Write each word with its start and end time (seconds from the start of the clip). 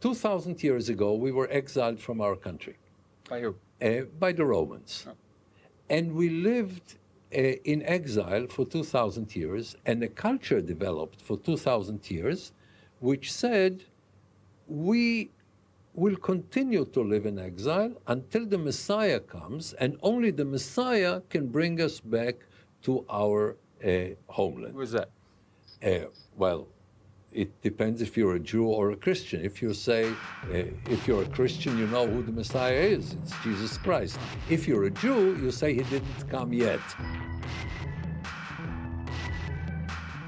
2,000 0.00 0.62
years 0.62 0.88
ago, 0.88 1.14
we 1.14 1.32
were 1.32 1.48
exiled 1.50 2.00
from 2.00 2.20
our 2.20 2.36
country. 2.36 2.76
By 3.28 3.40
who? 3.40 3.54
Uh, 3.82 4.02
by 4.18 4.32
the 4.32 4.44
Romans. 4.44 5.06
Oh. 5.08 5.12
And 5.88 6.12
we 6.14 6.28
lived 6.28 6.96
uh, 7.34 7.38
in 7.64 7.82
exile 7.82 8.46
for 8.48 8.64
2,000 8.64 9.34
years, 9.36 9.76
and 9.86 10.02
a 10.02 10.08
culture 10.08 10.60
developed 10.60 11.20
for 11.20 11.36
2,000 11.36 12.10
years 12.10 12.52
which 13.00 13.32
said, 13.32 13.84
we 14.68 15.30
will 15.94 16.16
continue 16.16 16.84
to 16.84 17.02
live 17.02 17.26
in 17.26 17.38
exile 17.38 17.92
until 18.06 18.46
the 18.46 18.58
Messiah 18.58 19.18
comes, 19.18 19.72
and 19.74 19.98
only 20.02 20.30
the 20.30 20.44
Messiah 20.44 21.20
can 21.28 21.48
bring 21.48 21.80
us 21.80 21.98
back 21.98 22.36
to 22.82 23.04
our 23.10 23.56
uh, 23.84 24.14
homeland. 24.28 24.74
Who 24.74 24.80
is 24.82 24.92
that? 24.92 25.10
Uh, 25.82 26.06
well, 26.36 26.68
it 27.32 27.62
depends 27.62 28.02
if 28.02 28.16
you're 28.16 28.34
a 28.34 28.40
Jew 28.40 28.66
or 28.66 28.90
a 28.90 28.96
Christian. 28.96 29.44
If 29.44 29.62
you 29.62 29.72
say, 29.72 30.08
uh, 30.08 30.64
if 30.88 31.06
you're 31.06 31.22
a 31.22 31.28
Christian, 31.28 31.78
you 31.78 31.86
know 31.86 32.06
who 32.06 32.22
the 32.22 32.32
Messiah 32.32 32.74
is. 32.74 33.14
It's 33.22 33.32
Jesus 33.44 33.78
Christ. 33.78 34.18
If 34.48 34.66
you're 34.66 34.84
a 34.84 34.90
Jew, 34.90 35.36
you 35.40 35.50
say 35.50 35.74
he 35.74 35.82
didn't 35.84 36.28
come 36.28 36.52
yet. 36.52 36.80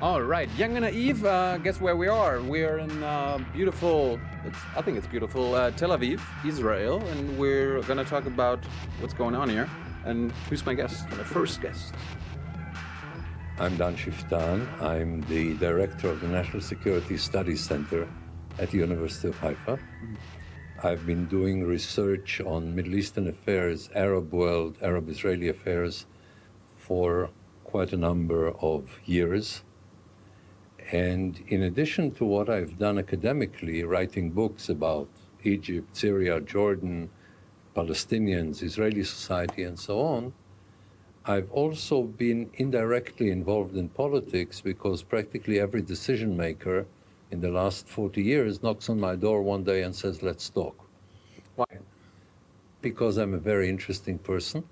All 0.00 0.22
right, 0.22 0.48
Jung 0.56 0.76
and 0.76 0.84
Naiv. 0.84 1.24
Uh, 1.24 1.58
guess 1.58 1.80
where 1.80 1.96
we 1.96 2.08
are? 2.08 2.40
We 2.40 2.64
are 2.64 2.78
in 2.78 3.02
uh, 3.02 3.38
beautiful. 3.52 4.18
It's, 4.44 4.58
I 4.76 4.82
think 4.82 4.98
it's 4.98 5.06
beautiful 5.06 5.54
uh, 5.54 5.70
Tel 5.72 5.90
Aviv, 5.90 6.20
Israel, 6.44 7.00
and 7.06 7.38
we're 7.38 7.82
gonna 7.82 8.04
talk 8.04 8.26
about 8.26 8.64
what's 9.00 9.14
going 9.14 9.36
on 9.36 9.48
here. 9.48 9.68
And 10.04 10.32
who's 10.50 10.66
my 10.66 10.74
guest? 10.74 11.08
My 11.10 11.22
first 11.22 11.62
guest. 11.62 11.94
I'm 13.62 13.76
Dan 13.76 13.94
Schueftan. 13.94 14.66
I'm 14.82 15.20
the 15.28 15.54
director 15.54 16.10
of 16.10 16.20
the 16.20 16.26
National 16.26 16.60
Security 16.60 17.16
Studies 17.16 17.60
Center 17.60 18.08
at 18.58 18.72
the 18.72 18.78
University 18.78 19.28
of 19.28 19.38
Haifa. 19.38 19.78
I've 20.82 21.06
been 21.06 21.26
doing 21.26 21.62
research 21.62 22.40
on 22.40 22.74
Middle 22.74 22.96
Eastern 22.96 23.28
affairs, 23.28 23.88
Arab 23.94 24.32
world, 24.32 24.78
Arab 24.82 25.08
Israeli 25.08 25.48
affairs 25.48 26.06
for 26.76 27.30
quite 27.62 27.92
a 27.92 27.96
number 27.96 28.48
of 28.48 28.98
years. 29.04 29.62
And 30.90 31.40
in 31.46 31.62
addition 31.62 32.10
to 32.16 32.24
what 32.24 32.50
I've 32.50 32.80
done 32.80 32.98
academically, 32.98 33.84
writing 33.84 34.32
books 34.32 34.70
about 34.70 35.08
Egypt, 35.44 35.96
Syria, 35.96 36.40
Jordan, 36.40 37.10
Palestinians, 37.76 38.60
Israeli 38.60 39.04
society, 39.04 39.62
and 39.62 39.78
so 39.78 40.00
on, 40.00 40.32
I've 41.24 41.50
also 41.52 42.02
been 42.02 42.50
indirectly 42.54 43.30
involved 43.30 43.76
in 43.76 43.88
politics 43.88 44.60
because 44.60 45.04
practically 45.04 45.60
every 45.60 45.80
decision 45.82 46.36
maker 46.36 46.86
in 47.30 47.40
the 47.40 47.50
last 47.50 47.88
40 47.88 48.20
years 48.22 48.62
knocks 48.62 48.88
on 48.88 48.98
my 48.98 49.14
door 49.14 49.42
one 49.42 49.62
day 49.62 49.82
and 49.82 49.94
says, 49.94 50.22
Let's 50.22 50.50
talk. 50.50 50.76
Why? 51.54 51.66
Because 52.80 53.18
I'm 53.18 53.34
a 53.34 53.38
very 53.38 53.68
interesting 53.68 54.18
person. 54.18 54.64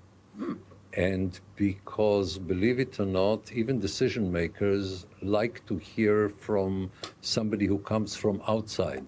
And 0.93 1.39
because, 1.55 2.37
believe 2.37 2.79
it 2.79 2.99
or 2.99 3.05
not, 3.05 3.51
even 3.53 3.79
decision 3.79 4.29
makers 4.29 5.05
like 5.21 5.65
to 5.67 5.77
hear 5.77 6.27
from 6.27 6.91
somebody 7.21 7.65
who 7.65 7.79
comes 7.79 8.13
from 8.15 8.41
outside 8.45 9.05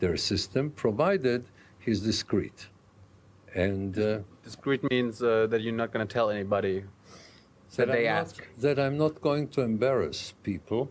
their 0.00 0.16
system, 0.16 0.70
provided 0.70 1.44
he's 1.78 2.00
discreet. 2.00 2.66
And 3.54 3.98
uh, 3.98 4.18
Discreet 4.42 4.88
means 4.90 5.22
uh, 5.22 5.46
that 5.48 5.60
you're 5.60 5.74
not 5.74 5.92
gonna 5.92 6.06
tell 6.06 6.30
anybody 6.30 6.84
that 7.76 7.88
they 7.88 8.08
I'm 8.08 8.16
ask. 8.16 8.38
Not, 8.38 8.60
that 8.60 8.78
I'm 8.78 8.98
not 8.98 9.20
going 9.20 9.48
to 9.48 9.62
embarrass 9.62 10.34
people, 10.42 10.90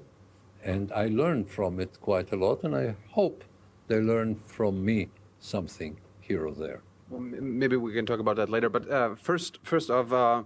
and 0.63 0.91
I 0.91 1.07
learn 1.07 1.45
from 1.45 1.79
it 1.79 1.99
quite 2.01 2.31
a 2.31 2.35
lot, 2.35 2.63
and 2.63 2.75
I 2.75 2.95
hope 3.09 3.43
they 3.87 3.99
learn 3.99 4.35
from 4.35 4.83
me 4.83 5.09
something 5.39 5.97
here 6.19 6.47
or 6.47 6.53
there. 6.53 6.81
Well, 7.09 7.21
maybe 7.21 7.75
we 7.75 7.93
can 7.93 8.05
talk 8.05 8.19
about 8.19 8.37
that 8.37 8.49
later. 8.49 8.69
But 8.69 8.89
uh, 8.89 9.15
first, 9.15 9.59
first 9.63 9.89
of, 9.89 10.13
uh, 10.13 10.43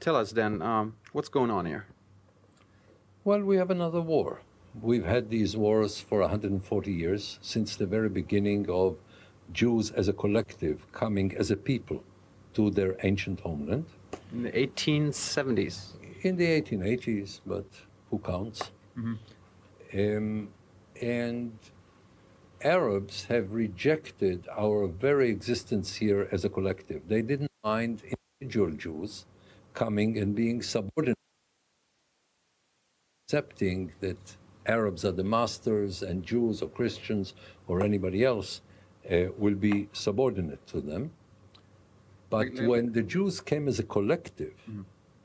tell 0.00 0.16
us 0.16 0.32
then 0.32 0.62
um, 0.62 0.96
what's 1.12 1.28
going 1.28 1.50
on 1.50 1.66
here. 1.66 1.86
Well, 3.24 3.42
we 3.42 3.56
have 3.56 3.70
another 3.70 4.00
war. 4.00 4.40
We've 4.80 5.04
had 5.04 5.28
these 5.28 5.54
wars 5.54 6.00
for 6.00 6.20
140 6.20 6.92
years 6.92 7.38
since 7.42 7.76
the 7.76 7.86
very 7.86 8.08
beginning 8.08 8.70
of 8.70 8.96
Jews 9.52 9.90
as 9.92 10.08
a 10.08 10.12
collective 10.12 10.90
coming 10.92 11.34
as 11.36 11.50
a 11.50 11.56
people 11.56 12.02
to 12.54 12.70
their 12.70 12.96
ancient 13.02 13.40
homeland 13.40 13.86
In 14.32 14.42
the 14.44 14.52
1870s. 14.52 15.76
in 16.22 16.36
the 16.36 16.46
1880s, 16.60 17.40
but 17.46 17.66
who 18.10 18.18
counts? 18.18 18.70
Um, 19.94 20.48
and 21.00 21.52
Arabs 22.62 23.24
have 23.24 23.52
rejected 23.52 24.46
our 24.56 24.86
very 24.86 25.28
existence 25.30 25.96
here 25.96 26.28
as 26.30 26.44
a 26.44 26.48
collective. 26.48 27.02
They 27.08 27.22
didn't 27.22 27.50
mind 27.64 28.02
individual 28.40 28.70
Jews 28.72 29.26
coming 29.74 30.18
and 30.18 30.34
being 30.34 30.62
subordinate, 30.62 31.16
accepting 33.26 33.92
that 34.00 34.36
Arabs 34.66 35.04
are 35.04 35.12
the 35.12 35.24
masters 35.24 36.02
and 36.02 36.22
Jews 36.22 36.62
or 36.62 36.68
Christians 36.68 37.34
or 37.66 37.82
anybody 37.82 38.24
else 38.24 38.60
uh, 39.10 39.26
will 39.38 39.54
be 39.54 39.88
subordinate 39.92 40.66
to 40.68 40.80
them. 40.80 41.10
But 42.30 42.54
when 42.54 42.92
the 42.92 43.02
Jews 43.02 43.40
came 43.40 43.68
as 43.68 43.78
a 43.78 43.82
collective 43.82 44.54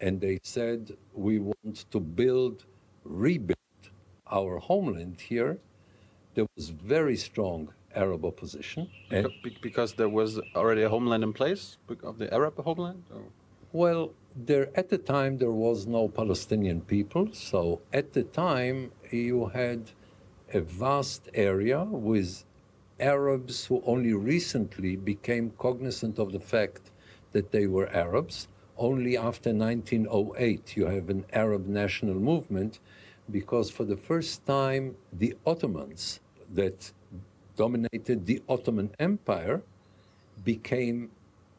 and 0.01 0.19
they 0.19 0.39
said, 0.43 0.97
we 1.13 1.39
want 1.39 1.85
to 1.91 1.99
build, 1.99 2.65
rebuild 3.05 3.57
our 4.29 4.57
homeland 4.57 5.21
here, 5.21 5.57
there 6.35 6.45
was 6.55 6.69
very 6.69 7.15
strong 7.15 7.73
Arab 7.95 8.25
opposition. 8.25 8.89
And, 9.09 9.27
because 9.61 9.93
there 9.93 10.09
was 10.09 10.39
already 10.55 10.83
a 10.83 10.89
homeland 10.89 11.23
in 11.23 11.33
place 11.33 11.77
of 12.03 12.17
the 12.17 12.31
Arab 12.33 12.61
homeland? 12.61 13.03
Or? 13.13 13.23
well, 13.71 14.13
there 14.35 14.69
at 14.75 14.89
the 14.89 14.97
time 14.97 15.37
there 15.37 15.51
was 15.51 15.87
no 15.87 16.07
Palestinian 16.07 16.81
people, 16.81 17.29
so 17.33 17.81
at 17.91 18.13
the 18.13 18.23
time 18.23 18.91
you 19.11 19.47
had 19.47 19.91
a 20.53 20.61
vast 20.61 21.29
area 21.33 21.83
with 21.83 22.43
Arabs 22.99 23.65
who 23.65 23.81
only 23.85 24.13
recently 24.13 24.95
became 24.95 25.51
cognizant 25.57 26.19
of 26.19 26.31
the 26.31 26.39
fact 26.39 26.91
that 27.31 27.51
they 27.51 27.67
were 27.67 27.87
Arabs. 27.95 28.47
Only 28.77 29.17
after 29.17 29.53
1908 29.53 30.77
you 30.77 30.85
have 30.85 31.09
an 31.09 31.25
Arab 31.33 31.67
national 31.67 32.15
movement 32.15 32.79
because 33.31 33.69
for 33.69 33.83
the 33.83 33.97
first 33.97 34.45
time 34.45 34.95
the 35.11 35.35
Ottomans 35.45 36.19
that 36.53 36.91
dominated 37.55 38.25
the 38.25 38.41
Ottoman 38.47 38.91
Empire 38.99 39.61
became 40.43 41.09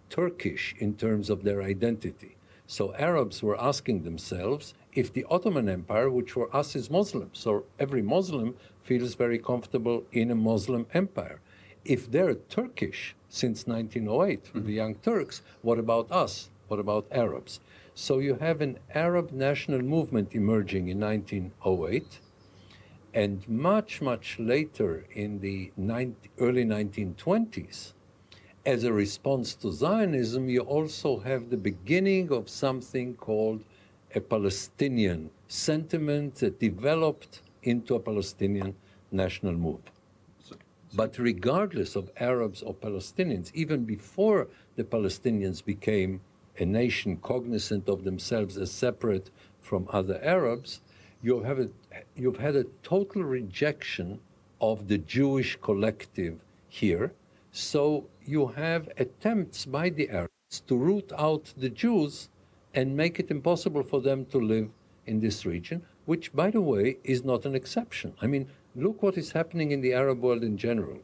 Turkish 0.08 0.74
in 0.78 0.94
terms 0.94 1.28
of 1.28 1.42
their 1.42 1.62
identity. 1.62 2.36
So 2.66 2.94
Arabs 2.94 3.42
were 3.42 3.60
asking 3.60 4.02
themselves 4.02 4.74
if 4.92 5.12
the 5.12 5.26
Ottoman 5.30 5.68
Empire, 5.68 6.10
which 6.10 6.32
for 6.32 6.54
us 6.54 6.76
is 6.76 6.90
Muslim, 6.90 7.30
so 7.32 7.64
every 7.78 8.02
Muslim 8.02 8.54
feels 8.88 9.14
very 9.14 9.38
comfortable 9.38 9.98
in 10.12 10.30
a 10.30 10.34
Muslim 10.34 10.86
empire. 10.94 11.40
If 11.84 12.10
they're 12.10 12.34
Turkish 12.34 13.14
since 13.28 13.66
1908, 13.66 14.44
mm-hmm. 14.44 14.66
the 14.66 14.72
Young 14.72 14.94
Turks, 14.94 15.42
what 15.60 15.78
about 15.78 16.10
us? 16.10 16.48
What 16.68 16.80
about 16.80 17.06
Arabs? 17.12 17.60
So 17.94 18.18
you 18.18 18.34
have 18.36 18.62
an 18.62 18.78
Arab 18.94 19.30
national 19.30 19.82
movement 19.82 20.34
emerging 20.34 20.88
in 20.88 20.98
1908. 21.00 22.20
And 23.12 23.46
much, 23.48 24.00
much 24.00 24.38
later 24.38 25.04
in 25.12 25.40
the 25.40 25.70
19, 25.76 26.16
early 26.38 26.64
1920s, 26.64 27.92
as 28.64 28.84
a 28.84 28.92
response 28.92 29.54
to 29.56 29.70
Zionism, 29.70 30.48
you 30.48 30.60
also 30.60 31.18
have 31.20 31.50
the 31.50 31.62
beginning 31.70 32.32
of 32.32 32.48
something 32.48 33.16
called 33.16 33.64
a 34.14 34.20
Palestinian 34.20 35.30
sentiment 35.48 36.36
that 36.36 36.58
developed 36.58 37.42
into 37.68 37.94
a 37.94 38.00
Palestinian 38.00 38.74
national 39.10 39.52
movement. 39.52 39.94
But 40.94 41.18
regardless 41.18 41.96
of 41.96 42.10
Arabs 42.18 42.62
or 42.62 42.74
Palestinians, 42.74 43.50
even 43.54 43.84
before 43.84 44.48
the 44.76 44.84
Palestinians 44.84 45.62
became 45.64 46.20
a 46.58 46.64
nation 46.64 47.18
cognizant 47.18 47.88
of 47.88 48.04
themselves 48.04 48.56
as 48.56 48.70
separate 48.70 49.30
from 49.60 49.86
other 49.92 50.18
Arabs, 50.24 50.80
you 51.22 51.40
have 51.42 51.58
a, 51.58 51.68
you've 52.16 52.38
had 52.38 52.56
a 52.56 52.64
total 52.82 53.22
rejection 53.22 54.18
of 54.60 54.88
the 54.88 54.98
Jewish 54.98 55.58
collective 55.60 56.38
here. 56.68 57.12
So 57.52 58.06
you 58.24 58.46
have 58.48 58.88
attempts 58.96 59.66
by 59.66 59.90
the 59.90 60.08
Arabs 60.10 60.60
to 60.66 60.76
root 60.76 61.12
out 61.16 61.52
the 61.56 61.68
Jews 61.68 62.28
and 62.74 62.96
make 62.96 63.18
it 63.18 63.30
impossible 63.30 63.82
for 63.82 64.00
them 64.00 64.24
to 64.26 64.38
live 64.38 64.68
in 65.06 65.20
this 65.20 65.46
region, 65.46 65.82
which, 66.08 66.32
by 66.32 66.50
the 66.50 66.62
way, 66.62 66.96
is 67.04 67.22
not 67.22 67.44
an 67.44 67.54
exception. 67.54 68.14
I 68.22 68.26
mean, 68.26 68.48
look 68.74 69.02
what 69.02 69.18
is 69.18 69.32
happening 69.32 69.72
in 69.72 69.82
the 69.82 69.92
Arab 69.92 70.22
world 70.22 70.42
in 70.42 70.56
general. 70.56 71.00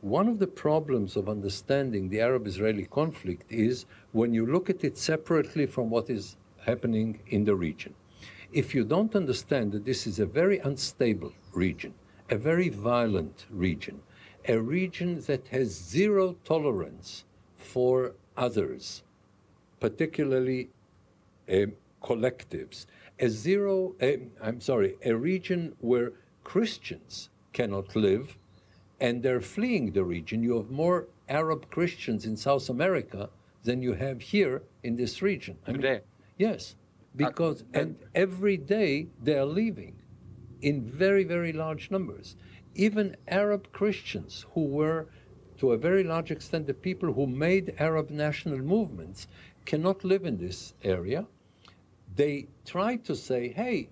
One 0.00 0.28
of 0.28 0.38
the 0.38 0.46
problems 0.46 1.14
of 1.14 1.28
understanding 1.28 2.08
the 2.08 2.22
Arab 2.22 2.46
Israeli 2.46 2.86
conflict 2.86 3.52
is 3.52 3.84
when 4.12 4.32
you 4.32 4.46
look 4.46 4.70
at 4.70 4.82
it 4.82 4.96
separately 4.96 5.66
from 5.66 5.90
what 5.90 6.08
is 6.08 6.36
happening 6.64 7.20
in 7.26 7.44
the 7.44 7.54
region. 7.54 7.92
If 8.50 8.74
you 8.74 8.82
don't 8.82 9.14
understand 9.14 9.72
that 9.72 9.84
this 9.84 10.06
is 10.06 10.18
a 10.18 10.24
very 10.40 10.58
unstable 10.60 11.34
region, 11.52 11.92
a 12.30 12.38
very 12.38 12.70
violent 12.70 13.44
region, 13.50 14.00
a 14.48 14.56
region 14.58 15.20
that 15.26 15.48
has 15.48 15.68
zero 15.68 16.34
tolerance 16.46 17.24
for 17.58 18.14
others, 18.38 19.02
particularly 19.80 20.70
um, 21.52 21.72
collectives. 22.02 22.86
A 23.20 23.28
zero, 23.28 23.94
um, 24.00 24.30
I'm 24.42 24.60
sorry, 24.60 24.96
a 25.04 25.14
region 25.14 25.76
where 25.80 26.12
Christians 26.42 27.28
cannot 27.52 27.94
live 27.94 28.38
and 28.98 29.22
they're 29.22 29.40
fleeing 29.40 29.92
the 29.92 30.04
region. 30.04 30.42
You 30.42 30.56
have 30.56 30.70
more 30.70 31.08
Arab 31.28 31.70
Christians 31.70 32.24
in 32.24 32.36
South 32.36 32.68
America 32.68 33.30
than 33.64 33.82
you 33.82 33.92
have 33.94 34.20
here 34.20 34.62
in 34.82 34.96
this 34.96 35.22
region. 35.22 35.58
I 35.66 35.72
mean, 35.72 35.80
Today? 35.82 36.00
Yes, 36.38 36.76
because, 37.14 37.62
uh, 37.62 37.80
and 37.80 37.96
every 38.14 38.56
day 38.56 39.08
they 39.22 39.36
are 39.36 39.46
leaving 39.46 39.96
in 40.62 40.82
very, 40.82 41.24
very 41.24 41.52
large 41.52 41.90
numbers. 41.90 42.36
Even 42.74 43.16
Arab 43.28 43.70
Christians 43.72 44.46
who 44.54 44.64
were, 44.64 45.08
to 45.58 45.72
a 45.72 45.76
very 45.76 46.04
large 46.04 46.30
extent, 46.30 46.66
the 46.66 46.74
people 46.74 47.12
who 47.12 47.26
made 47.26 47.74
Arab 47.78 48.10
national 48.10 48.58
movements 48.58 49.26
cannot 49.64 50.04
live 50.04 50.24
in 50.24 50.38
this 50.38 50.74
area. 50.82 51.26
They 52.16 52.48
try 52.64 52.96
to 52.96 53.14
say, 53.14 53.48
hey, 53.48 53.88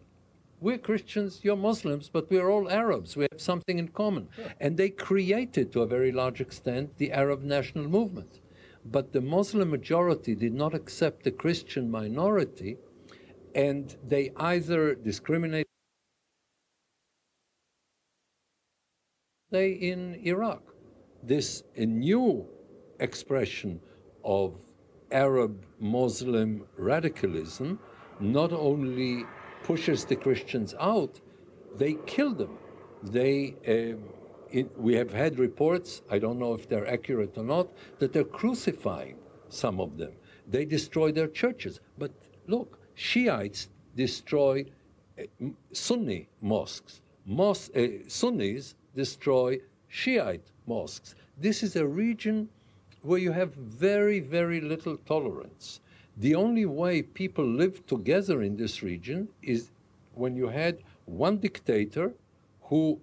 we're 0.60 0.78
Christians, 0.78 1.40
you're 1.42 1.56
Muslims, 1.56 2.10
but 2.12 2.28
we're 2.30 2.50
all 2.50 2.68
Arabs. 2.70 3.16
We 3.16 3.26
have 3.30 3.40
something 3.40 3.78
in 3.78 3.88
common. 3.88 4.28
And 4.60 4.76
they 4.76 4.90
created, 4.90 5.72
to 5.72 5.82
a 5.82 5.86
very 5.86 6.10
large 6.10 6.40
extent, 6.40 6.98
the 6.98 7.12
Arab 7.12 7.42
national 7.42 7.88
movement. 7.88 8.40
But 8.84 9.12
the 9.12 9.20
Muslim 9.20 9.70
majority 9.70 10.34
did 10.34 10.54
not 10.54 10.74
accept 10.74 11.22
the 11.22 11.30
Christian 11.30 11.90
minority, 11.90 12.76
and 13.54 13.94
they 14.06 14.32
either 14.36 14.94
discriminated 14.94 15.66
They 19.50 19.70
in 19.70 20.20
Iraq. 20.26 20.62
This 21.22 21.62
a 21.76 21.86
new 21.86 22.46
expression 23.00 23.80
of 24.22 24.58
Arab 25.10 25.64
Muslim 25.80 26.66
radicalism 26.76 27.78
not 28.20 28.52
only 28.52 29.24
pushes 29.62 30.04
the 30.04 30.16
Christians 30.16 30.74
out, 30.80 31.20
they 31.76 31.94
kill 32.06 32.34
them. 32.34 32.58
They, 33.02 33.54
uh, 33.66 33.96
it, 34.50 34.78
we 34.78 34.94
have 34.94 35.12
had 35.12 35.38
reports, 35.38 36.02
I 36.10 36.18
don't 36.18 36.38
know 36.38 36.54
if 36.54 36.68
they're 36.68 36.88
accurate 36.88 37.36
or 37.36 37.44
not, 37.44 37.68
that 37.98 38.12
they're 38.12 38.24
crucifying 38.24 39.16
some 39.48 39.80
of 39.80 39.96
them. 39.96 40.12
They 40.46 40.64
destroy 40.64 41.12
their 41.12 41.28
churches. 41.28 41.80
But 41.98 42.12
look, 42.46 42.78
Shiites 42.94 43.68
destroy 43.94 44.64
uh, 45.18 45.24
Sunni 45.72 46.28
mosques. 46.40 47.02
Mos- 47.26 47.70
uh, 47.70 47.88
Sunnis 48.08 48.74
destroy 48.94 49.60
Shiite 49.88 50.50
mosques. 50.66 51.14
This 51.36 51.62
is 51.62 51.76
a 51.76 51.86
region 51.86 52.48
where 53.02 53.18
you 53.18 53.32
have 53.32 53.54
very, 53.54 54.20
very 54.20 54.60
little 54.60 54.96
tolerance. 54.96 55.80
The 56.20 56.34
only 56.34 56.66
way 56.66 57.02
people 57.02 57.46
lived 57.46 57.86
together 57.86 58.42
in 58.42 58.56
this 58.56 58.82
region 58.82 59.28
is 59.40 59.70
when 60.14 60.34
you 60.34 60.48
had 60.48 60.78
one 61.04 61.38
dictator 61.38 62.12
who 62.62 63.00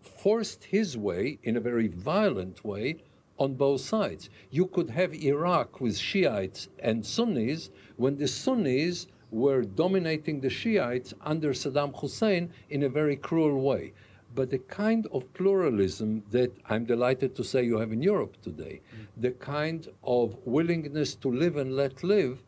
forced 0.00 0.62
his 0.62 0.96
way 0.96 1.40
in 1.42 1.56
a 1.56 1.60
very 1.60 1.88
violent 1.88 2.64
way 2.64 2.98
on 3.40 3.54
both 3.54 3.80
sides. 3.80 4.30
You 4.50 4.66
could 4.66 4.90
have 4.90 5.12
Iraq 5.12 5.80
with 5.80 5.98
Shiites 5.98 6.68
and 6.78 7.04
Sunnis 7.04 7.70
when 7.96 8.16
the 8.16 8.28
Sunnis 8.28 9.08
were 9.32 9.62
dominating 9.62 10.40
the 10.40 10.50
Shiites 10.50 11.12
under 11.22 11.52
Saddam 11.52 11.92
Hussein 12.00 12.52
in 12.70 12.84
a 12.84 12.88
very 12.88 13.16
cruel 13.16 13.60
way 13.60 13.94
but 14.34 14.50
the 14.50 14.58
kind 14.58 15.06
of 15.12 15.32
pluralism 15.34 16.22
that 16.30 16.52
I'm 16.68 16.84
delighted 16.84 17.34
to 17.36 17.44
say 17.44 17.64
you 17.64 17.78
have 17.78 17.92
in 17.92 18.02
Europe 18.02 18.36
today, 18.42 18.80
mm. 18.80 19.06
the 19.16 19.32
kind 19.32 19.88
of 20.02 20.36
willingness 20.44 21.14
to 21.16 21.28
live 21.28 21.56
and 21.56 21.76
let 21.76 22.02
live, 22.02 22.42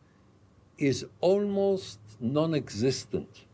is 0.77 1.05
almost 1.21 1.99
non 2.19 2.53
existent 2.53 3.45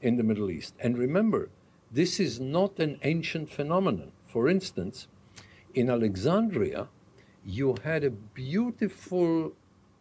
in 0.00 0.16
the 0.16 0.22
Middle 0.22 0.50
East. 0.50 0.74
And 0.80 0.98
remember, 0.98 1.50
this 1.90 2.18
is 2.18 2.40
not 2.40 2.78
an 2.78 2.98
ancient 3.02 3.50
phenomenon. 3.50 4.12
For 4.26 4.48
instance, 4.48 5.06
in 5.74 5.90
Alexandria, 5.90 6.88
you 7.44 7.76
had 7.84 8.02
a 8.04 8.10
beautiful 8.10 9.52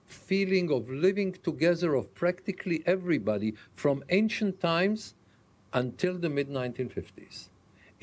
feeling 0.05 0.71
of 0.71 0.89
living 0.89 1.33
together 1.43 1.95
of 1.95 2.13
practically 2.15 2.81
everybody 2.85 3.53
from 3.75 4.03
ancient 4.09 4.59
times 4.59 5.15
until 5.73 6.17
the 6.17 6.29
mid 6.29 6.49
1950s 6.49 7.49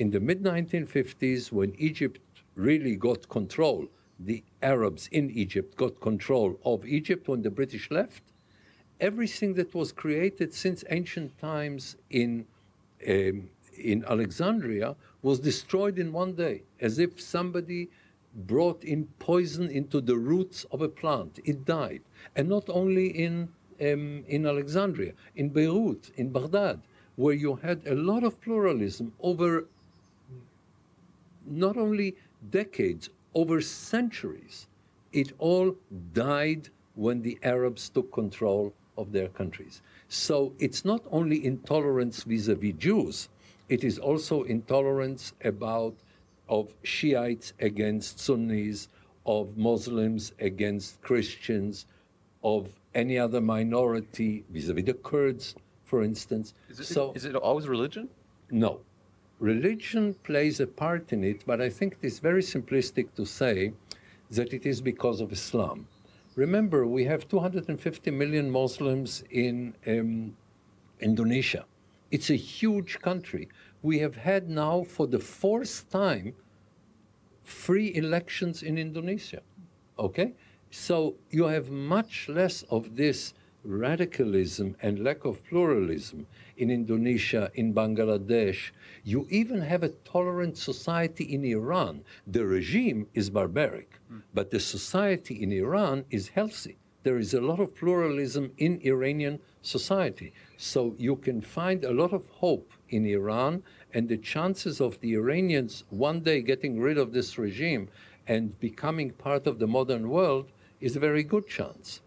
in 0.00 0.10
the 0.10 0.18
mid 0.18 0.42
1950s, 0.42 1.52
when 1.52 1.74
Egypt 1.76 2.20
really 2.54 2.96
got 2.96 3.28
control, 3.28 3.86
the 4.18 4.42
Arabs 4.62 5.08
in 5.12 5.30
Egypt 5.30 5.76
got 5.76 6.00
control 6.00 6.58
of 6.64 6.86
Egypt 6.86 7.28
when 7.28 7.42
the 7.42 7.50
British 7.50 7.90
left, 7.90 8.22
everything 8.98 9.52
that 9.54 9.74
was 9.74 9.92
created 9.92 10.54
since 10.54 10.84
ancient 10.88 11.38
times 11.38 11.96
in, 12.08 12.46
um, 13.06 13.50
in 13.76 14.02
Alexandria 14.08 14.96
was 15.20 15.38
destroyed 15.38 15.98
in 15.98 16.12
one 16.12 16.32
day, 16.32 16.62
as 16.80 16.98
if 16.98 17.20
somebody 17.20 17.90
brought 18.34 18.82
in 18.84 19.04
poison 19.18 19.70
into 19.70 20.00
the 20.00 20.16
roots 20.16 20.64
of 20.72 20.80
a 20.80 20.88
plant. 20.88 21.40
It 21.44 21.66
died. 21.66 22.00
And 22.36 22.48
not 22.48 22.64
only 22.70 23.08
in, 23.08 23.50
um, 23.82 24.24
in 24.26 24.46
Alexandria, 24.46 25.12
in 25.36 25.50
Beirut, 25.50 26.10
in 26.16 26.30
Baghdad, 26.30 26.80
where 27.16 27.34
you 27.34 27.56
had 27.56 27.86
a 27.86 27.94
lot 27.94 28.24
of 28.24 28.40
pluralism 28.40 29.12
over 29.20 29.66
not 31.46 31.76
only 31.76 32.16
decades, 32.50 33.10
over 33.34 33.60
centuries. 33.60 34.66
It 35.12 35.32
all 35.38 35.76
died 36.12 36.68
when 36.94 37.22
the 37.22 37.38
Arabs 37.42 37.88
took 37.88 38.12
control 38.12 38.72
of 38.96 39.12
their 39.12 39.28
countries. 39.28 39.82
So 40.08 40.52
it's 40.58 40.84
not 40.84 41.02
only 41.10 41.44
intolerance 41.44 42.24
vis-a-vis 42.24 42.74
Jews, 42.74 43.28
it 43.68 43.84
is 43.84 43.98
also 43.98 44.42
intolerance 44.44 45.32
about 45.44 45.94
of 46.48 46.68
Shiites 46.82 47.52
against 47.60 48.18
Sunnis, 48.18 48.88
of 49.24 49.56
Muslims 49.56 50.32
against 50.40 51.00
Christians, 51.02 51.86
of 52.42 52.68
any 52.94 53.16
other 53.18 53.40
minority 53.40 54.44
vis-a-vis 54.50 54.84
the 54.84 54.94
Kurds, 54.94 55.54
for 55.84 56.02
instance. 56.02 56.54
Is 56.68 56.80
it, 56.80 56.86
so, 56.86 57.12
is 57.14 57.24
it 57.24 57.36
always 57.36 57.68
religion? 57.68 58.08
No 58.50 58.80
religion 59.40 60.14
plays 60.22 60.60
a 60.60 60.66
part 60.66 61.12
in 61.12 61.24
it, 61.24 61.42
but 61.46 61.60
I 61.60 61.70
think 61.70 61.94
it 61.94 62.06
is 62.06 62.18
very 62.18 62.42
simplistic 62.42 63.14
to 63.16 63.24
say 63.24 63.72
that 64.30 64.52
it 64.52 64.66
is 64.66 64.80
because 64.80 65.20
of 65.20 65.32
Islam. 65.32 65.88
Remember, 66.36 66.86
we 66.86 67.04
have 67.04 67.28
250 67.28 68.10
million 68.12 68.50
Muslims 68.50 69.24
in 69.30 69.74
um, 69.86 70.36
Indonesia. 71.00 71.64
It's 72.10 72.30
a 72.30 72.36
huge 72.36 73.00
country. 73.00 73.48
We 73.82 73.98
have 73.98 74.16
had 74.16 74.48
now, 74.48 74.84
for 74.84 75.06
the 75.06 75.18
fourth 75.18 75.90
time, 75.90 76.34
free 77.42 77.94
elections 77.94 78.62
in 78.62 78.78
Indonesia. 78.78 79.42
Okay? 79.98 80.34
So 80.70 81.14
you 81.30 81.44
have 81.44 81.70
much 81.70 82.28
less 82.28 82.62
of 82.64 82.96
this 82.96 83.34
radicalism 83.64 84.76
and 84.82 85.02
lack 85.02 85.24
of 85.24 85.44
pluralism 85.44 86.26
in 86.60 86.70
Indonesia, 86.70 87.50
in 87.54 87.72
Bangladesh. 87.72 88.70
You 89.02 89.26
even 89.30 89.62
have 89.62 89.82
a 89.82 89.94
tolerant 90.12 90.58
society 90.58 91.24
in 91.24 91.42
Iran. 91.44 92.04
The 92.26 92.44
regime 92.44 93.06
is 93.14 93.30
barbaric, 93.30 93.98
mm. 94.12 94.22
but 94.34 94.50
the 94.50 94.60
society 94.60 95.42
in 95.42 95.52
Iran 95.52 96.04
is 96.10 96.28
healthy. 96.28 96.76
There 97.02 97.16
is 97.16 97.32
a 97.32 97.40
lot 97.40 97.60
of 97.60 97.74
pluralism 97.74 98.52
in 98.58 98.78
Iranian 98.84 99.40
society. 99.62 100.34
So 100.58 100.94
you 100.98 101.16
can 101.16 101.40
find 101.40 101.82
a 101.82 101.94
lot 101.94 102.12
of 102.12 102.28
hope 102.28 102.70
in 102.90 103.06
Iran, 103.06 103.62
and 103.94 104.06
the 104.06 104.18
chances 104.18 104.82
of 104.82 105.00
the 105.00 105.14
Iranians 105.14 105.84
one 105.88 106.20
day 106.20 106.42
getting 106.42 106.78
rid 106.78 106.98
of 106.98 107.12
this 107.12 107.38
regime 107.38 107.88
and 108.26 108.60
becoming 108.60 109.10
part 109.12 109.46
of 109.46 109.58
the 109.58 109.66
modern 109.66 110.10
world 110.10 110.52
is 110.80 110.94
a 110.94 111.00
very 111.00 111.22
good 111.22 111.48
chance. 111.48 112.02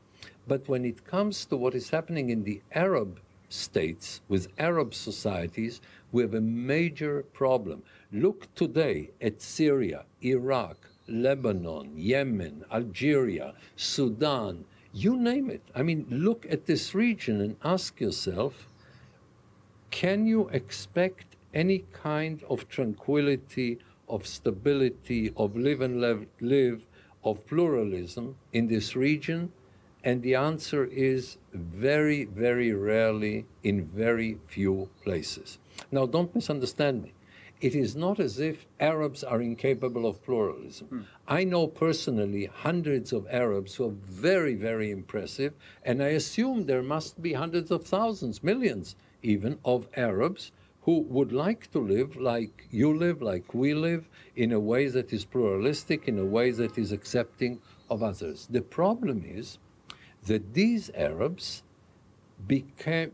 But 0.48 0.67
when 0.67 0.86
it 0.86 1.05
comes 1.05 1.45
to 1.45 1.57
what 1.57 1.74
is 1.74 1.89
happening 1.89 2.29
in 2.29 2.43
the 2.43 2.62
Arab 2.74 3.19
states, 3.53 4.22
with 4.27 4.48
Arab 4.57 4.93
societies, 4.93 5.81
we 6.12 6.24
have 6.24 6.33
a 6.33 6.41
major 6.41 7.24
problem. 7.33 7.83
Look 8.12 8.53
today 8.55 9.12
at 9.22 9.41
Syria, 9.41 10.05
Iraq, 10.24 10.77
Lebanon, 11.07 11.93
Yemen, 11.95 12.65
Algeria, 12.72 13.53
Sudan, 13.75 14.65
you 14.93 15.15
name 15.15 15.50
it. 15.50 15.62
I 15.75 15.83
mean, 15.83 16.05
look 16.10 16.45
at 16.50 16.65
this 16.65 16.93
region 16.93 17.41
and 17.41 17.55
ask 17.63 18.00
yourself 18.00 18.67
can 19.91 20.25
you 20.25 20.50
expect 20.50 21.36
any 21.53 21.86
kind 21.93 22.43
of 22.50 22.67
tranquility, 22.67 23.77
of 24.10 24.25
stability, 24.25 25.31
of 25.38 25.55
live 25.55 25.81
and 25.81 26.01
live, 26.01 26.25
live 26.41 26.81
of 27.24 27.45
pluralism 27.45 28.36
in 28.53 28.67
this 28.67 28.95
region? 28.95 29.51
And 30.03 30.22
the 30.22 30.36
answer 30.36 30.83
is 30.86 31.38
very, 31.53 32.25
very 32.25 32.74
rarely 32.74 33.45
in 33.63 33.86
very 33.86 34.38
few 34.48 34.89
places. 35.03 35.60
Now, 35.91 36.05
don't 36.05 36.33
misunderstand 36.36 37.03
me. 37.03 37.13
it 37.63 37.74
is 37.74 37.95
not 37.95 38.19
as 38.19 38.41
if 38.41 38.65
Arabs 38.81 39.24
are 39.24 39.41
incapable 39.41 40.05
of 40.05 40.22
pluralism. 40.22 40.88
Hmm. 40.88 41.01
I 41.29 41.45
know 41.45 41.65
personally 41.65 42.45
hundreds 42.45 43.13
of 43.13 43.25
Arabs 43.29 43.75
who 43.75 43.86
are 43.86 43.95
very, 44.29 44.53
very 44.53 44.91
impressive, 44.91 45.53
and 45.86 46.03
I 46.03 46.10
assume 46.10 46.65
there 46.65 46.83
must 46.83 47.22
be 47.22 47.31
hundreds 47.31 47.72
of 47.72 47.86
thousands, 47.86 48.43
millions 48.43 48.98
even, 49.22 49.60
of 49.63 49.88
Arabs 49.95 50.51
who 50.81 51.00
would 51.03 51.31
like 51.31 51.72
to 51.72 51.79
live 51.79 52.17
like 52.17 52.67
you 52.69 52.93
live, 52.93 53.22
like 53.22 53.53
we 53.53 53.74
live, 53.74 54.10
in 54.36 54.51
a 54.51 54.60
way 54.60 54.89
that 54.89 55.13
is 55.13 55.24
pluralistic, 55.24 56.10
in 56.10 56.19
a 56.19 56.25
way 56.25 56.51
that 56.51 56.77
is 56.77 56.91
accepting 56.91 57.62
of 57.89 58.03
others. 58.03 58.45
The 58.51 58.62
problem 58.62 59.24
is 59.25 59.57
that 60.25 60.53
these 60.53 60.89
Arabs 60.96 61.63
became, 62.48 63.12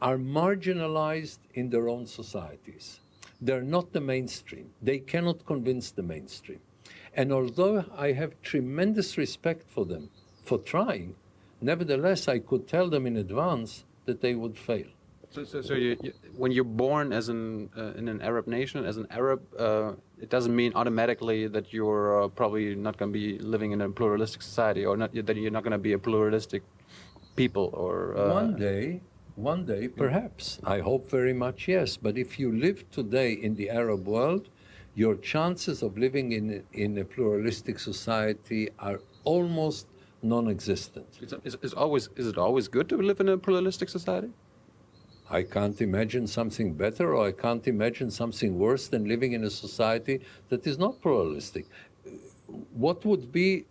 are 0.00 0.16
marginalized 0.16 1.38
in 1.54 1.70
their 1.70 1.88
own 1.88 2.06
societies. 2.06 3.00
They're 3.40 3.62
not 3.62 3.92
the 3.92 4.00
mainstream. 4.00 4.70
They 4.82 4.98
cannot 4.98 5.44
convince 5.46 5.90
the 5.90 6.02
mainstream. 6.02 6.60
And 7.14 7.32
although 7.32 7.84
I 7.96 8.12
have 8.12 8.40
tremendous 8.42 9.16
respect 9.16 9.70
for 9.70 9.84
them 9.84 10.10
for 10.42 10.58
trying, 10.58 11.14
nevertheless, 11.60 12.28
I 12.28 12.38
could 12.38 12.66
tell 12.66 12.88
them 12.88 13.06
in 13.06 13.16
advance 13.16 13.84
that 14.06 14.20
they 14.20 14.34
would 14.34 14.58
fail. 14.58 14.86
So, 15.30 15.44
so, 15.44 15.62
so 15.62 15.74
you, 15.74 15.96
you, 16.02 16.12
when 16.36 16.52
you're 16.52 16.64
born 16.64 17.12
as 17.12 17.28
an 17.28 17.68
uh, 17.76 17.98
in 17.98 18.06
an 18.08 18.22
Arab 18.22 18.46
nation, 18.46 18.84
as 18.84 18.98
an 18.98 19.06
Arab, 19.10 19.42
uh, 19.58 19.92
it 20.20 20.30
doesn't 20.30 20.54
mean 20.54 20.72
automatically 20.74 21.46
that 21.48 21.72
you're 21.72 22.24
uh, 22.24 22.28
probably 22.28 22.74
not 22.74 22.96
going 22.96 23.12
to 23.12 23.18
be 23.18 23.38
living 23.38 23.72
in 23.72 23.80
a 23.80 23.88
pluralistic 23.88 24.42
society, 24.42 24.84
or 24.84 24.96
not, 24.96 25.12
that 25.14 25.36
you're 25.36 25.50
not 25.50 25.64
going 25.64 25.72
to 25.72 25.78
be 25.78 25.92
a 25.92 25.98
pluralistic 25.98 26.62
people. 27.36 27.70
Or 27.72 28.16
uh, 28.16 28.32
one 28.32 28.56
day, 28.56 29.00
one 29.36 29.64
day, 29.64 29.88
perhaps. 29.88 30.60
I 30.64 30.78
hope 30.80 31.10
very 31.10 31.32
much 31.32 31.68
yes. 31.68 31.96
But 31.96 32.16
if 32.16 32.38
you 32.38 32.52
live 32.52 32.88
today 32.90 33.32
in 33.32 33.54
the 33.56 33.70
Arab 33.70 34.06
world, 34.06 34.48
your 34.94 35.16
chances 35.16 35.82
of 35.82 35.98
living 35.98 36.32
in 36.32 36.62
in 36.72 36.98
a 36.98 37.04
pluralistic 37.04 37.78
society 37.78 38.70
are 38.78 39.00
almost 39.24 39.88
non-existent. 40.22 41.06
Is, 41.20 41.34
is, 41.44 41.56
is 41.62 41.74
always 41.74 42.08
is 42.16 42.26
it 42.28 42.38
always 42.38 42.68
good 42.68 42.88
to 42.88 42.96
live 42.96 43.20
in 43.20 43.28
a 43.28 43.36
pluralistic 43.36 43.88
society? 43.88 44.30
I 45.30 45.42
can't 45.42 45.80
imagine 45.80 46.26
something 46.26 46.74
better, 46.74 47.14
or 47.14 47.26
I 47.26 47.32
can't 47.32 47.66
imagine 47.66 48.10
something 48.10 48.58
worse 48.58 48.88
than 48.88 49.06
living 49.06 49.32
in 49.32 49.44
a 49.44 49.50
society 49.50 50.20
that 50.50 50.66
is 50.66 50.78
not 50.78 51.00
pluralistic. 51.00 51.66
What 52.74 53.04
would 53.04 53.32
be 53.32 53.64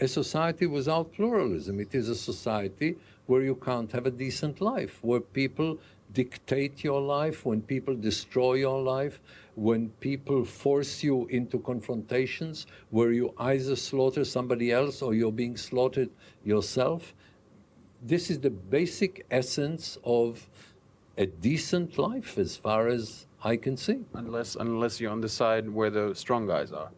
a 0.00 0.08
society 0.08 0.66
without 0.66 1.12
pluralism? 1.12 1.78
It 1.78 1.94
is 1.94 2.08
a 2.08 2.14
society 2.14 2.96
where 3.26 3.42
you 3.42 3.54
can't 3.54 3.92
have 3.92 4.06
a 4.06 4.10
decent 4.10 4.60
life, 4.60 4.98
where 5.02 5.20
people 5.20 5.78
dictate 6.12 6.84
your 6.84 7.00
life, 7.00 7.44
when 7.44 7.60
people 7.60 7.94
destroy 7.94 8.54
your 8.54 8.80
life, 8.80 9.20
when 9.56 9.90
people 10.00 10.44
force 10.44 11.02
you 11.02 11.26
into 11.26 11.58
confrontations 11.58 12.66
where 12.90 13.12
you 13.12 13.34
either 13.38 13.76
slaughter 13.76 14.24
somebody 14.24 14.72
else 14.72 15.02
or 15.02 15.14
you're 15.14 15.32
being 15.32 15.56
slaughtered 15.56 16.10
yourself. 16.44 17.14
This 18.02 18.30
is 18.30 18.40
the 18.40 18.50
basic 18.50 19.26
essence 19.30 19.98
of 20.04 20.48
a 21.16 21.26
decent 21.26 21.98
life 21.98 22.38
as 22.38 22.56
far 22.56 22.88
as 22.88 23.26
I 23.42 23.56
can 23.56 23.76
see. 23.76 24.00
Unless, 24.14 24.56
unless 24.56 25.00
you're 25.00 25.12
on 25.12 25.20
the 25.20 25.28
side 25.28 25.68
where 25.68 25.90
the 25.90 26.14
strong 26.14 26.46
guys 26.46 26.72
are. 26.72 26.90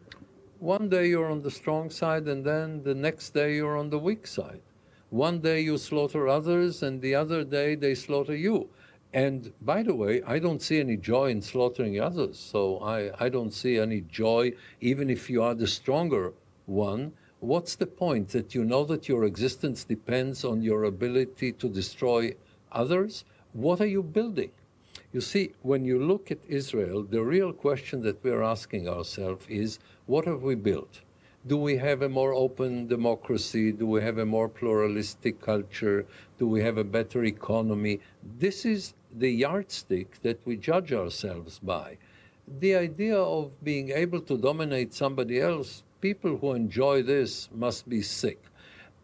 One 0.59 0.89
day 0.89 1.07
you're 1.07 1.29
on 1.29 1.43
the 1.43 1.51
strong 1.51 1.89
side, 1.89 2.27
and 2.27 2.43
then 2.43 2.81
the 2.83 2.95
next 2.95 3.31
day 3.31 3.55
you're 3.55 3.77
on 3.77 3.89
the 3.89 3.99
weak 3.99 4.25
side. 4.25 4.61
One 5.09 5.39
day 5.39 5.61
you 5.61 5.77
slaughter 5.77 6.27
others, 6.27 6.81
and 6.81 7.01
the 7.01 7.13
other 7.13 7.43
day 7.43 7.75
they 7.75 7.93
slaughter 7.93 8.35
you. 8.35 8.69
And 9.13 9.53
by 9.61 9.83
the 9.83 9.95
way, 9.95 10.21
I 10.23 10.39
don't 10.39 10.61
see 10.61 10.79
any 10.79 10.97
joy 10.97 11.29
in 11.29 11.41
slaughtering 11.41 11.99
others. 12.01 12.37
So 12.39 12.79
I, 12.79 13.11
I 13.23 13.29
don't 13.29 13.53
see 13.53 13.77
any 13.77 14.01
joy, 14.01 14.53
even 14.81 15.09
if 15.09 15.29
you 15.29 15.43
are 15.43 15.55
the 15.55 15.67
stronger 15.67 16.33
one. 16.65 17.13
What's 17.39 17.75
the 17.75 17.85
point 17.85 18.29
that 18.29 18.55
you 18.55 18.65
know 18.65 18.83
that 18.85 19.07
your 19.07 19.25
existence 19.25 19.83
depends 19.83 20.43
on 20.43 20.61
your 20.61 20.85
ability 20.85 21.53
to 21.53 21.69
destroy 21.69 22.33
others? 22.71 23.23
What 23.57 23.81
are 23.81 23.87
you 23.87 24.03
building? 24.03 24.51
You 25.11 25.19
see, 25.19 25.53
when 25.63 25.83
you 25.83 25.97
look 25.97 26.29
at 26.29 26.37
Israel, 26.47 27.01
the 27.01 27.23
real 27.23 27.51
question 27.51 28.03
that 28.03 28.23
we're 28.23 28.43
asking 28.43 28.87
ourselves 28.87 29.47
is 29.49 29.79
what 30.05 30.25
have 30.25 30.43
we 30.43 30.53
built? 30.53 31.01
Do 31.47 31.57
we 31.57 31.75
have 31.77 32.03
a 32.03 32.07
more 32.07 32.35
open 32.35 32.85
democracy? 32.85 33.71
Do 33.71 33.87
we 33.87 34.03
have 34.03 34.19
a 34.19 34.27
more 34.27 34.47
pluralistic 34.47 35.41
culture? 35.41 36.05
Do 36.37 36.47
we 36.47 36.61
have 36.61 36.77
a 36.77 36.83
better 36.83 37.23
economy? 37.23 37.99
This 38.37 38.63
is 38.63 38.93
the 39.11 39.31
yardstick 39.31 40.21
that 40.21 40.39
we 40.45 40.55
judge 40.55 40.93
ourselves 40.93 41.57
by. 41.57 41.97
The 42.59 42.75
idea 42.75 43.17
of 43.17 43.63
being 43.63 43.89
able 43.89 44.21
to 44.21 44.37
dominate 44.37 44.93
somebody 44.93 45.41
else, 45.41 45.81
people 45.99 46.37
who 46.37 46.53
enjoy 46.53 47.01
this 47.01 47.49
must 47.55 47.89
be 47.89 48.03
sick. 48.03 48.39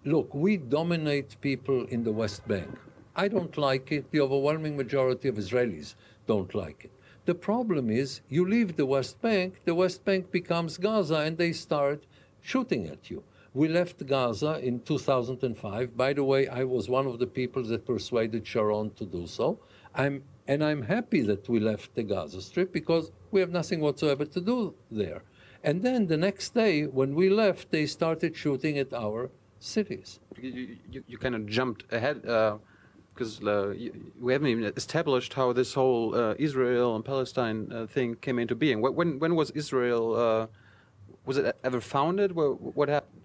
Look, 0.06 0.32
we 0.36 0.58
dominate 0.58 1.42
people 1.42 1.88
in 1.88 2.04
the 2.04 2.12
West 2.12 2.48
Bank. 2.48 2.70
I 3.16 3.28
don't 3.28 3.58
like 3.58 3.92
it. 3.92 4.12
The 4.12 4.22
overwhelming 4.22 4.76
majority 4.76 5.28
of 5.28 5.36
Israelis 5.36 5.96
don't 6.26 6.54
like 6.56 6.86
it. 6.86 6.92
The 7.26 7.36
problem 7.36 7.90
is, 7.90 8.22
you 8.28 8.48
leave 8.48 8.76
the 8.76 8.86
West 8.86 9.22
Bank, 9.22 9.62
the 9.64 9.76
West 9.76 10.04
Bank 10.04 10.32
becomes 10.32 10.78
Gaza, 10.78 11.18
and 11.18 11.38
they 11.38 11.54
start 11.54 12.04
shooting 12.42 12.88
at 12.88 13.10
you. 13.10 13.24
We 13.54 13.68
left 13.68 14.06
Gaza 14.06 14.60
in 14.60 14.80
2005. 14.80 15.96
By 15.96 16.14
the 16.14 16.24
way, 16.24 16.48
I 16.48 16.64
was 16.64 16.90
one 16.90 17.06
of 17.06 17.20
the 17.20 17.28
people 17.28 17.64
that 17.64 17.86
persuaded 17.86 18.46
Sharon 18.48 18.90
to 18.96 19.06
do 19.06 19.28
so. 19.28 19.60
I'm, 19.94 20.24
and 20.48 20.64
I'm 20.64 20.82
happy 20.82 21.22
that 21.22 21.48
we 21.48 21.60
left 21.60 21.94
the 21.96 22.04
Gaza 22.04 22.42
Strip 22.42 22.74
because 22.74 23.12
we 23.32 23.40
have 23.40 23.52
nothing 23.52 23.80
whatsoever 23.80 24.26
to 24.26 24.42
do 24.42 24.74
there. 24.92 25.22
And 25.64 25.82
then 25.84 26.08
the 26.08 26.18
next 26.18 26.54
day, 26.56 26.88
when 26.88 27.16
we 27.16 27.30
left, 27.30 27.72
they 27.72 27.86
started 27.86 28.36
shooting 28.36 28.78
at 28.80 28.92
our 28.92 29.30
cities. 29.60 30.20
You, 30.42 30.78
you, 30.92 31.04
you 31.08 31.18
kind 31.18 31.36
of 31.36 31.46
jumped 31.46 31.86
ahead. 31.94 32.26
Uh 32.26 32.58
because 33.14 33.44
uh, 33.44 33.74
we 34.20 34.34
haven't 34.34 34.48
even 34.48 34.66
established 34.76 35.34
how 35.34 35.54
this 35.54 35.74
whole 35.74 36.16
uh, 36.16 36.36
Israel 36.40 36.96
and 36.96 37.06
Palestine 37.06 37.72
uh, 37.72 37.86
thing 37.86 38.16
came 38.16 38.40
into 38.40 38.56
being. 38.56 38.82
When 38.82 39.20
when 39.20 39.36
was 39.36 39.52
Israel? 39.52 40.16
Uh, 40.16 40.48
was 41.26 41.38
it 41.38 41.56
ever 41.64 41.80
founded? 41.80 42.34
What, 42.34 42.60
what 42.76 42.90
happened? 42.90 43.22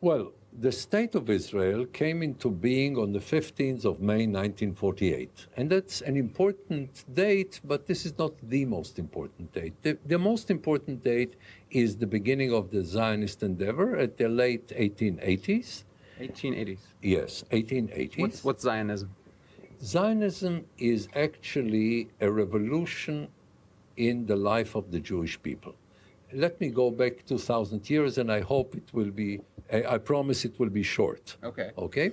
Well, 0.00 0.32
the 0.58 0.72
state 0.72 1.14
of 1.14 1.30
Israel 1.30 1.86
came 1.86 2.22
into 2.22 2.50
being 2.50 2.98
on 2.98 3.12
the 3.12 3.20
15th 3.20 3.84
of 3.84 4.00
May 4.00 4.26
1948, 4.26 5.46
and 5.56 5.70
that's 5.70 6.00
an 6.00 6.16
important 6.16 7.04
date. 7.14 7.60
But 7.64 7.86
this 7.86 8.04
is 8.04 8.18
not 8.18 8.32
the 8.42 8.64
most 8.64 8.98
important 8.98 9.52
date. 9.52 9.74
The, 9.82 9.96
the 10.06 10.18
most 10.18 10.50
important 10.50 11.04
date 11.04 11.34
is 11.70 11.96
the 11.96 12.06
beginning 12.06 12.52
of 12.52 12.70
the 12.70 12.84
Zionist 12.84 13.42
endeavor 13.42 13.96
at 13.96 14.16
the 14.16 14.28
late 14.28 14.68
1880s. 14.68 15.84
1880s. 16.20 16.80
Yes, 17.00 17.44
1880s. 17.50 18.18
What's, 18.18 18.44
what's 18.44 18.62
Zionism? 18.62 19.14
Zionism 19.82 20.66
is 20.78 21.08
actually 21.16 22.08
a 22.20 22.30
revolution 22.30 23.28
in 23.96 24.26
the 24.26 24.36
life 24.36 24.74
of 24.74 24.90
the 24.90 25.00
Jewish 25.00 25.42
people. 25.42 25.74
Let 26.32 26.60
me 26.60 26.68
go 26.68 26.90
back 26.90 27.24
2,000 27.26 27.88
years, 27.88 28.18
and 28.18 28.30
I 28.30 28.40
hope 28.40 28.74
it 28.74 28.92
will 28.92 29.10
be, 29.10 29.40
I 29.72 29.98
promise 29.98 30.44
it 30.44 30.58
will 30.58 30.68
be 30.68 30.82
short. 30.82 31.36
Okay. 31.42 31.70
Okay? 31.78 32.12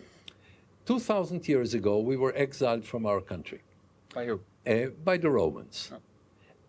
2,000 0.85 1.47
years 1.47 1.73
ago, 1.73 1.99
we 1.99 2.15
were 2.15 2.33
exiled 2.35 2.85
from 2.85 3.05
our 3.05 3.19
country. 3.19 3.61
By 4.15 4.25
who? 4.25 4.39
Uh, 4.65 4.87
by 5.03 5.17
the 5.17 5.29
Romans. 5.29 5.91
Oh. 5.93 5.97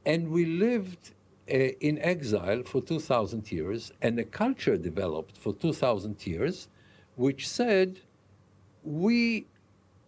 And 0.05 0.31
we 0.31 0.45
lived 0.45 1.12
uh, 1.50 1.55
in 1.55 1.99
exile 2.00 2.62
for 2.64 2.83
2,000 2.83 3.50
years, 3.52 3.93
and 4.02 4.19
a 4.19 4.25
culture 4.25 4.76
developed 4.76 5.38
for 5.38 5.55
2,000 5.55 6.26
years 6.26 6.69
which 7.14 7.49
said, 7.49 8.00
we 8.85 9.47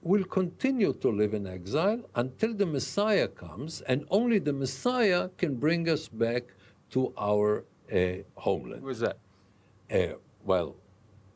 will 0.03 0.25
continue 0.25 0.93
to 0.95 1.09
live 1.11 1.35
in 1.35 1.47
exile 1.47 2.01
until 2.15 2.55
the 2.55 2.67
Messiah 2.67 3.29
comes, 3.29 3.83
and 3.83 4.05
only 4.11 4.39
the 4.39 4.53
Messiah 4.53 5.29
can 5.37 5.57
bring 5.57 5.89
us 5.89 6.09
back 6.09 6.45
to 6.91 7.13
our 7.19 7.65
uh, 7.93 8.23
homeland. 8.37 8.83
Who 8.83 8.89
is 8.89 9.01
that? 9.01 9.19
Uh, 9.93 10.15
well, 10.45 10.77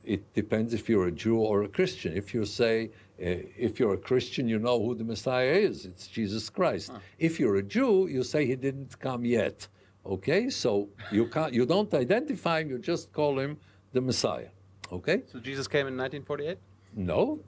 it 0.05 0.33
depends 0.35 0.75
if 0.75 0.89
you're 0.89 1.09
a 1.09 1.13
Jew 1.13 1.39
or 1.39 1.65
a 1.65 1.69
Christian. 1.69 2.17
If 2.17 2.35
you 2.35 2.45
say, 2.45 2.91
uh, 3.21 3.45
if 3.59 3.79
you're 3.79 3.95
a 3.95 3.99
Christian, 3.99 4.49
you 4.49 4.59
know 4.59 4.83
who 4.83 4.95
the 4.95 5.05
Messiah 5.05 5.53
is. 5.53 5.85
It's 5.85 6.07
Jesus 6.07 6.49
Christ. 6.51 6.91
Huh. 6.93 6.99
If 7.19 7.39
you're 7.39 7.57
a 7.57 7.63
Jew, 7.63 8.09
you 8.09 8.23
say 8.23 8.47
he 8.47 8.57
didn't 8.57 8.99
come 8.99 9.25
yet. 9.25 9.69
Okay, 10.07 10.51
so 10.51 10.91
you 11.11 11.27
can't, 11.29 11.55
you 11.55 11.65
don't 11.65 11.93
identify 11.95 12.61
him. 12.61 12.69
You 12.69 12.79
just 12.79 13.11
call 13.13 13.39
him 13.39 13.57
the 13.93 14.03
Messiah. 14.03 14.49
Okay. 14.93 15.23
So 15.33 15.39
Jesus 15.39 15.67
came 15.67 15.87
in 15.87 15.97
1948. 15.97 16.59
No, 16.97 17.41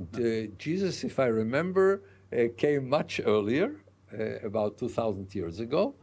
Jesus, 0.58 1.04
if 1.04 1.20
I 1.20 1.26
remember, 1.26 2.02
uh, 2.32 2.48
came 2.56 2.88
much 2.88 3.20
earlier, 3.24 3.76
uh, 4.12 4.40
about 4.42 4.78
2,000 4.78 5.34
years 5.34 5.60
ago. 5.60 5.94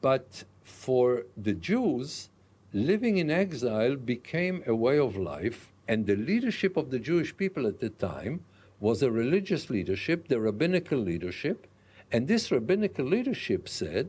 But 0.00 0.44
for 0.62 1.24
the 1.36 1.52
Jews, 1.54 2.30
living 2.72 3.18
in 3.18 3.30
exile 3.30 3.96
became 3.96 4.62
a 4.66 4.74
way 4.74 4.98
of 4.98 5.16
life, 5.16 5.72
and 5.88 6.06
the 6.06 6.16
leadership 6.16 6.76
of 6.76 6.90
the 6.90 7.00
Jewish 7.00 7.36
people 7.36 7.66
at 7.66 7.80
the 7.80 7.90
time 7.90 8.44
was 8.78 9.02
a 9.02 9.10
religious 9.10 9.68
leadership, 9.68 10.28
the 10.28 10.40
rabbinical 10.40 10.98
leadership. 10.98 11.66
And 12.12 12.28
this 12.28 12.50
rabbinical 12.50 13.04
leadership 13.04 13.68
said, 13.68 14.08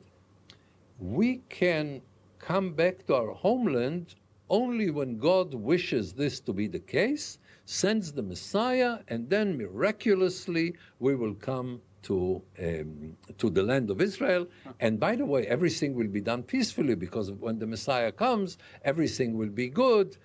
we 0.99 1.41
can 1.49 2.01
come 2.37 2.73
back 2.73 3.05
to 3.07 3.15
our 3.15 3.33
homeland 3.33 4.15
only 4.49 4.91
when 4.91 5.17
God 5.17 5.53
wishes 5.53 6.13
this 6.13 6.39
to 6.41 6.53
be 6.53 6.67
the 6.67 6.79
case, 6.79 7.39
sends 7.65 8.11
the 8.11 8.21
Messiah, 8.21 8.99
and 9.07 9.29
then 9.29 9.57
miraculously 9.57 10.75
we 10.99 11.15
will 11.15 11.35
come 11.35 11.81
to, 12.03 12.41
um, 12.59 13.15
to 13.37 13.49
the 13.49 13.63
land 13.63 13.89
of 13.89 14.01
Israel. 14.01 14.47
And 14.79 14.99
by 14.99 15.15
the 15.15 15.25
way, 15.25 15.45
everything 15.47 15.93
will 15.93 16.07
be 16.07 16.21
done 16.21 16.43
peacefully 16.43 16.95
because 16.95 17.31
when 17.31 17.59
the 17.59 17.67
Messiah 17.67 18.11
comes, 18.11 18.57
everything 18.83 19.37
will 19.37 19.49
be 19.49 19.69
good 19.69 20.17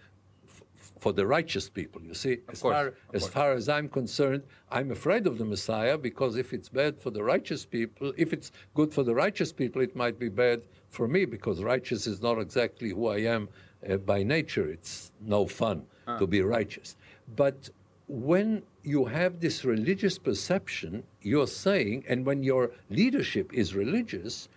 f- 0.48 0.62
for 0.98 1.12
the 1.12 1.26
righteous 1.26 1.68
people. 1.68 2.02
You 2.02 2.14
see, 2.14 2.38
as, 2.48 2.62
course, 2.62 2.74
far, 2.74 2.94
as 3.12 3.22
course. 3.22 3.32
far 3.32 3.52
as 3.52 3.68
I'm 3.68 3.88
concerned, 3.88 4.42
I'm 4.70 4.90
afraid 4.90 5.26
of 5.26 5.38
the 5.38 5.44
Messiah 5.44 5.98
because 5.98 6.36
if 6.36 6.52
it's 6.54 6.70
bad 6.70 6.98
for 6.98 7.10
the 7.10 7.22
righteous 7.22 7.66
people, 7.66 8.12
if 8.16 8.32
it's 8.32 8.52
good 8.74 8.92
for 8.92 9.02
the 9.02 9.14
righteous 9.14 9.52
people, 9.52 9.82
it 9.82 9.94
might 9.94 10.18
be 10.18 10.30
bad 10.30 10.62
for 10.88 11.06
me 11.06 11.26
because 11.26 11.62
righteous 11.62 12.06
is 12.06 12.22
not 12.22 12.38
exactly 12.38 12.90
who 12.90 13.08
I 13.08 13.18
am 13.18 13.48
uh, 13.88 13.98
by 13.98 14.22
nature. 14.22 14.68
It's 14.70 15.12
no 15.20 15.46
fun 15.46 15.84
to 16.18 16.26
be 16.26 16.40
righteous. 16.40 16.96
But 17.34 17.70
when 18.08 18.62
you 18.84 19.06
have 19.06 19.40
this 19.40 19.64
religious 19.64 20.18
perception, 20.18 21.02
you're 21.22 21.48
saying, 21.48 22.04
and 22.08 22.24
when 22.24 22.42
your 22.42 22.70
leadership 22.88 23.52
is 23.52 23.74
religious, 23.74 24.48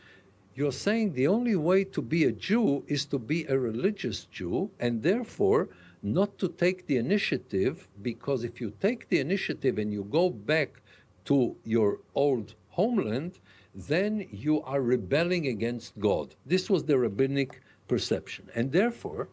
you're 0.54 0.72
saying 0.72 1.14
the 1.14 1.28
only 1.28 1.56
way 1.56 1.84
to 1.86 2.02
be 2.02 2.26
a 2.26 2.32
Jew 2.32 2.84
is 2.88 3.06
to 3.06 3.18
be 3.18 3.46
a 3.46 3.58
religious 3.58 4.26
Jew, 4.26 4.70
and 4.80 5.02
therefore 5.02 5.70
not 6.04 6.38
to 6.38 6.48
take 6.48 6.86
the 6.86 6.98
initiative, 6.98 7.88
because 8.02 8.44
if 8.44 8.62
you 8.62 8.72
take 8.80 9.10
the 9.10 9.20
initiative 9.20 9.78
and 9.80 9.92
you 9.92 10.04
go 10.04 10.30
back 10.30 10.82
to 11.26 11.56
your 11.64 12.00
old 12.16 12.56
homeland, 12.70 13.40
then 13.74 14.28
you 14.32 14.62
are 14.64 14.82
rebelling 14.82 15.48
against 15.48 15.98
God. 16.00 16.36
This 16.46 16.70
was 16.70 16.84
the 16.84 16.98
rabbinic 16.98 17.62
perception. 17.88 18.48
And 18.56 18.72
therefore, 18.72 19.30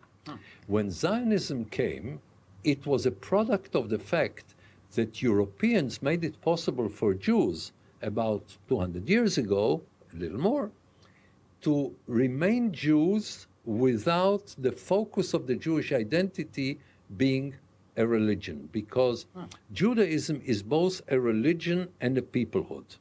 when 0.66 0.90
Zionism 0.90 1.66
came, 1.66 2.20
it 2.66 2.84
was 2.84 3.06
a 3.06 3.12
product 3.12 3.76
of 3.76 3.88
the 3.88 3.98
fact 3.98 4.56
that 4.96 5.22
Europeans 5.22 6.02
made 6.02 6.24
it 6.24 6.40
possible 6.40 6.88
for 6.88 7.14
Jews 7.14 7.72
about 8.02 8.56
200 8.68 9.08
years 9.08 9.38
ago, 9.38 9.82
a 10.12 10.16
little 10.16 10.40
more, 10.40 10.72
to 11.62 11.94
remain 12.08 12.72
Jews 12.72 13.46
without 13.64 14.54
the 14.58 14.72
focus 14.72 15.32
of 15.32 15.46
the 15.46 15.54
Jewish 15.54 15.92
identity 15.92 16.80
being 17.16 17.54
a 17.96 18.04
religion, 18.04 18.68
because 18.72 19.26
hmm. 19.32 19.44
Judaism 19.72 20.42
is 20.44 20.62
both 20.62 21.02
a 21.08 21.20
religion 21.20 21.88
and 22.00 22.18
a 22.18 22.22
peoplehood. 22.22 22.96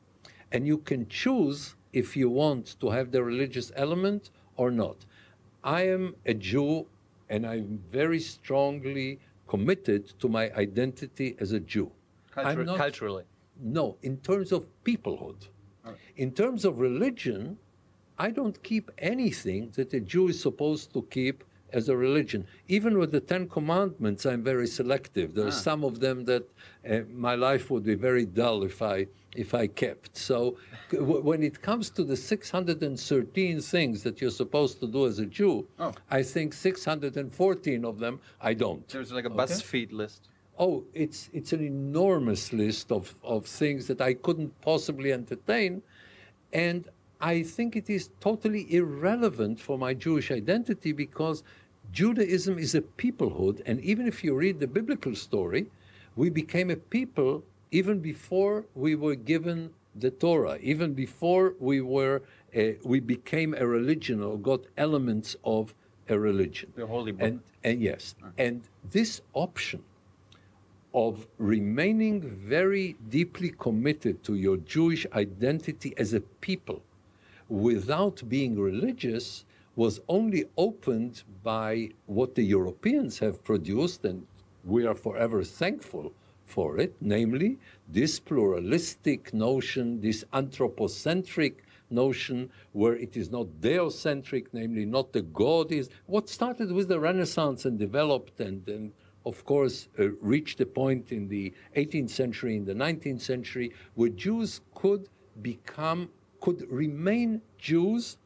And 0.51 0.67
you 0.67 0.77
can 0.77 1.07
choose 1.09 1.75
if 1.91 2.15
you 2.15 2.29
want 2.29 2.79
to 2.81 2.91
have 2.91 3.11
the 3.11 3.23
religious 3.23 3.71
element 3.75 4.29
or 4.57 4.69
not. 4.69 4.97
I 5.63 5.87
am 5.87 6.15
a 6.25 6.35
Jew 6.35 6.85
and 7.29 7.45
I'm 7.47 7.81
very 7.91 8.19
strongly 8.19 9.19
committed 9.47 10.07
to 10.19 10.27
my 10.27 10.51
identity 10.53 11.35
as 11.39 11.51
a 11.51 11.59
Jew. 11.59 11.91
Not- 12.65 12.77
culturally. 12.77 13.23
no, 13.61 13.97
in 14.01 14.17
terms 14.17 14.51
of 14.51 14.65
peoplehood. 14.83 15.47
In 16.17 16.31
terms 16.31 16.65
of 16.65 16.79
religion, 16.79 17.57
I 18.17 18.31
don't 18.31 18.61
keep 18.63 18.89
anything 18.97 19.71
that 19.75 19.93
a 19.93 19.99
Jew 19.99 20.29
is 20.29 20.41
supposed 20.41 20.93
to 20.93 21.01
keep 21.03 21.43
as 21.71 21.89
a 21.89 21.95
religion. 21.95 22.47
Even 22.67 22.97
with 22.97 23.11
the 23.11 23.19
Ten 23.19 23.47
Commandments, 23.47 24.25
I'm 24.25 24.43
very 24.43 24.67
selective. 24.67 25.35
There 25.35 25.45
are 25.45 25.51
some 25.51 25.83
of 25.83 25.99
them 25.99 26.25
that 26.25 26.43
uh, 26.89 27.01
my 27.27 27.35
life 27.35 27.69
would 27.69 27.83
be 27.83 27.95
very 27.95 28.25
dull 28.25 28.63
if 28.63 28.81
I 28.81 29.07
if 29.35 29.53
I 29.53 29.67
kept. 29.67 30.17
So, 30.17 30.57
when 30.91 31.43
it 31.43 31.61
comes 31.61 31.89
to 31.91 32.03
the 32.03 32.15
613 32.15 33.61
things 33.61 34.03
that 34.03 34.21
you're 34.21 34.31
supposed 34.31 34.79
to 34.79 34.87
do 34.87 35.05
as 35.05 35.19
a 35.19 35.25
Jew, 35.25 35.67
Oh. 35.79 35.93
I 36.09 36.23
think 36.23 36.53
614 36.53 37.85
of 37.85 37.99
them 37.99 38.19
I 38.41 38.53
don't. 38.53 38.87
There's 38.87 39.11
like 39.11 39.25
a 39.25 39.29
Okay. 39.29 39.37
BuzzFeed 39.37 39.91
list. 39.91 40.29
Oh, 40.57 40.83
it's 40.93 41.29
it's 41.33 41.51
an 41.53 41.61
enormous 41.61 42.53
list 42.53 42.91
of, 42.91 43.13
of 43.23 43.45
things 43.45 43.87
that 43.87 43.99
I 44.01 44.13
couldn't 44.13 44.53
possibly 44.61 45.11
entertain. 45.11 45.81
And 46.53 46.87
I 47.19 47.43
think 47.43 47.75
it 47.75 47.89
is 47.89 48.09
totally 48.21 48.63
irrelevant 48.73 49.59
for 49.59 49.77
my 49.77 49.93
Jewish 49.93 50.31
identity 50.31 50.91
because 50.93 51.43
Judaism 51.91 52.57
is 52.57 52.73
a 52.75 52.81
peoplehood. 52.81 53.61
And 53.65 53.79
even 53.81 54.07
if 54.07 54.23
you 54.23 54.33
read 54.35 54.59
the 54.59 54.67
biblical 54.67 55.15
story, 55.15 55.65
we 56.15 56.29
became 56.29 56.69
a 56.71 56.75
people 56.77 57.43
even 57.79 57.99
before 57.99 58.63
we 58.73 58.95
were 58.95 59.15
given 59.15 59.69
the 60.03 60.11
Torah, 60.11 60.57
even 60.61 60.93
before 60.93 61.55
we 61.59 61.81
were 61.81 62.21
uh, 62.55 62.61
we 62.83 62.99
became 63.01 63.53
a 63.53 63.67
religion 63.67 64.23
or 64.23 64.37
got 64.37 64.61
elements 64.77 65.35
of 65.43 65.73
a 66.07 66.17
religion. 66.17 66.71
The 66.75 66.87
holy 66.87 67.11
book. 67.11 67.27
And, 67.27 67.39
and 67.65 67.81
yes, 67.81 68.15
and 68.37 68.61
this 68.97 69.21
option 69.33 69.83
of 70.93 71.27
remaining 71.37 72.21
very 72.55 72.95
deeply 73.09 73.51
committed 73.65 74.23
to 74.23 74.35
your 74.35 74.57
Jewish 74.75 75.05
identity 75.11 75.93
as 75.97 76.13
a 76.13 76.21
people 76.47 76.81
without 77.49 78.17
being 78.29 78.57
religious 78.57 79.43
was 79.75 79.99
only 80.07 80.45
opened 80.55 81.23
by 81.43 81.89
what 82.05 82.35
the 82.35 82.43
Europeans 82.57 83.19
have 83.19 83.43
produced, 83.43 84.05
and 84.05 84.25
we 84.63 84.85
are 84.85 84.95
forever 84.95 85.43
thankful 85.43 86.13
for 86.45 86.77
it, 86.77 86.95
namely 87.01 87.57
this 87.87 88.19
pluralistic 88.19 89.33
notion, 89.33 89.99
this 89.99 90.23
anthropocentric 90.33 91.63
notion 91.89 92.49
where 92.71 92.95
it 92.95 93.17
is 93.17 93.29
not 93.31 93.47
deocentric, 93.61 94.47
namely 94.53 94.85
not 94.85 95.13
the 95.13 95.21
God 95.21 95.71
is. 95.71 95.89
What 96.05 96.29
started 96.29 96.71
with 96.71 96.87
the 96.87 96.99
Renaissance 96.99 97.65
and 97.65 97.77
developed 97.77 98.39
and, 98.39 98.67
and 98.67 98.93
of 99.25 99.43
course, 99.43 99.87
uh, 99.99 100.09
reached 100.21 100.61
a 100.61 100.65
point 100.65 101.11
in 101.11 101.27
the 101.27 101.53
18th 101.75 102.11
century, 102.11 102.55
in 102.55 102.65
the 102.65 102.75
19th 102.75 103.21
century, 103.21 103.73
where 103.95 104.09
Jews 104.09 104.61
could 104.75 105.09
become, 105.41 106.09
could 106.41 106.69
remain 106.71 107.41
Jews, 107.57 108.17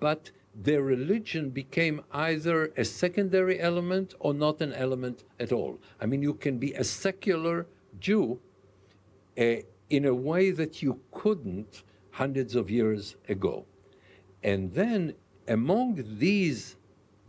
but 0.00 0.30
their 0.54 0.82
religion 0.82 1.50
became 1.50 2.02
either 2.12 2.72
a 2.76 2.84
secondary 2.84 3.60
element 3.60 4.14
or 4.20 4.32
not 4.32 4.60
an 4.60 4.72
element 4.72 5.24
at 5.40 5.52
all. 5.52 5.78
I 6.00 6.06
mean, 6.06 6.22
you 6.22 6.34
can 6.34 6.58
be 6.58 6.72
a 6.74 6.84
secular 6.84 7.66
Jew 7.98 8.38
uh, 9.38 9.56
in 9.90 10.04
a 10.04 10.14
way 10.14 10.50
that 10.52 10.82
you 10.82 11.00
couldn't 11.10 11.82
hundreds 12.10 12.54
of 12.54 12.70
years 12.70 13.16
ago. 13.28 13.66
And 14.42 14.72
then 14.72 15.14
among 15.48 16.04
these 16.18 16.76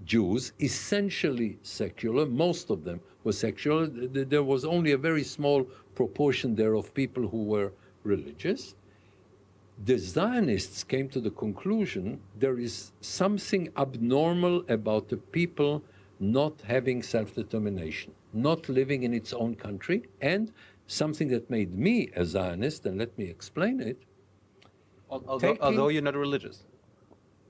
Jews, 0.03 0.53
essentially 0.59 1.57
secular, 1.63 2.25
most 2.25 2.69
of 2.69 2.83
them 2.83 2.99
were 3.23 3.31
secular. 3.31 3.87
Th- 3.87 4.13
th- 4.13 4.29
There 4.29 4.43
was 4.43 4.65
only 4.65 4.91
a 4.91 4.97
very 4.97 5.23
small 5.23 5.63
proportion 5.95 6.55
there 6.55 6.75
of 6.75 6.93
people 6.93 7.27
who 7.27 7.43
were 7.45 7.71
religious. 8.03 8.75
The 9.83 9.97
Zionists 9.97 10.83
came 10.83 11.09
to 11.09 11.19
the 11.19 11.31
conclusion 11.31 12.21
there 12.37 12.57
is 12.57 12.91
something 13.01 13.69
abnormal 13.77 14.63
about 14.69 15.09
the 15.09 15.17
people 15.17 15.83
not 16.19 16.61
having 16.61 17.03
self 17.03 17.35
determination, 17.35 18.13
not 18.33 18.69
living 18.69 19.03
in 19.03 19.13
its 19.13 19.33
own 19.33 19.55
country, 19.55 20.03
and 20.21 20.51
something 20.87 21.27
that 21.29 21.49
made 21.49 21.77
me 21.77 22.09
a 22.15 22.23
Zionist, 22.25 22.85
and 22.85 22.97
let 22.97 23.17
me 23.17 23.25
explain 23.25 23.81
it, 23.81 24.01
Although, 25.09 25.57
although 25.61 25.89
you're 25.89 26.01
not 26.01 26.15
religious. 26.15 26.63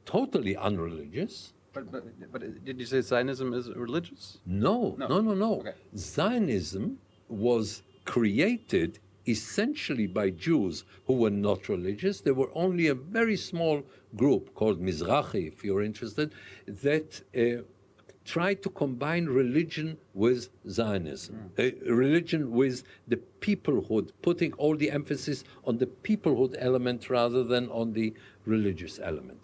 totally 0.05 0.55
unreligious. 0.57 1.53
But, 1.73 1.91
but, 1.91 2.03
but 2.31 2.65
did 2.65 2.79
you 2.79 2.85
say 2.85 3.01
Zionism 3.01 3.53
is 3.53 3.69
religious? 3.69 4.39
No, 4.45 4.95
No. 4.97 5.07
no, 5.07 5.21
no, 5.21 5.33
no. 5.33 5.53
Okay. 5.59 5.73
Zionism 5.95 6.97
was 7.27 7.83
created 8.05 8.99
essentially 9.27 10.07
by 10.07 10.29
Jews 10.29 10.83
who 11.07 11.13
were 11.13 11.29
not 11.29 11.69
religious. 11.69 12.21
There 12.21 12.33
were 12.33 12.51
only 12.53 12.87
a 12.87 12.95
very 12.95 13.37
small 13.37 13.83
group 14.15 14.53
called 14.53 14.81
Mizrahi, 14.81 15.47
if 15.47 15.63
you're 15.63 15.81
interested, 15.81 16.33
that 16.67 17.21
uh, 17.35 17.63
tried 18.23 18.61
to 18.63 18.69
combine 18.69 19.25
religion 19.27 19.97
with 20.13 20.49
Zionism, 20.69 21.51
uh, 21.59 21.69
religion 21.85 22.51
with 22.51 22.83
the 23.07 23.19
peoplehood, 23.39 24.09
putting 24.21 24.51
all 24.53 24.75
the 24.75 24.89
emphasis 24.89 25.43
on 25.63 25.77
the 25.77 25.85
peoplehood 25.85 26.55
element 26.57 27.09
rather 27.09 27.43
than 27.43 27.69
on 27.69 27.93
the 27.93 28.13
religious 28.45 28.99
element. 28.99 29.39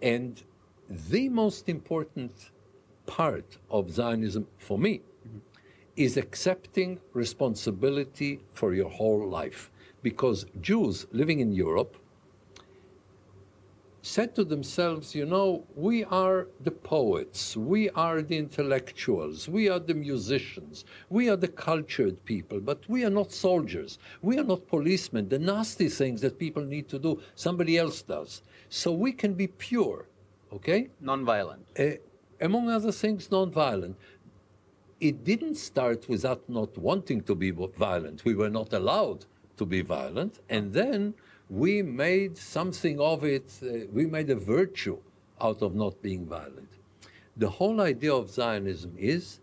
And 0.00 0.42
the 0.88 1.28
most 1.28 1.68
important 1.68 2.32
part 3.06 3.58
of 3.70 3.90
Zionism 3.90 4.46
for 4.58 4.78
me 4.78 5.02
is 5.98 6.16
accepting 6.16 7.00
responsibility 7.12 8.40
for 8.52 8.72
your 8.72 8.88
whole 8.88 9.28
life. 9.28 9.70
Because 10.02 10.46
Jews 10.60 11.06
living 11.12 11.40
in 11.40 11.52
Europe 11.52 11.96
said 14.00 14.34
to 14.36 14.44
themselves, 14.44 15.14
you 15.14 15.26
know, 15.26 15.66
we 15.74 16.04
are 16.04 16.46
the 16.62 16.70
poets, 16.70 17.56
we 17.56 17.90
are 17.90 18.22
the 18.22 18.38
intellectuals, 18.38 19.48
we 19.48 19.68
are 19.68 19.80
the 19.80 19.92
musicians, 19.92 20.84
we 21.10 21.28
are 21.28 21.36
the 21.36 21.48
cultured 21.48 22.24
people, 22.24 22.60
but 22.60 22.88
we 22.88 23.04
are 23.04 23.10
not 23.10 23.32
soldiers, 23.32 23.98
we 24.22 24.38
are 24.38 24.44
not 24.44 24.68
policemen. 24.68 25.28
The 25.28 25.38
nasty 25.38 25.88
things 25.88 26.20
that 26.20 26.38
people 26.38 26.62
need 26.62 26.88
to 26.90 26.98
do, 26.98 27.20
somebody 27.34 27.76
else 27.76 28.02
does. 28.02 28.42
So 28.68 28.92
we 28.92 29.12
can 29.12 29.34
be 29.34 29.48
pure, 29.48 30.06
okay? 30.52 30.90
Non-violent. 31.00 31.66
Uh, 31.76 31.98
among 32.40 32.70
other 32.70 32.92
things, 32.92 33.30
non-violent. 33.30 33.96
It 35.00 35.24
didn't 35.24 35.56
start 35.56 36.08
without 36.08 36.48
not 36.48 36.76
wanting 36.76 37.22
to 37.22 37.34
be 37.34 37.50
violent. 37.50 38.24
We 38.24 38.34
were 38.34 38.50
not 38.50 38.72
allowed 38.72 39.26
to 39.56 39.64
be 39.64 39.82
violent. 39.82 40.40
And 40.48 40.72
then 40.72 41.14
we 41.48 41.82
made 41.82 42.36
something 42.36 43.00
of 43.00 43.24
it, 43.24 43.58
uh, 43.62 43.86
we 43.92 44.06
made 44.06 44.30
a 44.30 44.36
virtue 44.36 44.98
out 45.40 45.62
of 45.62 45.74
not 45.74 46.02
being 46.02 46.26
violent. 46.26 46.68
The 47.36 47.48
whole 47.48 47.80
idea 47.80 48.12
of 48.12 48.28
Zionism 48.30 48.94
is 48.98 49.40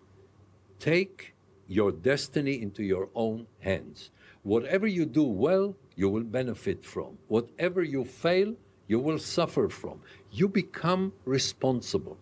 take 0.80 1.34
your 1.68 1.92
destiny 1.92 2.62
into 2.62 2.84
your 2.84 3.10
own 3.16 3.48
hands. 3.60 4.12
Whatever 4.44 4.88
you 4.88 5.06
do 5.06 5.24
well, 5.24 5.76
you 5.96 6.10
will 6.10 6.24
benefit 6.24 6.84
from. 6.86 7.18
Whatever 7.28 7.82
you 7.82 8.04
fail, 8.04 8.54
you 8.88 9.00
will 9.00 9.18
suffer 9.18 9.70
from. 9.70 10.02
You 10.32 10.48
become 10.48 11.14
responsible. 11.24 12.18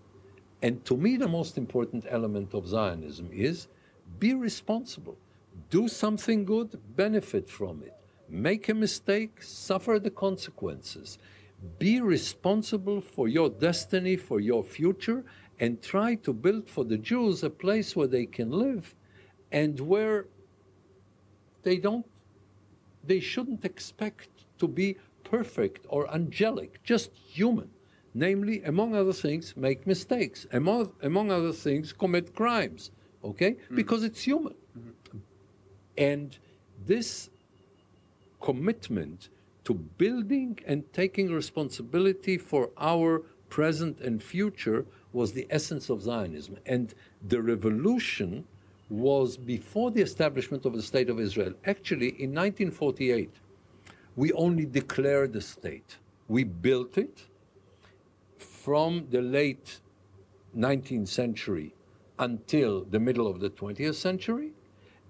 And 0.64 0.84
to 0.86 0.96
me, 0.96 1.18
the 1.18 1.28
most 1.28 1.58
important 1.58 2.06
element 2.10 2.54
of 2.54 2.66
Zionism 2.66 3.30
is 3.34 3.68
be 4.18 4.34
responsible. 4.34 5.18
Do 5.70 5.90
something 5.90 6.46
good, 6.46 6.80
benefit 6.96 7.50
from 7.50 7.84
it. 7.84 7.94
Make 8.30 8.70
a 8.70 8.74
mistake, 8.74 9.44
suffer 9.44 10.00
the 10.00 10.10
consequences. 10.10 11.18
Be 11.80 12.00
responsible 12.00 13.02
for 13.02 13.28
your 13.28 13.50
destiny, 13.50 14.16
for 14.16 14.40
your 14.40 14.64
future, 14.64 15.26
and 15.60 15.82
try 15.82 16.16
to 16.16 16.32
build 16.32 16.70
for 16.70 16.86
the 16.86 16.98
Jews 16.98 17.44
a 17.44 17.50
place 17.50 17.94
where 17.94 18.08
they 18.08 18.26
can 18.26 18.50
live 18.50 18.96
and 19.52 19.80
where 19.82 20.28
they 21.64 21.78
don't 21.78 22.06
they 23.06 23.20
shouldn't 23.20 23.66
expect 23.66 24.30
to 24.60 24.68
be 24.68 24.96
perfect 25.26 25.86
or 25.90 26.10
angelic, 26.14 26.82
just 26.84 27.12
human. 27.14 27.70
Namely, 28.14 28.62
among 28.64 28.96
other 28.96 29.14
things, 29.14 29.56
make 29.58 29.88
mistakes. 29.88 30.46
Among, 30.52 30.92
among 31.02 31.32
other 31.32 31.52
things, 31.52 31.92
commit 31.94 32.36
crimes. 32.36 32.92
Okay? 33.24 33.52
Mm. 33.72 33.76
Because 33.76 34.04
it's 34.04 34.22
human. 34.22 34.54
Mm-hmm. 34.78 35.18
And 35.98 36.38
this 36.86 37.30
commitment 38.42 39.30
to 39.64 39.74
building 39.74 40.60
and 40.68 40.92
taking 40.94 41.32
responsibility 41.32 42.38
for 42.38 42.70
our 42.78 43.24
present 43.50 44.00
and 44.02 44.22
future 44.22 44.86
was 45.14 45.32
the 45.32 45.48
essence 45.50 45.90
of 45.90 46.02
Zionism. 46.02 46.58
And 46.66 46.94
the 47.28 47.42
revolution 47.42 48.46
was 48.90 49.38
before 49.38 49.92
the 49.92 50.02
establishment 50.02 50.66
of 50.66 50.74
the 50.74 50.82
State 50.82 51.10
of 51.10 51.20
Israel. 51.20 51.54
Actually, 51.66 52.10
in 52.10 52.30
1948, 52.32 53.32
we 54.16 54.32
only 54.34 54.66
declared 54.66 55.34
the 55.34 55.42
state. 55.42 55.98
We 56.28 56.44
built 56.44 56.98
it 56.98 57.26
from 58.64 59.08
the 59.12 59.22
late 59.22 59.82
19th 60.56 61.10
century 61.10 61.76
until 62.20 62.86
the 62.86 63.00
middle 63.00 63.28
of 63.28 63.42
the 63.42 63.50
20th 63.50 63.96
century. 63.96 64.54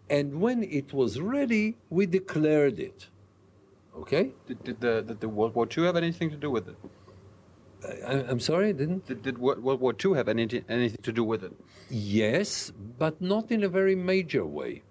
And 0.10 0.42
when 0.42 0.64
it 0.64 0.92
was 0.92 1.20
ready, 1.20 1.78
we 1.92 2.08
declared 2.08 2.80
it. 2.80 3.10
Okay? 3.96 4.32
Did, 4.48 4.64
did, 4.64 4.82
the, 4.82 5.04
did 5.04 5.20
the 5.20 5.30
World 5.30 5.54
War 5.54 5.68
II 5.78 5.84
have 5.86 5.96
anything 5.96 6.32
to 6.32 6.36
do 6.36 6.50
with 6.50 6.68
it? 6.68 6.78
I, 8.08 8.32
am 8.32 8.40
sorry, 8.40 8.74
didn't? 8.74 9.06
Did, 9.06 9.22
did 9.22 9.38
World 9.38 9.82
War 9.82 9.94
II 10.04 10.14
have 10.16 10.30
any, 10.30 10.44
anything 10.68 11.04
to 11.04 11.12
do 11.12 11.24
with 11.24 11.44
it? 11.44 11.54
Yes, 11.92 12.72
but 12.98 13.22
not 13.22 13.52
in 13.52 13.64
a 13.64 13.70
very 13.70 13.96
major 13.96 14.46
way. 14.46 14.82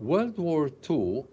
World 0.00 0.38
War 0.38 0.70
II 0.88 1.24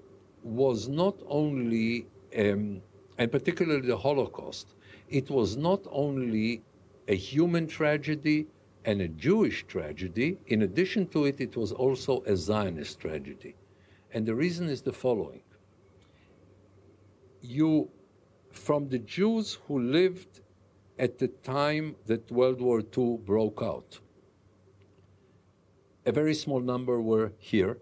was 0.43 0.89
not 0.89 1.15
only, 1.27 2.07
um, 2.37 2.81
and 3.17 3.31
particularly 3.31 3.87
the 3.87 3.97
Holocaust, 3.97 4.75
it 5.11 5.29
was 5.29 5.57
not 5.57 5.81
only 5.91 6.63
a 7.07 7.15
human 7.15 7.67
tragedy 7.67 8.47
and 8.85 9.01
a 9.01 9.07
Jewish 9.07 9.65
tragedy. 9.67 10.37
In 10.47 10.63
addition 10.63 11.07
to 11.09 11.25
it, 11.25 11.39
it 11.39 11.55
was 11.55 11.71
also 11.71 12.23
a 12.25 12.35
Zionist 12.35 12.99
tragedy. 12.99 13.55
And 14.13 14.25
the 14.25 14.35
reason 14.35 14.67
is 14.69 14.81
the 14.81 14.93
following 14.93 15.41
you, 17.41 17.89
from 18.51 18.89
the 18.89 18.99
Jews 18.99 19.57
who 19.67 19.79
lived 19.79 20.41
at 20.99 21.17
the 21.17 21.27
time 21.27 21.95
that 22.05 22.31
World 22.31 22.61
War 22.61 22.81
II 22.97 23.17
broke 23.17 23.61
out, 23.61 23.99
a 26.05 26.11
very 26.11 26.33
small 26.33 26.59
number 26.59 27.01
were 27.01 27.33
here. 27.37 27.77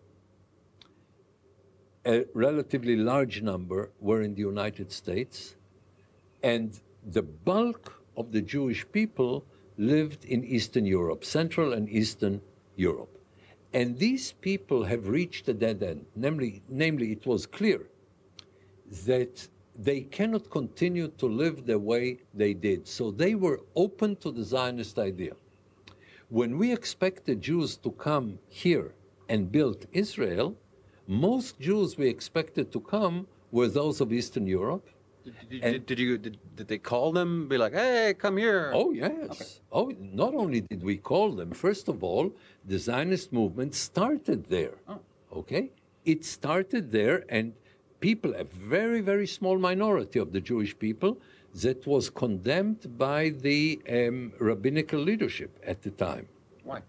A 2.06 2.26
relatively 2.34 2.96
large 2.96 3.42
number 3.42 3.92
were 4.00 4.22
in 4.22 4.34
the 4.34 4.42
United 4.42 4.92
States. 4.92 5.56
And 6.42 6.80
the 7.12 7.22
bulk 7.22 8.02
of 8.17 8.32
the 8.32 8.41
Jewish 8.41 8.86
people 8.91 9.45
lived 9.78 10.26
in 10.26 10.43
Eastern 10.43 10.86
Europe, 10.86 11.24
Central 11.24 11.74
and 11.74 11.89
Eastern 11.89 12.41
Europe. 12.76 13.17
And 13.74 13.98
these 13.98 14.34
people 14.34 14.84
have 14.84 15.08
reached 15.08 15.48
a 15.48 15.54
dead 15.54 15.82
end. 15.84 16.06
Namely, 16.15 16.62
namely, 16.67 17.12
it 17.12 17.26
was 17.26 17.45
clear 17.45 17.88
that 19.06 19.48
they 19.78 20.02
cannot 20.02 20.50
continue 20.50 21.08
to 21.19 21.28
live 21.28 21.65
the 21.65 21.80
way 21.80 22.19
they 22.34 22.54
did. 22.54 22.88
So 22.88 23.12
they 23.12 23.36
were 23.36 23.62
open 23.76 24.15
to 24.17 24.32
the 24.32 24.43
Zionist 24.43 25.00
idea. 25.00 25.34
When 26.30 26.58
we 26.58 26.72
expect 26.72 27.26
the 27.26 27.36
Jews 27.36 27.78
to 27.78 27.91
come 27.91 28.39
here 28.50 28.93
and 29.30 29.52
build 29.52 29.86
Israel, 29.93 30.56
most 31.08 31.60
Jews 31.60 31.98
we 31.98 32.08
expected 32.08 32.72
to 32.72 32.80
come 32.80 33.28
were 33.52 33.67
those 33.67 34.02
of 34.02 34.12
Eastern 34.12 34.45
Europe. 34.45 34.89
Did, 35.50 35.50
did, 35.50 35.62
did, 35.62 35.86
did 35.86 36.00
you 36.00 36.18
did, 36.18 36.38
did, 36.56 36.68
they 36.68 36.78
call 36.78 37.12
them? 37.12 37.48
Be 37.48 37.58
like, 37.58 37.74
hey, 37.74 38.15
come 38.18 38.38
here. 38.38 38.72
Oh 38.74 38.92
yes. 38.92 39.30
Okay. 39.30 39.46
Oh, 39.72 39.92
not 40.00 40.34
only 40.34 40.62
did 40.62 40.84
we 40.84 40.98
call 40.98 41.32
them. 41.32 41.52
First 41.52 41.88
of 41.88 42.04
all, 42.04 42.34
the 42.65 42.78
Zionist 42.78 43.32
movement 43.34 43.76
started 43.76 44.46
there. 44.50 44.76
Oh. 44.88 45.00
Okay, 45.32 45.72
it 46.06 46.26
started 46.26 46.92
there, 46.92 47.24
and 47.30 47.54
people, 48.00 48.34
a 48.34 48.44
very, 48.44 49.02
very 49.02 49.28
small 49.28 49.60
minority 49.60 50.18
of 50.20 50.32
the 50.32 50.42
Jewish 50.42 50.78
people, 50.78 51.18
that 51.56 51.86
was 51.86 52.10
condemned 52.10 52.98
by 52.98 53.30
the 53.30 53.80
um, 53.89 54.34
rabbinical 54.39 55.00
leadership 55.00 55.52
at 55.65 55.82
the 55.82 55.92
time. 55.92 56.28
Why? 56.63 56.82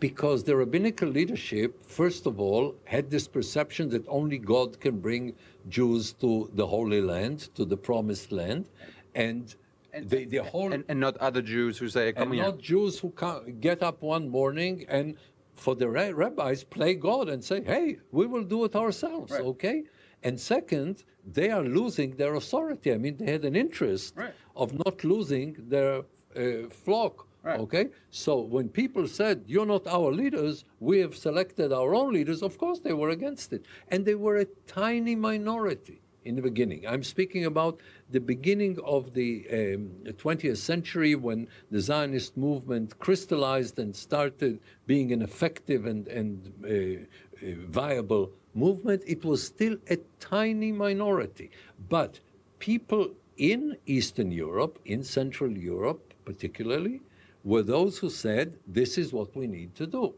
Because 0.00 0.44
the 0.44 0.54
rabbinical 0.54 1.08
leadership, 1.08 1.84
first 1.84 2.26
of 2.26 2.40
all, 2.40 2.74
had 2.84 3.10
this 3.10 3.26
perception 3.26 3.88
that 3.90 4.04
only 4.08 4.38
God 4.38 4.78
can 4.80 5.00
bring 5.00 5.34
Jews 5.68 6.12
to 6.14 6.50
the 6.54 6.66
Holy 6.66 7.00
Land, 7.00 7.48
to 7.56 7.64
the 7.64 7.76
Promised 7.76 8.30
Land, 8.30 8.68
and, 9.14 9.54
and 9.92 10.08
the, 10.08 10.24
the 10.24 10.38
whole 10.38 10.72
and, 10.72 10.84
and, 10.88 11.00
not 11.00 11.16
other 11.16 11.42
Jews 11.42 11.78
who 11.78 11.88
say, 11.88 12.12
"Come 12.12 12.28
and 12.28 12.34
here." 12.34 12.44
Not 12.44 12.58
Jews 12.58 12.98
who 12.98 13.10
come, 13.10 13.58
get 13.60 13.82
up 13.82 14.02
one 14.02 14.28
morning 14.28 14.84
and, 14.88 15.16
for 15.56 15.74
the 15.74 15.88
rabbis, 15.88 16.62
play 16.62 16.94
God 16.94 17.28
and 17.28 17.42
say, 17.42 17.64
"Hey, 17.64 17.98
we 18.12 18.26
will 18.26 18.44
do 18.44 18.64
it 18.64 18.76
ourselves." 18.76 19.32
Right. 19.32 19.40
Okay, 19.40 19.84
and 20.22 20.38
second, 20.38 21.04
they 21.24 21.50
are 21.50 21.62
losing 21.62 22.16
their 22.16 22.34
authority. 22.34 22.92
I 22.92 22.98
mean, 22.98 23.16
they 23.16 23.32
had 23.32 23.44
an 23.44 23.56
interest 23.56 24.14
right. 24.16 24.34
of 24.56 24.74
not 24.74 25.04
losing 25.04 25.56
their 25.68 26.02
uh, 26.36 26.68
flock. 26.70 27.27
Right. 27.42 27.60
Okay, 27.60 27.86
so 28.10 28.40
when 28.40 28.68
people 28.68 29.06
said 29.06 29.44
you're 29.46 29.66
not 29.66 29.86
our 29.86 30.12
leaders, 30.12 30.64
we 30.80 30.98
have 30.98 31.16
selected 31.16 31.72
our 31.72 31.94
own 31.94 32.12
leaders. 32.12 32.42
Of 32.42 32.58
course, 32.58 32.80
they 32.80 32.92
were 32.92 33.10
against 33.10 33.52
it, 33.52 33.64
and 33.88 34.04
they 34.04 34.16
were 34.16 34.38
a 34.38 34.44
tiny 34.66 35.14
minority 35.14 36.00
in 36.24 36.36
the 36.36 36.42
beginning. 36.42 36.86
I'm 36.86 37.02
speaking 37.02 37.46
about 37.46 37.80
the 38.10 38.20
beginning 38.20 38.78
of 38.84 39.14
the 39.14 39.46
um, 39.50 39.90
20th 40.04 40.58
century 40.58 41.14
when 41.14 41.48
the 41.70 41.80
Zionist 41.80 42.36
movement 42.36 42.98
crystallized 42.98 43.78
and 43.78 43.94
started 43.94 44.58
being 44.86 45.12
an 45.12 45.22
effective 45.22 45.86
and, 45.86 46.06
and 46.08 46.52
uh, 46.64 46.68
uh, 46.68 47.54
viable 47.68 48.30
movement, 48.54 49.02
it 49.06 49.24
was 49.24 49.46
still 49.46 49.76
a 49.88 49.96
tiny 50.20 50.72
minority. 50.72 51.50
But 51.88 52.20
people 52.58 53.12
in 53.36 53.76
Eastern 53.86 54.32
Europe, 54.32 54.78
in 54.84 55.02
Central 55.04 55.50
Europe 55.56 56.12
particularly, 56.24 57.00
were 57.48 57.62
those 57.62 57.96
who 57.96 58.10
said, 58.10 58.58
this 58.66 58.98
is 58.98 59.10
what 59.10 59.34
we 59.34 59.46
need 59.46 59.74
to 59.74 59.86
do. 59.86 60.14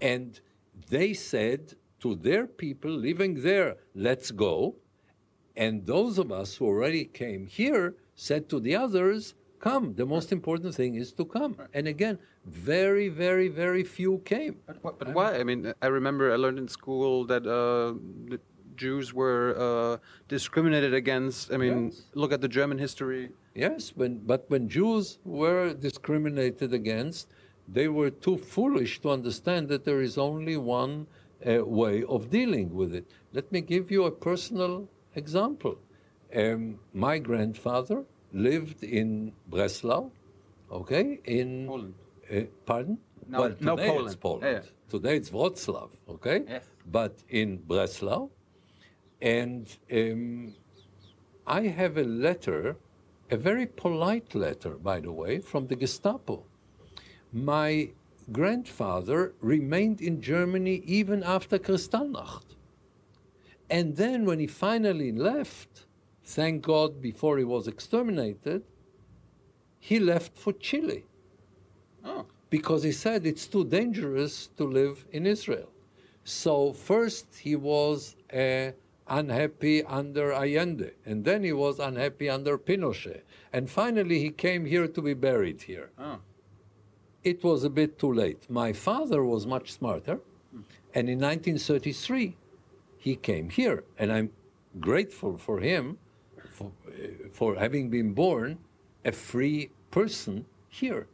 And 0.00 0.40
they 0.88 1.12
said 1.12 1.74
to 2.02 2.14
their 2.14 2.46
people 2.46 2.92
living 3.08 3.42
there, 3.42 3.70
let's 3.96 4.30
go. 4.30 4.76
And 5.56 5.84
those 5.84 6.18
of 6.18 6.30
us 6.30 6.54
who 6.56 6.66
already 6.66 7.04
came 7.04 7.46
here 7.46 7.96
said 8.14 8.48
to 8.50 8.60
the 8.60 8.76
others, 8.76 9.34
come. 9.58 9.94
The 9.94 10.06
most 10.06 10.30
important 10.30 10.72
thing 10.76 10.94
is 10.94 11.12
to 11.14 11.24
come. 11.24 11.56
And 11.74 11.88
again, 11.88 12.18
very, 12.46 13.08
very, 13.08 13.48
very 13.48 13.82
few 13.82 14.18
came. 14.24 14.54
But, 14.66 14.98
but 15.00 15.08
why? 15.14 15.38
I 15.40 15.42
mean, 15.42 15.72
I 15.82 15.88
remember 15.88 16.32
I 16.32 16.36
learned 16.36 16.58
in 16.58 16.68
school 16.68 17.24
that 17.26 17.44
uh, 17.44 17.94
Jews 18.76 19.12
were 19.14 19.54
uh, 19.58 19.96
discriminated 20.28 20.94
against. 20.94 21.52
I 21.52 21.56
mean, 21.56 21.86
Yes. 21.86 22.02
look 22.14 22.32
at 22.32 22.40
the 22.40 22.48
German 22.48 22.78
history. 22.78 23.30
Yes, 23.54 23.92
when, 23.94 24.18
but 24.18 24.44
when 24.48 24.68
Jews 24.68 25.18
were 25.24 25.74
discriminated 25.74 26.72
against, 26.72 27.28
they 27.68 27.88
were 27.88 28.10
too 28.10 28.36
foolish 28.38 29.00
to 29.02 29.10
understand 29.10 29.68
that 29.68 29.84
there 29.84 30.00
is 30.02 30.16
only 30.18 30.56
one 30.56 31.06
uh, 31.46 31.64
way 31.64 32.02
of 32.04 32.30
dealing 32.30 32.74
with 32.74 32.94
it. 32.94 33.04
Let 33.32 33.50
me 33.52 33.60
give 33.60 33.90
you 33.90 34.04
a 34.04 34.10
personal 34.10 34.88
example. 35.14 35.76
Um, 36.34 36.78
my 36.94 37.18
grandfather 37.18 38.04
lived 38.32 38.82
in 38.82 39.32
Breslau, 39.48 40.10
okay, 40.70 41.20
in 41.24 41.66
Poland. 41.66 41.94
Uh, 42.30 42.40
pardon? 42.64 42.98
No, 43.28 43.40
well, 43.40 43.54
no, 43.60 43.76
today 43.76 43.88
Poland. 43.88 44.06
it's 44.06 44.16
Poland. 44.16 44.44
Yeah. 44.44 44.62
Today 44.88 45.16
it's 45.16 45.30
Wroclaw, 45.30 45.88
okay? 46.08 46.44
Yes. 46.48 46.64
But 46.90 47.14
in 47.28 47.58
Breslau, 47.58 48.30
and 49.22 49.74
um, 49.92 50.54
I 51.46 51.62
have 51.62 51.96
a 51.96 52.02
letter, 52.02 52.76
a 53.30 53.36
very 53.36 53.66
polite 53.66 54.34
letter, 54.34 54.70
by 54.70 55.00
the 55.00 55.12
way, 55.12 55.38
from 55.38 55.68
the 55.68 55.76
Gestapo. 55.76 56.44
My 57.32 57.90
grandfather 58.32 59.32
remained 59.40 60.00
in 60.00 60.20
Germany 60.20 60.82
even 60.84 61.22
after 61.22 61.58
Kristallnacht. 61.58 62.56
And 63.70 63.96
then 63.96 64.26
when 64.26 64.40
he 64.40 64.46
finally 64.48 65.12
left, 65.12 65.86
thank 66.24 66.62
God 66.62 67.00
before 67.00 67.38
he 67.38 67.44
was 67.44 67.68
exterminated, 67.68 68.64
he 69.78 69.98
left 69.98 70.36
for 70.36 70.52
Chile 70.52 71.04
Oh, 72.04 72.26
because 72.50 72.82
he 72.82 72.92
said 72.92 73.24
it's 73.26 73.46
too 73.46 73.64
dangerous 73.64 74.48
to 74.56 74.64
live 74.64 75.04
in 75.12 75.26
Israel. 75.26 75.68
So 76.24 76.72
first 76.72 77.26
he 77.36 77.56
was 77.56 78.16
uh, 78.32 78.72
unhappy 79.12 79.84
under 79.84 80.32
Allende, 80.32 80.90
and 81.04 81.24
then 81.24 81.44
he 81.44 81.52
was 81.52 81.78
unhappy 81.78 82.28
under 82.30 82.56
Pinochet, 82.56 83.22
and 83.52 83.68
finally 83.68 84.18
he 84.18 84.30
came 84.30 84.64
here 84.64 84.88
to 84.88 85.02
be 85.02 85.14
buried 85.14 85.62
here. 85.62 85.90
oh. 85.98 86.18
It 87.22 87.44
was 87.44 87.62
a 87.62 87.70
bit 87.70 88.00
too 88.00 88.12
late. 88.12 88.50
My 88.50 88.72
father 88.72 89.22
was 89.22 89.46
much 89.46 89.72
smarter, 89.72 90.18
and 90.94 91.08
in 91.08 91.20
1933 91.20 92.36
he 92.98 93.14
came 93.14 93.50
here, 93.50 93.84
and 93.98 94.10
I'm 94.12 94.30
grateful 94.80 95.38
for 95.38 95.60
him 95.60 95.98
for, 96.50 96.72
uh, 96.88 97.28
for 97.32 97.56
having 97.56 97.90
been 97.90 98.12
born 98.14 98.58
a 99.04 99.12
free 99.12 99.70
person 99.90 100.46
here. 100.68 101.06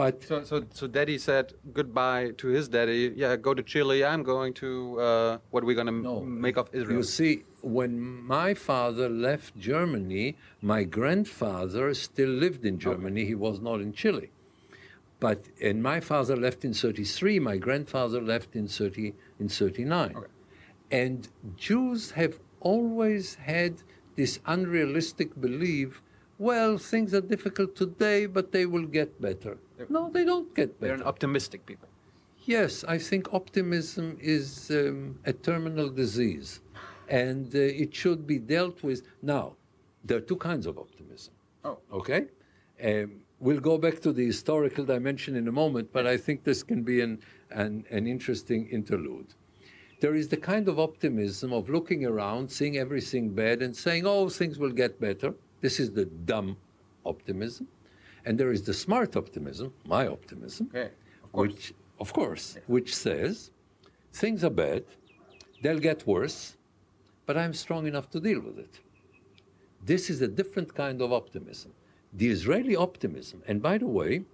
But 0.00 0.24
So, 0.24 0.42
so, 0.44 0.64
so 0.72 0.86
Daddy 0.86 1.18
said 1.18 1.52
goodbye 1.74 2.30
to 2.38 2.46
his 2.48 2.68
daddy. 2.74 3.12
Yeah, 3.14 3.36
go 3.36 3.52
to 3.52 3.62
Chile. 3.62 4.02
I'm 4.02 4.22
going 4.22 4.54
to. 4.54 4.68
Uh, 4.98 5.38
what 5.50 5.62
are 5.62 5.66
we 5.66 5.74
gonna 5.74 5.92
No. 5.92 6.20
make 6.22 6.56
of 6.56 6.70
Israel? 6.72 6.96
You 6.98 7.02
see, 7.02 7.32
when 7.78 7.92
my 8.36 8.54
father 8.54 9.08
left 9.10 9.58
Germany, 9.58 10.36
my 10.62 10.84
grandfather 10.84 11.92
still 11.92 12.32
lived 12.44 12.64
in 12.64 12.78
Germany. 12.78 13.26
He 13.26 13.34
was 13.46 13.60
not 13.68 13.82
in 13.86 13.92
Chile. 13.92 14.30
But 15.26 15.40
and 15.60 15.82
my 15.82 16.00
father 16.00 16.34
left 16.46 16.64
in 16.64 16.72
33, 16.72 17.38
my 17.38 17.58
grandfather 17.58 18.22
left 18.22 18.56
in 18.56 18.68
30 18.68 19.14
in 19.38 19.48
39. 19.50 20.16
Okay. 20.16 20.26
And 20.90 21.28
Jews 21.56 22.12
have 22.12 22.40
always 22.60 23.34
had 23.34 23.82
this 24.16 24.38
unrealistic 24.46 25.38
belief, 25.38 26.02
well, 26.38 26.78
things 26.78 27.12
are 27.12 27.20
difficult 27.20 27.76
today, 27.76 28.24
but 28.24 28.52
they 28.52 28.64
will 28.64 28.86
get 28.86 29.20
better. 29.20 29.58
No, 29.88 30.10
they 30.10 30.24
don't 30.24 30.54
get 30.54 30.78
better. 30.80 30.92
They're 30.92 31.02
an 31.02 31.08
optimistic 31.08 31.64
people. 31.66 31.88
Yes, 32.44 32.84
I 32.84 32.98
think 32.98 33.32
optimism 33.32 34.16
is 34.20 34.70
um, 34.70 35.18
a 35.24 35.32
terminal 35.32 35.88
disease, 35.88 36.60
and 37.08 37.54
uh, 37.54 37.58
it 37.58 37.94
should 37.94 38.26
be 38.26 38.38
dealt 38.38 38.82
with. 38.82 39.02
Now, 39.22 39.56
there 40.04 40.16
are 40.18 40.22
two 40.22 40.36
kinds 40.36 40.66
of 40.66 40.78
optimism. 40.78 41.34
Oh. 41.64 41.78
Okay, 41.92 42.26
um, 42.82 43.20
we'll 43.40 43.60
go 43.60 43.76
back 43.76 44.00
to 44.00 44.12
the 44.12 44.24
historical 44.24 44.84
dimension 44.84 45.36
in 45.36 45.48
a 45.48 45.52
moment, 45.52 45.92
but 45.92 46.06
I 46.06 46.16
think 46.16 46.44
this 46.44 46.62
can 46.62 46.82
be 46.82 47.02
an, 47.02 47.20
an, 47.50 47.84
an 47.90 48.06
interesting 48.06 48.68
interlude. 48.68 49.34
There 50.00 50.14
is 50.14 50.28
the 50.28 50.38
kind 50.38 50.66
of 50.66 50.78
optimism 50.78 51.52
of 51.52 51.68
looking 51.68 52.06
around, 52.06 52.50
seeing 52.50 52.78
everything 52.78 53.30
bad, 53.30 53.60
and 53.60 53.76
saying, 53.76 54.06
"Oh, 54.06 54.30
things 54.30 54.58
will 54.58 54.72
get 54.72 54.98
better." 54.98 55.34
This 55.60 55.78
is 55.78 55.92
the 55.92 56.06
dumb 56.06 56.56
optimism, 57.04 57.68
and 58.24 58.38
there 58.38 58.52
is 58.52 58.62
the 58.62 58.74
smart 58.74 59.16
optimism, 59.16 59.72
my 59.86 60.06
optimism, 60.06 60.68
Okay, 60.70 60.90
of 61.34 61.40
which, 61.40 61.74
of 61.98 62.12
course, 62.12 62.58
which 62.66 62.94
says 62.94 63.50
things 64.12 64.44
are 64.44 64.50
bad, 64.50 64.84
they'll 65.62 65.78
get 65.78 66.06
worse, 66.06 66.56
but 67.26 67.36
I'm 67.36 67.54
strong 67.54 67.86
enough 67.86 68.10
to 68.10 68.20
deal 68.20 68.40
with 68.40 68.58
it. 68.58 68.80
This 69.84 70.10
is 70.10 70.20
a 70.20 70.28
different 70.28 70.74
kind 70.74 71.00
of 71.00 71.12
optimism. 71.12 71.72
The 72.12 72.28
Israeli 72.28 72.76
optimism, 72.76 73.42
and 73.46 73.62
by 73.62 73.78
the 73.78 73.86
way, 73.86 74.24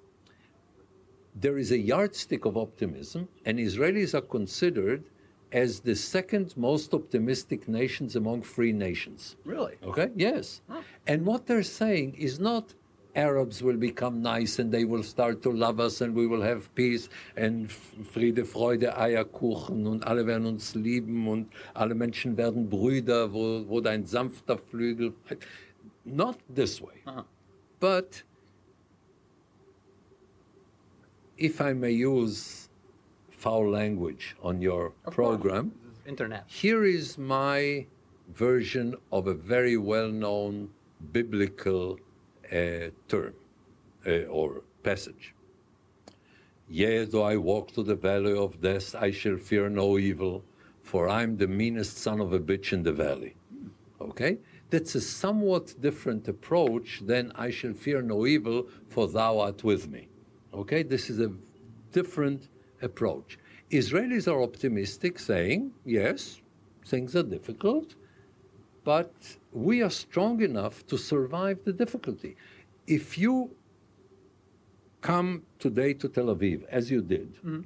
there 1.35 1.59
is 1.59 1.70
a 1.70 1.79
yardstick 1.79 2.46
of 2.46 2.57
optimism, 2.57 3.29
and 3.44 3.59
Israelis 3.59 4.14
are 4.14 4.22
considered 4.22 5.05
as 5.53 5.81
the 5.81 5.94
second 5.94 6.57
most 6.57 6.92
optimistic 6.94 7.68
nations 7.68 8.16
among 8.16 8.42
free 8.42 8.72
nations. 8.72 9.37
Really? 9.44 9.75
Okay, 9.83 10.11
yes. 10.16 10.61
And 11.07 11.25
what 11.25 11.46
they're 11.46 11.62
saying 11.62 12.14
is 12.14 12.40
not 12.40 12.75
Arabs 13.16 13.62
will 13.62 13.76
become 13.76 14.20
nice 14.20 14.59
and 14.59 14.70
they 14.70 14.85
will 14.85 15.02
start 15.02 15.42
to 15.42 15.50
love 15.50 15.81
us 15.81 16.02
and 16.02 16.14
we 16.14 16.26
will 16.26 16.42
have 16.42 16.72
peace 16.74 17.09
and 17.37 17.70
Friede, 18.12 18.44
Freude, 18.44 18.96
Eierkuchen 18.96 19.87
und 19.87 20.07
alle 20.07 20.26
werden 20.26 20.46
uns 20.46 20.74
lieben 20.74 21.26
und 21.26 21.48
alle 21.74 21.94
Menschen 21.94 22.37
werden 22.37 22.68
Brüder, 22.68 23.33
wo, 23.33 23.64
wo 23.66 23.81
dein 23.81 24.05
sanfter 24.05 24.59
Flügel. 24.59 25.14
Not 26.05 26.38
this 26.55 26.81
way. 26.81 27.02
But 27.81 28.22
if 31.37 31.61
I 31.61 31.72
may 31.72 31.92
use 31.92 32.68
foul 33.31 33.70
language 33.70 34.37
on 34.42 34.61
your 34.61 34.92
Of 35.05 35.14
program, 35.14 35.72
Internet. 36.07 36.44
here 36.46 36.85
is 36.85 37.18
my 37.18 37.87
version 38.29 38.94
of 39.11 39.26
a 39.26 39.35
very 39.35 39.76
well 39.76 40.11
known 40.11 40.68
biblical 41.12 41.92
uh, 41.94 42.06
term 43.09 43.35
or 44.30 44.62
passage. 44.82 45.35
Yea, 46.68 47.04
though 47.04 47.22
I 47.22 47.37
walk 47.37 47.70
through 47.70 47.85
the 47.85 47.94
valley 47.94 48.37
of 48.37 48.61
death, 48.61 48.94
I 48.94 49.12
shall 49.12 49.37
fear 49.37 49.68
no 49.68 49.98
evil, 49.98 50.44
for 50.82 51.09
I'm 51.09 51.37
the 51.37 51.46
meanest 51.46 51.96
son 51.98 52.20
of 52.20 52.32
a 52.32 52.40
bitch 52.40 52.72
in 52.72 52.82
the 52.82 52.92
valley. 52.92 53.37
Okay? 54.00 54.38
That's 54.70 54.96
a 54.96 55.00
somewhat 55.00 55.80
different 55.80 56.26
approach 56.26 57.02
than 57.04 57.30
I 57.37 57.50
shall 57.50 57.72
fear 57.72 58.02
no 58.02 58.26
evil, 58.26 58.66
for 58.88 59.06
thou 59.06 59.38
art 59.38 59.62
with 59.62 59.88
me. 59.88 60.09
Okay? 60.52 60.82
This 60.82 61.09
is 61.09 61.20
a 61.20 61.32
different 61.92 62.48
approach. 62.82 63.38
Israelis 63.70 64.26
are 64.26 64.42
optimistic, 64.42 65.20
saying, 65.20 65.72
yes, 65.85 66.40
things 66.85 67.14
are 67.14 67.22
difficult, 67.22 67.94
but 68.87 69.12
we 69.53 69.83
are 69.83 69.90
strong 69.90 70.40
enough 70.42 70.87
to 70.87 70.96
survive 70.96 71.59
the 71.64 71.72
difficulty. 71.72 72.37
If 72.87 73.18
you 73.18 73.51
come 75.01 75.42
today 75.59 75.92
to 75.94 76.09
Tel 76.09 76.27
Aviv, 76.27 76.64
as 76.68 76.88
you 76.88 77.03
did, 77.03 77.35
mm-hmm. 77.38 77.62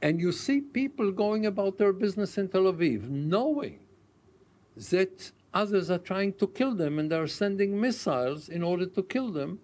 and 0.00 0.20
you 0.20 0.30
see 0.30 0.60
people 0.60 1.10
going 1.10 1.46
about 1.46 1.76
their 1.76 1.92
business 1.92 2.38
in 2.38 2.46
Tel 2.48 2.72
Aviv, 2.72 3.00
knowing 3.10 3.80
that 4.90 5.32
others 5.52 5.90
are 5.90 6.04
trying 6.12 6.32
to 6.34 6.46
kill 6.46 6.72
them 6.82 7.00
and 7.00 7.10
they're 7.10 7.26
sending 7.26 7.80
missiles 7.80 8.48
in 8.48 8.62
order 8.62 8.86
to 8.86 9.02
kill 9.02 9.32
them, 9.32 9.58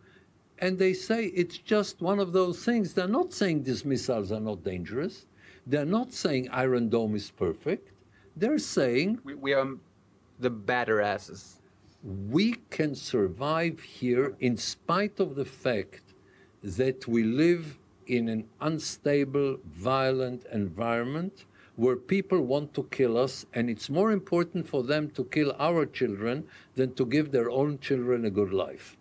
and 0.59 0.77
they 0.77 0.93
say 0.93 1.27
it's 1.27 1.59
just 1.59 2.03
one 2.03 2.19
of 2.19 2.33
those 2.33 2.65
things. 2.65 2.95
They're 2.95 3.17
not 3.21 3.33
saying 3.33 3.63
these 3.63 3.85
missiles 3.85 4.33
are 4.33 4.41
not 4.51 4.65
dangerous. 4.65 5.27
They're 5.69 5.93
not 5.99 6.13
saying 6.13 6.49
Iron 6.51 6.89
Dome 6.89 7.15
is 7.15 7.31
perfect. 7.31 7.93
They're 8.37 8.59
saying 8.59 9.21
We, 9.23 9.35
we 9.35 9.53
are 9.53 9.69
the 10.41 10.51
batter 10.51 11.01
asses. 11.01 11.57
we 12.03 12.55
can 12.71 12.95
survive 12.95 13.79
here 13.81 14.35
in 14.41 14.57
spite 14.57 15.21
of 15.21 15.35
the 15.35 15.45
fact 15.45 16.03
that 16.63 17.07
we 17.07 17.23
live 17.23 17.79
in 18.07 18.29
an 18.29 18.45
unstable, 18.61 19.59
violent 19.67 20.47
environment 20.53 21.45
where 21.77 21.97
people 21.97 22.41
want 22.41 22.75
to 22.75 22.83
kill 22.91 23.17
us, 23.17 23.47
and 23.55 23.71
it's 23.71 23.89
more 23.89 24.13
important 24.13 24.67
for 24.67 24.83
them 24.83 25.09
to 25.11 25.25
kill 25.25 25.55
our 25.59 25.87
children 25.87 26.45
than 26.75 26.93
to 26.95 27.07
give 27.07 27.31
their 27.31 27.51
own 27.51 27.79
children 27.79 28.25
a 28.25 28.31
good 28.31 28.53
life. 28.53 28.97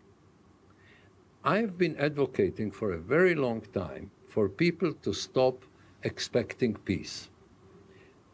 I've 1.43 1.78
been 1.78 1.97
advocating 1.97 2.71
for 2.71 2.91
a 2.91 2.97
very 2.97 3.34
long 3.34 3.62
time 3.73 4.12
for 4.28 4.47
people 4.47 4.93
to 4.93 5.13
stop 5.13 5.65
expecting 6.04 6.75
peace. 6.75 7.30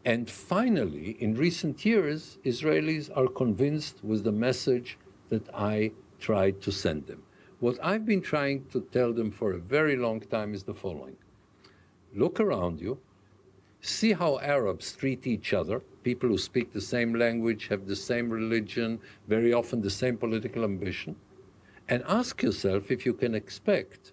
And 0.06 0.30
finally, 0.30 1.16
in 1.18 1.34
recent 1.34 1.84
years, 1.84 2.38
Israelis 2.44 3.10
are 3.16 3.26
convinced 3.26 4.04
with 4.04 4.22
the 4.22 4.30
message 4.30 4.98
that 5.30 5.52
I 5.52 5.90
tried 6.20 6.62
to 6.62 6.70
send 6.70 7.08
them. 7.08 7.24
What 7.58 7.76
I've 7.82 8.06
been 8.06 8.20
trying 8.20 8.66
to 8.66 8.82
tell 8.92 9.12
them 9.12 9.32
for 9.32 9.50
a 9.50 9.58
very 9.58 9.96
long 9.96 10.20
time 10.20 10.54
is 10.54 10.62
the 10.62 10.74
following. 10.74 11.16
Look 12.14 12.38
around 12.38 12.80
you, 12.80 13.00
see 13.80 14.12
how 14.12 14.38
Arabs 14.38 14.92
treat 14.92 15.26
each 15.26 15.52
other, 15.52 15.80
people 16.04 16.28
who 16.28 16.38
speak 16.38 16.72
the 16.72 16.80
same 16.80 17.12
language, 17.12 17.66
have 17.66 17.88
the 17.88 17.96
same 17.96 18.30
religion, 18.30 19.00
very 19.26 19.52
often 19.52 19.80
the 19.80 19.90
same 19.90 20.16
political 20.16 20.62
ambition, 20.62 21.16
and 21.88 22.04
ask 22.06 22.44
yourself 22.44 22.92
if 22.92 23.04
you 23.06 23.12
can 23.12 23.34
expect 23.34 24.12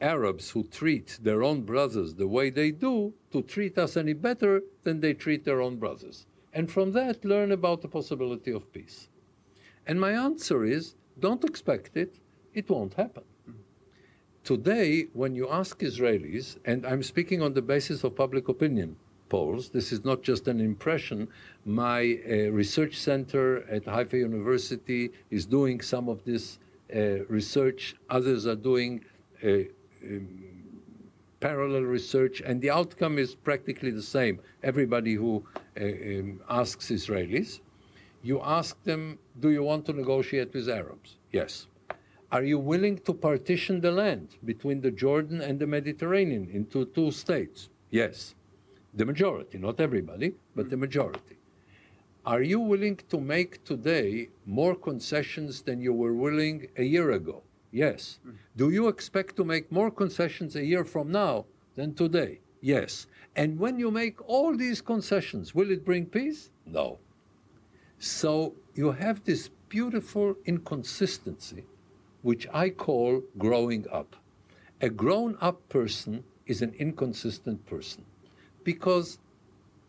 Arabs 0.00 0.50
who 0.50 0.64
treat 0.64 1.18
their 1.22 1.42
own 1.42 1.62
brothers 1.62 2.14
the 2.14 2.26
way 2.26 2.50
they 2.50 2.70
do 2.70 3.12
to 3.32 3.42
treat 3.42 3.78
us 3.78 3.96
any 3.96 4.12
better 4.12 4.62
than 4.82 5.00
they 5.00 5.14
treat 5.14 5.44
their 5.44 5.60
own 5.60 5.76
brothers. 5.76 6.26
And 6.52 6.70
from 6.70 6.92
that, 6.92 7.24
learn 7.24 7.52
about 7.52 7.82
the 7.82 7.88
possibility 7.88 8.52
of 8.52 8.72
peace. 8.72 9.08
And 9.86 10.00
my 10.00 10.12
answer 10.12 10.64
is 10.64 10.94
don't 11.18 11.44
expect 11.44 11.96
it, 11.96 12.18
it 12.52 12.68
won't 12.68 12.94
happen. 12.94 13.24
Today, 14.44 15.06
when 15.14 15.34
you 15.34 15.48
ask 15.48 15.78
Israelis, 15.78 16.58
and 16.64 16.84
I'm 16.86 17.02
speaking 17.02 17.40
on 17.40 17.54
the 17.54 17.62
basis 17.62 18.04
of 18.04 18.14
public 18.14 18.48
opinion 18.48 18.96
polls, 19.30 19.70
this 19.70 19.90
is 19.90 20.04
not 20.04 20.22
just 20.22 20.48
an 20.48 20.60
impression. 20.60 21.28
My 21.64 22.18
uh, 22.28 22.50
research 22.50 22.98
center 22.98 23.64
at 23.70 23.86
Haifa 23.86 24.18
University 24.18 25.12
is 25.30 25.46
doing 25.46 25.80
some 25.80 26.08
of 26.08 26.24
this 26.24 26.58
uh, 26.94 27.24
research, 27.28 27.96
others 28.10 28.46
are 28.46 28.54
doing 28.54 29.04
uh, 29.42 29.48
parallel 31.40 31.82
research, 31.82 32.40
and 32.40 32.60
the 32.62 32.70
outcome 32.70 33.18
is 33.18 33.34
practically 33.34 33.90
the 33.90 34.08
same. 34.18 34.40
Everybody 34.62 35.14
who 35.14 35.44
uh, 35.78 35.84
um, 35.84 36.40
asks 36.48 36.90
Israelis, 36.90 37.60
you 38.22 38.40
ask 38.42 38.82
them, 38.84 39.18
Do 39.40 39.50
you 39.50 39.62
want 39.62 39.84
to 39.86 39.92
negotiate 39.92 40.54
with 40.54 40.68
Arabs? 40.70 41.18
Yes. 41.32 41.66
Are 42.32 42.42
you 42.42 42.58
willing 42.58 42.98
to 43.06 43.12
partition 43.12 43.80
the 43.80 43.92
land 43.92 44.28
between 44.44 44.80
the 44.80 44.90
Jordan 44.90 45.40
and 45.40 45.60
the 45.60 45.66
Mediterranean 45.66 46.48
into 46.50 46.86
two 46.86 47.10
states? 47.10 47.68
Yes. 47.90 48.34
The 48.94 49.04
majority, 49.04 49.58
not 49.58 49.80
everybody, 49.80 50.34
but 50.56 50.70
the 50.70 50.76
majority. 50.76 51.36
Are 52.26 52.42
you 52.42 52.58
willing 52.58 52.98
to 53.10 53.20
make 53.20 53.62
today 53.64 54.30
more 54.46 54.74
concessions 54.74 55.62
than 55.62 55.80
you 55.80 55.92
were 55.92 56.14
willing 56.14 56.68
a 56.76 56.82
year 56.82 57.10
ago? 57.12 57.43
Yes. 57.74 58.20
Do 58.56 58.70
you 58.70 58.86
expect 58.86 59.34
to 59.34 59.44
make 59.44 59.72
more 59.72 59.90
concessions 59.90 60.54
a 60.54 60.64
year 60.64 60.84
from 60.84 61.10
now 61.10 61.46
than 61.74 61.92
today? 61.92 62.38
Yes. 62.60 63.08
And 63.34 63.58
when 63.58 63.80
you 63.80 63.90
make 63.90 64.16
all 64.28 64.56
these 64.56 64.80
concessions, 64.80 65.56
will 65.56 65.72
it 65.72 65.84
bring 65.84 66.06
peace? 66.06 66.50
No. 66.64 66.98
So 67.98 68.54
you 68.76 68.92
have 68.92 69.24
this 69.24 69.50
beautiful 69.68 70.36
inconsistency 70.46 71.64
which 72.22 72.46
I 72.54 72.70
call 72.70 73.24
growing 73.38 73.86
up. 73.90 74.14
A 74.80 74.88
grown 74.88 75.36
up 75.40 75.68
person 75.68 76.22
is 76.46 76.62
an 76.62 76.74
inconsistent 76.78 77.66
person 77.66 78.04
because 78.62 79.18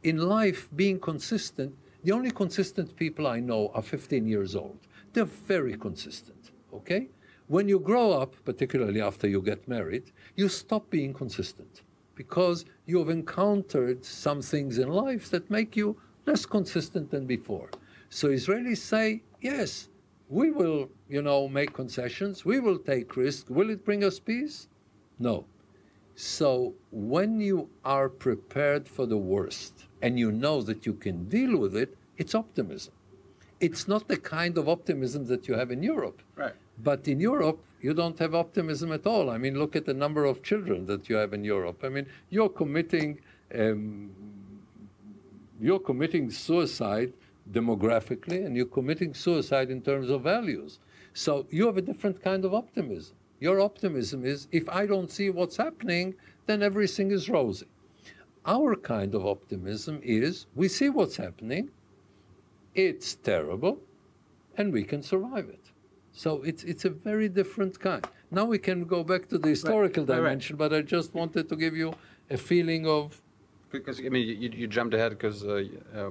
in 0.02 0.17
life, 0.17 0.69
being 0.76 1.00
consistent, 1.00 1.76
the 2.04 2.13
only 2.13 2.32
consistent 2.32 2.95
people 2.95 3.28
I 3.28 3.39
know 3.39 3.69
are 3.76 3.84
15 3.84 4.26
years 4.26 4.56
old. 4.56 4.80
They're 5.13 5.26
very 5.26 5.78
consistent, 5.78 6.52
okay? 6.74 7.10
When 7.48 7.70
you 7.70 7.80
grow 7.80 8.12
up, 8.12 8.36
particularly 8.44 9.02
after 9.02 9.28
you 9.28 9.42
get 9.42 9.68
married, 9.68 10.12
you 10.36 10.50
stop 10.50 10.90
being 10.90 11.14
consistent 11.14 11.84
because 12.16 12.66
you 12.88 12.98
have 13.00 13.10
encountered 13.10 14.04
some 14.04 14.42
things 14.42 14.80
in 14.80 14.90
life 14.90 15.30
that 15.30 15.52
make 15.52 15.76
you 15.76 15.96
less 16.26 16.46
consistent 16.46 17.12
than 17.12 17.28
before. 17.28 17.70
So 18.10 18.30
Israelis 18.30 18.78
say, 18.78 19.22
yes, 19.42 19.90
we 20.28 20.50
will, 20.50 20.90
you 21.08 21.22
know, 21.22 21.48
make 21.48 21.74
concessions, 21.74 22.46
we 22.46 22.60
will 22.60 22.80
take 22.80 23.16
risks. 23.16 23.50
Will 23.50 23.70
it 23.70 23.86
bring 23.86 24.04
us 24.04 24.18
peace? 24.18 24.68
No. 25.20 25.46
So 26.16 26.74
when 26.92 27.40
you 27.40 27.70
are 27.84 28.10
prepared 28.10 28.88
for 28.88 29.06
the 29.06 29.18
worst 29.18 29.86
and 30.02 30.18
you 30.18 30.32
know 30.32 30.62
that 30.64 30.86
you 30.86 30.94
can 30.94 31.30
deal 31.30 31.58
with 31.58 31.76
it, 31.76 31.96
it's 32.18 32.34
optimism. 32.34 32.94
It's 33.60 33.88
not 33.88 34.08
the 34.08 34.18
kind 34.18 34.58
of 34.58 34.68
optimism 34.68 35.26
that 35.28 35.48
you 35.48 35.54
have 35.54 35.70
in 35.72 35.84
Europe. 35.84 36.22
Right. 36.36 36.56
But 36.84 37.08
in 37.08 37.20
Europe, 37.20 37.60
you 37.82 37.94
don't 37.94 38.18
have 38.20 38.34
optimism 38.34 38.92
at 38.92 39.06
all. 39.06 39.30
I 39.30 39.38
mean, 39.38 39.58
look 39.58 39.76
at 39.76 39.86
the 39.86 39.94
number 39.94 40.26
of 40.26 40.44
children 40.44 40.86
that 40.88 41.08
you 41.10 41.16
have 41.16 41.34
in 41.34 41.44
Europe. 41.44 41.84
I 41.84 41.90
mean, 41.90 42.08
you're 42.30 42.50
committing, 42.50 43.20
um, 43.54 44.12
you're 45.62 45.80
committing 45.80 46.30
suicide 46.32 47.14
demographically, 47.52 48.46
and 48.46 48.56
you're 48.58 48.66
committing 48.66 49.14
suicide 49.14 49.70
in 49.70 49.82
terms 49.82 50.10
of 50.10 50.24
values. 50.24 50.80
So 51.14 51.46
you 51.50 51.68
have 51.68 51.78
a 51.78 51.82
different 51.82 52.22
kind 52.22 52.44
of 52.44 52.54
optimism. 52.54 53.16
Your 53.40 53.60
optimism 53.60 54.26
is 54.26 54.48
if 54.52 54.68
I 54.70 54.86
don't 54.86 55.12
see 55.12 55.30
what's 55.30 55.58
happening, 55.58 56.16
then 56.46 56.64
everything 56.64 57.12
is 57.12 57.30
rosy. 57.30 57.68
Our 58.46 58.76
kind 58.76 59.16
of 59.16 59.26
optimism 59.26 60.00
is 60.04 60.46
we 60.56 60.68
see 60.68 60.90
what's 60.90 61.18
happening, 61.18 61.70
it's 62.74 63.16
terrible, 63.16 63.80
and 64.58 64.72
we 64.72 64.84
can 64.84 65.02
survive 65.02 65.50
it. 65.50 65.64
So 66.15 66.41
it's, 66.43 66.63
it's 66.63 66.86
a 66.86 66.89
very 66.89 67.28
different 67.28 67.80
kind. 67.80 68.06
Now 68.32 68.45
we 68.45 68.58
can 68.58 68.86
go 68.86 69.04
back 69.04 69.28
to 69.30 69.38
the 69.38 69.49
historical 69.49 70.06
right, 70.06 70.13
right. 70.13 70.17
dimension, 70.17 70.56
but 70.56 70.73
I 70.73 70.82
just 70.82 71.13
wanted 71.13 71.49
to 71.49 71.56
give 71.56 71.75
you 71.75 71.93
a 72.30 72.38
feeling 72.38 72.88
of 72.88 73.21
Because 73.71 73.99
I 73.99 74.10
mean, 74.10 74.25
you, 74.43 74.49
you 74.62 74.67
jumped 74.67 74.93
ahead 74.93 75.12
because 75.12 75.43
uh, 75.43 75.63
uh, 75.93 76.10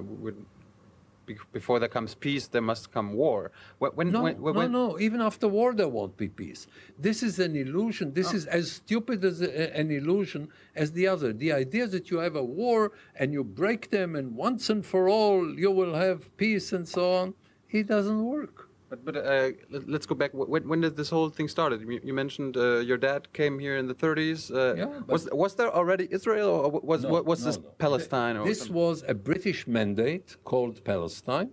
before 1.51 1.79
there 1.79 1.89
comes 1.89 2.13
peace, 2.13 2.45
there 2.47 2.61
must 2.61 2.91
come 2.91 3.13
war. 3.13 3.51
When, 3.79 3.91
when, 3.93 4.11
No, 4.11 4.21
when, 4.23 4.41
when, 4.41 4.71
no, 4.71 4.89
no. 4.89 4.99
Even 4.99 5.21
after 5.21 5.47
war, 5.47 5.73
there 5.73 5.87
won't 5.87 6.15
be 6.17 6.27
peace. 6.27 6.67
This 6.99 7.23
is 7.23 7.39
an 7.39 7.55
illusion. 7.55 8.13
This 8.13 8.31
Oh. 8.31 8.35
is 8.37 8.45
as 8.45 8.71
stupid 8.71 9.25
as 9.25 9.41
a, 9.41 9.75
an 9.75 9.89
illusion 9.89 10.49
as 10.75 10.91
the 10.91 11.07
other. 11.07 11.33
The 11.33 11.51
idea 11.51 11.87
that 11.87 12.11
you 12.11 12.19
have 12.19 12.35
a 12.35 12.43
war 12.43 12.91
and 13.19 13.33
you 13.33 13.43
break 13.43 13.89
them, 13.89 14.15
and 14.15 14.35
once 14.35 14.69
and 14.69 14.85
for 14.85 15.09
all 15.09 15.57
you 15.57 15.71
will 15.71 15.95
have 15.95 16.35
peace 16.37 16.71
and 16.71 16.87
so 16.87 17.13
on, 17.13 17.33
it 17.71 17.87
doesn't 17.87 18.23
work. 18.23 18.64
But, 19.03 19.05
but 19.05 19.15
uh, 19.17 19.51
let- 19.69 19.87
let's 19.93 20.05
go 20.05 20.15
back. 20.15 20.31
When, 20.33 20.67
when 20.67 20.81
did 20.81 20.95
this 20.95 21.09
whole 21.09 21.29
thing 21.29 21.47
started? 21.47 21.81
You, 21.81 21.99
you 22.03 22.13
mentioned 22.13 22.55
uh, 22.57 22.79
your 22.89 22.97
dad 22.97 23.21
came 23.33 23.55
here 23.59 23.75
in 23.77 23.87
the 23.87 23.95
30s. 23.95 24.39
Uh, 24.51 24.75
Yeah, 24.75 24.85
was 25.13 25.21
was 25.43 25.51
there 25.59 25.71
already 25.79 26.05
Israel, 26.17 26.49
or 26.49 26.69
was 26.91 27.01
No, 27.03 27.09
what 27.13 27.23
was 27.31 27.39
no, 27.41 27.45
this 27.47 27.57
no. 27.57 27.69
Palestine? 27.85 28.35
Or 28.39 28.45
This 28.45 28.59
something? 28.59 28.75
was 28.85 29.03
a 29.07 29.15
British 29.29 29.59
mandate 29.77 30.29
called 30.51 30.75
Palestine. 30.93 31.49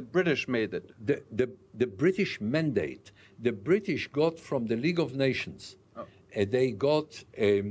the 0.00 0.06
British 0.16 0.42
made 0.56 0.70
it. 0.78 0.84
The, 1.08 1.16
the, 1.40 1.46
the 1.82 1.88
British 2.02 2.32
mandate, 2.54 3.06
the 3.48 3.54
British 3.70 4.02
got 4.20 4.34
from 4.48 4.60
the 4.70 4.76
League 4.84 5.00
of 5.06 5.10
Nations, 5.26 5.62
Oh. 5.96 6.00
uh, 6.02 6.44
they 6.56 6.68
got 6.90 7.08
um, 7.46 7.68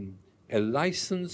a 0.59 0.59
license 0.81 1.33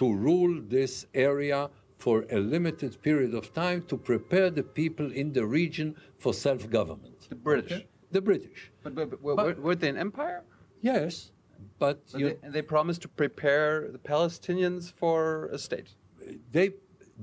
to 0.00 0.06
rule 0.28 0.54
this 0.78 0.92
area 1.30 1.60
for 2.04 2.16
a 2.38 2.40
limited 2.56 2.92
period 3.08 3.32
of 3.40 3.44
time 3.64 3.80
to 3.90 3.96
prepare 4.10 4.48
the 4.60 4.66
people 4.80 5.08
in 5.22 5.28
the 5.38 5.44
region 5.60 5.88
for 6.22 6.32
self 6.46 6.62
government. 6.78 7.13
The 7.28 7.34
British. 7.36 7.84
The 8.10 8.20
British. 8.20 8.70
But, 8.82 8.94
but, 8.94 9.10
but, 9.10 9.22
were- 9.22 9.34
But- 9.36 9.58
were, 9.60 9.74
they 9.74 9.88
an 9.88 9.96
empire? 9.96 10.42
Yes, 10.82 11.30
but 11.78 12.00
you, 12.16 12.36
they, 12.42 12.48
they 12.50 12.62
promised 12.62 13.02
to 13.02 13.08
prepare 13.08 13.88
the 13.90 13.98
Palestinians 13.98 14.92
for 14.92 15.46
a 15.46 15.58
state. 15.58 15.88
they 16.52 16.70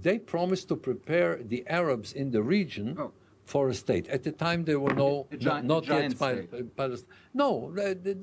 they 0.03 0.17
promised 0.17 0.67
to 0.69 0.75
prepare 0.77 1.31
the 1.43 1.67
Arabs 1.67 2.13
in 2.13 2.31
the 2.31 2.41
region 2.41 2.95
Oh. 2.97 3.11
for 3.45 3.67
a 3.69 3.73
state. 3.73 4.07
At 4.07 4.23
the 4.23 4.31
time, 4.31 4.63
there 4.63 4.79
were 4.79 4.93
no 4.93 5.27
A 5.31 5.37
giant- 5.37 5.67
not 5.67 5.83
a 5.83 5.87
giant 5.87 6.13
yet 6.13 6.19
Pal- 6.19 6.47
state. 6.47 6.75
Palestine. 6.77 7.09
No, 7.33 7.49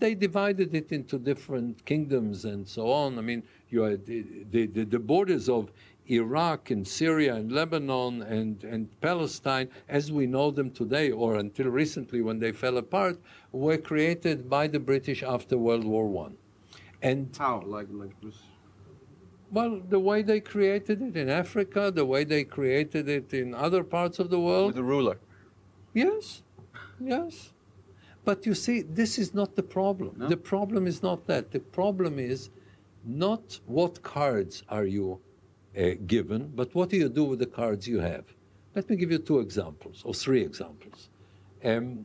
they, 0.05 0.15
divided 0.15 0.75
it 0.75 0.91
into 0.93 1.19
different 1.19 1.85
kingdoms 1.85 2.47
and 2.47 2.67
so 2.67 2.91
on. 2.91 3.19
I 3.19 3.23
mean, 3.31 3.43
you 3.69 3.83
had 3.83 4.07
the, 4.07 4.25
the, 4.51 4.85
the 4.85 4.99
borders 4.99 5.49
of 5.51 5.71
Iraq 6.11 6.71
and 6.71 6.87
Syria 6.87 7.35
and 7.35 7.53
Lebanon 7.53 8.23
and, 8.23 8.65
and 8.65 9.01
Palestine, 9.01 9.69
as 9.89 10.11
we 10.11 10.27
know 10.27 10.51
them 10.51 10.71
today, 10.71 11.11
or 11.11 11.37
until 11.37 11.67
recently 11.69 12.21
when 12.23 12.39
they 12.39 12.53
fell 12.53 12.79
apart, 12.79 13.19
were 13.53 13.77
created 13.77 14.49
by 14.49 14.67
the 14.67 14.81
British 14.81 15.23
after 15.23 15.57
World 15.59 15.85
War 15.85 16.07
One. 16.09 16.37
And 17.03 17.35
How? 17.39 17.63
Like 17.65 17.89
like 17.91 18.19
this? 18.23 18.37
well, 19.51 19.81
the 19.89 19.99
way 19.99 20.23
they 20.23 20.41
created 20.41 21.01
it 21.01 21.17
in 21.17 21.29
Africa, 21.29 21.91
the 21.91 22.05
way 22.05 22.25
they 22.25 22.45
created 22.45 23.09
it 23.09 23.33
in 23.33 23.55
other 23.55 23.83
parts 23.85 24.19
of 24.19 24.31
the 24.31 24.41
world, 24.41 24.69
With 24.75 24.79
a 24.79 24.83
ruler. 24.83 25.19
yes, 25.95 26.43
yes. 27.01 27.53
But 28.25 28.45
you 28.45 28.55
see, 28.55 28.83
this 28.83 29.19
is 29.19 29.33
not 29.33 29.57
the 29.57 29.63
problem. 29.63 30.17
No? 30.19 30.29
The 30.29 30.37
problem 30.37 30.87
is 30.87 31.03
not 31.03 31.27
that. 31.29 31.51
The 31.51 31.61
problem 31.61 32.19
is 32.19 32.51
not 33.05 33.61
what 33.65 34.03
cards 34.03 34.63
are 34.69 34.85
you 34.85 35.19
uh, 35.79 35.91
given, 36.07 36.53
but 36.55 36.75
what 36.75 36.89
do 36.89 36.97
you 36.97 37.09
do 37.09 37.25
with 37.25 37.39
the 37.39 37.47
cards 37.47 37.87
you 37.87 38.01
have. 38.01 38.25
Let 38.75 38.91
me 38.91 38.97
give 38.97 39.11
you 39.11 39.19
two 39.19 39.41
examples, 39.41 40.03
or 40.05 40.13
three 40.13 40.43
examples. 40.43 41.09
Um, 41.65 42.05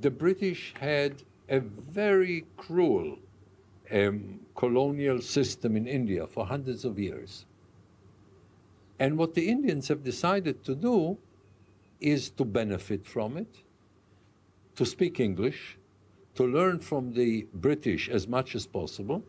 the 0.00 0.10
British 0.10 0.74
had 0.80 1.22
a 1.48 1.60
very 1.60 2.44
cruel 2.56 3.18
um, 3.92 4.40
colonial 4.54 5.20
system 5.20 5.76
in 5.76 5.86
India 5.86 6.26
for 6.26 6.46
hundreds 6.46 6.84
of 6.84 6.98
years. 6.98 7.46
And 8.98 9.16
what 9.16 9.34
the 9.34 9.48
Indians 9.48 9.88
have 9.88 10.02
decided 10.02 10.64
to 10.64 10.74
do 10.74 11.16
is 12.00 12.30
to 12.30 12.44
benefit 12.44 13.06
from 13.06 13.36
it, 13.36 13.62
to 14.76 14.84
speak 14.84 15.20
English, 15.20 15.78
to 16.34 16.44
learn 16.44 16.78
from 16.80 17.12
the 17.12 17.46
British 17.54 18.08
as 18.08 18.28
much 18.28 18.54
as 18.54 18.66
possible. 18.66 19.22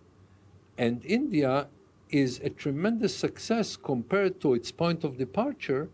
And 0.77 1.03
India 1.05 1.67
is 2.09 2.39
a 2.43 2.49
tremendous 2.49 3.15
success 3.15 3.75
compared 3.75 4.39
to 4.41 4.53
its 4.53 4.71
point 4.71 5.03
of 5.03 5.17
departure 5.17 5.89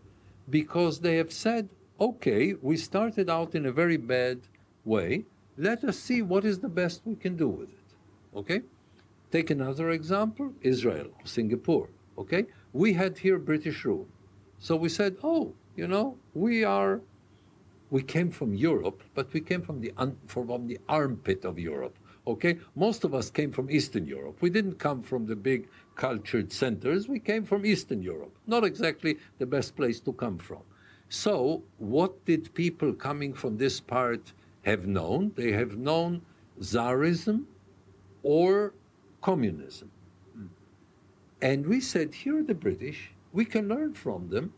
because 0.50 1.00
they 1.00 1.16
have 1.16 1.32
said, 1.32 1.68
okay, 2.00 2.54
we 2.62 2.76
started 2.76 3.28
out 3.28 3.54
in 3.54 3.66
a 3.66 3.72
very 3.72 3.96
bad 3.96 4.38
way. 4.84 5.24
Let 5.58 5.84
us 5.84 5.98
see 5.98 6.22
what 6.22 6.44
is 6.44 6.58
the 6.58 6.68
best 6.68 7.02
we 7.04 7.16
can 7.16 7.36
do 7.36 7.48
with 7.48 7.68
it. 7.68 7.88
Okay? 8.36 8.60
Take 9.30 9.50
another 9.50 9.90
example 9.90 10.52
Israel, 10.62 11.08
Singapore. 11.24 11.88
Okay? 12.18 12.46
We 12.72 12.92
had 12.92 13.18
here 13.18 13.38
British 13.38 13.84
rule. 13.84 14.06
So 14.58 14.76
we 14.76 14.88
said, 14.88 15.16
oh, 15.22 15.52
you 15.76 15.88
know, 15.88 16.16
we 16.34 16.64
are, 16.64 17.00
we 17.90 18.02
came 18.02 18.30
from 18.30 18.54
Europe, 18.54 19.02
but 19.14 19.32
we 19.32 19.40
came 19.40 19.62
from 19.62 19.80
the, 19.80 19.92
un, 19.96 20.16
from 20.26 20.66
the 20.66 20.78
armpit 20.88 21.44
of 21.44 21.58
Europe. 21.58 21.96
Okay? 22.26 22.58
Most 22.74 23.04
of 23.04 23.14
us 23.14 23.30
came 23.30 23.52
from 23.52 23.70
Eastern 23.70 24.06
Europe. 24.06 24.40
We 24.40 24.50
didn't 24.50 24.78
come 24.78 25.02
from 25.02 25.26
the 25.26 25.36
big 25.36 25.68
cultured 25.96 26.52
centers. 26.52 27.08
We 27.08 27.18
came 27.18 27.44
from 27.44 27.66
Eastern 27.66 28.02
Europe. 28.02 28.36
Not 28.46 28.64
exactly 28.64 29.18
the 29.38 29.46
best 29.46 29.74
place 29.74 29.98
to 30.00 30.12
come 30.12 30.38
from. 30.38 30.62
So, 31.08 31.62
what 31.78 32.24
did 32.24 32.52
people 32.54 32.92
coming 32.92 33.32
from 33.32 33.56
this 33.56 33.80
part 33.80 34.32
have 34.62 34.86
known? 34.86 35.32
They 35.36 35.52
have 35.52 35.76
known 35.76 36.22
Tsarism 36.60 37.44
or 38.22 38.74
communism. 39.22 39.90
And 41.40 41.66
we 41.66 41.80
said, 41.80 42.14
here 42.14 42.38
are 42.38 42.42
the 42.42 42.54
British, 42.54 43.10
we 43.32 43.44
can 43.44 43.68
learn 43.68 43.94
from 43.94 44.30
them 44.30 44.52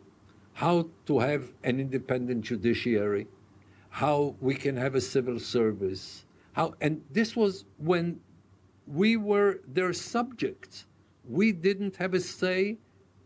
how 0.55 0.89
to 1.07 1.19
have 1.19 1.53
an 1.65 1.81
independent 1.81 2.45
judiciary, 2.45 3.27
how 3.91 4.35
we 4.41 4.55
can 4.55 4.77
have 4.77 4.95
a 4.95 5.01
civil 5.01 5.39
service, 5.39 6.25
how, 6.53 6.75
and 6.81 7.03
this 7.11 7.37
was 7.37 7.65
when 7.79 8.21
we 8.87 9.17
were 9.17 9.61
their 9.67 9.93
subjects. 9.93 10.87
We 11.29 11.53
didn't 11.53 11.97
have 11.97 12.15
a 12.15 12.21
say 12.21 12.79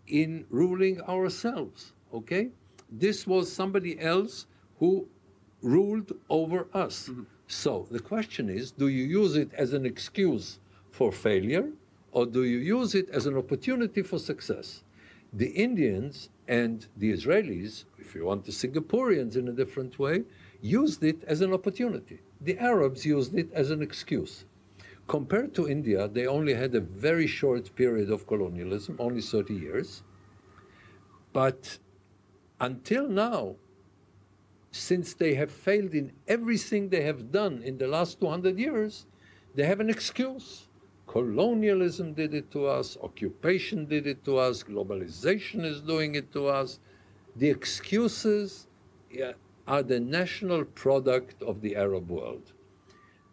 in 0.08 0.44
ruling 0.50 1.00
ourselves, 1.02 1.92
okay? 2.12 2.50
This 2.90 3.26
was 3.26 3.50
somebody 3.50 3.98
else 4.00 4.46
who 4.80 5.06
ruled 5.62 6.12
over 6.28 6.66
us. 6.74 7.08
Mm-hmm. 7.08 7.22
So 7.46 7.86
the 7.90 8.00
question 8.00 8.48
is 8.48 8.72
do 8.72 8.88
you 8.88 9.04
use 9.04 9.36
it 9.36 9.52
as 9.54 9.72
an 9.72 9.86
excuse 9.86 10.58
for 10.90 11.12
failure 11.12 11.68
or 12.10 12.26
do 12.26 12.44
you 12.44 12.58
use 12.58 12.94
it 12.94 13.08
as 13.10 13.26
an 13.26 13.36
opportunity 13.36 14.02
for 14.02 14.18
success? 14.18 14.82
The 15.32 15.48
Indians 15.48 16.28
and 16.48 16.86
the 16.96 17.12
Israelis, 17.12 17.84
if 17.98 18.14
you 18.14 18.26
want 18.26 18.44
the 18.44 18.52
Singaporeans 18.52 19.36
in 19.36 19.48
a 19.48 19.52
different 19.52 19.98
way, 19.98 20.24
used 20.60 21.02
it 21.02 21.24
as 21.24 21.40
an 21.40 21.52
opportunity. 21.52 22.20
The 22.40 22.58
Arabs 22.58 23.06
used 23.06 23.34
it 23.34 23.50
as 23.52 23.70
an 23.70 23.80
excuse. 23.80 24.44
Compared 25.12 25.52
to 25.52 25.68
India, 25.68 26.08
they 26.08 26.26
only 26.26 26.54
had 26.54 26.74
a 26.74 26.80
very 26.80 27.26
short 27.26 27.64
period 27.76 28.10
of 28.10 28.26
colonialism, 28.26 28.96
only 28.98 29.20
30 29.20 29.52
years. 29.52 30.02
But 31.34 31.78
until 32.58 33.06
now, 33.08 33.56
since 34.70 35.12
they 35.12 35.34
have 35.34 35.50
failed 35.50 35.92
in 35.92 36.12
everything 36.26 36.88
they 36.88 37.02
have 37.02 37.30
done 37.30 37.62
in 37.62 37.76
the 37.76 37.88
last 37.88 38.20
200 38.20 38.58
years, 38.58 39.04
they 39.54 39.66
have 39.66 39.80
an 39.80 39.90
excuse. 39.90 40.68
Colonialism 41.06 42.14
did 42.14 42.32
it 42.32 42.50
to 42.52 42.64
us, 42.64 42.96
occupation 43.02 43.84
did 43.84 44.06
it 44.06 44.24
to 44.24 44.38
us, 44.38 44.62
globalization 44.62 45.62
is 45.62 45.82
doing 45.82 46.14
it 46.14 46.32
to 46.32 46.46
us. 46.46 46.78
The 47.36 47.50
excuses 47.50 48.66
are 49.66 49.82
the 49.82 50.00
national 50.00 50.64
product 50.64 51.42
of 51.42 51.60
the 51.60 51.76
Arab 51.76 52.08
world. 52.08 52.54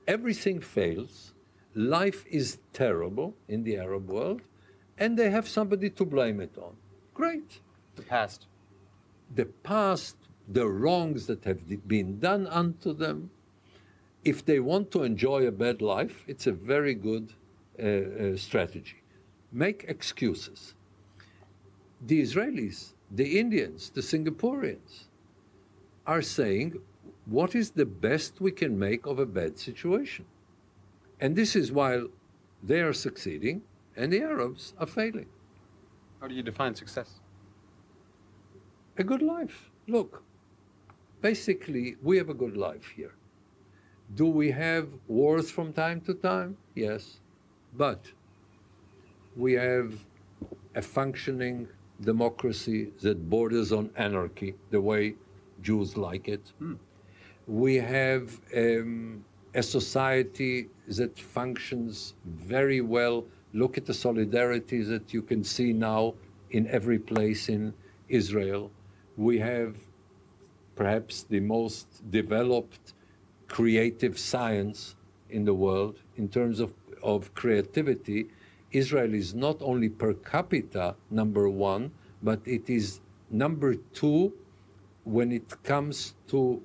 Everything 0.10 0.60
fails, 0.60 1.34
life 1.76 2.26
is 2.30 2.58
terrible 2.74 3.36
in 3.48 3.64
the 3.64 3.78
Arab 3.78 4.10
world, 4.10 4.42
and 4.98 5.18
they 5.18 5.30
have 5.30 5.48
somebody 5.48 5.90
to 5.90 6.06
blame 6.06 6.40
it 6.40 6.58
on. 6.58 6.76
Great. 7.14 7.60
The 7.96 8.02
past 8.02 8.46
the 9.34 9.46
past, 9.46 10.16
the 10.48 10.68
wrongs 10.68 11.28
that 11.28 11.44
have 11.44 11.88
been 11.88 12.20
done 12.20 12.48
unto 12.48 12.94
them. 12.94 13.30
If 14.24 14.44
they 14.46 14.60
want 14.60 14.92
to 14.92 15.04
enjoy 15.04 15.48
a 15.48 15.52
bad 15.52 15.82
life, 15.82 16.24
it's 16.28 16.48
a 16.48 16.52
very 16.52 16.94
good 16.94 17.34
uh, 17.82 17.86
uh, 17.86 18.38
strategy. 18.38 19.02
Make 19.52 19.86
excuses. 19.88 20.74
The 22.06 22.22
Israelis, 22.22 22.94
the 23.12 23.40
Indians, 23.40 23.90
the 23.90 24.02
Singaporeans 24.02 25.06
are 26.06 26.22
saying, 26.22 26.80
what 27.26 27.56
is 27.56 27.72
the 27.72 27.86
best 27.86 28.42
we 28.42 28.52
can 28.52 28.78
make 28.78 29.06
of 29.06 29.20
a 29.20 29.26
bad 29.26 29.60
situation? 29.60 30.26
And 31.20 31.36
this 31.36 31.56
is 31.56 31.72
while 31.72 32.08
they 32.64 32.82
are 32.82 32.94
succeeding 32.94 33.62
and 33.96 34.14
the 34.14 34.22
Arabs 34.22 34.74
are 34.78 34.88
failing. 34.88 35.28
How 36.22 36.28
do 36.28 36.36
you 36.36 36.44
define 36.44 36.76
success? 36.76 37.20
a 39.00 39.04
good 39.04 39.22
life. 39.22 39.72
Look, 39.88 40.24
basically, 41.22 41.96
we 42.04 42.18
have 42.18 42.30
a 42.30 42.34
good 42.34 42.58
life 42.58 42.88
here. 42.96 43.14
Do 44.16 44.26
we 44.26 44.52
have 44.52 44.88
wars 45.08 45.50
from 45.50 45.74
time 45.74 46.02
to 46.02 46.14
time? 46.14 46.58
Yes. 46.76 47.22
But 47.76 48.12
we 49.36 49.54
have 49.54 49.94
a 50.76 50.82
functioning 50.82 51.68
democracy 52.02 52.92
that 53.02 53.30
borders 53.30 53.72
on 53.72 53.90
anarchy, 53.96 54.56
the 54.70 54.82
way 54.82 55.16
Jews 55.62 55.96
like 55.96 56.28
it. 56.28 56.52
Hmm. 56.60 56.76
We 57.48 57.76
have 57.76 58.40
um, 58.56 59.24
a 59.54 59.64
society 59.64 60.70
that 60.88 61.18
functions 61.18 62.14
very 62.26 62.82
well. 62.82 63.26
Look 63.54 63.78
at 63.78 63.86
the 63.86 63.94
solidarity 63.94 64.84
that 64.84 65.14
you 65.14 65.22
can 65.22 65.44
see 65.44 65.74
now 65.74 66.14
in 66.52 66.68
every 66.68 67.00
place 67.00 67.50
in 67.50 67.74
Israel 68.08 68.72
we 69.20 69.38
have 69.38 69.76
perhaps 70.78 71.24
the 71.24 71.42
most 71.42 72.10
developed 72.10 72.94
creative 73.50 74.18
science 74.18 74.96
in 75.30 75.44
the 75.44 75.54
world 75.54 76.00
in 76.16 76.30
terms 76.30 76.62
of, 76.62 76.74
of 77.04 77.34
creativity. 77.34 78.28
Israel 78.72 79.14
is 79.14 79.36
not 79.36 79.58
only 79.60 79.90
per 79.90 80.14
capita 80.14 80.96
number 81.12 81.50
one, 81.50 81.92
but 82.24 82.40
it 82.46 82.70
is 82.70 83.02
number 83.30 83.76
two 83.94 84.32
when 85.04 85.34
it 85.34 85.62
comes 85.64 86.16
to 86.30 86.64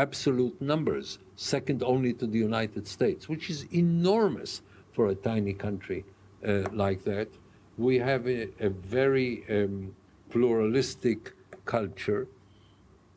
absolute 0.00 0.56
numbers, 0.60 1.18
second 1.36 1.82
only 1.82 2.12
to 2.20 2.26
the 2.26 2.38
United 2.38 2.84
States, 2.96 3.28
which 3.28 3.50
is 3.50 3.66
enormous 3.72 4.62
for 4.94 5.08
a 5.08 5.14
tiny 5.14 5.54
country 5.66 6.04
uh, 6.46 6.62
like 6.72 7.04
that. 7.04 7.28
We 7.76 7.98
have 7.98 8.26
a, 8.26 8.48
a 8.60 8.70
very 8.70 9.44
um, 9.56 9.94
pluralistic 10.30 11.32
culture, 11.64 12.26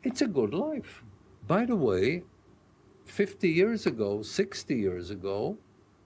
it's 0.02 0.22
a 0.22 0.26
good 0.26 0.52
life. 0.52 1.02
By 1.46 1.64
the 1.64 1.76
way, 1.76 2.22
50 3.06 3.48
years 3.48 3.86
ago, 3.86 4.22
60 4.22 4.74
years 4.74 5.10
ago, 5.10 5.56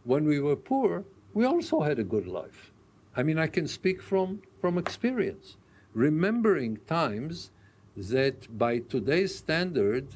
when 0.05 0.24
we 0.24 0.39
were 0.41 0.57
poor, 0.57 1.05
we 1.35 1.45
also 1.45 1.81
had 1.81 1.99
a 1.99 2.05
good 2.05 2.26
life. 2.26 2.72
I 3.16 3.22
mean, 3.22 3.39
I 3.39 3.49
can 3.49 3.66
speak 3.66 4.01
from, 4.01 4.43
from 4.61 4.79
experience, 4.79 5.57
remembering 5.93 6.79
times 6.87 7.51
that 7.97 8.57
by 8.57 8.79
today's 8.79 9.35
standard, 9.35 10.07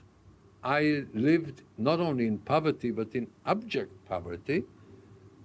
I 0.65 1.05
lived 1.13 1.63
not 1.77 2.01
only 2.01 2.27
in 2.27 2.39
poverty, 2.39 2.91
but 2.91 3.15
in 3.15 3.27
abject 3.47 3.93
poverty, 4.07 4.65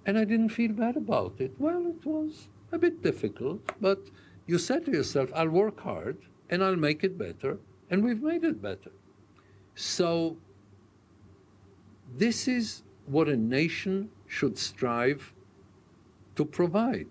and 0.06 0.18
I 0.18 0.24
didn't 0.24 0.50
feel 0.50 0.72
bad 0.72 0.96
about 0.96 1.34
it. 1.38 1.52
Well, 1.58 1.86
it 1.86 2.06
was 2.06 2.48
a 2.72 2.78
bit 2.78 3.02
difficult, 3.02 3.60
but 3.80 4.00
you 4.46 4.58
said 4.58 4.84
to 4.86 4.92
yourself, 4.92 5.30
I'll 5.34 5.48
work 5.48 5.80
hard, 5.80 6.18
and 6.50 6.62
I'll 6.62 6.76
make 6.76 7.04
it 7.04 7.18
better. 7.18 7.58
And 7.90 8.04
we've 8.04 8.22
made 8.22 8.44
it 8.44 8.62
better. 8.62 8.92
So, 9.74 10.36
this 12.16 12.48
is 12.48 12.82
what 13.06 13.28
a 13.28 13.36
nation 13.36 14.10
should 14.26 14.58
strive 14.58 15.32
to 16.36 16.44
provide 16.44 17.08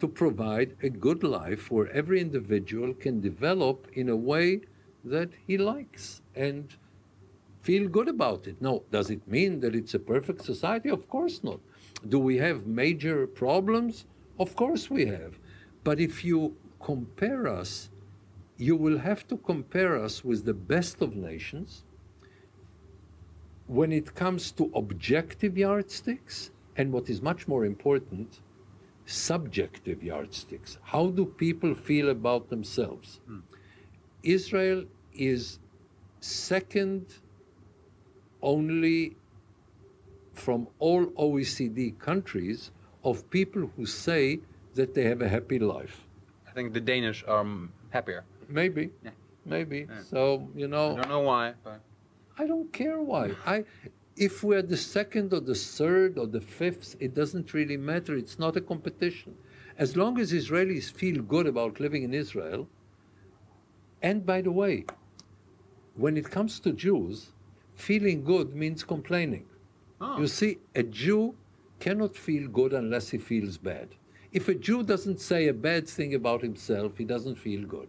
to 0.00 0.06
provide 0.08 0.76
a 0.82 0.90
good 0.90 1.22
life 1.22 1.70
where 1.70 1.90
every 1.90 2.20
individual 2.20 2.92
can 2.92 3.20
develop 3.20 3.88
in 3.94 4.08
a 4.08 4.16
way 4.16 4.60
that 5.04 5.30
he 5.46 5.56
likes 5.56 6.20
and 6.34 6.76
feel 7.68 7.88
good 7.96 8.08
about 8.08 8.46
it. 8.50 8.56
No, 8.60 8.72
does 8.90 9.08
it 9.10 9.22
mean 9.36 9.60
that 9.60 9.74
it's 9.74 9.94
a 9.94 9.98
perfect 9.98 10.42
society? 10.52 10.88
Of 10.98 11.08
course 11.08 11.42
not. 11.48 11.60
Do 12.12 12.18
we 12.18 12.36
have 12.46 12.66
major 12.66 13.26
problems? 13.26 14.06
Of 14.38 14.54
course 14.62 14.84
we 14.96 15.06
have. 15.06 15.32
But 15.84 15.96
if 16.08 16.24
you 16.24 16.56
compare 16.90 17.46
us 17.60 17.90
you 18.58 18.76
will 18.76 18.98
have 18.98 19.26
to 19.28 19.36
compare 19.36 20.02
us 20.02 20.24
with 20.24 20.44
the 20.44 20.54
best 20.54 21.02
of 21.02 21.14
nations 21.14 21.84
when 23.66 23.92
it 23.92 24.14
comes 24.14 24.52
to 24.52 24.70
objective 24.74 25.58
yardsticks 25.58 26.50
and 26.76 26.92
what 26.92 27.10
is 27.10 27.20
much 27.20 27.48
more 27.48 27.64
important, 27.64 28.40
subjective 29.06 30.02
yardsticks. 30.02 30.78
How 30.82 31.08
do 31.08 31.26
people 31.26 31.74
feel 31.74 32.10
about 32.10 32.48
themselves? 32.48 33.20
Hmm. 33.26 33.40
Israel 34.22 34.84
is 35.12 35.58
second 36.20 37.06
only 38.46 39.16
from 40.32 40.68
all 40.78 41.06
OECD 41.28 41.98
countries 41.98 42.70
of 43.04 43.28
people 43.30 43.62
who 43.76 43.84
say 43.86 44.38
that 44.74 44.94
they 44.94 45.04
have 45.04 45.20
a 45.20 45.28
happy 45.28 45.58
life. 45.58 45.96
I 46.48 46.52
think 46.52 46.72
the 46.72 46.80
Danish 46.80 47.24
are 47.26 47.40
um, 47.40 47.72
happier. 47.90 48.24
Maybe, 48.48 48.90
Yeah. 49.04 49.10
maybe. 49.44 49.88
So 50.10 50.48
you 50.54 50.68
know, 50.68 50.92
I 50.92 50.96
don't 51.00 51.08
know 51.16 51.26
why, 51.32 51.54
but 51.64 51.80
I 52.38 52.46
don't 52.46 52.72
care 52.72 53.00
why. 53.00 53.24
I, 53.44 53.64
if 54.28 54.44
we're 54.44 54.62
the 54.74 54.76
second 54.76 55.32
or 55.34 55.40
the 55.40 55.54
third 55.78 56.16
or 56.18 56.26
the 56.26 56.40
fifth, 56.40 56.96
it 57.00 57.14
doesn't 57.14 57.52
really 57.52 57.76
matter. 57.76 58.12
It's 58.16 58.38
not 58.38 58.56
a 58.56 58.60
competition. 58.72 59.34
As 59.78 59.96
long 59.96 60.18
as 60.20 60.32
Israelis 60.32 60.90
feel 61.00 61.18
good 61.34 61.46
about 61.46 61.80
living 61.80 62.02
in 62.08 62.14
Israel, 62.14 62.68
and 64.02 64.24
by 64.24 64.40
the 64.40 64.52
way, 64.62 64.84
when 65.96 66.16
it 66.16 66.30
comes 66.30 66.60
to 66.60 66.72
Jews, 66.72 67.32
feeling 67.76 68.24
good 68.24 68.54
means 68.54 68.82
complaining. 68.82 69.46
Oh. 70.00 70.18
You 70.18 70.26
see, 70.26 70.58
a 70.74 70.82
Jew 70.82 71.34
cannot 71.78 72.16
feel 72.16 72.48
good 72.48 72.72
unless 72.72 73.10
he 73.10 73.18
feels 73.18 73.58
bad. 73.58 73.88
If 74.32 74.48
a 74.48 74.54
Jew 74.54 74.82
doesn't 74.82 75.20
say 75.20 75.48
a 75.48 75.54
bad 75.54 75.88
thing 75.88 76.14
about 76.14 76.42
himself, 76.42 76.98
he 76.98 77.04
doesn't 77.04 77.36
feel 77.36 77.66
good. 77.66 77.88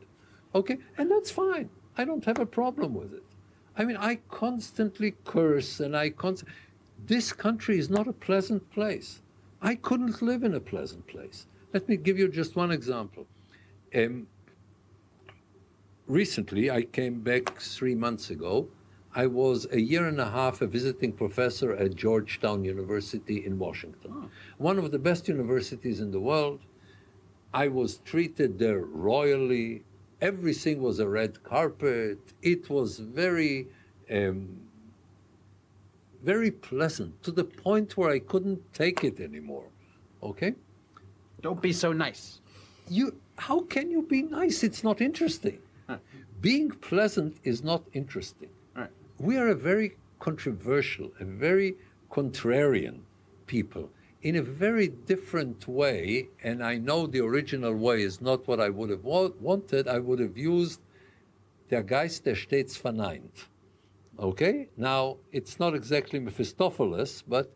Okay? 0.53 0.77
And 0.97 1.09
that's 1.09 1.31
fine. 1.31 1.69
I 1.97 2.05
don't 2.05 2.25
have 2.25 2.39
a 2.39 2.45
problem 2.45 2.93
with 2.93 3.13
it. 3.13 3.23
I 3.75 3.85
mean, 3.85 3.97
I 3.97 4.19
constantly 4.29 5.15
curse 5.25 5.79
and 5.79 5.95
I 5.95 6.09
const- 6.09 6.45
This 7.05 7.33
country 7.33 7.77
is 7.79 7.89
not 7.89 8.07
a 8.07 8.13
pleasant 8.13 8.69
place. 8.71 9.21
I 9.61 9.75
couldn't 9.75 10.21
live 10.21 10.43
in 10.43 10.53
a 10.55 10.59
pleasant 10.59 11.05
place. 11.07 11.47
Let 11.73 11.89
me 11.89 11.97
give 11.97 12.17
you 12.17 12.27
just 12.27 12.55
one 12.55 12.71
example. 12.71 13.25
Um, 13.95 14.27
recently, 16.07 16.71
I 16.71 16.83
came 16.83 17.21
back 17.21 17.59
three 17.59 17.95
months 17.95 18.29
ago. 18.29 18.67
I 19.17 19.25
was 19.25 19.65
a 19.71 19.81
year 19.81 20.05
and 20.05 20.21
a 20.21 20.29
half 20.29 20.61
a 20.61 20.67
visiting 20.67 21.11
professor 21.11 21.73
at 21.73 21.95
Georgetown 21.95 22.63
University 22.63 23.43
in 23.43 23.57
Washington, 23.57 24.29
one 24.59 24.77
of 24.77 24.91
the 24.91 24.99
best 24.99 25.27
universities 25.27 25.99
in 25.99 26.11
the 26.11 26.19
world. 26.19 26.59
I 27.51 27.67
was 27.67 27.97
treated 28.05 28.59
there 28.59 28.81
royally. 28.81 29.83
Everything 30.21 30.83
was 30.83 30.99
a 30.99 31.09
red 31.09 31.43
carpet. 31.43 32.19
It 32.43 32.69
was 32.69 32.99
very, 32.99 33.67
um, 34.11 34.59
very 36.23 36.51
pleasant 36.51 37.23
to 37.23 37.31
the 37.31 37.43
point 37.43 37.97
where 37.97 38.11
I 38.11 38.19
couldn't 38.19 38.61
take 38.71 39.03
it 39.03 39.19
anymore. 39.19 39.67
Okay? 40.21 40.53
don't 41.41 41.61
be 41.61 41.71
so 41.71 41.93
nice. 41.93 42.41
you 42.89 43.05
how 43.47 43.59
can 43.73 43.91
you 43.91 44.01
be 44.01 44.21
nice 44.23 44.63
it's 44.63 44.83
not 44.83 45.01
interesting 45.01 45.59
being 46.41 46.69
pleasant 46.69 47.37
is 47.43 47.63
not 47.63 47.83
interesting. 47.93 48.49
We 49.19 49.37
are 49.37 49.49
a 49.49 49.55
very 49.55 49.95
controversial 50.19 51.11
a 51.19 51.25
very 51.25 51.75
contrarian 52.11 52.99
people 53.45 53.89
in 54.21 54.35
a 54.35 54.41
very 54.41 54.87
different 54.87 55.67
way 55.67 56.27
and 56.43 56.63
i 56.63 56.77
know 56.77 57.05
the 57.07 57.19
original 57.19 57.73
way 57.73 58.01
is 58.01 58.21
not 58.21 58.47
what 58.47 58.59
i 58.59 58.69
would 58.69 58.89
have 58.89 59.03
wa- 59.03 59.29
wanted 59.39 59.87
i 59.87 59.99
would 59.99 60.19
have 60.19 60.37
used 60.37 60.79
der 61.69 61.83
geist 61.83 62.23
der 62.25 62.35
stets 62.35 62.77
verneint 62.77 63.47
okay 64.19 64.69
now 64.77 65.17
it's 65.31 65.59
not 65.59 65.75
exactly 65.75 66.19
mephistopheles 66.19 67.23
but 67.27 67.51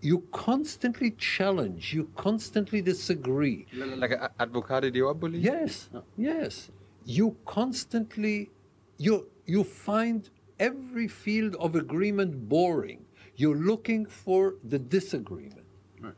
you 0.00 0.18
constantly 0.32 1.10
challenge 1.12 1.92
you 1.92 2.08
constantly 2.16 2.80
disagree 2.80 3.66
Like 3.74 4.12
advocate 4.38 4.92
diaboli? 4.94 5.42
Yes, 5.42 5.90
yes. 6.16 6.70
You 7.04 7.36
constantly, 7.44 8.50
you 8.98 9.26
you 9.46 9.64
find 9.64 10.30
every 10.60 11.08
field 11.08 11.56
of 11.56 11.74
agreement 11.74 12.48
boring. 12.48 13.04
You're 13.34 13.56
looking 13.56 14.06
for 14.06 14.54
the 14.62 14.78
disagreement. 14.78 15.66
Right. 16.00 16.14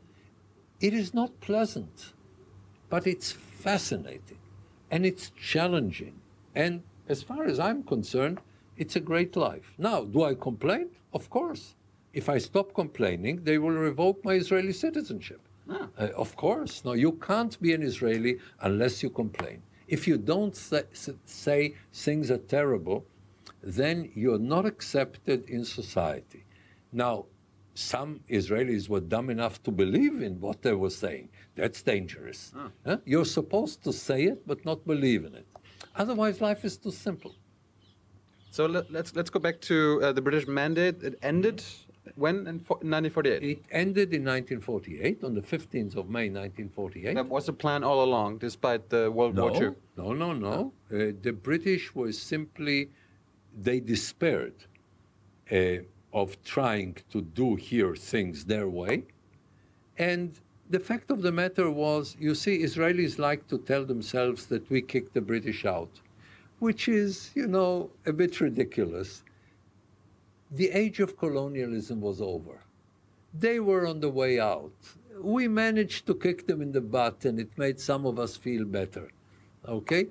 It 0.81 0.93
is 0.93 1.13
not 1.13 1.39
pleasant, 1.39 2.13
but 2.89 3.07
it's 3.07 3.31
fascinating, 3.31 4.37
and 4.91 5.05
it's 5.05 5.31
challenging. 5.31 6.13
And 6.53 6.83
as 7.07 7.23
far 7.23 7.45
as 7.45 7.59
I'm 7.59 7.81
concerned, 7.83 8.39
it's 8.77 8.95
a 8.95 8.99
great 8.99 9.35
life. 9.35 9.73
Now, 9.77 10.03
do 10.03 10.23
I 10.23 10.35
complain? 10.35 10.89
Of 11.13 11.29
course. 11.29 11.75
If 12.13 12.29
I 12.29 12.37
stop 12.37 12.73
complaining, 12.73 13.43
they 13.43 13.57
will 13.57 13.71
revoke 13.71 14.23
my 14.23 14.33
Israeli 14.33 14.73
citizenship. 14.73 15.41
Ah. 15.69 15.87
Uh, 15.97 16.09
of 16.15 16.35
course. 16.35 16.83
No, 16.83 16.93
you 16.93 17.13
can't 17.13 17.59
be 17.61 17.73
an 17.73 17.81
Israeli 17.81 18.39
unless 18.61 19.01
you 19.01 19.09
complain. 19.09 19.63
If 19.87 20.07
you 20.07 20.17
don't 20.17 20.55
say, 20.55 20.83
say 21.25 21.75
things 21.93 22.29
are 22.29 22.43
terrible, 22.57 23.05
then 23.63 24.11
you're 24.13 24.39
not 24.39 24.65
accepted 24.65 25.49
in 25.49 25.63
society. 25.63 26.45
Now, 26.91 27.25
some 27.75 28.19
Israelis 28.29 28.87
were 28.87 28.99
dumb 28.99 29.29
enough 29.29 29.63
to 29.63 29.71
believe 29.71 30.21
in 30.21 30.39
what 30.39 30.61
they 30.61 30.73
were 30.73 30.91
saying. 30.91 31.29
That's 31.55 31.81
dangerous. 31.81 32.53
Huh? 32.85 32.97
You're 33.05 33.25
supposed 33.25 33.83
to 33.85 33.93
say 33.93 34.25
it, 34.25 34.45
but 34.45 34.63
not 34.65 34.85
believe 34.85 35.25
in 35.25 35.33
it. 35.33 35.47
Otherwise, 35.95 36.41
life 36.41 36.65
is 36.65 36.77
too 36.77 36.91
simple. 36.91 37.35
So 38.51 38.67
let, 38.67 38.91
let's 38.91 39.15
let's 39.15 39.31
go 39.31 39.39
back 39.39 39.61
to 39.61 39.99
uh, 40.03 40.11
the 40.11 40.21
British 40.21 40.47
mandate. 40.47 41.01
It 41.01 41.17
ended 41.23 41.63
when 42.15 42.35
in 42.47 42.59
1948. 42.59 43.43
It 43.43 43.63
ended 43.71 44.13
in 44.13 44.23
1948, 44.23 45.23
on 45.23 45.33
the 45.33 45.41
15th 45.41 45.95
of 45.95 46.09
May 46.09 46.29
1948. 46.29 47.15
That 47.15 47.27
was 47.27 47.45
the 47.45 47.53
plan 47.53 47.83
all 47.83 48.03
along, 48.03 48.39
despite 48.39 48.89
the 48.89 49.09
World 49.11 49.37
War 49.37 49.51
II. 49.51 49.71
No, 49.97 50.13
no, 50.13 50.33
no. 50.33 50.73
Uh, 50.91 51.13
the 51.21 51.31
British 51.31 51.95
were 51.95 52.11
simply, 52.11 52.89
they 53.61 53.79
despaired 53.79 54.53
uh, 55.51 55.77
of 56.13 56.41
trying 56.43 56.97
to 57.09 57.21
do 57.21 57.55
here 57.55 57.95
things 57.95 58.45
their 58.45 58.67
way. 58.67 59.03
And 59.97 60.39
the 60.69 60.79
fact 60.79 61.11
of 61.11 61.21
the 61.21 61.31
matter 61.31 61.69
was, 61.69 62.15
you 62.19 62.35
see, 62.35 62.59
Israelis 62.59 63.19
like 63.19 63.47
to 63.47 63.57
tell 63.57 63.85
themselves 63.85 64.45
that 64.47 64.69
we 64.69 64.81
kicked 64.81 65.13
the 65.13 65.21
British 65.21 65.65
out, 65.65 66.01
which 66.59 66.87
is, 66.87 67.31
you 67.35 67.47
know, 67.47 67.89
a 68.05 68.13
bit 68.13 68.39
ridiculous. 68.41 69.23
The 70.51 70.69
age 70.71 70.99
of 70.99 71.17
colonialism 71.17 72.01
was 72.01 72.21
over 72.21 72.63
they 73.33 73.59
were 73.59 73.87
on 73.87 73.99
the 73.99 74.09
way 74.09 74.39
out. 74.39 74.73
We 75.19 75.47
managed 75.47 76.05
to 76.07 76.15
kick 76.15 76.47
them 76.47 76.61
in 76.61 76.71
the 76.71 76.81
butt, 76.81 77.25
and 77.25 77.39
it 77.39 77.57
made 77.57 77.79
some 77.79 78.05
of 78.05 78.19
us 78.19 78.37
feel 78.37 78.65
better. 78.65 79.09
Okay? 79.67 80.07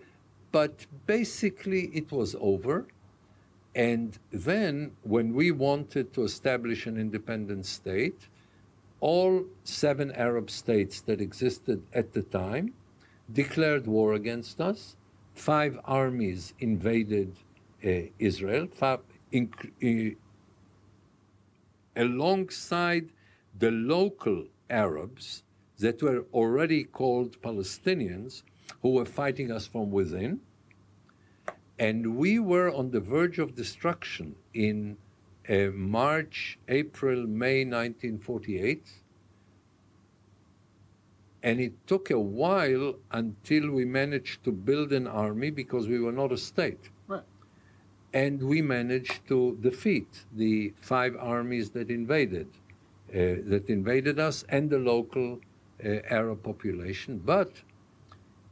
But 0.51 0.87
basically, 1.07 1.91
it 1.95 2.11
was 2.11 2.35
over. 2.41 2.87
And 3.75 4.19
then, 4.31 4.93
when 5.03 5.33
we 5.33 5.51
wanted 5.51 6.13
to 6.15 6.25
establish 6.25 6.87
an 6.87 6.99
independent 6.99 7.65
state, 7.65 8.29
all 9.01 9.47
seven 9.65 10.13
Arab 10.13 10.51
states 10.51 11.01
that 11.03 11.21
existed 11.21 11.83
at 11.93 12.13
the 12.13 12.23
time 12.23 12.75
declared 13.33 13.87
war 13.87 14.15
against 14.15 14.61
us. 14.61 14.97
Five 15.35 15.79
armies 15.85 16.55
invaded 16.61 17.35
uh, 17.85 17.91
Israel. 18.19 18.69
Five, 18.73 19.01
uh, 19.35 19.39
alongside 21.97 23.09
the 23.59 23.71
local 23.71 24.47
Arabs 24.71 25.43
that 25.79 26.03
were 26.03 26.25
already 26.33 26.85
called 26.85 27.41
Palestinians 27.43 28.43
who 28.83 28.91
were 28.91 29.05
fighting 29.05 29.51
us 29.51 29.67
from 29.67 29.91
within. 29.91 30.41
And 31.79 32.17
we 32.17 32.39
were 32.39 32.71
on 32.73 32.91
the 32.91 33.01
verge 33.01 33.39
of 33.39 33.55
destruction 33.55 34.35
in 34.55 34.97
uh, 35.49 35.67
March, 35.75 36.59
April, 36.69 37.27
May 37.27 37.65
1948. 37.65 38.89
And 41.43 41.61
it 41.61 41.73
took 41.87 42.11
a 42.11 42.19
while 42.21 42.95
until 43.11 43.71
we 43.71 43.85
managed 43.85 44.45
to 44.45 44.53
build 44.53 44.93
an 44.93 45.07
army 45.09 45.51
because 45.51 45.89
we 45.89 45.99
were 45.99 46.13
not 46.13 46.31
a 46.33 46.37
state 46.39 46.91
Right. 47.09 47.25
and 48.13 48.41
we 48.43 48.63
managed 48.63 49.27
to 49.29 49.59
defeat 49.61 50.25
the 50.37 50.73
five 50.81 51.17
armies 51.19 51.71
that 51.71 51.91
invaded 51.91 52.47
uh, 53.11 53.43
that 53.51 53.65
invaded 53.69 54.19
us 54.21 54.45
and 54.49 54.71
the 54.71 54.79
local 54.79 55.39
uh, 55.85 55.89
Arab 56.09 56.43
population. 56.45 57.19
But 57.19 57.51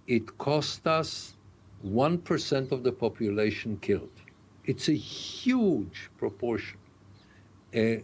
it 0.07 0.37
cost 0.37 0.87
us 0.87 1.37
one 1.83 2.19
percent 2.19 2.73
of 2.73 2.83
the 2.83 2.93
population 2.93 3.79
killed. 3.81 4.11
It's 4.65 4.89
a 4.89 4.95
huge 4.95 6.11
proportion. 6.19 6.79
Uh, 7.75 7.97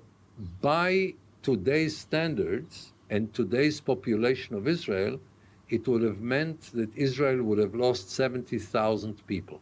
by 0.61 1.15
today's 1.43 1.97
standards 1.97 2.93
and 3.11 3.33
today's 3.33 3.81
population 3.81 4.57
of 4.57 4.67
Israel, 4.67 5.21
it 5.69 5.87
would 5.89 6.03
have 6.03 6.21
meant 6.21 6.73
that 6.75 6.91
Israel 6.97 7.43
would 7.43 7.59
have 7.59 7.75
lost 7.75 8.11
70,000 8.11 9.27
people. 9.27 9.61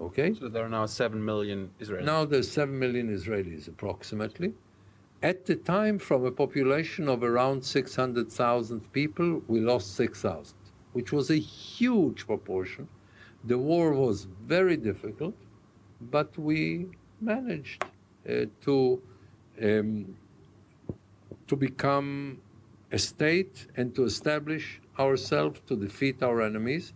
Okay? 0.00 0.34
So 0.34 0.48
there 0.48 0.64
are 0.64 0.68
now 0.68 0.86
seven 0.86 1.24
million 1.24 1.70
Israelis. 1.80 2.04
Now 2.04 2.24
there's 2.24 2.50
7 2.50 2.76
million 2.78 3.08
Israelis 3.08 3.68
approximately. 3.68 4.52
At 5.22 5.46
the 5.46 5.56
time, 5.56 5.98
from 5.98 6.26
a 6.26 6.30
population 6.30 7.08
of 7.08 7.22
around 7.22 7.64
600,000 7.64 8.92
people, 8.92 9.42
we 9.48 9.60
lost 9.60 9.94
6,000, 9.94 10.54
which 10.92 11.10
was 11.10 11.30
a 11.30 11.38
huge 11.38 12.26
proportion. 12.26 12.86
The 13.46 13.56
war 13.56 13.92
was 13.92 14.26
very 14.46 14.76
difficult, 14.76 15.34
but 16.00 16.36
we 16.36 16.88
managed 17.20 17.84
uh, 18.28 18.46
to, 18.62 19.00
um, 19.62 20.16
to 21.46 21.56
become 21.56 22.40
a 22.90 22.98
state 22.98 23.68
and 23.76 23.94
to 23.94 24.04
establish 24.04 24.80
ourselves 24.98 25.60
to 25.68 25.76
defeat 25.76 26.22
our 26.24 26.42
enemies, 26.42 26.92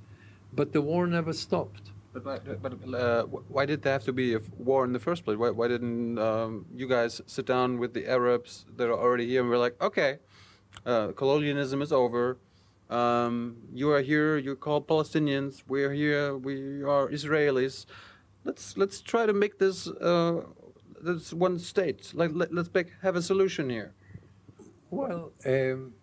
but 0.53 0.73
the 0.73 0.83
war 0.83 1.07
never 1.07 1.33
stopped. 1.33 1.93
But, 2.13 2.25
but, 2.25 2.63
but 2.63 2.95
uh, 2.95 3.23
why 3.25 3.65
did 3.67 3.83
there 3.83 3.93
have 3.93 4.05
to 4.05 4.13
be 4.13 4.35
a 4.35 4.41
war 4.59 4.85
in 4.85 4.93
the 4.93 4.99
first 4.99 5.25
place? 5.25 5.37
Why, 5.37 5.51
why 5.51 5.69
didn't 5.69 6.19
um, 6.19 6.67
you 6.75 6.89
guys 6.89 7.21
sit 7.27 7.47
down 7.47 7.79
with 7.79 7.95
the 7.95 8.09
Arabs 8.09 8.67
that 8.77 8.89
are 8.89 8.99
already 8.99 9.29
here 9.29 9.43
and 9.43 9.49
we're 9.51 9.59
like, 9.59 9.81
okay, 9.81 10.19
uh, 10.85 11.09
colonialism 11.13 11.81
is 11.81 11.93
over. 11.93 12.39
Um, 12.91 13.57
you 13.73 13.91
are 13.93 14.03
here. 14.03 14.37
You're 14.37 14.57
called 14.57 14.89
Palestinians. 14.89 15.63
We're 15.69 15.93
here. 15.93 16.37
We 16.37 16.83
are 16.83 17.09
Israelis. 17.09 17.87
Let's 18.45 18.77
let's 18.77 19.01
try 19.01 19.27
to 19.27 19.33
make 19.33 19.59
this 19.59 19.87
uh, 19.87 20.43
this 21.01 21.33
one 21.33 21.59
state. 21.61 22.13
Like 22.15 22.33
let, 22.35 22.51
us 22.53 22.69
make, 22.75 22.89
have 23.03 23.15
a 23.15 23.23
solution 23.23 23.71
here. 23.71 23.95
Well, 24.91 25.33
um, 25.47 25.95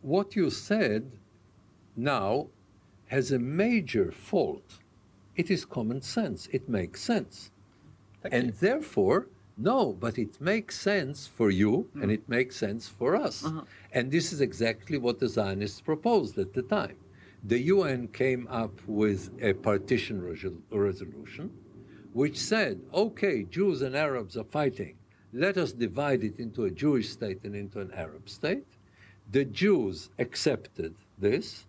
what 0.00 0.34
you 0.34 0.48
said 0.48 1.12
now 1.94 2.48
has 3.08 3.30
a 3.30 3.38
major 3.38 4.10
fault. 4.10 4.78
It 5.36 5.50
is 5.50 5.66
common 5.66 6.00
sense. 6.00 6.48
It 6.50 6.68
makes 6.68 7.02
sense, 7.02 7.50
Thank 8.22 8.34
and 8.34 8.46
you. 8.46 8.52
therefore 8.52 9.26
no, 9.60 9.92
but 9.92 10.18
it 10.18 10.40
makes 10.40 10.78
sense 10.80 11.26
for 11.26 11.50
you 11.50 11.72
Mm. 11.94 12.02
and 12.02 12.12
it 12.12 12.28
makes 12.28 12.56
sense 12.56 12.88
for 12.88 13.14
us. 13.14 13.44
Uh-huh. 13.44 13.62
And 13.92 14.10
this 14.10 14.32
is 14.32 14.40
exactly 14.40 14.98
what 14.98 15.18
the 15.20 15.28
Zionists 15.28 15.80
proposed 15.80 16.38
at 16.38 16.52
the 16.54 16.62
time. 16.62 16.96
The 17.44 17.60
UN 17.74 18.08
came 18.08 18.46
up 18.48 18.74
with 18.86 19.30
a 19.40 19.52
partition 19.54 20.20
resol- 20.20 20.62
resolution 20.70 21.50
which 22.12 22.36
said, 22.38 22.80
okay, 22.92 23.44
Jews 23.44 23.82
and 23.82 23.94
Arabs 23.96 24.36
are 24.36 24.44
fighting. 24.60 24.94
Let 25.32 25.56
us 25.56 25.70
divide 25.72 26.24
it 26.24 26.40
into 26.40 26.64
a 26.64 26.70
Jewish 26.70 27.08
state 27.10 27.40
and 27.44 27.54
into 27.54 27.78
an 27.80 27.92
Arab 27.94 28.28
state. 28.28 28.66
The 29.30 29.44
Jews 29.44 30.10
accepted 30.18 30.92
this 31.18 31.66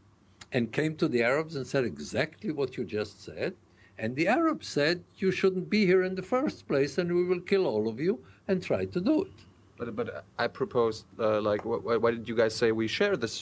and 0.52 0.72
came 0.72 0.96
to 0.96 1.08
the 1.08 1.22
Arabs 1.22 1.56
and 1.56 1.66
said 1.68 1.86
exactly 1.86 2.52
what 2.52 2.76
you 2.76 2.84
just 2.86 3.22
said. 3.24 3.54
And 4.02 4.16
the 4.16 4.28
Arabs 4.28 4.68
said, 4.68 5.04
You 5.18 5.30
shouldn't 5.32 5.70
be 5.70 5.86
here 5.86 6.02
in 6.02 6.16
the 6.16 6.24
first 6.24 6.68
place, 6.68 6.98
and 6.98 7.14
we 7.14 7.24
will 7.24 7.40
kill 7.40 7.68
all 7.68 7.88
of 7.88 8.00
you, 8.00 8.14
and 8.48 8.62
try 8.62 8.84
to 8.86 9.00
do 9.00 9.16
it. 9.28 9.38
But 9.78 9.96
but 9.96 10.26
I 10.44 10.48
proposed 10.48 11.06
uh, 11.20 11.40
like 11.50 11.62
why, 11.64 11.98
why 12.04 12.12
did 12.18 12.28
you 12.28 12.36
guys 12.36 12.54
say 12.62 12.72
we 12.72 12.88
share 12.88 13.16
this 13.16 13.36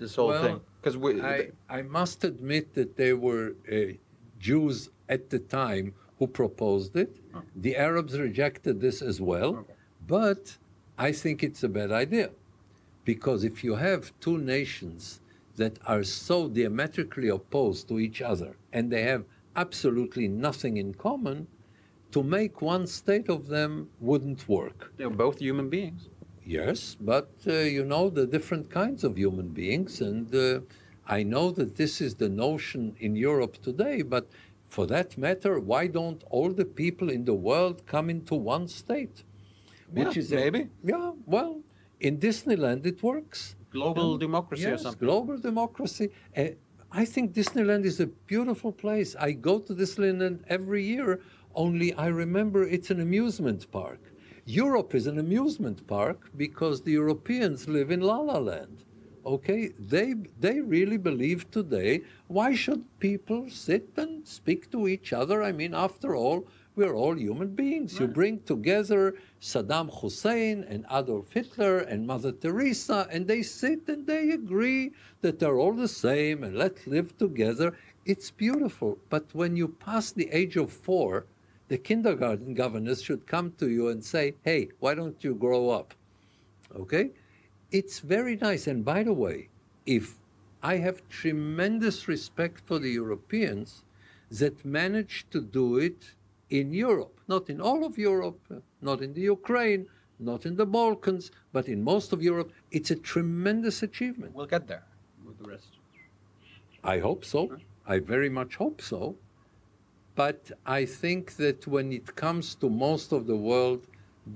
this 0.00 0.14
whole 0.16 0.28
Well, 0.28 0.42
thing? 0.42 0.60
Because 0.80 0.96
we 0.96 1.10
I, 1.20 1.50
I 1.68 1.82
must 1.82 2.24
admit 2.24 2.64
that 2.78 2.96
there 2.96 3.16
were 3.28 3.46
uh, 3.70 3.76
Jews 4.48 4.88
at 5.16 5.22
the 5.28 5.38
time 5.38 5.86
who 6.18 6.26
proposed 6.26 6.96
it. 6.96 7.12
The 7.66 7.76
Arabs 7.76 8.18
rejected 8.18 8.80
this 8.80 9.02
as 9.02 9.20
well. 9.20 9.50
Okay. 9.56 9.74
But 10.06 10.56
I 11.08 11.12
think 11.12 11.42
it's 11.42 11.62
a 11.62 11.68
bad 11.68 11.92
idea. 11.92 12.30
Because 13.04 13.44
if 13.44 13.62
you 13.62 13.74
have 13.74 14.12
two 14.20 14.38
nations 14.38 15.20
that 15.56 15.78
are 15.86 16.04
so 16.04 16.48
diametrically 16.48 17.28
opposed 17.28 17.88
to 17.88 17.98
each 17.98 18.20
other 18.22 18.56
and 18.72 18.90
they 18.90 19.02
have 19.02 19.24
absolutely 19.56 20.28
nothing 20.28 20.76
in 20.76 20.94
common, 20.94 21.46
to 22.12 22.22
make 22.22 22.62
one 22.62 22.86
state 22.86 23.28
of 23.28 23.48
them 23.48 23.88
wouldn't 24.00 24.48
work. 24.48 24.92
they're 24.96 25.10
both 25.10 25.38
human 25.40 25.68
beings. 25.68 26.08
Yes, 26.44 26.96
but 27.00 27.30
uh, 27.48 27.52
you 27.76 27.84
know 27.84 28.08
the 28.08 28.26
different 28.26 28.70
kinds 28.70 29.02
of 29.02 29.16
human 29.18 29.48
beings, 29.48 30.00
and 30.00 30.32
uh, 30.34 30.60
I 31.18 31.22
know 31.24 31.50
that 31.58 31.74
this 31.76 32.00
is 32.00 32.14
the 32.14 32.28
notion 32.28 32.94
in 33.00 33.16
Europe 33.16 33.54
today. 33.62 34.02
But 34.02 34.24
for 34.68 34.86
that 34.86 35.18
matter, 35.18 35.58
why 35.58 35.88
don't 35.88 36.22
all 36.30 36.52
the 36.52 36.64
people 36.64 37.08
in 37.10 37.24
the 37.24 37.34
world 37.34 37.84
come 37.86 38.08
into 38.10 38.34
one 38.36 38.68
state? 38.68 39.24
Yeah, 39.94 40.10
a- 40.10 40.34
maybe. 40.34 40.68
yeah. 40.84 41.12
Well, 41.26 41.62
in 42.00 42.18
Disneyland 42.18 42.86
it 42.86 43.02
works. 43.02 43.56
Global 43.72 44.16
democracy 44.18 44.66
or 44.66 44.70
Yes, 44.70 44.82
something. 44.82 45.06
global 45.06 45.36
democracy. 45.38 46.10
Uh, 46.36 46.42
I 46.92 47.04
think 47.04 47.32
Disneyland 47.32 47.84
is 47.84 48.00
a 48.00 48.06
beautiful 48.06 48.72
place. 48.72 49.16
I 49.16 49.32
go 49.32 49.58
to 49.58 49.74
Disneyland 49.74 50.40
every 50.48 50.84
year, 50.84 51.20
only 51.54 51.92
I 51.94 52.06
remember 52.06 52.66
it's 52.66 52.90
an 52.90 53.00
amusement 53.00 53.70
park. 53.70 54.00
Europe 54.44 54.94
is 54.94 55.06
an 55.06 55.18
amusement 55.18 55.86
park 55.86 56.30
because 56.36 56.82
the 56.82 56.92
Europeans 56.92 57.68
live 57.68 57.90
in 57.90 58.00
La 58.00 58.18
La 58.18 58.38
Land. 58.38 58.84
Okay, 59.24 59.72
they 59.76 60.14
they 60.38 60.60
really 60.60 60.98
believe 60.98 61.50
today. 61.50 62.02
Why 62.28 62.54
should 62.54 62.84
people 63.00 63.50
sit 63.50 63.88
and 63.96 64.26
speak 64.26 64.70
to 64.70 64.86
each 64.86 65.12
other? 65.12 65.42
I 65.42 65.50
mean, 65.50 65.74
after 65.74 66.14
all, 66.14 66.46
we're 66.76 66.94
all 66.94 67.16
human 67.16 67.56
beings. 67.56 67.98
You 67.98 68.06
bring 68.06 68.40
together 68.42 69.16
Saddam 69.40 69.90
Hussein 70.00 70.64
and 70.68 70.86
Adolf 70.90 71.32
Hitler 71.32 71.78
and 71.78 72.06
Mother 72.06 72.32
Teresa, 72.32 73.06
and 73.10 73.26
they 73.26 73.42
sit 73.42 73.88
and 73.88 74.06
they 74.06 74.30
agree 74.30 74.92
that 75.20 75.38
they're 75.38 75.58
all 75.58 75.74
the 75.74 75.88
same 75.88 76.42
and 76.42 76.56
let's 76.56 76.86
live 76.86 77.16
together. 77.18 77.76
It's 78.04 78.30
beautiful. 78.30 78.98
But 79.10 79.26
when 79.32 79.56
you 79.56 79.68
pass 79.68 80.10
the 80.12 80.30
age 80.30 80.56
of 80.56 80.72
four, 80.72 81.26
the 81.68 81.78
kindergarten 81.78 82.54
governess 82.54 83.02
should 83.02 83.26
come 83.26 83.52
to 83.58 83.68
you 83.68 83.88
and 83.88 84.04
say, 84.04 84.34
hey, 84.42 84.68
why 84.78 84.94
don't 84.94 85.22
you 85.22 85.34
grow 85.34 85.70
up? 85.70 85.94
Okay? 86.74 87.10
It's 87.72 88.00
very 88.00 88.36
nice. 88.36 88.66
And 88.66 88.84
by 88.84 89.02
the 89.02 89.12
way, 89.12 89.48
if 89.84 90.14
I 90.62 90.76
have 90.78 91.08
tremendous 91.08 92.08
respect 92.08 92.62
for 92.64 92.78
the 92.78 92.90
Europeans 92.90 93.84
that 94.30 94.64
managed 94.64 95.30
to 95.32 95.40
do 95.40 95.76
it 95.76 96.14
in 96.50 96.72
Europe, 96.72 97.20
not 97.28 97.50
in 97.50 97.60
all 97.60 97.84
of 97.84 97.98
Europe, 97.98 98.40
not 98.86 98.98
in 99.06 99.12
the 99.18 99.24
Ukraine, 99.38 99.82
not 100.30 100.40
in 100.48 100.54
the 100.62 100.68
Balkans, 100.80 101.24
but 101.52 101.64
in 101.74 101.78
most 101.92 102.08
of 102.14 102.18
Europe, 102.30 102.50
it's 102.76 102.90
a 102.96 102.98
tremendous 103.12 103.76
achievement. 103.88 104.30
We'll 104.34 104.52
get 104.56 104.64
there 104.72 104.84
with 105.26 105.36
the 105.40 105.48
rest. 105.54 105.70
I 106.94 106.96
hope 107.08 107.22
so. 107.34 107.40
I 107.94 107.96
very 108.14 108.30
much 108.40 108.52
hope 108.62 108.78
so. 108.92 109.00
But 110.22 110.40
I 110.80 110.80
think 111.02 111.22
that 111.42 111.66
when 111.74 111.92
it 111.98 112.06
comes 112.24 112.46
to 112.62 112.66
most 112.70 113.08
of 113.12 113.26
the 113.30 113.36
world, 113.50 113.82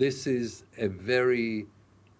this 0.02 0.26
is 0.26 0.48
a 0.86 0.88
very 0.88 1.66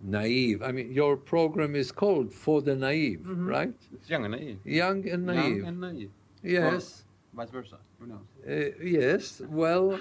naive. 0.01 0.63
I 0.69 0.71
mean, 0.77 0.89
your 1.01 1.15
program 1.35 1.73
is 1.83 1.89
called 2.03 2.29
For 2.33 2.63
the 2.69 2.75
Naive, 2.75 3.21
right? 3.57 3.75
It's 3.95 4.09
young 4.09 4.25
and 4.27 4.33
naive. 4.37 4.59
Young 4.65 5.01
and 5.15 5.23
naive. 5.27 5.57
Young 5.59 5.67
and 5.73 5.81
naive. 5.87 6.11
yes. 6.43 7.05
Or 7.35 7.37
vice 7.39 7.51
versa. 7.57 7.79
Who 7.99 8.07
knows? 8.07 8.27
Uh, 8.49 8.71
yes. 8.83 9.43
Well, 9.63 10.01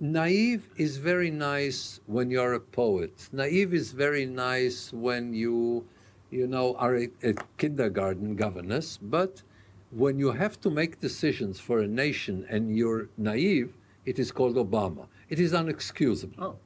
naive 0.00 0.68
is 0.76 0.96
very 0.96 1.30
nice 1.30 2.00
when 2.06 2.30
you're 2.30 2.54
a 2.54 2.60
poet. 2.60 3.28
Naive 3.32 3.74
is 3.74 3.92
very 3.92 4.26
nice 4.26 4.92
when 4.92 5.34
you, 5.34 5.84
you 6.30 6.46
know, 6.46 6.74
are 6.76 6.96
a, 6.96 7.08
a 7.22 7.34
kindergarten 7.58 8.36
governess. 8.36 8.98
But 9.00 9.42
when 9.90 10.18
you 10.18 10.32
have 10.32 10.60
to 10.62 10.70
make 10.70 11.00
decisions 11.00 11.60
for 11.60 11.80
a 11.80 11.86
nation 11.86 12.46
and 12.48 12.76
you're 12.76 13.08
naive, 13.16 13.72
it 14.04 14.18
is 14.18 14.32
called 14.32 14.56
Obama. 14.56 15.06
It 15.28 15.40
is 15.40 15.52
unexcusable. 15.52 16.34
Oh. 16.38 16.56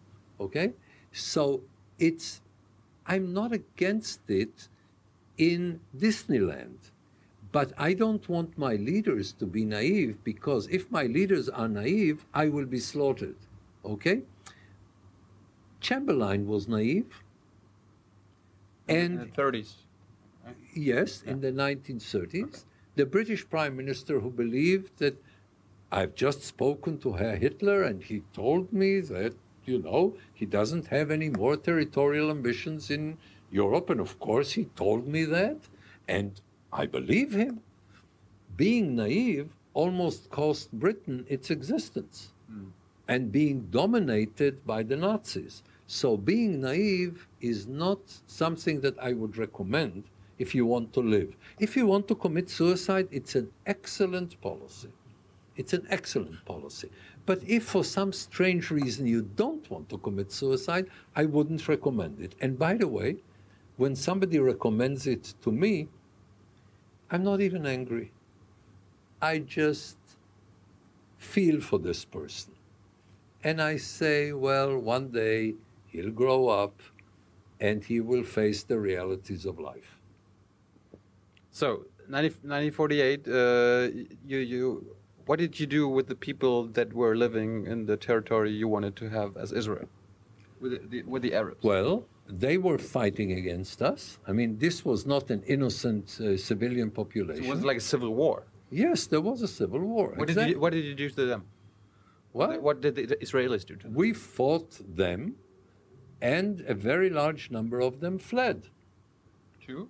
Okay? 0.40 0.72
So 1.12 1.62
it's, 1.98 2.40
I'm 3.06 3.32
not 3.32 3.52
against 3.52 4.20
it 4.28 4.68
in 5.36 5.80
Disneyland. 5.96 6.76
But 7.50 7.72
I 7.78 7.94
don't 7.94 8.28
want 8.28 8.58
my 8.58 8.74
leaders 8.74 9.32
to 9.32 9.46
be 9.46 9.64
naive 9.64 10.18
because 10.22 10.68
if 10.68 10.90
my 10.90 11.04
leaders 11.04 11.48
are 11.48 11.68
naive, 11.68 12.26
I 12.34 12.48
will 12.48 12.66
be 12.66 12.78
slaughtered. 12.78 13.36
Okay? 13.84 14.22
Chamberlain 15.80 16.46
was 16.46 16.68
naive. 16.68 17.22
And 18.86 19.14
in 19.14 19.18
the 19.18 19.42
30s. 19.42 19.72
Yes, 20.74 21.22
in 21.22 21.40
the 21.40 21.52
1930s. 21.52 22.64
The 22.96 23.06
British 23.06 23.48
Prime 23.48 23.76
Minister 23.76 24.20
who 24.20 24.30
believed 24.30 24.98
that 24.98 25.22
I've 25.90 26.14
just 26.14 26.42
spoken 26.42 26.98
to 26.98 27.14
Herr 27.14 27.36
Hitler 27.36 27.82
and 27.82 28.02
he 28.02 28.22
told 28.34 28.72
me 28.72 29.00
that, 29.00 29.34
you 29.64 29.78
know, 29.78 30.16
he 30.34 30.44
doesn't 30.44 30.88
have 30.88 31.10
any 31.10 31.30
more 31.30 31.56
territorial 31.56 32.30
ambitions 32.30 32.90
in 32.90 33.16
Europe. 33.50 33.88
And 33.88 34.00
of 34.00 34.18
course, 34.18 34.52
he 34.52 34.66
told 34.76 35.06
me 35.06 35.24
that. 35.24 35.56
And 36.06 36.40
I 36.72 36.86
believe 36.86 37.32
him. 37.32 37.60
Being 38.56 38.96
naive 38.96 39.50
almost 39.74 40.30
cost 40.30 40.72
Britain 40.72 41.24
its 41.28 41.50
existence 41.50 42.32
hmm. 42.50 42.68
and 43.06 43.30
being 43.30 43.68
dominated 43.70 44.66
by 44.66 44.82
the 44.82 44.96
Nazis. 44.96 45.62
So 45.86 46.16
being 46.16 46.60
naive 46.60 47.26
is 47.40 47.66
not 47.66 48.00
something 48.26 48.80
that 48.82 48.98
I 48.98 49.12
would 49.12 49.36
recommend 49.36 50.04
if 50.38 50.54
you 50.54 50.66
want 50.66 50.92
to 50.94 51.00
live. 51.00 51.36
If 51.58 51.76
you 51.76 51.86
want 51.86 52.08
to 52.08 52.14
commit 52.14 52.50
suicide, 52.50 53.08
it's 53.10 53.34
an 53.34 53.50
excellent 53.66 54.40
policy. 54.40 54.90
It's 55.56 55.72
an 55.72 55.86
excellent 55.90 56.44
policy. 56.44 56.90
But 57.26 57.42
if 57.46 57.64
for 57.64 57.84
some 57.84 58.12
strange 58.12 58.70
reason 58.70 59.06
you 59.06 59.22
don't 59.22 59.68
want 59.70 59.88
to 59.90 59.98
commit 59.98 60.30
suicide, 60.30 60.86
I 61.16 61.24
wouldn't 61.24 61.66
recommend 61.68 62.20
it. 62.20 62.34
And 62.40 62.58
by 62.58 62.74
the 62.74 62.86
way, 62.86 63.16
when 63.76 63.96
somebody 63.96 64.38
recommends 64.38 65.06
it 65.06 65.34
to 65.42 65.50
me, 65.50 65.88
I'm 67.10 67.24
not 67.24 67.40
even 67.40 67.64
angry. 67.66 68.12
I 69.20 69.38
just 69.38 69.96
feel 71.16 71.60
for 71.60 71.78
this 71.78 72.04
person. 72.04 72.52
And 73.42 73.62
I 73.62 73.76
say, 73.76 74.32
well, 74.32 74.78
one 74.78 75.08
day 75.08 75.54
he'll 75.86 76.10
grow 76.10 76.48
up 76.48 76.80
and 77.60 77.82
he 77.82 78.00
will 78.00 78.24
face 78.24 78.62
the 78.62 78.78
realities 78.78 79.46
of 79.46 79.58
life. 79.58 79.98
So, 81.50 81.86
90, 82.08 82.28
1948, 82.46 83.28
uh, 83.28 83.32
you, 84.26 84.38
you, 84.38 84.96
what 85.26 85.38
did 85.38 85.58
you 85.58 85.66
do 85.66 85.88
with 85.88 86.06
the 86.08 86.14
people 86.14 86.66
that 86.68 86.92
were 86.92 87.16
living 87.16 87.66
in 87.66 87.86
the 87.86 87.96
territory 87.96 88.52
you 88.52 88.68
wanted 88.68 88.96
to 88.96 89.08
have 89.08 89.36
as 89.36 89.52
Israel? 89.52 89.88
With 90.60 90.72
the, 90.72 90.88
the, 90.88 91.02
with 91.02 91.22
the 91.22 91.34
Arabs? 91.34 91.62
Well, 91.62 92.04
they 92.28 92.58
were 92.58 92.78
fighting 92.78 93.32
against 93.32 93.80
us. 93.82 94.18
I 94.26 94.32
mean, 94.32 94.58
this 94.58 94.84
was 94.84 95.06
not 95.06 95.30
an 95.30 95.42
innocent 95.46 96.18
uh, 96.20 96.36
civilian 96.36 96.90
population. 96.90 97.44
it 97.44 97.48
was 97.48 97.64
like 97.64 97.78
a 97.78 97.80
civil 97.80 98.14
war. 98.14 98.44
yes, 98.70 99.06
there 99.06 99.20
was 99.20 99.40
a 99.42 99.48
civil 99.48 99.80
war. 99.80 100.12
What, 100.14 100.28
exactly. 100.28 100.44
did 100.44 100.56
you, 100.56 100.60
what 100.60 100.72
did 100.72 100.84
you 100.84 100.94
do 100.94 101.08
to 101.10 101.24
them? 101.26 101.44
Well, 102.34 102.60
What 102.60 102.80
did 102.82 102.94
the 102.96 103.06
Israelis 103.16 103.64
do 103.64 103.74
to 103.76 103.84
them? 103.84 103.94
we 103.94 104.12
fought 104.12 104.78
them, 104.96 105.36
and 106.20 106.60
a 106.68 106.74
very 106.74 107.10
large 107.10 107.50
number 107.50 107.80
of 107.80 108.00
them 108.00 108.18
fled. 108.18 108.68
Two? 109.66 109.88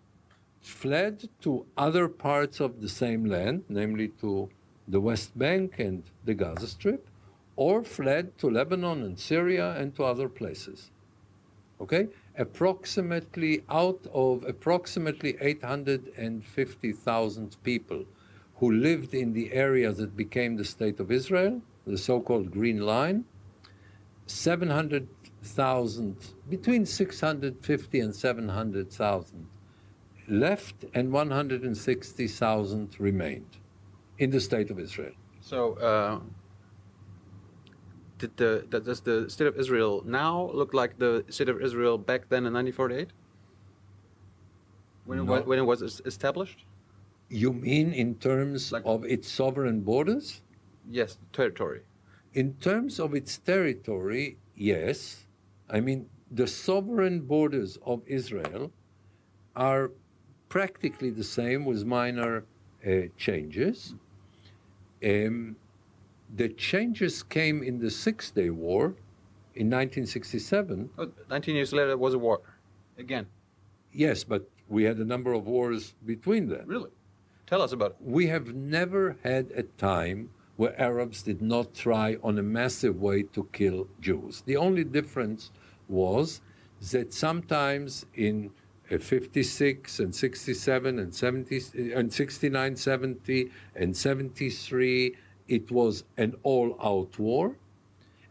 Fled 0.60 1.28
to 1.40 1.66
other 1.76 2.08
parts 2.08 2.60
of 2.60 2.80
the 2.80 2.88
same 2.88 3.24
land, 3.24 3.64
namely 3.68 4.08
to 4.20 4.48
the 4.86 5.00
West 5.00 5.36
Bank 5.36 5.78
and 5.78 6.04
the 6.24 6.34
Gaza 6.34 6.68
Strip, 6.68 7.08
or 7.56 7.82
fled 7.82 8.38
to 8.38 8.48
Lebanon 8.48 9.02
and 9.02 9.18
Syria 9.18 9.72
and 9.72 9.94
to 9.96 10.04
other 10.04 10.28
places. 10.28 10.90
Okay? 11.80 12.08
Approximately 12.38 13.64
out 13.68 14.06
of 14.14 14.44
approximately 14.44 15.36
850,000 15.40 17.56
people 17.64 18.04
who 18.56 18.72
lived 18.72 19.12
in 19.12 19.32
the 19.32 19.52
area 19.52 19.92
that 19.92 20.16
became 20.16 20.56
the 20.56 20.64
State 20.64 21.00
of 21.00 21.10
Israel, 21.10 21.60
the 21.86 21.98
so 21.98 22.20
called 22.20 22.50
Green 22.50 22.80
Line, 22.80 23.24
700,000, 24.26 26.16
between 26.48 26.86
650 26.86 28.00
and 28.00 28.14
700,000 28.14 29.46
left, 30.28 30.84
and 30.94 31.10
160,000 31.10 33.00
remained 33.00 33.56
in 34.18 34.30
the 34.30 34.40
State 34.40 34.70
of 34.70 34.78
Israel. 34.78 35.14
So, 35.40 35.74
uh, 35.74 36.20
did 38.18 38.36
the 38.36 38.66
that- 38.70 38.84
does 38.84 39.00
the 39.00 39.28
state 39.30 39.46
of 39.46 39.56
Israel 39.56 40.02
now 40.04 40.50
look 40.52 40.74
like 40.74 40.98
the 40.98 41.24
state 41.28 41.48
of 41.48 41.60
Israel 41.62 41.96
back 41.98 42.28
then 42.28 42.46
in 42.46 42.52
1948? 42.52 43.08
When, 45.06 45.18
it, 45.20 45.24
No. 45.24 45.32
wa- 45.32 45.42
when 45.42 45.58
it 45.58 45.66
was 45.66 45.80
established? 46.04 46.64
You 47.30 47.52
mean 47.52 47.92
in 47.92 48.14
terms 48.16 48.72
Like- 48.72 48.82
of 48.84 49.04
its 49.04 49.28
sovereign 49.28 49.80
borders? 49.80 50.42
Yes, 50.90 51.18
territory. 51.32 51.82
In 52.34 52.54
terms 52.54 52.98
of 53.00 53.14
its 53.14 53.38
territory, 53.38 54.36
yes. 54.54 55.26
I 55.70 55.80
mean, 55.80 56.08
the 56.30 56.46
sovereign 56.46 57.20
borders 57.22 57.78
of 57.84 58.02
Israel 58.06 58.70
are 59.56 59.90
practically 60.48 61.10
the 61.10 61.24
same 61.24 61.64
with 61.64 61.84
minor 61.84 62.44
uh, 62.86 63.08
changes. 63.16 63.94
Um, 65.04 65.56
the 66.34 66.48
changes 66.48 67.22
came 67.22 67.62
in 67.62 67.78
the 67.78 67.90
Six 67.90 68.30
Day 68.30 68.50
War 68.50 68.94
in 69.54 69.66
1967. 69.66 70.90
Oh, 70.98 71.10
19 71.30 71.54
years 71.56 71.72
later, 71.72 71.90
it 71.90 71.98
was 71.98 72.14
a 72.14 72.18
war. 72.18 72.40
Again. 72.98 73.26
Yes, 73.92 74.24
but 74.24 74.48
we 74.68 74.84
had 74.84 74.98
a 74.98 75.04
number 75.04 75.32
of 75.32 75.46
wars 75.46 75.94
between 76.04 76.48
them. 76.48 76.64
Really? 76.66 76.90
Tell 77.46 77.62
us 77.62 77.72
about 77.72 77.92
it. 77.92 77.96
We 78.00 78.26
have 78.26 78.54
never 78.54 79.16
had 79.22 79.50
a 79.54 79.62
time 79.62 80.30
where 80.56 80.78
Arabs 80.80 81.22
did 81.22 81.40
not 81.40 81.72
try 81.72 82.18
on 82.22 82.38
a 82.38 82.42
massive 82.42 83.00
way 83.00 83.22
to 83.22 83.48
kill 83.52 83.88
Jews. 84.00 84.42
The 84.44 84.56
only 84.56 84.84
difference 84.84 85.50
was 85.88 86.40
that 86.90 87.14
sometimes 87.14 88.04
in 88.14 88.50
uh, 88.90 88.98
56 88.98 90.00
and 90.00 90.14
67 90.14 90.98
and 90.98 91.14
70 91.14 91.92
and 91.94 92.12
69, 92.12 92.76
70 92.76 93.50
and 93.76 93.96
73, 93.96 95.16
it 95.48 95.70
was 95.70 96.04
an 96.16 96.34
all-out 96.42 97.18
war. 97.18 97.56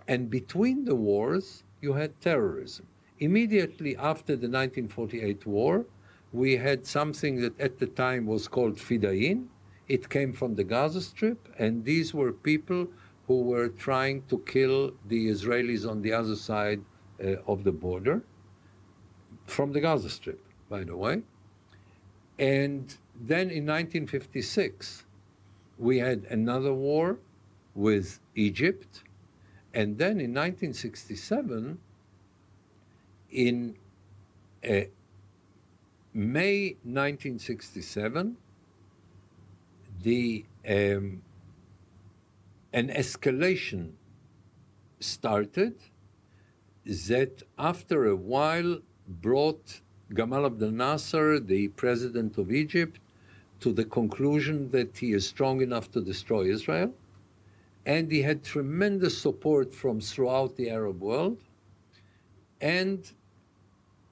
And 0.07 0.30
between 0.30 0.86
the 0.86 0.95
wars, 0.95 1.63
you 1.82 1.93
had 1.93 2.20
terrorism. 2.22 2.88
Immediately 3.20 3.97
after 3.97 4.34
the 4.34 4.47
1948 4.47 5.45
war, 5.45 5.86
we 6.32 6.57
had 6.57 6.86
something 6.86 7.41
that 7.41 7.59
at 7.59 7.80
the 7.80 7.88
time 7.88 8.26
was 8.26 8.47
called 8.47 8.76
Fedayeen. 8.78 9.47
It 9.88 10.09
came 10.09 10.34
from 10.34 10.55
the 10.55 10.63
Gaza 10.63 11.01
Strip, 11.01 11.49
and 11.57 11.84
these 11.84 12.13
were 12.13 12.32
people 12.32 12.88
who 13.28 13.41
were 13.41 13.70
trying 13.70 14.24
to 14.30 14.39
kill 14.39 14.93
the 15.07 15.28
Israelis 15.30 15.89
on 15.89 16.01
the 16.01 16.13
other 16.13 16.36
side 16.36 16.82
uh, 17.24 17.36
of 17.47 17.63
the 17.63 17.72
border, 17.72 18.22
from 19.45 19.72
the 19.72 19.80
Gaza 19.80 20.09
Strip, 20.09 20.41
by 20.70 20.84
the 20.84 20.95
way. 20.95 21.22
And 22.38 22.95
then 23.15 23.49
in 23.49 23.65
1956, 23.65 25.05
we 25.78 26.00
had 26.00 26.26
another 26.30 26.74
war 26.74 27.20
with 27.76 28.20
Egypt. 28.36 29.04
And 29.74 29.98
then 29.98 30.20
in 30.20 30.34
1967, 30.34 31.78
in 33.32 33.76
uh, 34.68 34.82
May 36.14 36.76
1967, 36.84 38.38
the 40.02 40.46
um, 40.68 41.22
an 42.74 42.90
escalation 42.90 43.92
started 45.00 45.76
that 46.86 47.44
after 47.58 48.06
a 48.06 48.16
while 48.16 48.80
brought 49.08 49.82
Gamal 50.14 50.46
Abdel 50.46 50.72
Nasser, 50.72 51.40
the 51.40 51.70
president 51.70 52.38
of 52.38 52.52
Egypt, 52.52 53.00
to 53.60 53.74
the 53.74 53.86
conclusion 53.86 54.70
that 54.72 54.97
he 54.97 55.14
is 55.14 55.28
strong 55.28 55.62
enough 55.62 55.91
to 55.91 56.01
destroy 56.01 56.43
Israel. 56.43 56.93
And 57.86 58.12
he 58.12 58.22
had 58.22 58.43
tremendous 58.43 59.18
support 59.18 59.74
from 59.74 60.01
throughout 60.01 60.55
the 60.58 60.70
Arab 60.70 61.01
world. 61.01 61.38
And 62.62 63.10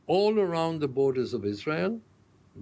all 0.08 0.40
around 0.40 0.80
the 0.80 0.88
borders 0.88 1.34
of 1.34 1.46
Israel, 1.46 2.00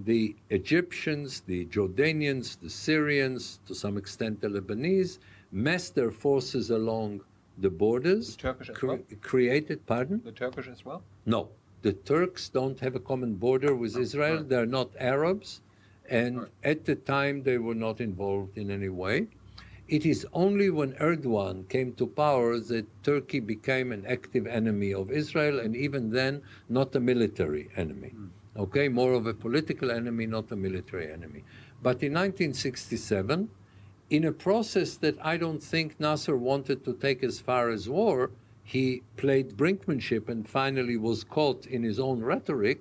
the 0.06 0.36
Egyptians, 0.50 1.42
the 1.42 1.66
Jordanians, 1.68 2.60
the 2.60 2.70
Syrians, 2.70 3.60
to 3.68 3.76
some 3.76 3.98
extent 3.98 4.42
the 4.42 4.48
Lebanese, 4.48 5.20
massed 5.52 5.94
their 5.94 6.12
forces 6.12 6.72
along 6.72 7.22
the 7.60 7.70
borders. 7.70 8.36
The 8.36 8.42
Turkish 8.42 8.70
as 8.70 8.78
cre- 8.78 8.88
well? 8.88 9.00
Created, 9.22 9.86
pardon? 9.86 10.22
The 10.24 10.32
Turkish 10.32 10.68
as 10.68 10.84
well? 10.84 11.04
No, 11.26 11.50
the 11.84 11.94
Turks 11.94 12.50
don't 12.50 12.80
have 12.80 12.96
a 12.96 13.00
common 13.00 13.36
border 13.36 13.76
with 13.76 13.98
Israel. 13.98 14.38
right. 14.38 14.50
They're 14.50 14.66
not 14.66 14.90
Arabs, 15.00 15.62
and 16.14 16.34
Right. 16.38 16.50
at 16.72 16.86
the 16.86 16.96
time 16.96 17.36
they 17.44 17.58
were 17.58 17.80
not 17.88 18.00
involved 18.10 18.58
in 18.58 18.70
any 18.70 18.90
way. 19.04 19.28
It 19.88 20.06
is 20.06 20.26
only 20.32 20.70
when 20.70 20.94
Erdogan 20.94 21.68
came 21.68 21.90
to 22.00 22.06
power 22.08 22.52
that 22.72 22.86
Turkey 23.04 23.42
became 23.42 23.92
an 23.92 24.04
active 24.06 24.46
enemy 24.48 24.94
of 24.94 25.12
Israel, 25.12 25.60
and 25.60 25.76
even 25.76 26.04
then, 26.12 26.42
not 26.70 26.96
a 26.96 27.00
military 27.00 27.66
enemy. 27.76 28.12
Okay, 28.56 28.88
more 29.02 29.14
of 29.14 29.26
a 29.28 29.34
political 29.34 29.90
enemy, 29.92 30.26
not 30.38 30.52
a 30.52 30.56
military 30.56 31.12
enemy. 31.18 31.42
But 31.82 31.98
in 32.08 32.14
1967, 32.14 33.50
in 34.10 34.24
a 34.26 34.32
process 34.32 34.96
that 34.98 35.18
I 35.34 35.36
don't 35.44 35.64
think 35.74 36.00
Nasser 36.00 36.38
wanted 36.38 36.86
to 36.86 36.94
take 36.94 37.24
as 37.24 37.40
far 37.40 37.70
as 37.70 37.90
war, 37.90 38.32
he 38.64 39.02
played 39.18 39.58
brinkmanship 39.58 40.30
and 40.30 40.48
finally 40.48 40.98
was 40.98 41.24
caught 41.24 41.66
in 41.66 41.84
his 41.84 42.00
own 42.00 42.22
rhetoric. 42.22 42.80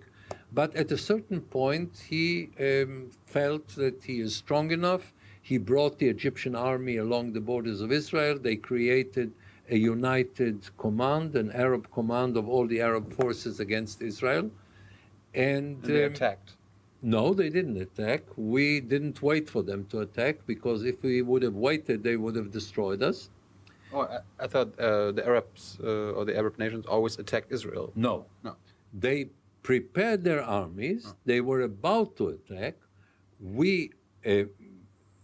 But 0.53 0.77
at 0.77 0.93
a 0.93 0.99
certain 0.99 1.41
point, 1.41 1.91
he 2.11 2.51
um, 2.61 3.11
felt 3.37 3.67
that 3.83 3.99
he 4.09 4.17
is 4.27 4.31
strong 4.45 4.67
enough. 4.79 5.05
He 5.51 5.57
brought 5.71 5.95
the 5.99 6.09
Egyptian 6.17 6.55
army 6.73 6.97
along 7.07 7.25
the 7.33 7.45
borders 7.51 7.81
of 7.85 7.91
Israel. 8.01 8.35
They 8.49 8.57
created 8.71 9.29
a 9.77 9.79
united 9.95 10.57
command, 10.85 11.29
an 11.43 11.49
Arab 11.67 11.85
command 11.99 12.33
of 12.41 12.45
all 12.53 12.67
the 12.75 12.81
Arab 12.89 13.05
forces 13.21 13.55
against 13.67 13.97
Israel. 14.11 14.47
And, 15.35 15.67
And 15.77 15.83
they 15.83 16.05
um, 16.05 16.13
attacked. 16.13 16.51
no, 17.17 17.25
they 17.41 17.51
didn't 17.59 17.79
attack. 17.89 18.23
We 18.55 18.67
didn't 18.93 19.19
wait 19.31 19.47
for 19.55 19.63
them 19.71 19.81
to 19.93 19.97
attack 20.07 20.35
because 20.53 20.81
if 20.93 20.97
we 21.09 21.15
would 21.31 21.43
have 21.49 21.59
waited, 21.69 21.97
they 22.09 22.17
would 22.23 22.37
have 22.41 22.51
destroyed 22.61 23.03
us. 23.11 23.19
Oh, 23.95 24.03
I, 24.17 24.19
I 24.45 24.47
thought 24.53 24.71
uh, 24.79 25.13
the 25.19 25.25
Arabs 25.33 25.63
uh, 25.83 26.17
or 26.17 26.23
the 26.29 26.37
Arab 26.43 26.55
nations 26.65 26.85
always 26.95 27.15
attack 27.25 27.45
Israel. 27.57 27.87
No. 28.09 28.15
No. 28.47 28.53
They 29.07 29.19
prepared 29.71 30.21
their 30.29 30.43
armies. 30.63 31.03
They 31.31 31.41
were 31.51 31.63
about 31.63 32.09
to 32.19 32.25
attack. 32.37 32.75
We 33.43 33.91
uh, 34.25 34.45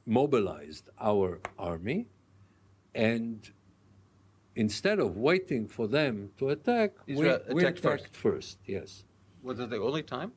mobilized 0.07 0.91
our 1.01 1.41
army, 1.59 2.07
and 2.95 3.49
instead 4.57 4.99
of 4.99 5.17
waiting 5.17 5.69
for 5.69 5.87
them 5.87 6.31
to 6.39 6.51
attack, 6.51 6.93
Israel 7.07 7.41
we, 7.49 7.55
we 7.55 7.65
attacked 7.65 8.17
first. 8.17 8.17
first. 8.17 8.59
Yes. 8.67 9.05
Was 9.43 9.61
it 9.61 9.71
the 9.71 9.81
only 9.81 10.03
time? 10.03 10.33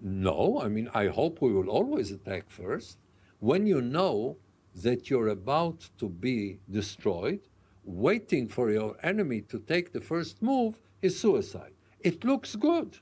No, 0.00 0.60
I 0.62 0.68
mean, 0.68 0.88
I 0.94 1.08
hope 1.08 1.42
we 1.42 1.52
will 1.52 1.68
always 1.68 2.10
attack 2.10 2.48
first. 2.48 2.98
When 3.40 3.66
you 3.66 3.80
know 3.82 4.36
that 4.82 5.10
you're 5.10 5.28
about 5.28 5.90
to 5.98 6.08
be 6.08 6.60
destroyed, 6.70 7.40
waiting 7.84 8.48
for 8.48 8.70
your 8.70 8.96
enemy 9.02 9.40
to 9.42 9.58
take 9.58 9.92
the 9.92 10.00
first 10.00 10.40
move 10.42 10.80
is 11.02 11.18
suicide. 11.18 11.72
It 12.00 12.24
looks 12.24 12.54
good. 12.56 12.98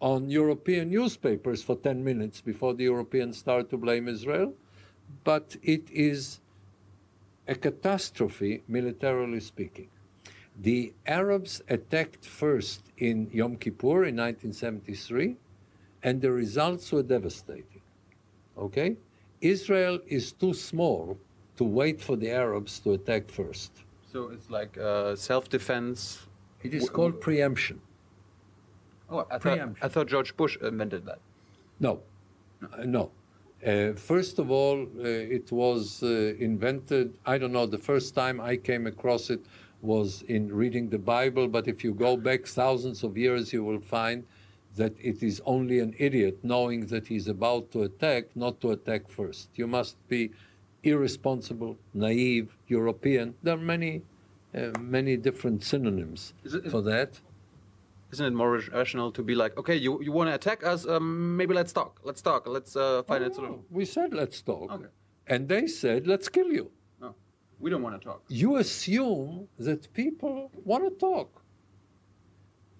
On 0.00 0.30
European 0.30 0.90
newspapers 0.90 1.62
for 1.62 1.76
10 1.76 2.02
minutes 2.04 2.40
before 2.40 2.74
the 2.74 2.84
Europeans 2.84 3.38
start 3.38 3.68
to 3.70 3.76
blame 3.76 4.08
Israel. 4.08 4.54
But 5.24 5.56
it 5.62 5.90
is 5.90 6.40
a 7.46 7.54
catastrophe, 7.54 8.62
militarily 8.68 9.40
speaking. 9.40 9.88
The 10.60 10.92
Arabs 11.06 11.62
attacked 11.68 12.24
first 12.24 12.82
in 12.98 13.30
Yom 13.32 13.56
Kippur 13.56 14.04
in 14.04 14.16
1973, 14.16 15.36
and 16.02 16.20
the 16.20 16.30
results 16.30 16.92
were 16.92 17.02
devastating. 17.02 17.82
Okay? 18.56 18.96
Israel 19.40 20.00
is 20.06 20.32
too 20.32 20.52
small 20.52 21.16
to 21.56 21.64
wait 21.64 22.00
for 22.00 22.16
the 22.16 22.30
Arabs 22.30 22.80
to 22.80 22.92
attack 22.92 23.30
first. 23.30 23.72
So 24.12 24.30
it's 24.30 24.50
like 24.50 24.76
uh, 24.78 25.16
self-defense. 25.16 26.26
It 26.62 26.74
is 26.74 26.90
called 26.90 27.20
preemption. 27.20 27.80
Oh, 29.10 29.26
I 29.30 29.38
thought, 29.38 29.58
I 29.82 29.88
thought 29.88 30.06
George 30.08 30.36
Bush 30.36 30.56
invented 30.62 31.04
that. 31.06 31.18
No, 31.80 32.00
Uh, 32.62 32.84
no. 32.84 33.10
Uh, 33.64 33.92
first 33.94 34.38
of 34.38 34.50
all, 34.50 34.82
uh, 34.82 35.36
it 35.36 35.50
was 35.52 36.02
uh, 36.02 36.08
invented. 36.38 37.14
I 37.26 37.38
don't 37.38 37.52
know. 37.52 37.66
The 37.66 37.78
first 37.90 38.14
time 38.14 38.40
I 38.40 38.56
came 38.56 38.86
across 38.86 39.30
it 39.30 39.40
was 39.82 40.22
in 40.28 40.52
reading 40.62 40.88
the 40.90 40.98
Bible. 40.98 41.46
But 41.48 41.66
if 41.68 41.82
you 41.84 41.92
go 41.94 42.16
back 42.16 42.46
thousands 42.46 43.02
of 43.04 43.16
years, 43.16 43.52
you 43.52 43.62
will 43.64 43.80
find 43.80 44.24
that 44.76 44.92
it 45.00 45.22
is 45.22 45.40
only 45.44 45.78
an 45.80 45.92
idiot 45.98 46.38
knowing 46.42 46.86
that 46.86 47.06
he's 47.06 47.26
about 47.28 47.70
to 47.72 47.82
attack, 47.82 48.24
not 48.36 48.60
to 48.60 48.70
attack 48.72 49.08
first. 49.08 49.48
You 49.54 49.66
must 49.66 49.96
be 50.08 50.30
irresponsible, 50.84 51.76
naive, 51.94 52.56
European. 52.68 53.34
There 53.42 53.54
are 53.54 53.66
many, 53.74 54.02
uh, 54.54 54.70
many 54.80 55.16
different 55.16 55.64
synonyms 55.64 56.34
Is 56.44 56.54
it- 56.54 56.70
for 56.70 56.82
that. 56.82 57.20
Isn't 58.12 58.26
it 58.26 58.32
more 58.32 58.58
rational 58.72 59.12
to 59.12 59.22
be 59.22 59.34
like, 59.34 59.56
okay, 59.58 59.76
you, 59.76 60.02
you 60.02 60.12
want 60.12 60.30
to 60.30 60.34
attack 60.34 60.64
us? 60.64 60.86
Um, 60.86 61.36
maybe 61.36 61.52
let's 61.54 61.72
talk. 61.72 62.00
Let's 62.04 62.22
talk. 62.22 62.46
Let's 62.46 62.74
uh, 62.74 63.02
find 63.02 63.22
a 63.24 63.32
solution. 63.32 63.60
We 63.70 63.84
said 63.84 64.14
let's 64.14 64.40
talk, 64.40 64.72
Okay. 64.72 64.86
and 65.26 65.46
they 65.48 65.66
said 65.66 66.06
let's 66.06 66.28
kill 66.28 66.50
you. 66.58 66.70
No, 67.00 67.14
we 67.60 67.68
don't 67.70 67.82
want 67.82 68.00
to 68.00 68.04
talk. 68.08 68.22
you 68.28 68.56
assume 68.56 69.48
that 69.58 69.92
people 69.92 70.50
want 70.64 70.84
to 70.84 70.90
talk. 70.98 71.42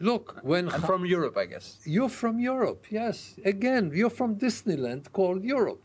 Look, 0.01 0.39
when 0.43 0.69
I'm 0.71 0.83
from 0.83 1.05
Europe, 1.05 1.37
I 1.37 1.47
guess. 1.47 1.81
you're 1.85 2.09
from 2.09 2.39
Europe, 2.39 2.87
yes. 2.89 3.35
Again, 3.45 3.91
you're 3.93 4.11
from 4.21 4.37
Disneyland 4.37 5.11
called 5.13 5.43
Europe. 5.45 5.83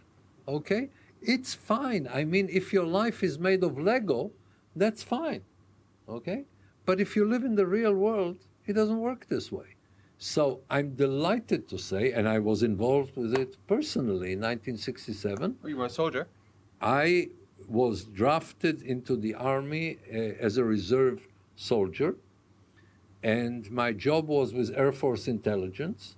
Okay? 0.48 0.90
It's 1.22 1.54
fine. 1.56 2.08
I 2.14 2.24
mean, 2.24 2.48
if 2.52 2.72
your 2.72 2.86
life 2.86 3.24
is 3.24 3.40
made 3.40 3.64
of 3.64 3.80
Lego, 3.80 4.32
that's 4.76 5.02
fine. 5.02 5.42
Okay? 6.08 6.46
But 6.86 7.00
if 7.00 7.16
you 7.16 7.26
live 7.26 7.44
in 7.44 7.56
the 7.56 7.66
real 7.66 7.94
world, 7.96 8.38
it 8.66 8.74
doesn't 8.74 9.00
work 9.00 9.28
this 9.28 9.52
way. 9.52 9.76
So 10.18 10.62
I'm 10.70 10.96
delighted 10.96 11.68
to 11.70 11.78
say, 11.78 12.14
and 12.14 12.30
I 12.30 12.40
was 12.40 12.64
involved 12.64 13.18
with 13.18 13.34
it 13.34 13.58
personally 13.68 14.34
in 14.34 14.40
1967. 14.40 15.58
Oh, 15.64 15.68
you 15.68 15.78
were 15.78 15.86
a 15.86 15.90
soldier. 15.90 16.28
I 16.82 17.30
was 17.68 18.06
drafted 18.06 18.82
into 18.82 19.16
the 19.16 19.36
army 19.36 19.98
uh, 20.10 20.18
as 20.40 20.58
a 20.58 20.64
reserve 20.64 21.28
soldier, 21.56 22.16
and 23.22 23.70
my 23.72 23.92
job 23.92 24.28
was 24.28 24.54
with 24.54 24.72
Air 24.76 24.92
Force 24.92 25.28
intelligence. 25.28 26.16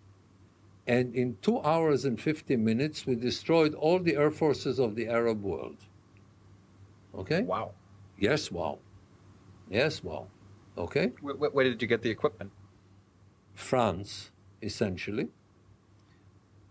And 0.87 1.15
in 1.15 1.37
two 1.41 1.59
hours 1.61 2.05
and 2.05 2.21
50 2.21 2.55
minutes, 2.57 3.07
we 3.07 3.15
destroyed 3.15 3.73
all 3.73 3.99
the 3.99 4.15
air 4.15 4.29
forces 4.29 4.77
of 4.79 4.95
the 4.95 5.07
Arab 5.07 5.41
world. 5.41 5.77
Okay? 7.15 7.41
Wow. 7.41 7.71
Yes, 8.19 8.51
wow. 8.51 8.77
Yes, 9.69 10.03
wow. 10.03 10.27
Okay? 10.77 11.11
Where, 11.21 11.35
where, 11.35 11.63
did 11.63 11.81
you 11.81 11.87
get 11.87 12.01
the 12.01 12.09
equipment? 12.09 12.51
France, 13.53 14.31
essentially. 14.61 15.29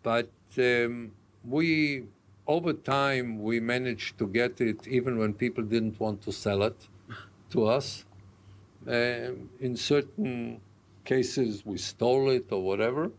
But 0.02 0.30
um, 0.58 1.12
we, 1.44 2.04
over 2.46 2.72
time, 2.74 3.42
we 3.42 3.60
managed 3.60 4.18
to 4.18 4.26
get 4.26 4.60
it 4.60 4.86
even 4.86 5.18
when 5.18 5.32
people 5.32 5.64
didn't 5.64 5.98
want 5.98 6.22
to 6.22 6.32
sell 6.32 6.62
it 6.62 6.88
to 7.50 7.66
us. 7.66 8.04
Um, 8.86 9.48
in 9.60 9.76
certain 9.76 10.60
cases, 11.04 11.64
we 11.64 11.78
stole 11.78 12.30
it 12.30 12.46
or 12.50 12.62
whatever, 12.62 13.10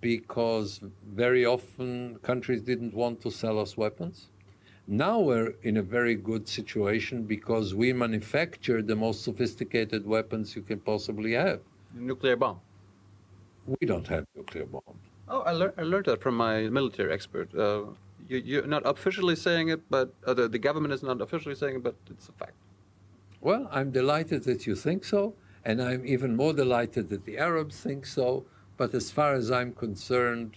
because 0.00 0.80
very 1.06 1.44
often 1.44 2.18
countries 2.22 2.62
didn't 2.62 2.94
want 2.94 3.20
to 3.22 3.30
sell 3.30 3.58
us 3.58 3.76
weapons. 3.76 4.28
Now 4.88 5.18
we're 5.18 5.54
in 5.62 5.78
a 5.78 5.82
very 5.82 6.14
good 6.14 6.46
situation 6.46 7.24
because 7.24 7.74
we 7.74 7.92
manufacture 7.92 8.82
the 8.82 8.94
most 8.94 9.24
sophisticated 9.24 10.06
weapons 10.06 10.54
you 10.54 10.62
can 10.62 10.78
possibly 10.78 11.32
have. 11.32 11.60
Nuclear 11.94 12.36
bomb. 12.36 12.60
We 13.66 13.86
don't 13.86 14.06
have 14.06 14.26
nuclear 14.36 14.66
bombs. 14.66 15.02
Oh, 15.28 15.40
I, 15.40 15.52
lear- 15.52 15.74
I 15.76 15.82
learned 15.82 16.06
that 16.06 16.22
from 16.22 16.36
my 16.36 16.68
military 16.68 17.12
expert. 17.12 17.52
Uh, 17.52 17.86
you, 18.28 18.38
you're 18.38 18.66
not 18.66 18.82
officially 18.86 19.34
saying 19.34 19.68
it, 19.70 19.80
but 19.90 20.12
uh, 20.24 20.34
the, 20.34 20.46
the 20.48 20.58
government 20.58 20.94
is 20.94 21.02
not 21.02 21.20
officially 21.20 21.56
saying 21.56 21.76
it, 21.76 21.82
but 21.82 21.96
it's 22.08 22.28
a 22.28 22.32
fact. 22.32 22.54
Well, 23.40 23.68
I'm 23.72 23.90
delighted 23.90 24.44
that 24.44 24.68
you 24.68 24.76
think 24.76 25.04
so, 25.04 25.34
and 25.64 25.82
I'm 25.82 26.06
even 26.06 26.36
more 26.36 26.52
delighted 26.52 27.08
that 27.08 27.24
the 27.24 27.38
Arabs 27.38 27.80
think 27.80 28.06
so. 28.06 28.44
But 28.76 28.94
as 28.94 29.10
far 29.10 29.34
as 29.34 29.50
I'm 29.50 29.72
concerned, 29.72 30.54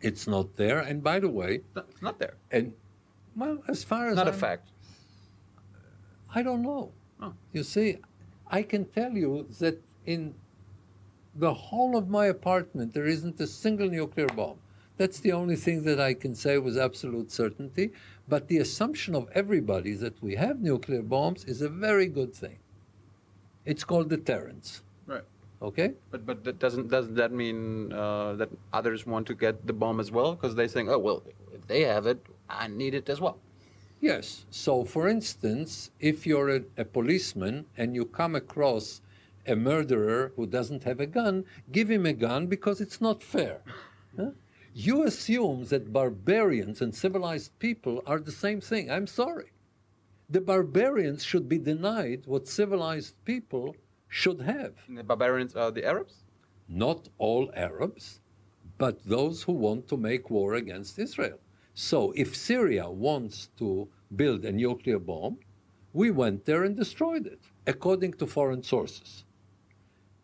it's 0.00 0.26
not 0.26 0.56
there. 0.56 0.80
And 0.80 1.02
by 1.02 1.20
the 1.20 1.28
way, 1.28 1.60
it's 1.76 2.02
not 2.02 2.18
there. 2.18 2.34
and 2.50 2.72
well, 3.36 3.62
as 3.68 3.84
far 3.84 4.06
as 4.06 4.12
It's 4.12 4.16
not 4.16 4.26
a 4.28 4.30
I'm- 4.30 4.38
fact. 4.40 4.68
I 6.34 6.42
don't 6.42 6.62
know. 6.62 6.92
Oh. 7.20 7.34
You 7.52 7.62
see, 7.64 7.98
I 8.48 8.62
can 8.62 8.84
tell 8.84 9.12
you 9.12 9.46
that 9.58 9.82
in 10.06 10.34
the 11.34 11.52
whole 11.54 11.96
of 11.96 12.08
my 12.08 12.26
apartment 12.26 12.94
there 12.94 13.06
isn't 13.06 13.40
a 13.40 13.46
single 13.46 13.88
nuclear 13.88 14.26
bomb. 14.28 14.58
That's 14.96 15.20
the 15.20 15.32
only 15.32 15.56
thing 15.56 15.82
that 15.84 15.98
I 15.98 16.14
can 16.14 16.34
say 16.34 16.58
with 16.58 16.76
absolute 16.78 17.30
certainty. 17.32 17.90
But 18.28 18.48
the 18.48 18.58
assumption 18.58 19.14
of 19.14 19.28
everybody 19.34 19.94
that 19.94 20.22
we 20.22 20.36
have 20.36 20.60
nuclear 20.60 21.02
bombs 21.02 21.44
is 21.46 21.62
a 21.62 21.68
very 21.68 22.06
good 22.06 22.34
thing. 22.34 22.58
It's 23.64 23.82
called 23.82 24.08
deterrence. 24.10 24.82
Right. 25.06 25.24
Okay? 25.62 25.94
But 26.10 26.26
but 26.26 26.44
that 26.44 26.58
doesn't 26.58 26.88
doesn't 26.88 27.14
that 27.14 27.32
mean 27.32 27.92
uh, 27.92 28.34
that 28.34 28.50
others 28.72 29.04
want 29.06 29.26
to 29.28 29.34
get 29.34 29.66
the 29.66 29.72
bomb 29.72 30.00
as 30.00 30.10
well? 30.12 30.34
Because 30.34 30.54
they 30.54 30.68
think, 30.68 30.88
oh 30.88 30.98
well, 30.98 31.22
if 31.52 31.66
they 31.66 31.80
have 31.82 32.06
it, 32.06 32.24
I 32.50 32.66
need 32.68 32.94
it 32.94 33.08
as 33.08 33.20
well. 33.20 33.38
Yes. 34.00 34.46
So, 34.50 34.84
for 34.84 35.08
instance, 35.08 35.90
if 36.00 36.26
you're 36.26 36.48
a, 36.56 36.62
a 36.78 36.84
policeman 36.84 37.66
and 37.76 37.94
you 37.94 38.04
come 38.04 38.34
across 38.34 39.02
a 39.46 39.56
murderer 39.56 40.32
who 40.36 40.46
doesn't 40.46 40.84
have 40.84 41.00
a 41.00 41.06
gun, 41.06 41.44
give 41.72 41.90
him 41.90 42.06
a 42.06 42.12
gun 42.12 42.46
because 42.46 42.80
it's 42.80 43.00
not 43.00 43.22
fair. 43.22 43.60
Huh? 44.16 44.30
You 44.72 45.04
assume 45.04 45.64
that 45.66 45.92
barbarians 45.92 46.80
and 46.80 46.94
civilized 46.94 47.58
people 47.58 48.02
are 48.06 48.20
the 48.20 48.32
same 48.32 48.60
thing. 48.60 48.90
I'm 48.90 49.06
sorry. 49.06 49.52
The 50.28 50.40
barbarians 50.40 51.24
should 51.24 51.48
be 51.48 51.58
denied 51.58 52.22
what 52.26 52.46
civilized 52.48 53.14
people 53.24 53.74
should 54.08 54.40
have. 54.42 54.74
And 54.88 54.98
the 54.98 55.04
barbarians 55.04 55.56
are 55.56 55.70
the 55.70 55.84
Arabs. 55.84 56.24
not 56.68 57.08
all 57.18 57.50
Arabs, 57.54 58.20
but 58.78 59.02
those 59.04 59.42
who 59.42 59.52
want 59.52 59.88
to 59.88 59.96
make 59.96 60.30
war 60.30 60.54
against 60.54 60.98
Israel. 60.98 61.38
So 61.80 62.12
if 62.14 62.36
Syria 62.36 62.90
wants 62.90 63.48
to 63.56 63.88
build 64.14 64.44
a 64.44 64.52
nuclear 64.52 64.98
bomb, 64.98 65.38
we 65.94 66.10
went 66.10 66.44
there 66.44 66.64
and 66.64 66.76
destroyed 66.76 67.26
it, 67.26 67.40
according 67.66 68.12
to 68.18 68.26
foreign 68.26 68.62
sources. 68.62 69.24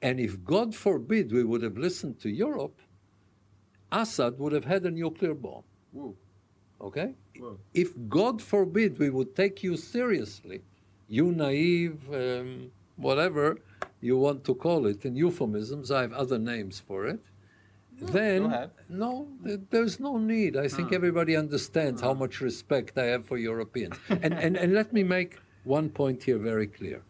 And 0.02 0.20
if, 0.20 0.44
God 0.44 0.74
forbid, 0.74 1.32
we 1.32 1.44
would 1.44 1.62
have 1.62 1.78
listened 1.78 2.20
to 2.20 2.28
Europe, 2.28 2.78
Assad 3.90 4.38
would 4.38 4.52
have 4.52 4.66
had 4.66 4.84
a 4.84 4.90
nuclear 4.90 5.32
bomb. 5.32 5.64
Whoa. 5.92 6.14
Okay? 6.82 7.14
Whoa. 7.38 7.59
If, 7.72 7.94
God 8.07 8.42
forbid, 8.42 8.98
we 8.98 9.09
would 9.09 9.34
take 9.34 9.62
you 9.62 9.78
seriously, 9.78 10.61
you 11.09 11.32
naive, 11.32 11.98
um, 12.12 12.70
whatever 12.96 13.57
you 14.02 14.18
want 14.18 14.44
to 14.44 14.54
call 14.54 14.86
it, 14.86 15.07
in 15.07 15.16
euphemisms, 15.16 15.90
I 15.90 16.02
have 16.02 16.12
other 16.12 16.38
names 16.38 16.80
for 16.80 17.07
it. 17.07 17.24
Then, 18.01 18.70
no, 18.88 19.26
there's 19.70 19.99
no 19.99 20.18
need. 20.18 20.57
I 20.57 20.68
think 20.68 20.88
hmm. 20.88 20.94
everybody 20.94 21.36
understands 21.36 22.01
how 22.01 22.12
hmm. 22.12 22.20
much 22.20 22.40
respect 22.40 22.99
I 22.99 23.07
have 23.07 23.24
for 23.24 23.38
Europeans. 23.38 23.97
and, 24.09 24.34
and, 24.34 24.57
and 24.57 24.74
let 24.74 24.92
me 24.92 25.03
make 25.03 25.38
one 25.64 25.88
point 25.88 26.22
here 26.22 26.38
very 26.38 26.66
clear. 26.66 27.03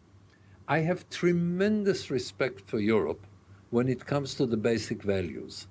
I 0.67 0.79
have 0.79 1.09
tremendous 1.09 2.09
respect 2.09 2.61
for 2.61 2.79
Europe 2.79 3.25
when 3.69 3.87
it 3.87 4.05
comes 4.05 4.35
to 4.35 4.45
the 4.45 4.57
basic 4.57 5.03
values. 5.03 5.67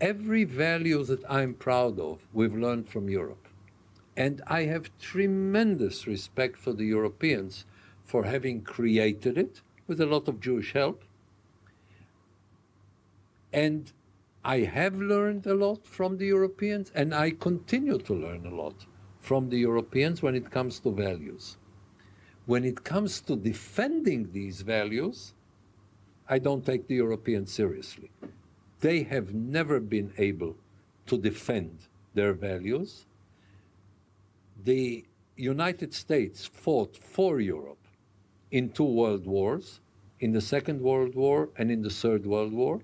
Every 0.00 0.44
value 0.44 1.04
that 1.04 1.22
I'm 1.28 1.54
proud 1.54 1.98
of, 2.00 2.18
we've 2.32 2.54
learned 2.54 2.88
from 2.88 3.08
Europe. 3.08 3.48
And 4.16 4.42
I 4.46 4.64
have 4.64 4.90
tremendous 5.00 6.06
respect 6.06 6.58
for 6.58 6.72
the 6.72 6.84
Europeans 6.84 7.64
for 8.04 8.24
having 8.24 8.62
created 8.62 9.38
it 9.38 9.62
with 9.86 10.00
a 10.00 10.06
lot 10.06 10.28
of 10.28 10.40
Jewish 10.40 10.72
help. 10.72 11.04
And 13.52 13.92
I 14.44 14.60
have 14.60 14.96
learned 14.96 15.46
a 15.46 15.54
lot 15.54 15.86
from 15.86 16.18
the 16.18 16.26
Europeans, 16.26 16.90
and 16.94 17.14
I 17.14 17.30
continue 17.30 17.98
to 17.98 18.14
learn 18.14 18.44
a 18.44 18.54
lot 18.54 18.86
from 19.20 19.48
the 19.48 19.58
Europeans 19.58 20.20
when 20.20 20.34
it 20.34 20.50
comes 20.50 20.80
to 20.80 20.90
values. 20.90 21.56
When 22.46 22.64
it 22.64 22.82
comes 22.82 23.20
to 23.22 23.36
defending 23.36 24.32
these 24.32 24.62
values, 24.62 25.34
I 26.28 26.40
don't 26.40 26.66
take 26.66 26.88
the 26.88 26.96
Europeans 26.96 27.52
seriously. 27.52 28.10
They 28.80 29.04
have 29.04 29.32
never 29.32 29.78
been 29.78 30.12
able 30.18 30.56
to 31.06 31.16
defend 31.16 31.86
their 32.14 32.32
values. 32.32 33.06
The 34.64 35.04
United 35.36 35.94
States 35.94 36.46
fought 36.46 36.96
for 36.96 37.40
Europe 37.40 37.86
in 38.50 38.70
two 38.70 38.84
world 38.84 39.24
wars, 39.24 39.80
in 40.18 40.32
the 40.32 40.40
Second 40.40 40.80
World 40.80 41.14
War 41.14 41.48
and 41.56 41.70
in 41.70 41.82
the 41.82 41.90
Third 41.90 42.26
World 42.26 42.52
War. 42.52 42.80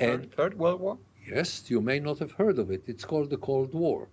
And 0.00 0.22
Third, 0.22 0.32
Third 0.36 0.58
World 0.58 0.80
War? 0.80 0.98
Yes, 1.26 1.70
you 1.70 1.80
may 1.80 2.00
not 2.00 2.18
have 2.18 2.32
heard 2.32 2.58
of 2.58 2.70
it. 2.70 2.82
It's 2.86 3.04
called 3.04 3.30
the 3.30 3.36
Cold 3.36 3.74
War. 3.74 4.08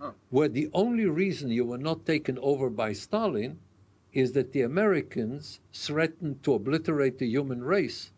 Oh. 0.00 0.14
Where 0.30 0.48
the 0.48 0.70
only 0.72 1.06
reason 1.06 1.50
you 1.50 1.64
were 1.64 1.78
not 1.90 2.06
taken 2.06 2.38
over 2.38 2.70
by 2.70 2.92
Stalin 2.92 3.58
is 4.12 4.32
that 4.32 4.52
the 4.52 4.62
Americans 4.62 5.60
threatened 5.72 6.42
to 6.44 6.54
obliterate 6.54 7.18
the 7.18 7.26
human 7.26 7.62
race 7.62 8.12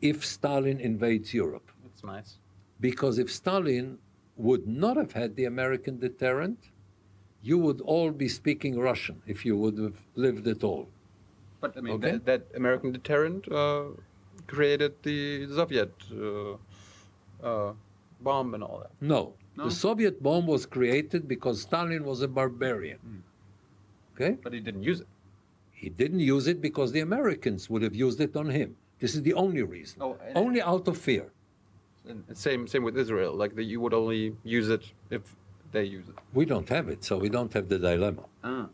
if 0.00 0.24
Stalin 0.24 0.80
invades 0.80 1.32
Europe. 1.32 1.70
That's 1.84 2.02
nice. 2.02 2.38
Because 2.80 3.18
if 3.18 3.30
Stalin 3.30 3.98
would 4.36 4.66
not 4.66 4.96
have 4.96 5.12
had 5.12 5.36
the 5.36 5.44
American 5.44 5.98
deterrent, 5.98 6.58
you 7.42 7.58
would 7.58 7.80
all 7.82 8.10
be 8.10 8.28
speaking 8.28 8.78
Russian 8.78 9.20
if 9.26 9.44
you 9.44 9.56
would 9.56 9.78
have 9.78 9.96
lived 10.16 10.48
at 10.48 10.64
all. 10.64 10.88
But 11.60 11.76
I 11.76 11.80
mean, 11.80 11.94
Okay. 11.94 12.12
that, 12.12 12.24
that 12.24 12.42
American 12.56 12.90
deterrent 12.92 13.46
uh, 13.52 13.84
created 14.56 14.92
the 15.02 15.18
Soviet 15.58 15.92
uh, 16.12 16.54
uh, 17.48 17.72
bomb 18.20 18.54
and 18.54 18.62
all 18.62 18.78
that. 18.84 18.92
No. 19.00 19.34
No? 19.56 19.64
The 19.64 19.70
Soviet 19.86 20.22
bomb 20.22 20.46
was 20.46 20.62
created 20.66 21.26
because 21.34 21.62
Stalin 21.62 22.04
was 22.04 22.18
a 22.22 22.28
barbarian. 22.28 23.00
Okay? 24.14 24.32
But 24.44 24.52
he 24.52 24.60
didn't 24.60 24.84
use 24.92 25.00
it. 25.00 25.08
He 25.82 25.88
didn't 25.88 26.20
use 26.34 26.46
it 26.52 26.60
because 26.68 26.92
the 26.92 27.00
Americans 27.00 27.68
would 27.70 27.82
have 27.82 27.96
used 28.06 28.20
it 28.20 28.36
on 28.36 28.48
him. 28.58 28.76
This 29.00 29.14
is 29.16 29.22
the 29.22 29.34
only 29.34 29.62
reason. 29.76 29.96
Oh, 30.00 30.16
only 30.44 30.60
out 30.62 30.86
of 30.86 30.96
fear. 31.08 31.26
And 32.08 32.24
same 32.46 32.62
same 32.72 32.84
with 32.88 32.96
Israel. 33.04 33.32
Like 33.42 33.52
that, 33.56 33.66
you 33.72 33.78
would 33.82 33.94
only 34.02 34.22
use 34.58 34.68
it 34.76 34.84
if 35.16 35.22
they 35.74 35.84
use 35.98 36.06
it. 36.12 36.16
We 36.40 36.44
don't 36.52 36.68
have 36.76 36.86
it, 36.94 37.00
so 37.08 37.12
we 37.24 37.28
don't 37.36 37.52
have 37.56 37.66
the 37.72 37.78
dilemma. 37.88 38.24
Ah, 38.44 38.68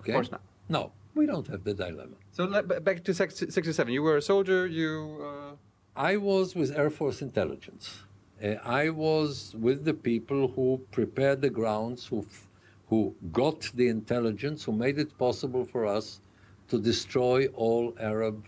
Okay? 0.00 0.12
of 0.12 0.16
course 0.16 0.30
not. 0.34 0.42
No, 0.76 0.82
we 1.14 1.26
don't 1.26 1.46
have 1.48 1.62
the 1.64 1.74
dilemma. 1.74 2.16
So 2.32 2.46
back 2.62 3.04
to 3.04 3.14
sex- 3.14 3.38
67. 3.38 3.92
You 3.92 4.02
were 4.02 4.16
a 4.16 4.22
soldier. 4.22 4.66
You 4.66 5.18
uh, 5.30 5.56
I 5.96 6.16
was 6.16 6.54
with 6.54 6.76
Air 6.76 6.90
Force 6.90 7.22
intelligence. 7.22 8.00
Uh, 8.42 8.54
I 8.64 8.90
was 8.90 9.54
with 9.58 9.84
the 9.84 9.94
people 9.94 10.48
who 10.48 10.80
prepared 10.90 11.40
the 11.40 11.50
grounds, 11.50 12.06
who, 12.06 12.18
f- 12.20 12.48
who 12.88 13.14
got 13.32 13.70
the 13.74 13.88
intelligence, 13.88 14.64
who 14.64 14.72
made 14.72 14.98
it 14.98 15.16
possible 15.18 15.64
for 15.64 15.86
us 15.86 16.20
to 16.68 16.80
destroy 16.80 17.46
all 17.54 17.94
Arab 18.00 18.44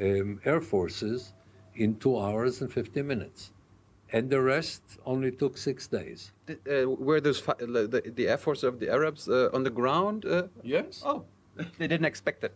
um, 0.00 0.40
air 0.44 0.60
forces 0.60 1.32
in 1.74 1.96
two 1.96 2.18
hours 2.18 2.60
and 2.60 2.70
50 2.70 3.00
minutes. 3.02 3.52
And 4.12 4.28
the 4.28 4.40
rest 4.40 4.82
only 5.06 5.30
took 5.30 5.56
six 5.56 5.86
days. 5.86 6.32
uh, 6.50 6.88
were 6.90 7.20
those 7.20 7.40
fi- 7.40 7.54
the, 7.58 8.02
the, 8.14 8.28
air 8.28 8.36
force 8.38 8.62
of 8.62 8.78
the 8.80 8.90
Arabs 8.90 9.28
uh, 9.28 9.48
on 9.54 9.62
the 9.62 9.70
ground? 9.70 10.26
Uh, 10.26 10.48
Yes. 10.62 11.02
oh, 11.06 11.24
they 11.78 11.86
didn't 11.86 12.06
expect 12.06 12.44
it. 12.44 12.54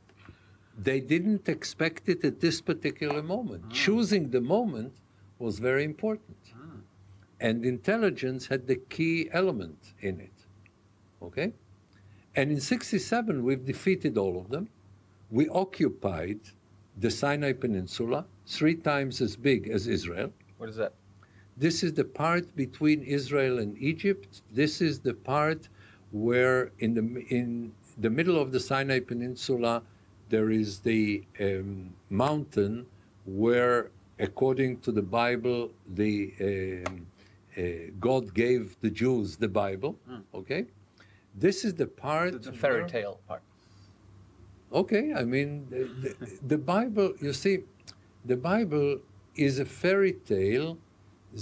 They 0.76 1.00
didn't 1.00 1.48
expect 1.48 2.08
it 2.08 2.24
at 2.24 2.40
this 2.40 2.60
particular 2.60 3.22
moment. 3.22 3.64
Ah. 3.66 3.72
Choosing 3.72 4.30
the 4.30 4.40
moment 4.40 4.92
was 5.38 5.58
very 5.58 5.84
important. 5.84 6.36
Ah. 6.54 6.58
And 7.40 7.64
intelligence 7.64 8.46
had 8.46 8.66
the 8.66 8.76
key 8.76 9.28
element 9.32 9.94
in 10.00 10.20
it. 10.20 10.32
Okay? 11.22 11.52
And 12.36 12.50
in 12.50 12.60
67, 12.60 13.44
we've 13.44 13.64
defeated 13.64 14.18
all 14.18 14.38
of 14.38 14.50
them. 14.50 14.68
We 15.30 15.48
occupied 15.48 16.40
the 16.96 17.10
Sinai 17.10 17.52
Peninsula, 17.52 18.24
three 18.46 18.74
times 18.74 19.20
as 19.20 19.36
big 19.36 19.68
as 19.68 19.86
Israel. 19.86 20.32
What 20.58 20.68
is 20.68 20.76
that? 20.76 20.94
This 21.56 21.82
is 21.82 21.92
the 21.92 22.04
part 22.04 22.54
between 22.56 23.02
Israel 23.02 23.58
and 23.58 23.78
Egypt. 23.78 24.42
This 24.52 24.80
is 24.80 25.00
the 25.00 25.14
part 25.14 25.68
where, 26.10 26.72
in 26.80 26.94
the 26.94 27.24
in 27.28 27.72
the 27.98 28.10
middle 28.10 28.40
of 28.40 28.52
the 28.52 28.60
Sinai 28.60 29.00
Peninsula, 29.00 29.82
there 30.28 30.50
is 30.50 30.80
the 30.80 31.24
um, 31.40 31.94
mountain 32.10 32.86
where, 33.26 33.90
according 34.18 34.80
to 34.80 34.92
the 34.92 35.02
Bible, 35.02 35.70
the 35.94 36.32
um, 36.40 37.06
uh, 37.56 37.62
God 38.00 38.34
gave 38.34 38.76
the 38.80 38.90
Jews 38.90 39.36
the 39.36 39.48
Bible. 39.48 39.96
Okay, 40.34 40.66
this 41.34 41.64
is 41.64 41.74
the 41.74 41.86
part. 41.86 42.32
The, 42.32 42.50
the 42.50 42.52
fairy 42.52 42.88
tale 42.88 43.20
part. 43.28 43.42
Okay, 44.72 45.14
I 45.14 45.22
mean, 45.22 45.66
the, 45.70 45.84
the, 46.02 46.38
the 46.48 46.58
Bible, 46.58 47.14
you 47.20 47.32
see, 47.32 47.60
the 48.24 48.36
Bible 48.36 48.98
is 49.36 49.60
a 49.60 49.64
fairy 49.64 50.14
tale 50.14 50.78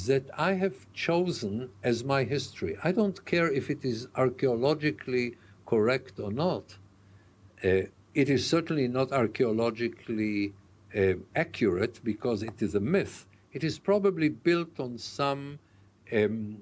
that 0.07 0.28
I 0.36 0.53
have 0.55 0.86
chosen 0.92 1.70
as 1.82 2.05
my 2.05 2.24
history. 2.24 2.76
I 2.84 2.92
don't 2.92 3.24
care 3.24 3.50
if 3.50 3.70
it 3.70 3.84
is 3.84 4.09
archaeologically 4.16 5.36
correct 5.72 6.20
or 6.20 6.30
not. 6.30 6.76
Uh, 7.64 7.84
it 8.22 8.28
is 8.28 8.46
certainly 8.46 8.88
not 8.88 9.10
archaeologically 9.10 10.52
uh, 10.94 11.14
accurate 11.34 11.98
because 12.04 12.42
it 12.42 12.60
is 12.60 12.74
a 12.74 12.80
myth. 12.80 13.26
It 13.54 13.64
is 13.64 13.78
probably 13.78 14.28
built 14.28 14.78
on 14.78 14.98
some 14.98 15.58
um, 16.12 16.58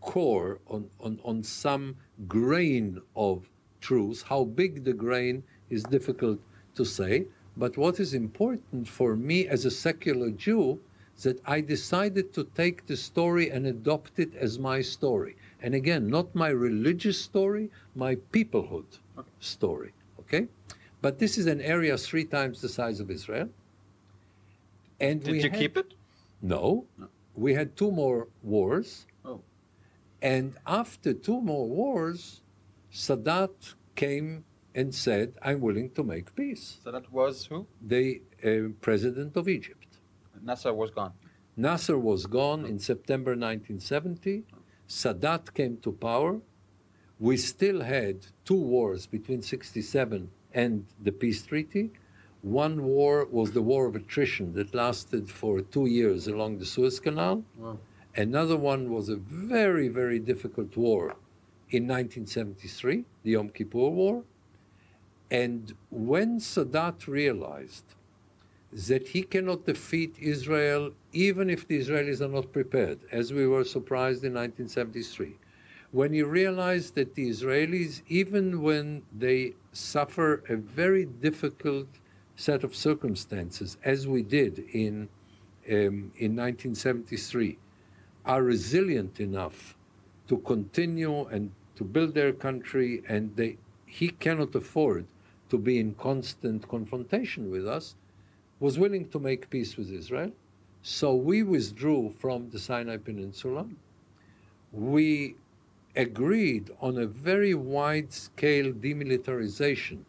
core, 0.00 0.60
on, 0.68 0.88
on, 1.00 1.18
on 1.24 1.42
some 1.42 1.96
grain 2.28 3.02
of 3.16 3.48
truth. 3.80 4.22
How 4.22 4.44
big 4.44 4.84
the 4.84 4.92
grain 4.92 5.42
is 5.68 5.82
difficult 5.82 6.38
to 6.76 6.84
say. 6.84 7.26
But 7.56 7.76
what 7.76 7.98
is 7.98 8.14
important 8.14 8.86
for 8.86 9.16
me 9.16 9.48
as 9.48 9.64
a 9.64 9.70
secular 9.70 10.30
Jew 10.30 10.78
that 11.22 11.40
I 11.44 11.60
decided 11.60 12.32
to 12.34 12.44
take 12.54 12.86
the 12.86 12.96
story 12.96 13.50
and 13.50 13.66
adopt 13.66 14.20
it 14.20 14.32
as 14.36 14.60
my 14.60 14.80
story. 14.80 15.34
And 15.62 15.74
again, 15.74 16.06
not 16.08 16.34
my 16.34 16.48
religious 16.48 17.18
story, 17.20 17.70
my 17.94 18.16
peoplehood 18.32 18.98
story. 19.40 19.92
Okay? 20.20 20.48
But 21.02 21.18
this 21.18 21.38
is 21.38 21.46
an 21.46 21.60
area 21.60 21.96
three 21.96 22.24
times 22.24 22.60
the 22.60 22.68
size 22.68 23.00
of 23.00 23.10
Israel. 23.10 23.48
And 25.00 25.22
Did 25.22 25.32
we 25.32 25.42
you 25.42 25.50
had- 25.50 25.58
keep 25.58 25.76
it? 25.76 25.94
No. 26.42 26.86
We 27.34 27.54
had 27.54 27.76
two 27.76 27.90
more 27.90 28.28
wars. 28.42 29.06
Oh. 29.24 29.40
And 30.22 30.54
after 30.66 31.12
two 31.12 31.40
more 31.40 31.66
wars, 31.68 32.42
Sadat 32.92 33.74
came 33.94 34.44
and 34.74 34.94
said, 34.94 35.34
I'm 35.42 35.60
willing 35.60 35.90
to 35.90 36.02
make 36.02 36.34
peace. 36.34 36.78
So 36.84 36.90
that 36.92 37.10
was 37.12 37.46
who? 37.46 37.66
The 37.86 38.20
uh, 38.44 38.72
president 38.80 39.36
of 39.36 39.48
Egypt. 39.48 39.86
Nasser 40.42 40.72
was 40.72 40.90
gone. 40.90 41.12
Nasser 41.56 41.98
was 41.98 42.26
gone 42.26 42.66
in 42.66 42.78
September 42.78 43.30
1970. 43.30 44.44
Sadat 44.88 45.52
came 45.54 45.78
to 45.78 45.92
power. 45.92 46.40
We 47.18 47.36
still 47.36 47.80
had 47.80 48.26
two 48.44 48.60
wars 48.60 49.06
between 49.06 49.42
67 49.42 50.30
and 50.52 50.86
the 51.02 51.12
peace 51.12 51.42
treaty. 51.42 51.90
One 52.42 52.84
war 52.84 53.26
was 53.30 53.52
the 53.52 53.62
war 53.62 53.86
of 53.86 53.96
attrition 53.96 54.52
that 54.54 54.74
lasted 54.74 55.28
for 55.28 55.60
two 55.60 55.86
years 55.86 56.28
along 56.28 56.58
the 56.58 56.66
Suez 56.66 57.00
Canal. 57.00 57.42
Wow. 57.56 57.78
Another 58.14 58.56
one 58.56 58.90
was 58.90 59.08
a 59.08 59.16
very, 59.16 59.88
very 59.88 60.18
difficult 60.18 60.76
war 60.76 61.16
in 61.70 61.88
1973, 61.88 63.04
the 63.24 63.30
Yom 63.32 63.48
Kippur 63.50 63.90
War. 63.90 64.22
And 65.30 65.74
when 65.90 66.38
Sadat 66.38 67.06
realized 67.08 67.94
that 68.76 69.08
he 69.08 69.22
cannot 69.22 69.64
defeat 69.64 70.14
Israel 70.20 70.92
even 71.12 71.48
if 71.48 71.66
the 71.66 71.78
Israelis 71.80 72.20
are 72.20 72.28
not 72.28 72.52
prepared, 72.52 72.98
as 73.10 73.32
we 73.32 73.46
were 73.46 73.64
surprised 73.64 74.22
in 74.22 74.34
1973, 74.34 75.38
when 75.92 76.12
he 76.12 76.22
realized 76.22 76.94
that 76.94 77.14
the 77.14 77.30
Israelis, 77.30 78.02
even 78.08 78.60
when 78.60 79.02
they 79.18 79.54
suffer 79.72 80.42
a 80.50 80.56
very 80.56 81.06
difficult 81.06 81.86
set 82.36 82.64
of 82.64 82.76
circumstances, 82.76 83.78
as 83.82 84.06
we 84.06 84.22
did 84.22 84.58
in, 84.74 85.08
um, 85.70 86.12
in 86.18 86.36
1973, 86.36 87.56
are 88.26 88.42
resilient 88.42 89.20
enough 89.20 89.74
to 90.28 90.36
continue 90.38 91.24
and 91.28 91.50
to 91.76 91.84
build 91.84 92.12
their 92.12 92.32
country, 92.32 93.02
and 93.08 93.34
they, 93.36 93.56
he 93.86 94.10
cannot 94.10 94.54
afford 94.54 95.06
to 95.48 95.56
be 95.56 95.78
in 95.78 95.94
constant 95.94 96.68
confrontation 96.68 97.50
with 97.50 97.66
us, 97.66 97.94
was 98.60 98.78
willing 98.78 99.08
to 99.08 99.18
make 99.18 99.50
peace 99.50 99.76
with 99.76 99.90
Israel. 99.90 100.32
So 100.82 101.14
we 101.14 101.42
withdrew 101.42 102.14
from 102.18 102.50
the 102.50 102.58
Sinai 102.58 102.96
Peninsula. 102.96 103.66
We 104.72 105.36
agreed 105.96 106.70
on 106.80 106.98
a 106.98 107.06
very 107.06 107.54
wide 107.54 108.12
scale 108.12 108.72
demilitarization 108.72 110.00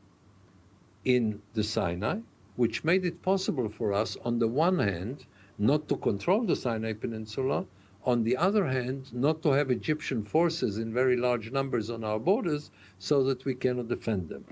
in 1.05 1.41
the 1.53 1.63
Sinai, 1.63 2.19
which 2.57 2.83
made 2.83 3.05
it 3.05 3.21
possible 3.21 3.69
for 3.69 3.93
us, 3.93 4.17
on 4.25 4.39
the 4.39 4.47
one 4.47 4.79
hand, 4.79 5.25
not 5.57 5.87
to 5.87 5.95
control 5.95 6.43
the 6.43 6.55
Sinai 6.55 6.93
Peninsula, 6.93 7.65
on 8.03 8.23
the 8.23 8.37
other 8.37 8.65
hand, 8.65 9.13
not 9.13 9.41
to 9.43 9.49
have 9.51 9.71
Egyptian 9.71 10.23
forces 10.23 10.77
in 10.77 10.93
very 10.93 11.17
large 11.17 11.51
numbers 11.51 11.89
on 11.89 12.03
our 12.03 12.19
borders 12.19 12.71
so 12.99 13.23
that 13.23 13.43
we 13.45 13.53
cannot 13.53 13.87
defend 13.87 14.29
them. 14.29 14.45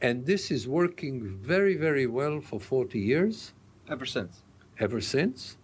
And 0.00 0.26
this 0.26 0.50
is 0.50 0.68
working 0.68 1.38
very, 1.40 1.74
very 1.74 2.06
well 2.06 2.40
for 2.40 2.60
40 2.60 2.98
years. 2.98 3.52
Ever 3.88 4.04
since. 4.04 4.42
ever 4.78 5.00
since. 5.00 5.56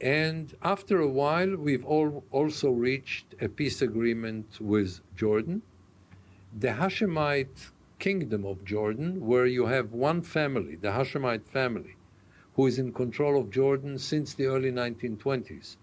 And 0.00 0.54
after 0.62 1.00
a 1.00 1.08
while, 1.08 1.56
we've 1.56 1.84
all 1.84 2.22
also 2.30 2.70
reached 2.70 3.34
a 3.40 3.48
peace 3.48 3.82
agreement 3.82 4.58
with 4.60 5.00
Jordan. 5.16 5.62
The 6.56 6.68
Hashemite 6.68 7.70
kingdom 7.98 8.44
of 8.44 8.64
Jordan, 8.64 9.26
where 9.26 9.46
you 9.46 9.66
have 9.66 9.92
one 9.92 10.22
family, 10.22 10.76
the 10.76 10.88
Hashemite 10.88 11.48
family, 11.48 11.96
who 12.54 12.66
is 12.66 12.78
in 12.78 12.92
control 12.92 13.40
of 13.40 13.50
Jordan 13.50 13.98
since 13.98 14.34
the 14.34 14.46
early 14.46 14.70
1920s, 14.70 15.76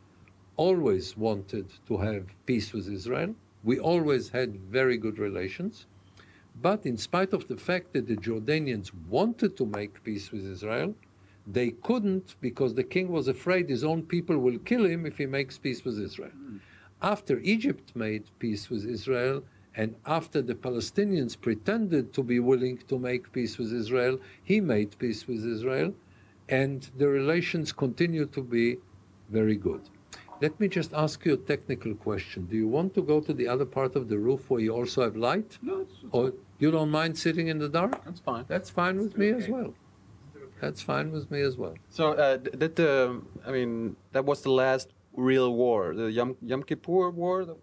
always 0.58 1.18
wanted 1.18 1.68
to 1.88 1.98
have 1.98 2.28
peace 2.46 2.72
with 2.72 2.88
Israel. 2.88 3.36
We 3.64 3.80
always 3.80 4.30
had 4.30 4.56
very 4.60 4.98
good 4.98 5.18
relations. 5.20 5.88
But 6.62 6.86
in 6.86 6.98
spite 6.98 7.34
of 7.34 7.48
the 7.48 7.58
fact 7.58 7.94
that 7.94 8.08
the 8.08 8.16
Jordanians 8.16 8.92
wanted 9.10 9.58
to 9.58 9.66
make 9.66 10.04
peace 10.04 10.32
with 10.32 10.46
Israel, 10.46 10.96
they 11.48 11.72
couldn't 11.72 12.36
because 12.42 12.74
the 12.74 12.84
king 12.84 13.10
was 13.10 13.28
afraid 13.28 13.70
his 13.70 13.84
own 13.84 14.04
people 14.04 14.38
will 14.38 14.58
kill 14.60 14.86
him 14.86 15.06
if 15.06 15.18
he 15.18 15.26
makes 15.26 15.58
peace 15.58 15.84
with 15.84 16.00
Israel. 16.00 16.32
After 17.02 17.40
Egypt 17.40 17.96
made 17.96 18.24
peace 18.40 18.70
with 18.70 18.86
Israel, 18.86 19.44
and 19.76 19.94
after 20.06 20.42
the 20.42 20.56
Palestinians 20.56 21.40
pretended 21.40 22.14
to 22.14 22.24
be 22.24 22.40
willing 22.40 22.78
to 22.88 22.98
make 22.98 23.32
peace 23.32 23.58
with 23.58 23.74
Israel, 23.74 24.20
he 24.44 24.62
made 24.62 24.98
peace 24.98 25.28
with 25.28 25.46
Israel, 25.46 25.94
and 26.48 26.90
the 26.98 27.08
relations 27.08 27.74
continue 27.74 28.26
to 28.28 28.42
be 28.42 28.78
very 29.30 29.58
good. 29.58 29.82
Let 30.42 30.60
me 30.60 30.68
just 30.68 30.94
ask 30.94 31.26
you 31.26 31.34
a 31.34 31.38
technical 31.38 31.94
question. 31.96 32.46
Do 32.46 32.56
you 32.56 32.68
want 32.68 32.94
to 32.96 33.02
go 33.02 33.20
to 33.22 33.34
the 33.34 33.48
other 33.48 33.66
part 33.66 33.96
of 33.96 34.10
the 34.10 34.18
roof 34.18 34.50
where 34.50 34.62
you 34.62 34.72
also 34.72 35.02
have 35.04 35.16
light? 35.16 35.58
No, 35.62 35.82
it's, 35.82 35.94
it's 35.94 36.04
or 36.12 36.34
you 36.60 36.72
don't 36.72 36.90
mind 36.90 37.18
sitting 37.18 37.48
in 37.48 37.60
the 37.60 37.70
dark? 37.70 38.04
That's 38.06 38.20
fine. 38.20 38.46
That's 38.48 38.70
fine 38.70 38.98
with 38.98 39.18
me 39.18 39.30
as 39.30 39.48
well. 39.50 39.74
That's 40.62 40.82
fine 40.82 41.12
with 41.12 41.30
me 41.30 41.42
as 41.42 41.58
well. 41.58 41.76
So 41.90 42.14
uh, 42.14 42.38
that 42.54 42.76
the, 42.76 43.22
I 43.46 43.52
mean, 43.52 43.96
that 44.14 44.24
was 44.24 44.42
the 44.42 44.52
last 44.52 44.90
real 45.16 45.54
war, 45.54 45.94
the 45.94 46.12
Yom, 46.12 46.38
Yom 46.42 46.64
Kippur 46.64 47.10
War. 47.10 47.58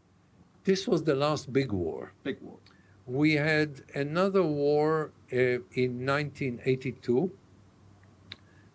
This 0.64 0.86
was 0.86 1.02
the 1.02 1.14
last 1.14 1.52
big 1.52 1.72
war. 1.72 2.12
Big 2.22 2.40
war. 2.40 2.58
We 3.06 3.32
had 3.32 3.82
another 3.94 4.42
war 4.42 5.10
uh, 5.32 5.36
in 5.82 6.06
1982, 6.06 7.30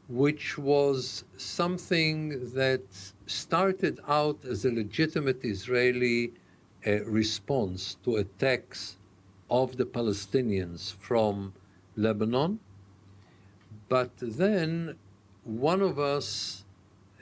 which 0.10 0.58
was 0.58 1.24
something 1.38 2.52
that 2.54 2.82
started 3.28 4.00
out 4.08 4.44
as 4.46 4.66
a 4.66 4.72
legitimate 4.72 5.44
Israeli 5.44 6.34
uh, 6.86 7.04
response 7.06 7.98
to 8.04 8.18
attacks 8.18 8.98
of 9.50 9.78
the 9.78 9.86
Palestinians 9.86 10.94
from 10.94 11.54
Lebanon. 11.96 12.60
But 13.90 14.12
then 14.18 14.96
one 15.44 15.82
of 15.82 15.98
us, 15.98 16.66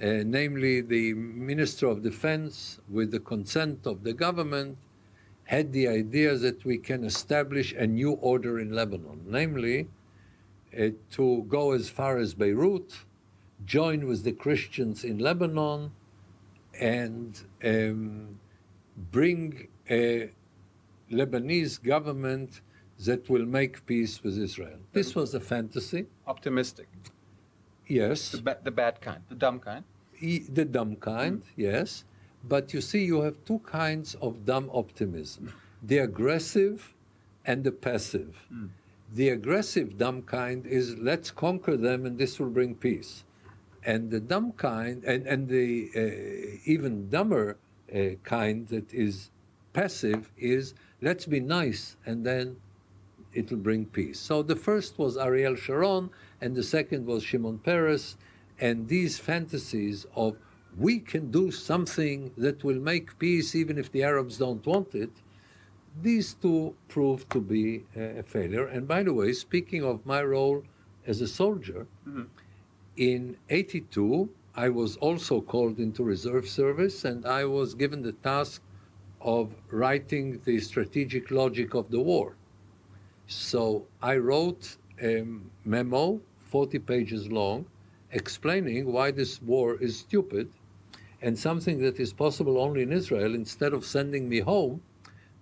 uh, 0.01 0.23
namely 0.25 0.81
the 0.81 1.13
Minister 1.13 1.87
of 1.87 2.01
Defense, 2.01 2.79
with 2.89 3.11
the 3.11 3.19
consent 3.19 3.85
of 3.85 4.03
the 4.03 4.13
government, 4.13 4.77
had 5.45 5.71
the 5.73 5.87
idea 5.87 6.35
that 6.35 6.65
we 6.65 6.77
can 6.77 7.03
establish 7.03 7.73
a 7.73 7.85
new 7.85 8.13
order 8.13 8.59
in 8.59 8.73
Lebanon, 8.73 9.21
namely 9.27 9.87
uh, 10.77 10.89
to 11.11 11.43
go 11.47 11.71
as 11.71 11.87
far 11.87 12.17
as 12.17 12.33
Beirut, 12.33 13.05
join 13.65 14.07
with 14.07 14.23
the 14.23 14.31
Christians 14.31 15.03
in 15.03 15.19
Lebanon, 15.19 15.91
and 16.79 17.39
um, 17.63 18.39
bring 19.11 19.67
a 19.89 20.31
Lebanese 21.11 21.81
government 21.81 22.61
that 22.99 23.29
will 23.29 23.45
make 23.45 23.85
peace 23.85 24.23
with 24.23 24.37
Israel. 24.37 24.79
This 24.93 25.15
was 25.15 25.33
a 25.33 25.39
fantasy. 25.39 26.05
Optimistic. 26.27 26.87
Yes. 27.87 28.31
The, 28.31 28.41
ba- 28.41 28.57
the 28.63 28.71
bad 28.71 29.01
kind, 29.01 29.21
the 29.29 29.35
dumb 29.35 29.59
kind. 29.59 29.83
the 30.21 30.65
dumb 30.65 30.95
kind, 30.95 31.41
mm. 31.41 31.45
yes. 31.55 32.03
But 32.47 32.73
you 32.73 32.81
see, 32.81 33.03
you 33.03 33.21
have 33.21 33.43
two 33.45 33.59
kinds 33.59 34.15
of 34.15 34.45
dumb 34.45 34.69
optimism 34.73 35.53
the 35.83 35.99
aggressive 35.99 36.93
and 37.45 37.63
the 37.63 37.71
passive. 37.71 38.47
Mm. 38.51 38.69
The 39.13 39.29
aggressive 39.29 39.97
dumb 39.97 40.23
kind 40.23 40.65
is 40.65 40.97
let's 40.97 41.29
conquer 41.29 41.77
them 41.77 42.05
and 42.05 42.17
this 42.17 42.39
will 42.39 42.49
bring 42.49 42.75
peace. 42.75 43.23
And 43.83 44.09
the 44.09 44.19
dumb 44.19 44.53
kind, 44.53 45.03
and, 45.03 45.27
and 45.27 45.47
the 45.47 45.89
uh, 45.95 46.59
even 46.65 47.07
dumber 47.09 47.57
uh, 47.93 48.15
kind 48.23 48.67
that 48.69 48.91
is 48.91 49.29
passive 49.73 50.31
is 50.37 50.73
let's 51.01 51.25
be 51.25 51.39
nice 51.39 51.97
and 52.05 52.25
then 52.25 52.57
it 53.33 53.51
will 53.51 53.57
bring 53.57 53.85
peace. 53.85 54.19
So 54.19 54.41
the 54.41 54.55
first 54.55 54.97
was 54.97 55.17
Ariel 55.17 55.55
Sharon, 55.55 56.09
and 56.41 56.55
the 56.55 56.63
second 56.63 57.05
was 57.05 57.21
Shimon 57.21 57.59
Peres, 57.59 58.17
and 58.59 58.87
these 58.87 59.19
fantasies 59.19 60.05
of 60.15 60.37
we 60.77 60.99
can 60.99 61.31
do 61.31 61.51
something 61.51 62.31
that 62.37 62.63
will 62.63 62.79
make 62.79 63.17
peace 63.19 63.55
even 63.55 63.77
if 63.77 63.91
the 63.91 64.03
Arabs 64.03 64.37
don't 64.37 64.65
want 64.65 64.93
it, 64.93 65.11
these 66.01 66.33
two 66.33 66.75
proved 66.89 67.29
to 67.31 67.39
be 67.39 67.83
a 67.95 68.23
failure. 68.23 68.67
And 68.67 68.87
by 68.87 69.03
the 69.03 69.13
way, 69.13 69.31
speaking 69.31 69.83
of 69.83 70.05
my 70.05 70.21
role 70.21 70.63
as 71.07 71.21
a 71.21 71.27
soldier, 71.27 71.87
mm-hmm. 72.07 72.23
in 72.97 73.37
82, 73.49 74.29
I 74.55 74.69
was 74.69 74.97
also 74.97 75.39
called 75.39 75.79
into 75.79 76.03
reserve 76.03 76.47
service 76.47 77.05
and 77.05 77.25
I 77.25 77.45
was 77.45 77.73
given 77.73 78.01
the 78.01 78.13
task 78.13 78.61
of 79.25 79.55
writing 79.71 80.39
the 80.45 80.59
strategic 80.59 81.31
logic 81.31 81.73
of 81.73 81.89
the 81.89 81.99
war. 81.99 82.35
So 83.27 83.87
I 84.01 84.17
wrote 84.17 84.77
a 85.01 85.25
memo, 85.65 86.21
40 86.45 86.79
pages 86.79 87.31
long, 87.31 87.65
explaining 88.11 88.93
why 88.93 89.09
this 89.09 89.41
war 89.41 89.77
is 89.81 89.97
stupid 89.97 90.47
and 91.23 91.37
something 91.37 91.79
that 91.79 91.99
is 91.99 92.13
possible 92.13 92.59
only 92.59 92.83
in 92.83 92.93
Israel. 92.93 93.33
Instead 93.33 93.73
of 93.73 93.83
sending 93.83 94.29
me 94.29 94.39
home, 94.39 94.81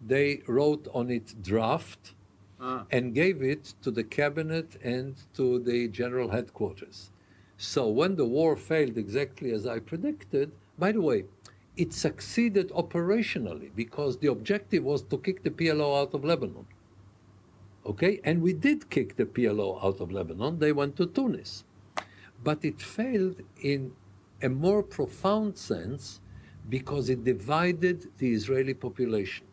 they 0.08 0.42
wrote 0.48 0.88
on 0.94 1.10
it 1.10 1.36
draft 1.44 2.14
uh. 2.62 2.84
and 2.90 3.14
gave 3.14 3.44
it 3.44 3.74
to 3.82 3.92
the 3.92 4.04
cabinet 4.04 4.78
and 4.82 5.16
to 5.34 5.60
the 5.60 5.90
general 5.90 6.30
headquarters. 6.30 7.12
So 7.58 7.90
when 7.90 8.16
the 8.16 8.26
war 8.26 8.56
failed 8.56 8.98
exactly 8.98 9.52
as 9.52 9.68
I 9.68 9.80
predicted, 9.80 10.52
by 10.80 10.94
the 10.94 11.02
way, 11.02 11.26
it 11.76 11.94
succeeded 11.94 12.70
operationally 12.70 13.72
because 13.76 14.18
the 14.18 14.28
objective 14.28 14.84
was 14.84 15.02
to 15.04 15.18
kick 15.18 15.44
the 15.44 15.50
PLO 15.50 16.02
out 16.02 16.14
of 16.14 16.24
Lebanon. 16.24 16.66
Okay, 17.86 18.22
and 18.24 18.42
we 18.42 18.54
did 18.54 18.90
kick 18.90 19.16
the 19.16 19.26
PLO 19.26 19.84
out 19.84 20.00
of 20.00 20.12
Lebanon. 20.12 20.60
They 20.60 20.72
went 20.72 20.96
to 20.98 21.06
Tunis. 21.06 21.64
But 22.44 22.64
it 22.64 22.82
failed 22.82 23.42
in 23.62 23.94
a 24.42 24.50
more 24.50 24.84
profound 24.84 25.58
sense 25.58 26.22
because 26.70 27.10
it 27.10 27.24
divided 27.24 28.08
the 28.20 28.32
Israeli 28.32 28.74
population. 28.74 29.48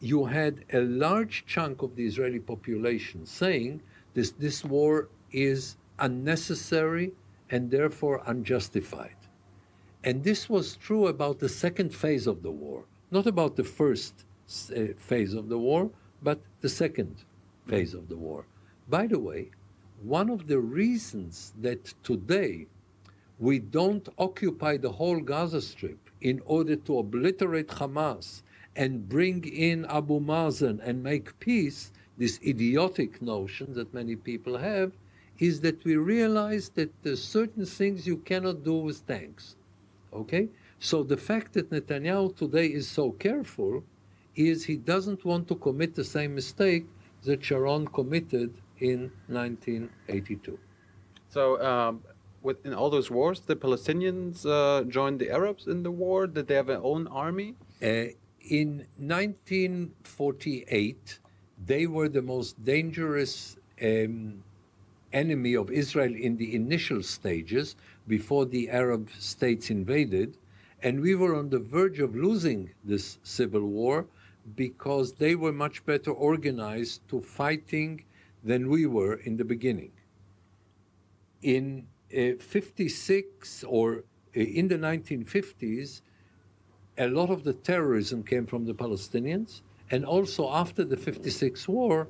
You 0.00 0.26
had 0.26 0.64
a 0.72 0.80
large 0.80 1.44
chunk 1.46 1.82
of 1.82 1.96
the 1.96 2.06
Israeli 2.06 2.40
population 2.40 3.26
saying 3.26 3.82
this, 4.14 4.30
this 4.32 4.64
war 4.64 5.08
is 5.32 5.76
unnecessary 5.98 7.12
and 7.50 7.70
therefore 7.70 8.22
unjustified. 8.26 9.16
And 10.04 10.22
this 10.22 10.50
was 10.50 10.76
true 10.76 11.06
about 11.06 11.38
the 11.38 11.48
second 11.48 11.94
phase 11.94 12.26
of 12.26 12.42
the 12.42 12.50
war, 12.50 12.84
not 13.10 13.26
about 13.26 13.56
the 13.56 13.64
first 13.64 14.26
uh, 14.70 14.92
phase 14.98 15.32
of 15.32 15.48
the 15.48 15.56
war, 15.56 15.90
but 16.22 16.40
the 16.60 16.68
second 16.68 17.24
phase 17.66 17.94
of 17.94 18.10
the 18.10 18.16
war. 18.16 18.44
By 18.86 19.06
the 19.06 19.18
way, 19.18 19.50
one 20.02 20.28
of 20.28 20.46
the 20.46 20.58
reasons 20.58 21.54
that 21.62 21.94
today 22.02 22.66
we 23.38 23.58
don't 23.58 24.06
occupy 24.18 24.76
the 24.76 24.92
whole 24.92 25.20
Gaza 25.20 25.62
Strip 25.62 26.10
in 26.20 26.42
order 26.44 26.76
to 26.76 26.98
obliterate 26.98 27.68
Hamas 27.68 28.42
and 28.76 29.08
bring 29.08 29.42
in 29.44 29.86
Abu 29.86 30.20
Mazen 30.20 30.80
and 30.84 31.02
make 31.02 31.38
peace, 31.40 31.92
this 32.18 32.38
idiotic 32.46 33.22
notion 33.22 33.72
that 33.72 33.94
many 33.94 34.16
people 34.16 34.58
have, 34.58 34.92
is 35.38 35.62
that 35.62 35.82
we 35.82 35.96
realize 35.96 36.68
that 36.70 36.92
there's 37.02 37.24
certain 37.24 37.64
things 37.64 38.06
you 38.06 38.18
cannot 38.18 38.64
do 38.64 38.74
with 38.74 39.06
tanks. 39.06 39.56
Okay? 40.14 40.48
So 40.78 41.02
the 41.02 41.16
fact 41.16 41.54
that 41.54 41.70
Netanyahu 41.70 42.36
today 42.36 42.66
is 42.66 42.86
so 42.88 43.12
careful 43.12 43.82
is 44.36 44.64
he 44.64 44.76
doesn't 44.76 45.24
want 45.24 45.48
to 45.48 45.54
commit 45.54 45.94
the 45.94 46.04
same 46.04 46.34
mistake 46.34 46.84
that 47.22 47.42
Sharon 47.44 47.86
committed 47.86 48.52
in 48.80 49.10
1982. 49.28 50.58
So, 51.28 51.62
um, 51.62 52.02
in 52.64 52.74
all 52.74 52.90
those 52.90 53.10
wars, 53.10 53.40
the 53.40 53.56
Palestinians 53.56 54.44
uh, 54.44 54.84
joined 54.84 55.18
the 55.18 55.30
Arabs 55.30 55.66
in 55.66 55.82
the 55.82 55.90
war. 55.90 56.26
Did 56.26 56.48
they 56.48 56.56
have 56.56 56.66
their 56.66 56.82
own 56.82 57.06
army? 57.06 57.54
Uh, 57.82 58.08
in 58.50 58.86
1948, 58.98 61.18
they 61.64 61.86
were 61.86 62.10
the 62.10 62.20
most 62.20 62.62
dangerous 62.62 63.56
um, 63.82 64.44
enemy 65.14 65.54
of 65.54 65.70
Israel 65.70 66.14
in 66.14 66.36
the 66.36 66.54
initial 66.54 67.02
stages 67.02 67.76
before 68.06 68.46
the 68.46 68.70
Arab 68.70 69.08
states 69.18 69.70
invaded. 69.70 70.36
And 70.82 71.00
we 71.00 71.14
were 71.14 71.34
on 71.34 71.48
the 71.48 71.58
verge 71.58 72.00
of 72.00 72.14
losing 72.14 72.70
this 72.84 73.18
civil 73.22 73.62
war 73.62 74.06
because 74.56 75.14
they 75.14 75.34
were 75.34 75.52
much 75.52 75.84
better 75.86 76.10
organized 76.10 77.06
to 77.08 77.20
fighting 77.20 78.04
than 78.42 78.68
we 78.68 78.86
were 78.86 79.14
in 79.14 79.36
the 79.36 79.44
beginning. 79.44 79.90
In 81.42 81.86
uh, 82.14 82.32
56 82.38 83.64
or 83.64 84.04
uh, 84.36 84.40
in 84.40 84.68
the 84.68 84.76
1950s, 84.76 86.02
a 86.98 87.08
lot 87.08 87.30
of 87.30 87.44
the 87.44 87.54
terrorism 87.54 88.22
came 88.22 88.46
from 88.46 88.66
the 88.66 88.74
Palestinians, 88.74 89.62
and 89.90 90.04
also 90.04 90.50
after 90.50 90.84
the 90.84 90.96
56 90.96 91.66
war, 91.68 92.08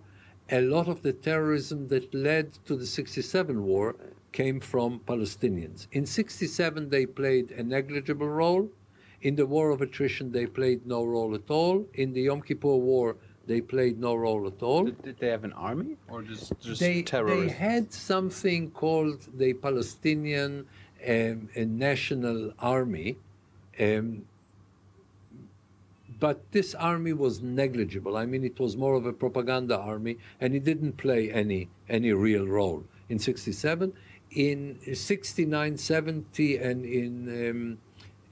a 0.50 0.60
lot 0.60 0.88
of 0.88 1.02
the 1.02 1.12
terrorism 1.12 1.88
that 1.88 2.12
led 2.12 2.52
to 2.66 2.76
the 2.76 2.86
67 2.86 3.62
war 3.62 3.96
came 4.34 4.58
from 4.58 5.00
Palestinians. 5.06 5.86
In 5.92 6.04
67, 6.04 6.90
they 6.90 7.06
played 7.06 7.52
a 7.52 7.62
negligible 7.62 8.28
role. 8.28 8.68
In 9.22 9.36
the 9.36 9.46
war 9.46 9.70
of 9.70 9.80
attrition, 9.80 10.32
they 10.32 10.46
played 10.46 10.80
no 10.86 11.04
role 11.04 11.34
at 11.34 11.48
all. 11.48 11.86
In 11.94 12.12
the 12.12 12.22
Yom 12.22 12.42
Kippur 12.42 12.76
War, 12.90 13.16
they 13.46 13.60
played 13.60 13.98
no 14.00 14.14
role 14.14 14.46
at 14.46 14.60
all. 14.62 14.84
Did, 14.86 15.02
did 15.02 15.18
they 15.20 15.28
have 15.28 15.44
an 15.44 15.52
army 15.52 15.96
or 16.08 16.22
just 16.22 16.52
just 16.60 16.80
They, 16.80 17.02
they 17.02 17.48
had 17.48 17.92
something 17.92 18.70
called 18.72 19.20
the 19.42 19.52
Palestinian 19.54 20.66
um, 21.08 21.48
National 21.56 22.52
Army, 22.58 23.18
um, 23.78 24.24
but 26.18 26.36
this 26.52 26.74
army 26.74 27.12
was 27.12 27.42
negligible. 27.42 28.16
I 28.16 28.24
mean, 28.26 28.44
it 28.44 28.58
was 28.58 28.76
more 28.76 28.94
of 28.94 29.04
a 29.06 29.12
propaganda 29.12 29.78
army, 29.78 30.16
and 30.40 30.54
it 30.54 30.64
didn't 30.64 30.96
play 30.96 31.22
any 31.42 31.68
any 31.88 32.12
real 32.12 32.46
role 32.46 32.82
in 33.08 33.18
'67. 33.18 33.92
In 34.34 34.78
'69, 34.92 35.78
'70, 35.78 36.56
and 36.56 36.84
in 36.84 37.50
um, 37.50 37.78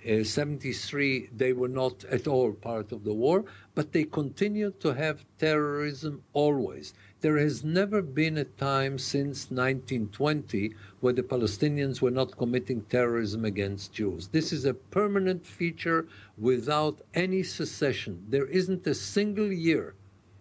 uh, 0.05 0.24
73, 0.24 1.29
they 1.37 1.53
were 1.53 1.69
not 1.69 2.05
at 2.05 2.27
all 2.27 2.53
part 2.53 2.91
of 2.91 3.05
the 3.05 3.12
war, 3.15 3.45
but 3.74 3.93
they 3.93 4.03
continued 4.03 4.81
to 4.81 4.95
have 4.95 5.24
terrorism 5.39 6.23
always. 6.33 6.93
There 7.20 7.39
has 7.39 7.62
never 7.62 8.03
been 8.03 8.37
a 8.37 8.45
time 8.45 8.99
since 8.99 9.49
1920 9.51 10.74
where 11.01 11.12
the 11.12 11.23
Palestinians 11.23 12.03
were 12.03 12.11
not 12.11 12.37
committing 12.37 12.83
terrorism 12.83 13.45
against 13.45 13.93
Jews. 13.93 14.27
This 14.29 14.53
is 14.53 14.65
a 14.65 14.74
permanent 14.74 15.47
feature 15.47 16.09
without 16.37 17.01
any 17.15 17.45
cessation. 17.45 18.27
There 18.29 18.47
isn't 18.47 18.85
a 18.89 18.95
single 18.95 19.53
year 19.53 19.95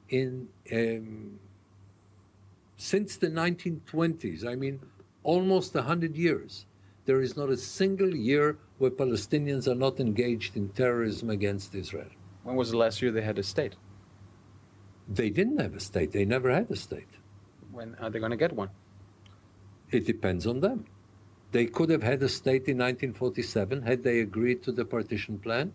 in 0.10 0.48
um, 0.74 1.40
since 2.78 3.16
the 3.16 3.28
1920s, 3.28 4.44
I 4.44 4.56
mean, 4.56 4.80
almost 5.24 5.74
100 5.74 6.16
years, 6.16 6.66
there 7.06 7.22
is 7.22 7.36
not 7.36 7.50
a 7.50 7.58
single 7.58 8.16
year 8.16 8.58
where 8.78 8.92
Palestinians 8.92 9.68
are 9.68 9.76
not 9.76 10.00
engaged 10.00 10.56
in 10.56 10.70
terrorism 10.70 11.30
against 11.30 11.76
Israel. 11.76 12.10
When 12.44 12.56
was 12.56 12.72
the 12.72 12.78
last 12.78 13.02
year 13.02 13.12
they 13.12 13.22
had 13.22 13.40
a 13.40 13.44
state? 13.44 13.76
They 15.08 15.30
didn't 15.30 15.60
have 15.60 15.76
a 15.76 15.80
state, 15.80 16.12
they 16.12 16.26
never 16.26 16.52
had 16.52 16.70
a 16.72 16.76
state. 16.76 17.08
When 17.72 17.96
are 17.96 18.10
they 18.10 18.20
going 18.20 18.32
to 18.32 18.38
get 18.38 18.54
one? 18.54 18.70
It 19.92 20.06
depends 20.06 20.48
on 20.48 20.62
them. 20.62 20.86
They 21.52 21.66
could 21.66 21.90
have 21.90 22.04
had 22.04 22.24
a 22.24 22.30
state 22.30 22.68
in 22.68 22.78
1947 22.78 23.82
had 23.82 24.04
they 24.04 24.20
agreed 24.22 24.64
to 24.64 24.72
the 24.72 24.86
partition 24.86 25.38
plan. 25.38 25.74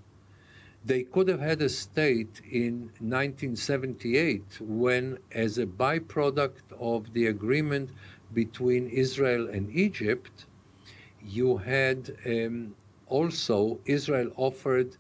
They 0.84 1.02
could 1.02 1.28
have 1.28 1.40
had 1.40 1.60
a 1.62 1.68
state 1.68 2.40
in 2.50 2.90
1978 3.00 4.60
when, 4.60 5.18
as 5.32 5.58
a 5.58 5.66
byproduct 5.66 6.62
of 6.78 7.12
the 7.12 7.26
agreement 7.26 7.90
between 8.32 8.88
Israel 8.88 9.48
and 9.48 9.70
Egypt, 9.70 10.46
you 11.22 11.56
had 11.56 12.16
um, 12.26 12.74
also 13.06 13.78
Israel 13.84 14.30
offered 14.36 14.96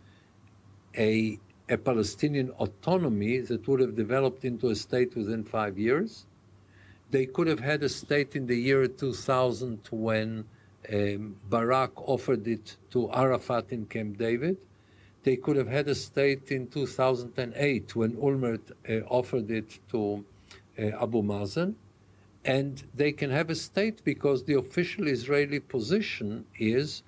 a, 0.96 1.38
a 1.68 1.76
Palestinian 1.76 2.50
autonomy 2.58 3.40
that 3.40 3.66
would 3.68 3.80
have 3.80 3.94
developed 3.96 4.44
into 4.44 4.70
a 4.70 4.74
state 4.74 5.14
within 5.16 5.44
five 5.44 5.78
years. 5.78 6.26
They 7.10 7.26
could 7.26 7.46
have 7.46 7.60
had 7.60 7.82
a 7.82 7.88
state 7.88 8.34
in 8.34 8.46
the 8.46 8.56
year 8.56 8.86
2000 8.88 9.80
when 9.90 10.44
um, 10.92 11.36
Barak 11.48 11.92
offered 12.08 12.46
it 12.46 12.76
to 12.90 13.10
Arafat 13.12 13.66
in 13.70 13.86
Camp 13.86 14.18
David. 14.18 14.56
They 15.22 15.36
could 15.36 15.56
have 15.56 15.68
had 15.68 15.88
a 15.88 15.94
state 15.94 16.52
in 16.52 16.68
2008 16.68 17.96
when 17.96 18.12
Olmert 18.12 18.60
uh, 18.88 19.04
offered 19.08 19.50
it 19.50 19.78
to 19.90 20.24
uh, 20.78 21.02
Abu 21.02 21.22
Mazen. 21.22 21.74
And 22.46 22.82
they 22.94 23.12
can 23.12 23.30
have 23.30 23.50
a 23.50 23.54
state 23.56 24.02
because 24.04 24.44
the 24.44 24.54
official 24.54 25.08
Israeli 25.08 25.60
position 25.60 26.46
is 26.58 27.02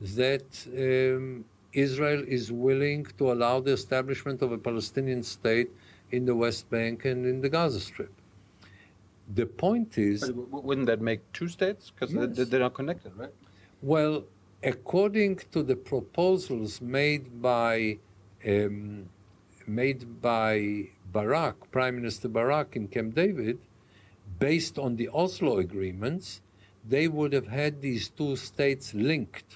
that 0.00 0.44
um, 0.76 1.44
Israel 1.72 2.22
is 2.28 2.52
willing 2.52 3.06
to 3.18 3.32
allow 3.32 3.60
the 3.60 3.72
establishment 3.72 4.42
of 4.42 4.52
a 4.52 4.58
Palestinian 4.58 5.22
state 5.22 5.70
in 6.10 6.26
the 6.26 6.34
West 6.34 6.68
Bank 6.70 7.06
and 7.06 7.24
in 7.26 7.40
the 7.40 7.48
Gaza 7.48 7.80
Strip. 7.80 8.12
The 9.34 9.46
point 9.46 9.96
is, 9.96 10.30
But 10.30 10.64
wouldn't 10.64 10.86
that 10.88 11.00
make 11.00 11.20
two 11.32 11.48
states? 11.48 11.90
Because 11.90 12.12
Yes. 12.14 12.36
they, 12.36 12.44
they're 12.44 12.60
not 12.60 12.74
connected, 12.74 13.12
right? 13.16 13.32
well, 13.80 14.24
according 14.62 15.36
to 15.52 15.62
the 15.62 15.76
proposals 15.76 16.80
made 16.82 17.40
by 17.40 17.98
um, 18.46 19.08
made 19.66 20.20
by 20.20 20.88
Barak, 21.12 21.56
Prime 21.70 21.96
Minister 21.96 22.28
Barak 22.28 22.76
in 22.76 22.88
Camp 22.88 23.14
David, 23.14 23.58
based 24.42 24.78
on 24.78 24.96
the 24.96 25.08
Oslo 25.12 25.58
agreements, 25.58 26.40
they 26.88 27.06
would 27.08 27.32
have 27.32 27.46
had 27.46 27.80
these 27.80 28.08
two 28.08 28.34
states 28.36 28.92
linked, 28.92 29.50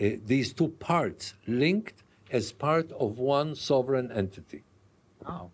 uh, 0.00 0.10
these 0.26 0.52
two 0.52 0.68
parts 0.68 1.34
linked 1.46 2.02
as 2.30 2.52
part 2.52 2.90
of 2.92 3.18
one 3.18 3.54
sovereign 3.54 4.10
entity 4.12 4.62
Oh. 5.26 5.50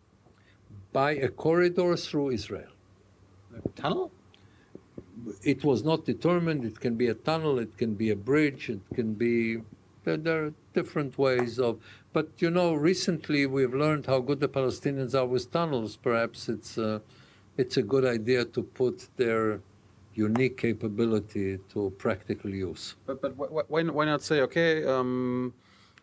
by 0.92 1.10
a 1.12 1.28
corridor 1.28 1.96
through 1.96 2.30
Israel. 2.30 2.72
A 3.56 3.68
tunnel? 3.80 4.10
it 5.42 5.64
was 5.64 5.84
not 5.84 6.04
determined. 6.04 6.64
It 6.64 6.80
can 6.80 6.96
be 6.96 7.08
a 7.08 7.14
tunnel, 7.14 7.58
it 7.58 7.76
can 7.76 7.94
be 7.94 8.10
a 8.10 8.16
bridge, 8.16 8.68
it 8.68 8.80
can 8.94 9.14
be. 9.14 9.62
There, 10.04 10.16
there 10.16 10.44
are 10.46 10.54
different 10.74 11.16
ways 11.18 11.58
of. 11.58 11.78
But 12.12 12.28
you 12.38 12.50
know, 12.50 12.74
recently 12.74 13.46
we've 13.46 13.74
learned 13.74 14.06
how 14.06 14.18
good 14.20 14.40
the 14.40 14.48
Palestinians 14.48 15.14
are 15.14 15.26
with 15.26 15.50
tunnels. 15.50 15.96
Perhaps 15.96 16.48
it's 16.48 16.76
uh, 16.76 16.98
it's 17.56 17.76
a 17.76 17.82
good 17.82 18.04
idea 18.04 18.44
to 18.44 18.62
put 18.62 19.08
their 19.16 19.60
unique 20.14 20.56
capability 20.56 21.58
to 21.72 21.90
practical 21.98 22.50
use. 22.50 22.94
But 23.06 23.20
but 23.22 23.32
wh- 23.38 23.50
wh- 23.54 23.70
why 23.70 23.82
why 23.82 24.04
not 24.04 24.22
say 24.22 24.40
okay? 24.42 24.84
Um, 24.84 25.52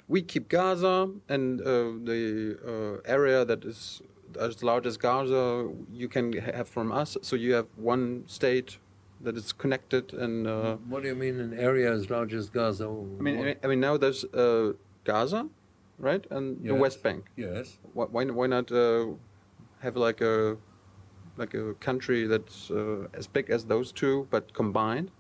we 0.08 0.22
keep 0.22 0.50
Gaza 0.50 1.10
and 1.30 1.62
uh, 1.62 1.66
the 2.10 2.58
uh, 3.06 3.12
area 3.18 3.46
that 3.46 3.64
is 3.64 4.02
as 4.40 4.64
large 4.64 4.86
as 4.86 4.98
Gaza 4.98 5.70
you 5.92 6.08
can 6.10 6.34
have 6.34 6.68
from 6.68 6.92
us. 6.92 7.18
So 7.22 7.36
you 7.36 7.54
have 7.54 7.68
one 7.78 8.24
state 8.28 8.78
that 9.22 9.38
is 9.38 9.54
connected 9.54 10.14
and. 10.14 10.48
Uh, 10.48 10.78
What 10.90 11.04
do 11.04 11.08
you 11.10 11.16
mean 11.16 11.40
an 11.40 11.54
area 11.58 11.92
as 11.94 12.10
large 12.10 12.34
as 12.34 12.50
Gaza? 12.50 12.88
I 12.88 13.22
mean, 13.22 13.56
I 13.64 13.68
mean- 13.68 13.80
now 13.80 13.96
there's 13.98 14.24
uh, 14.34 14.74
Gaza, 15.06 15.48
right, 16.00 16.26
and 16.32 16.46
the 16.64 16.76
West 16.76 17.04
Bank. 17.04 17.26
yes. 17.38 17.78
Why 17.94 18.06
why, 18.16 18.24
why 18.26 18.48
not 18.48 18.72
uh, 18.72 19.06
have 19.80 19.96
like 20.08 20.22
a 20.22 20.58
like 21.38 21.54
a 21.54 21.74
country 21.76 22.28
that's 22.28 22.72
uh, 22.72 23.08
as 23.14 23.28
big 23.28 23.50
as 23.50 23.66
those 23.66 23.92
two 23.92 24.28
but 24.30 24.54
combined, 24.54 25.12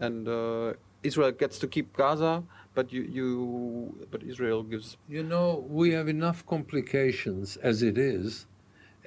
and 0.00 0.28
uh, 0.28 0.72
Israel 1.02 1.32
gets 1.32 1.58
to 1.60 1.66
keep 1.66 1.96
Gaza, 1.96 2.42
but 2.74 2.92
you 2.92 3.02
you 3.02 4.06
but 4.10 4.22
Israel 4.22 4.62
gives. 4.62 4.96
You 5.08 5.22
know, 5.22 5.64
we 5.68 5.90
have 5.92 6.08
enough 6.08 6.46
complications 6.46 7.56
as 7.58 7.82
it 7.82 7.98
is. 7.98 8.46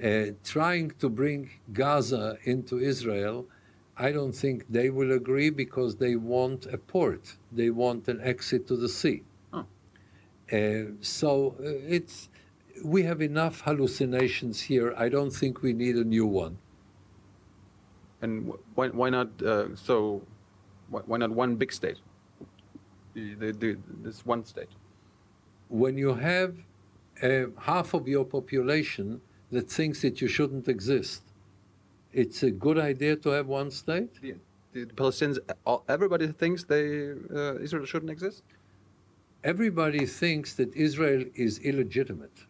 Uh, 0.02 0.32
trying 0.44 0.92
to 0.98 1.10
bring 1.10 1.52
Gaza 1.74 2.38
into 2.44 2.80
Israel, 2.80 3.46
I 3.98 4.12
don't 4.12 4.32
think 4.32 4.66
they 4.68 4.90
will 4.90 5.12
agree 5.12 5.52
because 5.52 5.98
they 5.98 6.16
want 6.16 6.66
a 6.66 6.78
port. 6.78 7.38
They 7.52 7.70
want 7.70 8.08
an 8.08 8.20
exit 8.22 8.68
to 8.70 8.76
the 8.76 8.90
sea. 8.90 9.22
Oh. 9.54 9.66
Uh, 10.52 10.94
so 11.02 11.56
uh, 11.60 11.96
it's 11.98 12.30
we 12.84 13.04
have 13.04 13.22
enough 13.22 13.62
hallucinations 13.62 14.62
here. 14.62 14.94
I 14.98 15.10
don't 15.10 15.32
think 15.32 15.62
we 15.62 15.74
need 15.74 15.96
a 15.96 16.04
new 16.04 16.26
one. 16.26 16.58
And 18.22 18.54
why 18.76 18.90
why 18.90 19.10
not 19.10 19.30
uh, 19.42 19.76
so? 19.76 20.22
Why, 20.90 21.02
why 21.06 21.18
not 21.18 21.32
one 21.32 21.56
big 21.56 21.72
state? 21.74 22.00
The, 23.14 23.52
the, 23.52 23.78
this 24.04 24.26
one 24.26 24.46
state. 24.46 24.70
When 25.70 25.98
you 25.98 26.14
have 26.14 26.56
uh, 27.24 27.48
half 27.60 27.94
of 27.94 28.08
your 28.08 28.26
population 28.26 29.22
that 29.52 29.70
thinks 29.70 30.02
that 30.02 30.22
you 30.22 30.28
shouldn't 30.28 30.68
exist, 30.68 31.24
it's 32.14 32.44
a 32.44 32.52
good 32.52 32.78
idea 32.78 33.16
to 33.18 33.30
have 33.30 33.48
one 33.48 33.72
state. 33.72 34.14
The, 34.22 34.36
the 34.74 34.86
Palestinians, 34.86 35.40
everybody 35.90 36.28
thinks 36.28 36.64
they 36.64 37.12
uh, 37.12 37.60
Israel 37.60 37.86
shouldn't 37.86 38.12
exist. 38.12 38.44
everybody 39.44 40.06
thinks 40.06 40.54
that 40.56 40.76
Israel 40.76 41.24
is 41.36 41.60
illegitimate. 41.60 42.46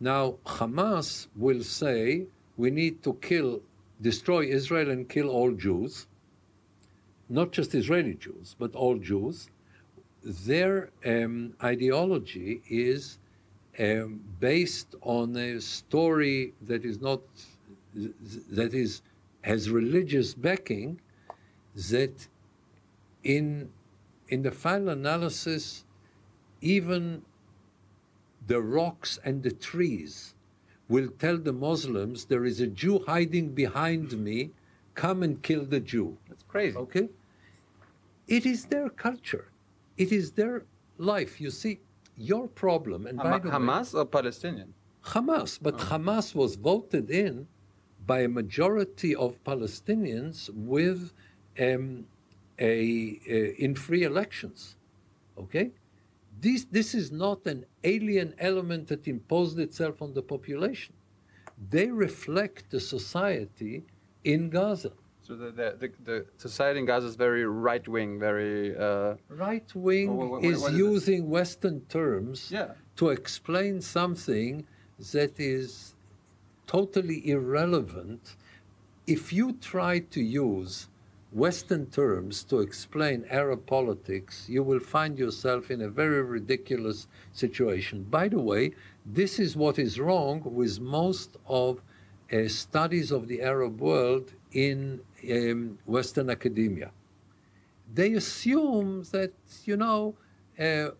Now, 0.00 0.36
Hamas 0.46 1.26
will 1.36 1.62
say 1.62 2.26
we 2.56 2.70
need 2.70 3.02
to 3.02 3.12
kill, 3.20 3.60
destroy 4.00 4.46
Israel 4.46 4.90
and 4.90 5.06
kill 5.06 5.28
all 5.28 5.52
Jews, 5.52 6.06
not 7.28 7.52
just 7.52 7.74
Israeli 7.74 8.14
Jews, 8.14 8.56
but 8.58 8.74
all 8.74 8.96
Jews. 8.96 9.50
Their 10.24 10.90
um, 11.04 11.54
ideology 11.62 12.62
is 12.68 13.18
um, 13.78 14.20
based 14.40 14.94
on 15.02 15.36
a 15.36 15.60
story 15.60 16.54
that 16.62 16.84
is 16.84 17.00
not, 17.00 17.20
that 17.94 18.72
is, 18.72 19.02
has 19.42 19.70
religious 19.70 20.32
backing, 20.32 20.98
that 21.90 22.26
in, 23.22 23.70
in 24.28 24.42
the 24.42 24.50
final 24.50 24.88
analysis, 24.88 25.84
even 26.62 27.22
the 28.46 28.60
rocks 28.60 29.18
and 29.24 29.42
the 29.42 29.50
trees 29.52 30.34
will 30.88 31.08
tell 31.18 31.38
the 31.38 31.52
Muslims 31.52 32.24
there 32.24 32.44
is 32.44 32.60
a 32.60 32.66
Jew 32.66 33.04
hiding 33.06 33.50
behind 33.50 34.12
me, 34.18 34.50
come 34.94 35.22
and 35.22 35.40
kill 35.42 35.64
the 35.64 35.80
Jew. 35.80 36.16
That's 36.28 36.42
crazy. 36.42 36.76
Okay? 36.76 37.08
It 38.26 38.46
is 38.46 38.66
their 38.66 38.88
culture, 38.88 39.48
it 39.96 40.12
is 40.12 40.32
their 40.32 40.64
life. 40.98 41.40
You 41.40 41.50
see, 41.50 41.80
your 42.16 42.48
problem, 42.48 43.06
and 43.06 43.18
by 43.18 43.24
Hama- 43.24 43.40
the 43.40 43.48
way, 43.48 43.54
Hamas 43.54 43.94
or 43.94 44.04
Palestinian? 44.04 44.74
Hamas, 45.04 45.58
but 45.60 45.78
Hamas 45.78 46.34
was 46.34 46.56
voted 46.56 47.10
in 47.10 47.46
by 48.06 48.20
a 48.20 48.28
majority 48.28 49.14
of 49.14 49.42
Palestinians 49.44 50.50
with 50.54 51.12
um, 51.58 52.06
a, 52.58 53.18
a 53.26 53.54
in 53.64 53.74
free 53.74 54.02
elections. 54.02 54.76
Okay, 55.38 55.70
this 56.40 56.64
this 56.78 56.94
is 56.94 57.10
not 57.12 57.46
an 57.46 57.60
alien 57.84 58.34
element 58.38 58.88
that 58.88 59.06
imposed 59.08 59.58
itself 59.66 60.00
on 60.02 60.10
the 60.14 60.22
population. 60.22 60.94
They 61.74 61.88
reflect 61.90 62.70
the 62.70 62.80
society 62.80 63.74
in 64.24 64.40
Gaza. 64.50 64.92
So 65.22 65.36
the, 65.36 65.50
the, 65.60 65.68
the, 65.82 65.88
the 66.04 66.26
society 66.38 66.78
in 66.80 66.86
Gaza 66.86 67.06
is 67.06 67.16
very 67.16 67.44
right 67.46 67.86
wing, 67.86 68.18
very. 68.18 68.76
Uh, 68.76 69.14
Right 69.28 69.70
wing 69.74 70.16
wha- 70.16 70.26
wha- 70.26 70.38
is 70.50 70.62
is 70.62 70.68
it? 70.68 70.74
using 70.90 71.20
Western 71.38 71.78
terms 71.98 72.50
Yeah. 72.50 72.72
to 72.96 73.10
explain 73.10 73.80
something 73.80 74.52
that 75.12 75.38
is 75.38 75.94
totally 76.66 77.18
irrelevant. 77.30 78.36
If 79.06 79.32
you 79.32 79.46
try 79.72 79.94
to 80.14 80.20
use 80.22 80.88
Western 81.32 81.86
terms 81.86 82.42
to 82.44 82.58
explain 82.58 83.24
Arab 83.30 83.66
politics, 83.66 84.46
you 84.48 84.62
will 84.62 84.80
find 84.80 85.18
yourself 85.18 85.70
in 85.70 85.82
a 85.82 85.88
very 85.88 86.22
ridiculous 86.22 87.06
situation. 87.32 88.02
By 88.02 88.28
the 88.28 88.40
way, 88.40 88.72
this 89.06 89.38
is 89.38 89.56
what 89.56 89.78
is 89.78 90.00
wrong 90.00 90.42
with 90.44 90.80
most 90.80 91.36
of 91.46 91.80
uh, 92.32 92.48
studies 92.48 93.10
of 93.12 93.28
the 93.28 93.42
Arab 93.42 93.80
world 93.80 94.32
in 94.52 95.00
um, 95.30 95.78
Western 95.86 96.30
academia 96.30 96.90
they 97.94 98.12
assume 98.12 99.02
that 99.10 99.32
you 99.64 99.76
know 99.76 100.14
uh, 100.58 100.90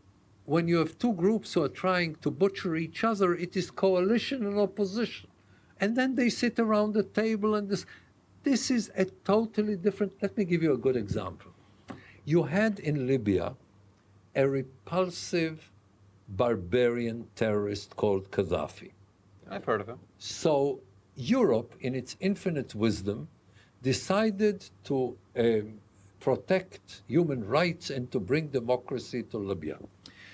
when 0.47 0.67
you 0.67 0.79
have 0.79 0.99
two 0.99 1.13
groups 1.13 1.55
who 1.55 1.63
are 1.63 1.69
trying 1.69 2.17
to 2.17 2.31
butcher 2.31 2.77
each 2.77 3.05
other 3.05 3.35
it 3.35 3.57
is 3.57 3.71
coalition 3.71 4.45
and 4.47 4.59
opposition 4.59 5.29
and 5.81 5.97
then 5.97 6.15
they 6.15 6.29
sit 6.29 6.59
around 6.59 6.93
the 6.93 7.03
table 7.03 7.55
and 7.55 7.69
this 7.69 7.87
this 8.43 8.71
is 8.71 8.91
a 8.97 9.05
totally 9.05 9.77
different 9.77 10.13
let 10.23 10.37
me 10.37 10.45
give 10.45 10.63
you 10.63 10.73
a 10.73 10.79
good 10.79 10.97
example 10.97 11.51
you 12.25 12.43
had 12.43 12.79
in 12.81 13.07
libya 13.07 13.55
a 14.37 14.49
repulsive 14.49 15.71
barbarian 16.29 17.27
terrorist 17.35 17.97
called 17.97 18.31
gaddafi 18.31 18.91
I've 19.51 19.65
heard 19.65 19.81
of 19.81 19.89
him. 19.89 19.99
so 20.19 20.81
Europe, 21.17 21.75
in 21.81 21.95
its 21.95 22.17
infinite 22.21 22.75
wisdom, 22.75 23.29
decided 23.83 24.65
to 24.85 25.17
um, 25.37 25.75
protect 26.19 27.03
human 27.09 27.47
rights 27.47 27.91
and 27.91 28.11
to 28.13 28.21
bring 28.21 28.49
democracy 28.49 29.23
to 29.25 29.39
Libya. 29.39 29.79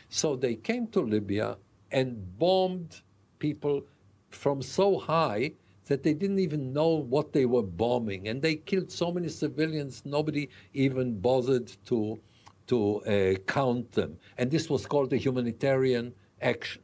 So 0.09 0.37
they 0.37 0.55
came 0.55 0.87
to 0.89 1.01
Libya 1.01 1.57
and 1.91 2.39
bombed 2.39 3.01
people 3.39 3.83
from 4.31 4.63
so 4.63 4.99
high 4.99 5.53
that 5.87 6.03
they 6.03 6.15
didn't 6.15 6.39
even 6.39 6.73
know 6.73 6.89
what 6.89 7.33
they 7.33 7.47
were 7.47 7.63
bombing, 7.63 8.29
and 8.29 8.43
they 8.43 8.57
killed 8.57 8.91
so 8.91 9.11
many 9.13 9.29
civilians 9.29 10.03
nobody 10.05 10.49
even 10.75 11.19
bothered 11.19 11.73
to 11.87 12.19
to 12.67 13.01
uh, 13.03 13.39
count 13.47 13.93
them. 13.93 14.19
And 14.39 14.51
this 14.51 14.69
was 14.69 14.87
called 14.87 15.13
a 15.13 15.17
humanitarian 15.17 16.13
action. 16.43 16.83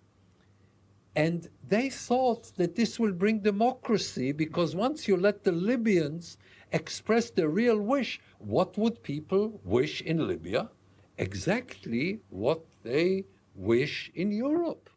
And 1.14 1.48
they 1.68 1.90
thought 1.90 2.52
that 2.56 2.74
this 2.74 2.98
will 2.98 3.12
bring 3.12 3.40
democracy 3.40 4.32
because 4.32 4.74
once 4.74 5.06
you 5.06 5.16
let 5.16 5.44
the 5.44 5.52
Libyans 5.52 6.38
express 6.72 7.30
their 7.30 7.48
real 7.48 7.78
wish, 7.78 8.20
what 8.38 8.78
would 8.78 9.02
people 9.02 9.60
wish 9.64 10.00
in 10.02 10.26
Libya? 10.26 10.70
Exactly 11.18 12.20
what 12.30 12.62
they 12.82 13.24
wish 13.54 14.10
in 14.14 14.32
Europe. 14.32 14.88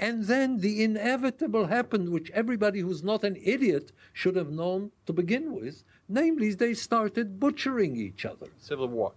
And 0.00 0.24
then 0.24 0.58
the 0.58 0.84
inevitable 0.84 1.66
happened, 1.66 2.10
which 2.10 2.30
everybody 2.30 2.80
who's 2.80 3.02
not 3.02 3.24
an 3.24 3.36
idiot 3.42 3.90
should 4.12 4.36
have 4.36 4.50
known 4.50 4.92
to 5.06 5.12
begin 5.12 5.52
with. 5.52 5.82
Namely, 6.08 6.54
they 6.54 6.74
started 6.74 7.40
butchering 7.40 7.96
each 7.96 8.24
other. 8.24 8.46
Civil 8.58 8.88
war. 8.88 9.12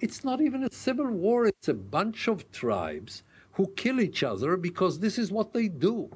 It's 0.00 0.22
not 0.24 0.40
even 0.40 0.64
a 0.64 0.72
civil 0.72 1.06
war, 1.06 1.46
it's 1.46 1.68
a 1.68 1.74
bunch 1.74 2.28
of 2.28 2.50
tribes 2.50 3.22
who 3.52 3.68
kill 3.76 4.00
each 4.00 4.22
other 4.22 4.56
because 4.56 4.98
this 4.98 5.18
is 5.18 5.30
what 5.30 5.52
they 5.52 5.68
do. 5.68 6.10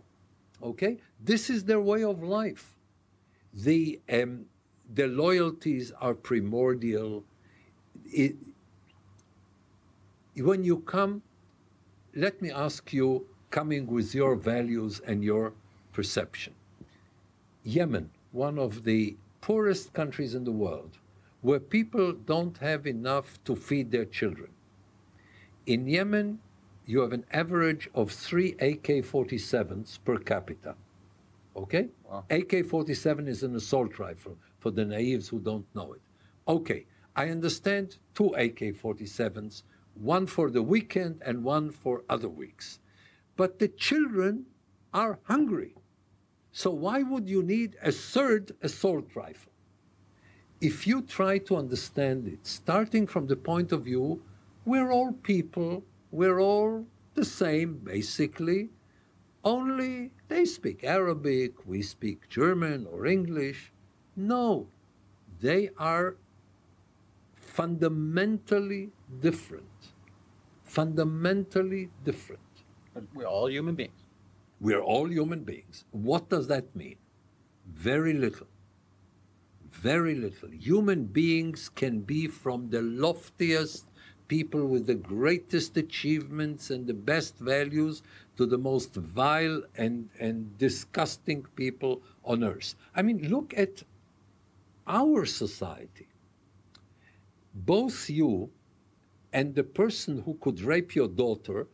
Okay? 0.62 0.98
This 1.20 1.48
is 1.48 1.64
their 1.64 1.80
way 1.80 2.02
of 2.02 2.22
life. 2.22 2.74
The, 3.54 4.00
um, 4.12 4.46
the 4.92 5.06
loyalties 5.06 5.92
are 6.00 6.14
primordial. 6.14 7.24
It, 8.04 8.36
when 10.36 10.64
you 10.64 10.78
come, 10.80 11.22
let 12.14 12.42
me 12.42 12.50
ask 12.50 12.92
you, 12.92 13.26
coming 13.50 13.86
with 13.86 14.14
your 14.14 14.34
values 14.34 15.00
and 15.06 15.22
your 15.24 15.52
perception. 15.92 16.54
Yemen, 17.64 18.10
one 18.32 18.58
of 18.58 18.84
the 18.84 19.16
poorest 19.40 19.92
countries 19.92 20.34
in 20.34 20.44
the 20.44 20.52
world, 20.52 20.98
where 21.40 21.60
people 21.60 22.12
don't 22.12 22.58
have 22.58 22.86
enough 22.86 23.42
to 23.44 23.56
feed 23.56 23.90
their 23.90 24.04
children. 24.04 24.48
In 25.66 25.86
Yemen, 25.86 26.38
you 26.86 27.00
have 27.00 27.12
an 27.12 27.24
average 27.32 27.88
of 27.94 28.10
three 28.12 28.52
AK 28.60 29.04
47s 29.04 29.98
per 30.04 30.18
capita. 30.18 30.74
Okay? 31.56 31.88
Wow. 32.08 32.24
AK 32.30 32.66
47 32.66 33.28
is 33.28 33.42
an 33.42 33.56
assault 33.56 33.98
rifle 33.98 34.36
for 34.58 34.70
the 34.70 34.84
naives 34.84 35.28
who 35.28 35.40
don't 35.40 35.66
know 35.74 35.92
it. 35.92 36.00
Okay, 36.48 36.86
I 37.16 37.30
understand 37.30 37.96
two 38.14 38.34
AK 38.34 38.76
47s, 38.76 39.62
one 39.94 40.26
for 40.26 40.50
the 40.50 40.62
weekend 40.62 41.22
and 41.24 41.42
one 41.42 41.70
for 41.70 42.02
other 42.08 42.28
weeks. 42.28 42.78
But 43.36 43.58
the 43.58 43.68
children 43.68 44.46
are 44.92 45.18
hungry. 45.24 45.74
So 46.52 46.70
why 46.70 47.02
would 47.02 47.28
you 47.28 47.42
need 47.42 47.76
a 47.82 47.92
third 47.92 48.52
assault 48.62 49.14
rifle? 49.14 49.52
If 50.60 50.86
you 50.86 51.02
try 51.02 51.36
to 51.38 51.56
understand 51.56 52.26
it, 52.26 52.46
starting 52.46 53.06
from 53.06 53.26
the 53.26 53.36
point 53.36 53.72
of 53.72 53.84
view, 53.84 54.22
we're 54.64 54.90
all 54.90 55.12
people, 55.12 55.84
we're 56.10 56.40
all 56.40 56.86
the 57.14 57.26
same 57.26 57.76
basically, 57.84 58.70
only 59.44 60.10
they 60.28 60.44
speak 60.44 60.82
Arabic, 60.82 61.66
we 61.66 61.82
speak 61.82 62.28
German 62.28 62.86
or 62.90 63.06
English. 63.06 63.72
No, 64.16 64.66
they 65.40 65.70
are 65.78 66.16
fundamentally 67.36 68.90
different. 69.20 69.92
Fundamentally 70.64 71.90
different. 72.02 72.45
We're 73.14 73.26
all 73.26 73.50
human 73.50 73.74
beings. 73.74 74.02
We're 74.60 74.80
all 74.80 75.10
human 75.10 75.40
beings. 75.40 75.84
What 75.90 76.28
does 76.28 76.48
that 76.48 76.74
mean? 76.74 76.96
Very 77.66 78.14
little. 78.14 78.46
Very 79.70 80.14
little. 80.14 80.50
Human 80.50 81.04
beings 81.04 81.68
can 81.68 82.00
be 82.00 82.26
from 82.26 82.70
the 82.70 82.80
loftiest 82.82 83.86
people 84.28 84.66
with 84.66 84.86
the 84.86 84.94
greatest 84.94 85.76
achievements 85.76 86.70
and 86.70 86.86
the 86.86 86.94
best 86.94 87.38
values 87.38 88.02
to 88.36 88.46
the 88.46 88.58
most 88.58 88.94
vile 88.94 89.62
and, 89.76 90.08
and 90.18 90.56
disgusting 90.58 91.44
people 91.54 92.02
on 92.24 92.42
earth. 92.42 92.74
I 92.94 93.02
mean, 93.02 93.28
look 93.28 93.54
at 93.56 93.82
our 94.86 95.26
society. 95.26 96.08
Both 97.54 98.10
you 98.10 98.50
and 99.32 99.54
the 99.54 99.64
person 99.64 100.22
who 100.22 100.34
could 100.40 100.60
rape 100.60 100.94
your 100.94 101.08
daughter 101.08 101.66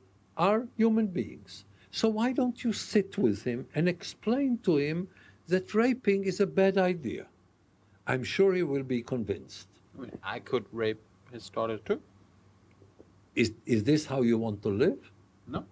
are 0.46 0.66
human 0.76 1.06
beings. 1.06 1.64
So 1.98 2.08
why 2.18 2.32
don't 2.32 2.64
you 2.64 2.72
sit 2.72 3.16
with 3.26 3.44
him 3.50 3.66
and 3.74 3.88
explain 3.88 4.58
to 4.68 4.78
him 4.86 5.08
that 5.52 5.74
raping 5.74 6.24
is 6.24 6.40
a 6.40 6.46
bad 6.60 6.78
idea? 6.78 7.26
I'm 8.06 8.24
sure 8.24 8.50
he 8.60 8.64
will 8.72 8.82
be 8.94 9.00
convinced. 9.02 9.68
I 9.96 10.00
mean, 10.02 10.18
I 10.36 10.38
could 10.40 10.64
rape 10.72 11.00
his 11.32 11.48
daughter 11.56 11.78
too. 11.78 12.00
Is, 13.42 13.52
is 13.66 13.84
this 13.84 14.04
how 14.12 14.22
you 14.22 14.36
want 14.46 14.62
to 14.62 14.70
live? 14.84 15.00
No. 15.46 15.64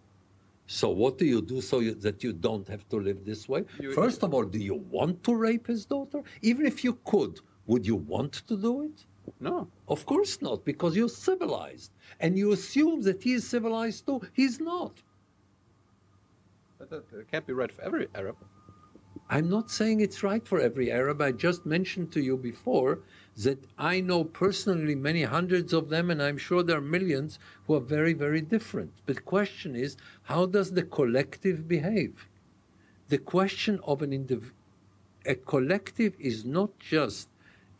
So 0.67 0.89
what 0.91 1.19
do 1.19 1.25
you 1.27 1.41
do 1.43 1.61
so 1.61 1.81
you, 1.81 1.95
that 2.07 2.23
you 2.23 2.33
don't 2.33 2.67
have 2.69 2.89
to 2.91 2.97
live 3.09 3.25
this 3.25 3.49
way? 3.49 3.65
You- 3.81 3.93
First 3.93 4.23
of 4.23 4.35
all, 4.35 4.45
do 4.45 4.59
you 4.59 4.77
want 4.99 5.25
to 5.25 5.35
rape 5.35 5.67
his 5.67 5.85
daughter? 5.85 6.23
Even 6.43 6.65
if 6.65 6.85
you 6.85 6.93
could, 7.05 7.41
would 7.67 7.85
you 7.87 7.97
want 7.97 8.33
to 8.51 8.57
do 8.57 8.83
it? 8.89 9.05
No. 9.39 9.69
Of 9.89 10.07
course 10.07 10.43
not, 10.43 10.65
because 10.65 10.97
you're 10.97 11.09
civilized. 11.09 11.93
And 12.19 12.39
you 12.39 12.53
assume 12.53 13.03
that 13.03 13.23
he 13.23 13.35
is 13.35 13.47
civilized 13.47 14.07
too. 14.07 14.21
He's 14.33 14.61
not. 14.61 14.93
But 16.79 16.91
that, 16.91 17.11
that 17.11 17.31
can't 17.31 17.47
be 17.47 17.53
right 17.53 17.71
for 17.71 17.83
every 17.83 18.09
Arab. 18.15 18.37
I'm 19.29 19.49
not 19.49 19.71
saying 19.71 20.01
it's 20.01 20.25
right 20.25 20.47
for 20.47 20.61
every 20.61 20.91
Arab. 20.91 21.23
I 21.23 21.31
just 21.31 21.65
mentioned 21.65 22.11
to 22.13 22.21
you 22.21 22.37
before 22.37 23.01
that 23.37 23.65
I 23.79 24.01
know 24.01 24.25
personally 24.25 24.97
many 24.97 25.23
hundreds 25.23 25.73
of 25.73 25.89
them, 25.89 26.11
and 26.11 26.21
I'm 26.21 26.37
sure 26.37 26.63
there 26.63 26.79
are 26.79 26.83
millions 26.83 27.39
who 27.67 27.75
are 27.75 27.81
very, 27.81 28.13
very 28.13 28.41
different. 28.41 28.93
But 29.07 29.17
the 29.17 29.23
question 29.23 29.77
is, 29.77 29.97
how 30.23 30.47
does 30.47 30.73
the 30.73 30.83
collective 30.83 31.69
behave? 31.69 32.29
The 33.09 33.19
question 33.19 33.79
of 33.85 34.03
an 34.03 34.11
indiv- 34.11 34.53
a 35.25 35.37
collective 35.37 36.15
is 36.19 36.45
not 36.45 36.79
just 36.79 37.29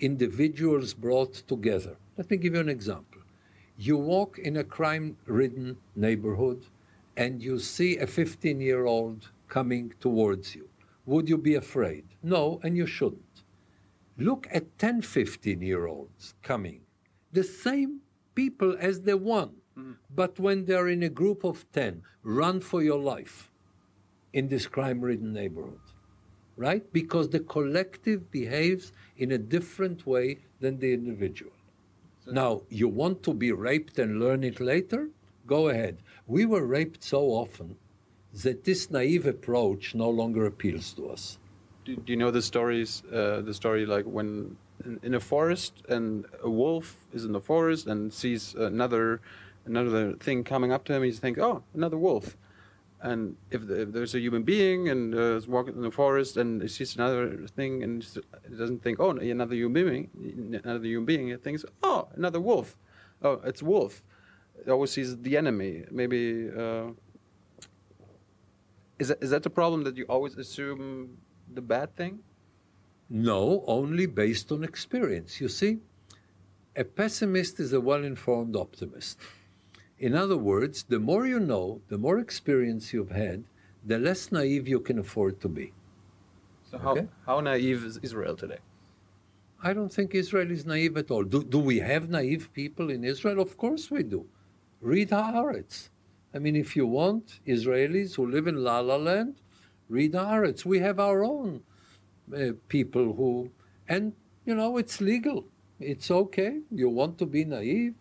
individuals 0.01 0.95
brought 0.95 1.35
together. 1.47 1.97
Let 2.17 2.31
me 2.31 2.37
give 2.37 2.55
you 2.55 2.61
an 2.61 2.69
example. 2.69 3.21
You 3.77 3.97
walk 3.97 4.39
in 4.39 4.57
a 4.57 4.65
crime 4.65 5.17
ridden 5.27 5.79
neighborhood 5.97 6.67
and 7.17 7.43
you 7.43 7.59
see 7.59 7.97
a 7.99 8.07
15 8.07 8.61
year 8.61 8.85
old 8.85 9.31
coming 9.49 9.95
towards 10.01 10.55
you. 10.55 10.69
Would 11.07 11.29
you 11.29 11.39
be 11.39 11.55
afraid? 11.55 12.05
No, 12.23 12.61
and 12.63 12.77
you 12.77 12.87
shouldn't. 12.87 13.43
Look 14.19 14.47
at 14.51 14.79
10, 14.79 15.03
15 15.03 15.63
year 15.63 15.87
olds 15.87 16.35
coming, 16.43 16.83
the 17.33 17.45
same 17.45 18.01
people 18.35 18.77
as 18.79 19.03
the 19.03 19.17
one, 19.17 19.53
mm-hmm. 19.79 19.93
but 20.15 20.39
when 20.39 20.67
they're 20.67 20.89
in 20.89 21.03
a 21.03 21.09
group 21.09 21.45
of 21.45 21.65
10, 21.73 22.03
run 22.23 22.61
for 22.61 22.83
your 22.83 22.99
life 22.99 23.51
in 24.33 24.49
this 24.49 24.67
crime 24.67 25.01
ridden 25.01 25.33
neighborhood, 25.33 25.81
right? 26.61 26.85
Because 26.93 27.31
the 27.31 27.41
collective 27.41 28.31
behaves 28.31 28.93
in 29.17 29.33
a 29.33 29.39
different 29.39 30.07
way 30.07 30.39
than 30.61 30.79
the 30.79 30.93
individual. 30.93 31.53
Now, 32.27 32.61
you 32.69 32.87
want 32.87 33.23
to 33.23 33.33
be 33.33 33.51
raped 33.51 33.99
and 33.99 34.21
learn 34.21 34.45
it 34.45 34.61
later? 34.61 35.09
Go 35.47 35.71
ahead. 35.71 35.97
We 36.27 36.45
were 36.45 36.67
raped 36.67 37.03
so 37.03 37.23
often 37.43 37.77
that 38.45 38.65
this 38.65 38.91
naive 38.91 39.27
approach 39.27 39.95
no 39.95 40.11
longer 40.11 40.45
appeals 40.45 40.93
to 40.93 41.09
us. 41.09 41.39
Do, 41.87 41.97
do 41.97 42.13
you 42.13 42.19
know 42.19 42.31
the 42.31 42.43
stories? 42.43 43.03
Uh, 43.11 43.41
the 43.41 43.55
story 43.55 43.87
like 43.87 44.05
when 44.05 44.59
in, 44.85 45.01
in 45.03 45.15
a 45.15 45.21
forest 45.21 45.83
and 45.89 46.27
a 46.43 46.51
wolf 46.51 46.99
is 47.15 47.25
in 47.25 47.33
the 47.33 47.41
forest 47.41 47.87
and 47.87 48.13
sees 48.13 48.55
another 48.55 49.23
another 49.65 50.13
thing 50.13 50.45
coming 50.45 50.73
up 50.73 50.85
to 50.85 50.93
him, 50.93 51.03
he 51.03 51.11
thinks, 51.11 51.41
"Oh, 51.41 51.63
another 51.75 51.97
wolf." 51.99 52.37
And 53.03 53.37
if, 53.51 53.67
the, 53.67 53.83
if 53.83 53.93
there's 53.93 54.15
a 54.15 54.21
human 54.21 54.43
being 54.43 54.91
and 54.91 55.15
uh, 55.15 55.37
is 55.37 55.49
walking 55.49 55.75
in 55.75 55.81
the 55.81 55.91
forest 55.91 56.37
and 56.37 56.61
he 56.61 56.69
sees 56.69 56.97
another 56.97 57.47
thing 57.47 57.83
and 57.83 58.07
doesn't 58.59 58.83
think, 58.83 59.01
"Oh, 59.01 59.11
another 59.11 59.55
human 59.55 59.73
being," 59.73 60.61
another 60.63 60.85
human 60.85 61.07
being, 61.07 61.29
it 61.29 61.43
thinks, 61.43 61.65
"Oh, 61.83 62.09
another 62.15 62.41
wolf." 62.41 62.77
Oh, 63.23 63.41
it's 63.45 63.63
wolf. 63.63 64.03
He 64.65 64.71
always 64.71 64.91
sees 64.91 65.17
the 65.17 65.37
enemy. 65.37 65.85
Maybe. 65.91 66.51
Uh, 66.51 66.91
is 68.99 69.09
that, 69.09 69.23
is 69.23 69.31
that 69.31 69.43
the 69.43 69.51
problem 69.51 69.85
that 69.85 69.97
you 69.97 70.05
always 70.05 70.37
assume 70.37 71.17
the 71.55 71.63
bad 71.63 71.97
thing? 71.97 72.21
No, 73.09 73.65
only 73.67 74.07
based 74.07 74.53
on 74.53 74.63
experience. 74.63 75.41
You 75.41 75.49
see, 75.49 75.79
a 76.77 76.85
pessimist 76.85 77.61
is 77.61 77.73
a 77.73 77.81
well 77.81 78.05
informed 78.05 78.57
optimist. 78.57 79.19
In 80.01 80.15
other 80.15 80.39
words, 80.39 80.83
the 80.83 80.99
more 80.99 81.27
you 81.27 81.39
know, 81.39 81.83
the 81.89 81.99
more 81.99 82.19
experience 82.19 82.93
you've 82.95 83.11
had, 83.11 83.45
the 83.85 83.99
less 83.99 84.33
naive 84.33 84.67
you 84.67 84.81
can 84.81 84.99
afford 84.99 85.41
to 85.43 85.49
be. 85.49 85.73
So, 86.71 86.79
how, 86.79 87.09
how 87.27 87.41
naive 87.41 87.85
is 87.85 87.99
Israel 88.03 88.35
today? 88.35 88.61
I 89.63 89.75
don't 89.75 89.93
think 89.93 90.15
Israel 90.15 90.51
is 90.51 90.65
naive 90.65 90.97
at 90.97 91.11
all. 91.11 91.23
Do, 91.23 91.45
do 91.45 91.59
we 91.59 91.81
have 91.81 92.09
naive 92.09 92.51
people 92.55 92.89
in 92.91 93.05
Israel? 93.05 93.41
Of 93.41 93.59
course 93.59 93.91
we 93.91 94.03
do. 94.03 94.25
Read 94.81 95.11
Haaretz. 95.11 95.91
I 96.35 96.39
mean, 96.39 96.57
if 96.57 96.75
you 96.75 96.87
want 96.87 97.41
Israelis 97.47 98.15
who 98.15 98.27
live 98.27 98.47
in 98.47 98.65
La 98.65 98.81
La 98.81 98.97
Land, 98.97 99.35
read 99.91 100.13
Haaretz. 100.13 100.65
We 100.65 100.79
have 100.79 100.99
our 100.99 101.23
own 101.23 101.63
uh, 102.35 102.53
people 102.69 103.13
who, 103.13 103.51
and 103.87 104.15
you 104.47 104.55
know, 104.55 104.79
it's 104.79 105.03
legal. 105.03 105.45
It's 105.79 106.11
okay. 106.11 106.61
You 106.71 106.89
want 106.89 107.19
to 107.19 107.27
be 107.27 107.45
naive? 107.45 107.95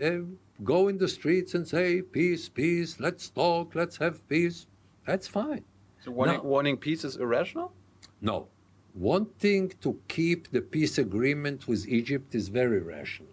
Uh, 0.00 0.18
go 0.62 0.88
in 0.88 0.98
the 0.98 1.08
streets 1.08 1.54
and 1.54 1.66
say, 1.66 2.02
peace, 2.02 2.48
peace, 2.48 3.00
let's 3.00 3.28
talk, 3.30 3.74
let's 3.74 3.96
have 3.96 4.26
peace. 4.28 4.66
That's 5.06 5.26
fine. 5.26 5.64
So, 6.04 6.12
wanting, 6.12 6.36
No. 6.36 6.42
wanting 6.42 6.76
peace 6.76 7.04
is 7.04 7.16
irrational? 7.16 7.72
No. 8.20 8.48
Wanting 8.94 9.70
to 9.80 9.98
keep 10.06 10.50
the 10.52 10.60
peace 10.60 10.98
agreement 10.98 11.66
with 11.66 11.88
Egypt 11.88 12.34
is 12.34 12.48
very 12.48 12.80
rational. 12.80 13.28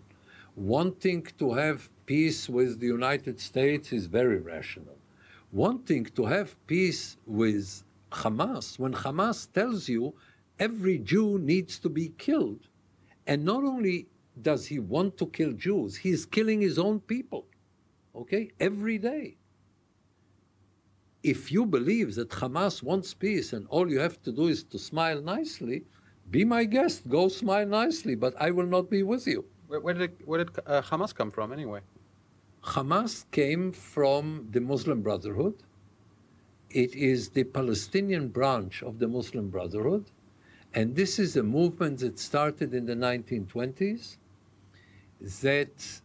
Wanting 0.55 1.27
to 1.37 1.53
have 1.53 1.89
peace 2.05 2.49
with 2.49 2.79
the 2.79 2.87
United 2.87 3.39
States 3.39 3.93
is 3.93 4.07
very 4.07 4.39
rational. 4.39 4.97
Wanting 5.51 6.05
to 6.05 6.25
have 6.25 6.55
peace 6.65 7.17
with 7.25 7.83
Hamas, 8.11 8.79
when 8.79 8.93
Hamas 8.93 9.51
tells 9.51 9.87
you 9.87 10.13
every 10.59 10.97
Jew 10.97 11.37
needs 11.39 11.77
to 11.79 11.89
be 11.89 12.09
killed, 12.17 12.67
and 13.27 13.45
not 13.45 13.63
only 13.63 14.07
does 14.41 14.65
he 14.67 14.79
want 14.79 15.17
to 15.17 15.27
kill 15.27 15.53
Jews, 15.53 15.95
he's 15.95 16.25
killing 16.25 16.61
his 16.61 16.79
own 16.79 16.99
people, 16.99 17.45
okay, 18.15 18.51
every 18.59 18.97
day 18.97 19.37
if 21.23 21.51
you 21.51 21.65
believe 21.65 22.15
that 22.15 22.29
Hamas 22.29 22.81
wants 22.81 23.13
peace 23.13 23.53
and 23.53 23.67
all 23.67 23.89
you 23.89 23.99
have 23.99 24.21
to 24.23 24.31
do 24.31 24.47
is 24.47 24.63
to 24.63 24.79
smile 24.79 25.21
nicely, 25.21 25.83
be 26.29 26.43
my 26.45 26.63
guest, 26.63 27.07
go 27.07 27.27
smile 27.27 27.67
nicely, 27.67 28.15
but 28.15 28.33
I 28.39 28.51
will 28.51 28.65
not 28.65 28.89
be 28.89 29.03
with 29.03 29.27
you. 29.27 29.45
Where, 29.67 29.79
where 29.79 29.93
did, 29.93 30.03
it, 30.03 30.27
where 30.27 30.43
did 30.43 30.57
uh, 30.65 30.81
Hamas 30.81 31.13
come 31.13 31.31
from 31.31 31.53
anyway? 31.53 31.81
Hamas 32.63 33.25
came 33.31 33.71
from 33.71 34.47
the 34.51 34.61
Muslim 34.61 35.01
Brotherhood. 35.01 35.55
It 36.69 36.95
is 36.95 37.29
the 37.29 37.43
Palestinian 37.43 38.29
branch 38.29 38.81
of 38.81 38.99
the 38.99 39.07
Muslim 39.07 39.49
Brotherhood. 39.49 40.05
And 40.73 40.95
this 40.95 41.19
is 41.19 41.35
a 41.35 41.43
movement 41.43 41.99
that 41.99 42.17
started 42.17 42.73
in 42.73 42.85
the 42.85 42.95
1920s 42.95 44.17
that 45.21 46.01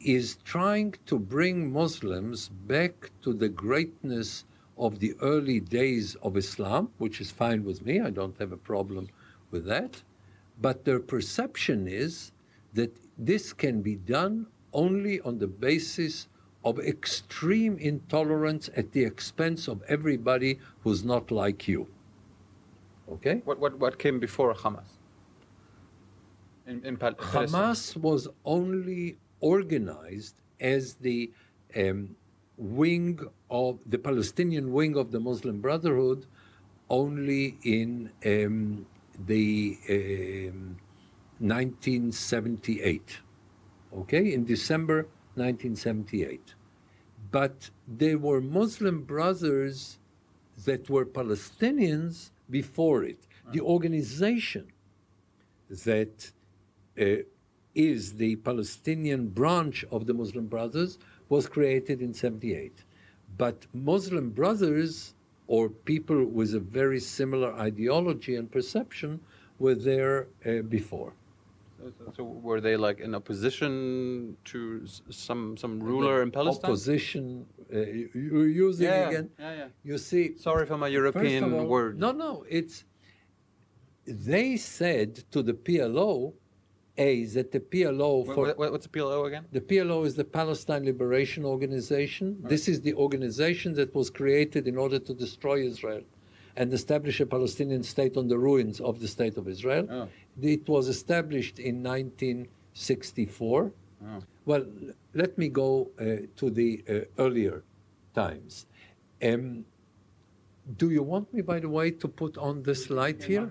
is 0.00 0.36
trying 0.44 0.94
to 1.06 1.18
bring 1.18 1.72
Muslims 1.72 2.48
back 2.48 3.10
to 3.22 3.32
the 3.32 3.48
greatness 3.48 4.44
of 4.76 4.98
the 4.98 5.14
early 5.22 5.60
days 5.60 6.16
of 6.22 6.36
Islam, 6.36 6.90
which 6.98 7.20
is 7.20 7.30
fine 7.30 7.64
with 7.64 7.84
me. 7.84 8.00
I 8.00 8.10
don't 8.10 8.36
have 8.38 8.52
a 8.52 8.56
problem 8.56 9.08
with 9.50 9.64
that. 9.66 10.02
But 10.60 10.84
their 10.84 11.00
perception 11.00 11.88
is 11.88 12.32
that 12.74 12.94
this 13.16 13.52
can 13.52 13.80
be 13.80 13.94
done 13.94 14.46
only 14.72 15.20
on 15.20 15.38
the 15.38 15.46
basis 15.46 16.28
of 16.64 16.78
extreme 16.80 17.78
intolerance 17.78 18.68
at 18.76 18.92
the 18.92 19.04
expense 19.04 19.68
of 19.68 19.82
everybody 19.88 20.58
who's 20.82 21.04
not 21.04 21.30
like 21.30 21.68
you. 21.68 21.86
Okay? 23.10 23.40
What, 23.44 23.58
what, 23.60 23.78
what 23.78 23.98
came 23.98 24.18
before 24.18 24.52
Hamas? 24.52 24.95
In, 26.66 26.84
in 26.84 26.96
Pal-? 26.96 27.14
Hamas 27.14 27.96
was 27.96 28.28
only 28.44 29.18
organized 29.40 30.40
as 30.60 30.94
the 30.94 31.30
um, 31.76 32.16
wing 32.56 33.20
of 33.50 33.78
the 33.86 33.98
Palestinian 33.98 34.72
wing 34.72 34.96
of 34.96 35.12
the 35.12 35.20
Muslim 35.20 35.60
Brotherhood 35.60 36.26
only 36.88 37.58
in 37.62 38.10
um, 38.24 38.86
the 39.26 39.78
um, 39.90 40.76
1978. 41.38 43.18
Okay, 43.94 44.32
in 44.32 44.44
December 44.44 45.02
1978. 45.34 46.54
But 47.30 47.70
there 47.86 48.18
were 48.18 48.40
Muslim 48.40 49.02
brothers 49.02 49.98
that 50.64 50.88
were 50.88 51.04
Palestinians 51.04 52.30
before 52.50 53.04
it. 53.04 53.18
The 53.52 53.60
organization 53.60 54.72
that 55.84 56.32
is 57.74 58.14
the 58.14 58.36
Palestinian 58.36 59.28
branch 59.28 59.84
of 59.90 60.06
the 60.06 60.14
Muslim 60.14 60.46
Brothers 60.46 60.98
was 61.28 61.46
created 61.46 62.00
in 62.00 62.14
78. 62.14 62.72
But 63.36 63.66
Muslim 63.74 64.30
Brothers, 64.30 65.14
or 65.46 65.68
people 65.68 66.24
with 66.24 66.54
a 66.54 66.60
very 66.60 67.00
similar 67.00 67.52
ideology 67.54 68.36
and 68.36 68.50
perception, 68.50 69.20
were 69.58 69.74
there 69.74 70.28
uh, 70.46 70.62
before. 70.62 71.12
So, 71.78 72.12
so- 72.16 72.24
were 72.24 72.60
they 72.60 72.76
like 72.76 73.00
in 73.00 73.14
opposition 73.14 74.36
to 74.50 74.86
some 75.10 75.56
some 75.58 75.78
ruler 75.82 76.22
in 76.22 76.30
Palestine? 76.30 76.70
Opposition, 76.70 77.24
uh, 77.72 77.78
you- 77.80 78.10
you're 78.14 78.48
using 78.68 78.86
Yeah, 78.86 79.08
again. 79.10 79.30
yeah, 79.38 79.54
yeah. 79.60 79.68
You 79.84 79.98
see, 79.98 80.24
Sorry 80.38 80.64
for 80.66 80.78
my 80.78 80.88
European 80.88 81.44
all, 81.52 81.66
word. 81.66 81.98
No, 81.98 82.10
no, 82.12 82.44
it's. 82.48 82.84
They 84.06 84.56
said 84.56 85.10
to 85.32 85.42
the 85.42 85.52
PLO, 85.52 86.32
A, 86.98 87.24
that 87.26 87.52
the 87.52 87.60
PLO 87.60 88.24
for 88.34 88.54
wha- 88.54 88.70
what's 88.70 88.86
the 88.86 88.98
PLO 88.98 89.26
again? 89.26 89.44
the 89.52 89.60
PLO 89.60 90.06
is 90.06 90.14
the 90.14 90.24
Palestine 90.24 90.84
Liberation 90.84 91.44
Organization. 91.44 92.38
This 92.42 92.68
is 92.68 92.80
the 92.80 92.94
organization 92.94 93.74
that 93.74 93.94
was 93.94 94.08
created 94.10 94.66
in 94.66 94.76
order 94.78 94.98
to 94.98 95.12
destroy 95.14 95.56
Israel 95.66 96.02
and 96.56 96.72
establish 96.72 97.20
a 97.20 97.26
Palestinian 97.26 97.82
state 97.82 98.16
on 98.16 98.28
the 98.28 98.38
ruins 98.38 98.80
of 98.80 99.00
the 99.00 99.08
state 99.08 99.36
of 99.36 99.46
Israel. 99.46 99.86
Oh. 99.90 100.08
It 100.40 100.66
was 100.68 100.88
established 100.88 101.58
in 101.58 101.82
1964. 101.82 103.72
Oh. 104.04 104.22
Well, 104.46 104.64
let 105.14 105.36
me 105.36 105.48
go 105.48 105.90
uh, 106.00 106.26
to 106.36 106.50
the 106.50 106.82
uh, 106.88 106.92
earlier 107.22 107.62
times. 108.14 108.66
Um, 109.22 109.64
do 110.76 110.90
you 110.90 111.02
want 111.02 111.32
me, 111.34 111.42
by 111.42 111.60
the 111.60 111.68
way, 111.68 111.90
to 111.90 112.08
put 112.08 112.36
on 112.38 112.62
this 112.62 112.90
light 112.90 113.22
here? 113.24 113.50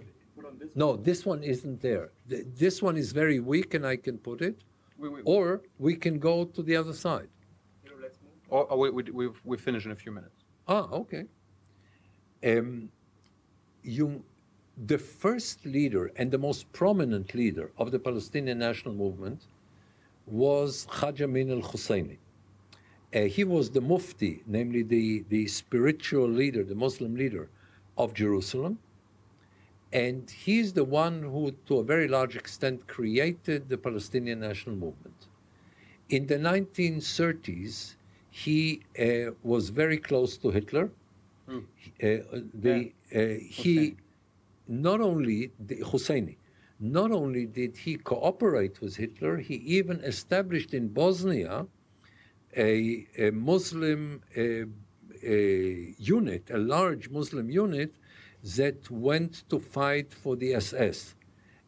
No, 0.76 0.96
this 0.96 1.26
one 1.26 1.44
isn't 1.44 1.82
there. 1.82 2.10
Th- 2.30 2.46
This 2.58 2.82
one 2.82 2.98
is 2.98 3.12
very 3.12 3.40
weak, 3.40 3.74
and 3.74 3.86
I 3.86 3.96
can 3.98 4.18
put 4.18 4.42
it. 4.42 4.58
We, 4.98 5.10
we, 5.10 5.22
Or 5.26 5.62
we 5.80 5.96
can 5.96 6.20
go 6.20 6.46
to 6.46 6.62
the 6.64 6.76
other 6.76 6.94
side. 6.94 7.30
or, 8.50 8.64
or 8.72 8.78
we, 8.80 8.90
we, 8.90 9.04
we, 9.12 9.30
we 9.44 9.58
finish 9.58 9.86
in 9.86 9.92
a 9.92 9.96
few 9.96 10.12
minutes. 10.12 10.38
Ah, 10.68 10.88
okay. 10.92 11.24
Um, 12.46 12.90
you, 13.84 14.24
the 14.88 14.98
first 14.98 15.66
leader 15.66 16.12
and 16.16 16.32
the 16.32 16.38
most 16.38 16.72
prominent 16.74 17.34
leader 17.36 17.72
of 17.78 17.92
the 17.92 18.00
Palestinian 18.00 18.60
national 18.60 18.94
movement 18.94 19.40
was 20.28 20.88
Hajj 20.90 21.22
Amin 21.22 21.52
al 21.52 21.62
Husseini. 21.62 22.18
Uh, 23.14 23.22
he 23.38 23.44
was 23.44 23.70
the 23.70 23.82
Mufti, 23.82 24.44
namely 24.48 24.84
the, 24.84 25.24
the 25.30 25.48
spiritual 25.48 26.28
leader, 26.28 26.64
the 26.64 26.76
Muslim 26.76 27.16
leader 27.16 27.50
of 27.98 28.14
Jerusalem. 28.14 28.78
And 29.96 30.30
he's 30.30 30.74
the 30.74 30.84
one 30.84 31.24
who, 31.24 31.56
to 31.68 31.78
a 31.80 31.84
very 31.84 32.10
large 32.10 32.36
extent, 32.36 32.86
created 32.86 33.70
the 33.70 33.78
Palestinian 33.78 34.42
national 34.42 34.76
movement. 34.76 35.20
In 36.10 36.28
the 36.28 36.36
1930s, 36.36 37.96
he 38.30 38.82
uh, 39.00 39.32
was 39.42 39.70
very 39.70 39.98
close 39.98 40.36
to 40.40 40.52
Hitler. 40.52 40.92
Uh, 41.48 42.08
the, 42.66 42.92
uh, 43.16 43.40
he 43.60 43.96
not 44.68 45.00
only 45.00 45.52
the, 45.68 45.78
Husseini, 45.78 46.36
not 46.80 47.12
only 47.12 47.46
did 47.46 47.78
he 47.78 47.96
cooperate 47.96 48.82
with 48.82 48.98
Hitler, 48.98 49.38
he 49.38 49.56
even 49.78 50.02
established 50.02 50.74
in 50.74 50.90
Bosnia 50.90 51.68
a, 52.58 53.08
a 53.18 53.32
Muslim 53.32 54.22
uh, 54.38 54.66
a 55.24 55.96
unit, 55.98 56.44
a 56.52 56.58
large 56.58 57.10
Muslim 57.10 57.50
unit 57.50 57.94
that 58.56 58.90
went 58.92 59.48
to 59.50 59.60
fight 59.60 60.14
for 60.14 60.36
the 60.36 60.54
SS. 60.54 61.16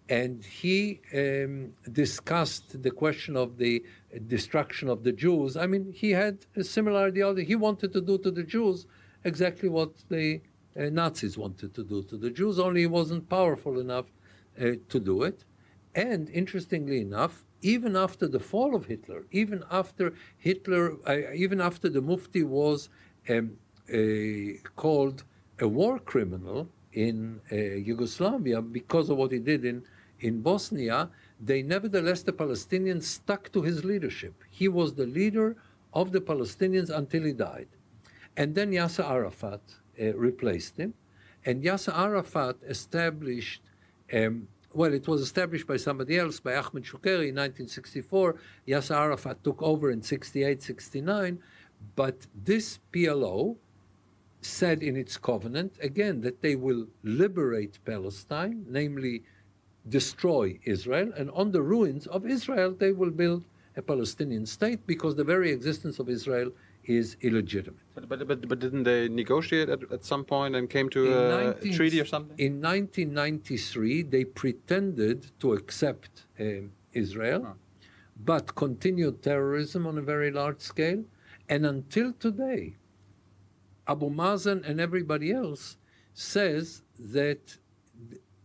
And 0.10 0.46
he 0.46 1.02
um, 1.14 1.74
discussed 1.92 2.82
the 2.82 2.92
question 2.92 3.36
of 3.36 3.58
the 3.58 3.84
destruction 4.28 4.88
of 4.88 5.04
the 5.04 5.12
Jews. 5.12 5.58
I 5.58 5.68
mean, 5.68 5.92
he 5.92 6.12
had 6.12 6.46
a 6.56 6.64
similar 6.64 7.08
ideology. 7.08 7.44
He 7.44 7.56
wanted 7.56 7.92
to 7.94 8.02
do 8.02 8.18
to 8.20 8.32
the 8.32 8.44
Jews 8.44 8.86
exactly 9.24 9.68
what 9.68 9.92
the 10.10 10.42
uh, 10.78 10.90
Nazis 10.90 11.38
wanted 11.38 11.74
to 11.74 11.84
do 11.84 12.04
to 12.04 12.18
the 12.18 12.30
Jews, 12.30 12.60
only 12.60 12.82
he 12.82 12.88
wasn't 12.88 13.30
powerful 13.30 13.80
enough 13.80 14.06
uh, 14.60 14.74
to 14.90 15.00
do 15.00 15.24
it. 15.24 15.44
And 15.96 16.30
interestingly 16.30 17.02
enough, 17.02 17.46
even 17.62 17.96
after 17.96 18.28
the 18.28 18.40
fall 18.40 18.76
of 18.76 18.86
Hitler, 18.86 19.26
even 19.32 19.64
after 19.72 20.14
Hitler, 20.38 20.98
uh, 21.08 21.34
even 21.34 21.60
after 21.60 21.90
the 21.90 22.02
Mufti 22.02 22.44
was 22.44 22.90
um, 23.30 23.58
uh, 23.92 24.60
called 24.76 25.24
a 25.60 25.68
war 25.68 26.00
criminal 26.00 26.70
in 26.94 27.40
uh, 27.52 27.56
Yugoslavia 27.56 28.62
because 28.62 29.10
of 29.10 29.18
what 29.18 29.32
he 29.32 29.40
did 29.40 29.66
in, 29.66 29.84
in 30.20 30.42
Bosnia, 30.42 31.10
they 31.40 31.62
nevertheless, 31.62 32.24
the 32.24 32.34
Palestinians 32.34 33.04
stuck 33.04 33.52
to 33.52 33.62
his 33.62 33.84
leadership. 33.86 34.34
He 34.50 34.68
was 34.68 34.96
the 34.96 35.06
leader 35.06 35.56
of 35.94 36.12
the 36.12 36.22
Palestinians 36.22 36.90
until 36.90 37.24
he 37.24 37.34
died. 37.34 37.68
And 38.36 38.54
then 38.56 38.72
Yasser 38.72 39.08
Arafat 39.10 39.62
uh, 40.00 40.14
replaced 40.16 40.78
him. 40.78 40.94
And 41.46 41.64
Yasser 41.64 41.96
Arafat 41.98 42.58
established, 42.68 43.62
um, 44.14 44.48
well, 44.74 44.94
it 44.94 45.08
was 45.08 45.22
established 45.22 45.68
by 45.68 45.78
somebody 45.78 46.18
else, 46.18 46.40
by 46.40 46.56
Ahmed 46.56 46.84
Shukeiri 46.84 47.30
in 47.30 47.36
1964. 47.36 48.36
Yasser 48.68 48.96
Arafat 48.96 49.44
took 49.44 49.62
over 49.62 49.92
in 49.92 50.02
68, 50.02 50.62
69. 50.62 51.40
But 51.96 52.28
this 52.36 52.80
PLO 52.92 53.58
said 54.42 54.84
in 54.84 54.96
its 54.96 55.18
covenant, 55.18 55.74
again, 55.82 56.22
that 56.22 56.42
they 56.42 56.56
will 56.56 56.88
liberate 57.04 57.80
Palestine, 57.86 58.66
namely 58.70 59.24
destroy 59.90 60.60
Israel, 60.66 61.12
and 61.18 61.30
on 61.32 61.52
the 61.52 61.62
ruins 61.62 62.08
of 62.08 62.26
Israel, 62.26 62.72
they 62.78 62.92
will 62.92 63.10
build 63.10 63.44
a 63.76 63.82
Palestinian 63.82 64.46
state 64.46 64.86
because 64.88 65.16
the 65.16 65.24
very 65.24 65.52
existence 65.52 66.00
of 66.00 66.10
Israel 66.10 66.52
is 66.86 67.18
illegitimate. 67.22 67.80
But, 67.96 68.08
but, 68.10 68.28
but, 68.28 68.48
but 68.48 68.60
didn't 68.60 68.84
they 68.84 69.08
negotiate 69.10 69.70
at, 69.70 69.80
at 69.92 70.04
some 70.06 70.24
point 70.24 70.56
and 70.56 70.70
came 70.70 70.90
to 70.90 71.02
a 71.18 71.54
19 71.54 71.74
treaty 71.74 72.00
or 72.02 72.06
something? 72.06 72.38
In 72.40 72.62
1993, 72.62 74.04
they 74.04 74.24
pretended 74.24 75.32
to 75.40 75.54
accept 75.54 76.26
um, 76.40 76.72
Israel, 76.94 77.44
Huh. 77.46 77.54
but 78.26 78.56
continued 78.56 79.22
terrorism 79.22 79.86
on 79.86 79.98
a 79.98 80.02
very 80.02 80.32
large 80.32 80.62
scale. 80.62 81.04
And 81.50 81.66
until 81.66 82.14
today, 82.14 82.76
Abu 83.88 84.10
Mazen 84.10 84.68
and 84.68 84.80
everybody 84.80 85.32
else 85.32 85.78
says 86.14 86.82
that 87.00 87.58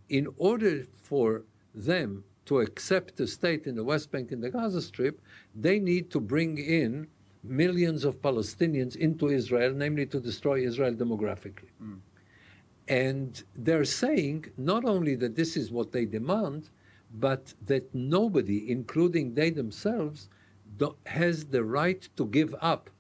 in 0.08 0.28
order 0.36 0.84
for 1.02 1.42
them 1.74 2.24
to 2.44 2.60
accept 2.60 3.18
a 3.20 3.26
state 3.26 3.66
in 3.66 3.74
the 3.76 3.84
West 3.84 4.10
Bank 4.10 4.32
and 4.32 4.42
the 4.42 4.50
Gaza 4.50 4.82
Strip, 4.82 5.20
they 5.54 5.78
need 5.78 6.10
to 6.10 6.20
bring 6.20 6.58
in 6.58 7.06
millions 7.42 8.04
of 8.04 8.20
Palestinians 8.20 8.94
into 8.96 9.28
Israel, 9.28 9.72
namely 9.72 10.06
to 10.06 10.20
destroy 10.20 10.64
Israel 10.64 10.92
demographically. 10.94 11.70
And 12.88 13.42
they're 13.56 13.84
saying 13.84 14.46
not 14.56 14.84
only 14.84 15.14
that 15.16 15.34
this 15.34 15.56
is 15.56 15.70
what 15.70 15.92
they 15.92 16.04
demand, 16.04 16.70
but 17.14 17.54
that 17.66 17.94
nobody, 17.94 18.70
including 18.70 19.34
they 19.34 19.50
themselves, 19.50 20.28
do- 20.78 20.96
has 21.06 21.44
the 21.46 21.64
right 21.64 22.08
to 22.16 22.26
give 22.26 22.54
up 22.60 22.90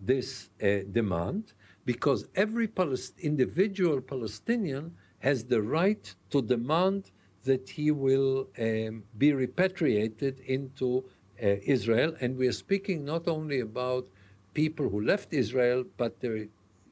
this 0.00 0.50
uh, 0.62 0.78
demand 0.92 1.52
because 1.86 2.26
every 2.34 2.68
Palest- 2.68 3.18
individual 3.20 4.00
Palestinian 4.00 4.94
has 5.20 5.44
the 5.44 5.62
right 5.62 6.14
to 6.30 6.42
demand 6.42 7.10
that 7.44 7.68
he 7.70 7.90
will 7.92 8.48
um, 8.58 9.04
be 9.16 9.32
repatriated 9.32 10.40
into 10.40 11.04
uh, 11.42 11.56
Israel. 11.62 12.14
And 12.20 12.36
we 12.36 12.48
are 12.48 12.52
speaking 12.66 13.04
not 13.04 13.28
only 13.28 13.60
about 13.60 14.06
people 14.52 14.88
who 14.88 15.00
left 15.00 15.32
Israel, 15.32 15.84
but 15.96 16.20
their 16.20 16.46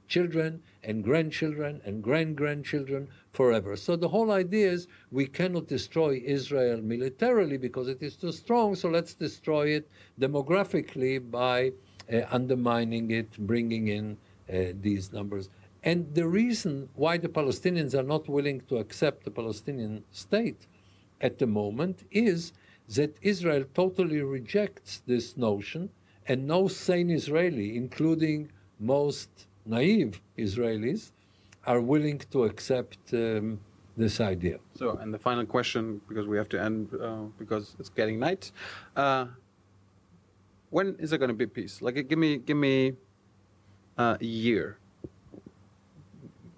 children 0.07 0.63
and 0.85 1.03
grandchildren 1.03 1.81
and 1.85 2.03
grand 2.03 2.37
grandchildren 2.37 3.09
forever. 3.33 3.75
So 3.77 3.97
the 3.97 4.09
whole 4.09 4.31
idea 4.31 4.71
is 4.71 4.87
we 5.11 5.27
cannot 5.27 5.67
destroy 5.67 6.23
Israel 6.25 6.81
militarily 6.83 7.57
because 7.57 7.89
it 7.89 8.03
is 8.03 8.15
too 8.17 8.33
strong, 8.33 8.75
so 8.77 8.89
let's 8.91 9.15
destroy 9.15 9.69
it 9.69 9.91
demographically 10.21 11.19
by 11.31 11.73
uh, 12.13 12.21
undermining 12.31 13.11
it, 13.11 13.37
bringing 13.39 13.89
in 13.89 14.17
these 14.49 15.13
numbers. 15.13 15.51
And 15.83 16.15
the 16.15 16.27
reason 16.27 16.89
why 16.95 17.19
the 17.19 17.29
Palestinians 17.29 17.95
are 17.95 18.03
not 18.03 18.29
willing 18.29 18.63
to 18.69 18.79
accept 18.79 19.25
the 19.25 19.31
Palestinian 19.31 20.03
state 20.11 20.67
at 21.21 21.39
the 21.39 21.47
moment 21.47 22.05
is 22.11 22.53
that 22.97 23.17
Israel 23.23 23.65
totally 23.75 24.21
rejects 24.23 25.03
this 25.07 25.37
notion, 25.37 25.91
and 26.27 26.47
no 26.47 26.69
sane 26.69 27.11
Israeli, 27.11 27.77
including 27.77 28.51
most 28.79 29.31
naive 29.67 30.21
Israelis, 30.39 31.13
are 31.67 31.81
willing 31.81 32.19
to 32.31 32.45
accept 32.45 32.99
um, 33.13 33.61
this 33.97 34.21
idea. 34.21 34.59
So, 34.75 34.97
and 34.97 35.13
the 35.15 35.19
final 35.19 35.47
question, 35.47 36.01
because 36.09 36.27
we 36.27 36.37
have 36.37 36.49
to 36.51 36.61
end, 36.61 36.89
uh, 36.95 37.23
because 37.39 37.77
it's 37.79 37.89
getting 37.89 38.19
night. 38.19 38.53
Uh, 38.97 39.27
when 40.71 40.97
is 40.99 41.11
there 41.11 41.19
going 41.19 41.29
to 41.29 41.35
be 41.35 41.47
peace? 41.47 41.81
Like, 41.81 42.09
give 42.09 42.19
me, 42.19 42.39
give 42.39 42.57
me 42.57 42.95
uh, 43.99 44.17
a 44.21 44.25
year. 44.25 44.79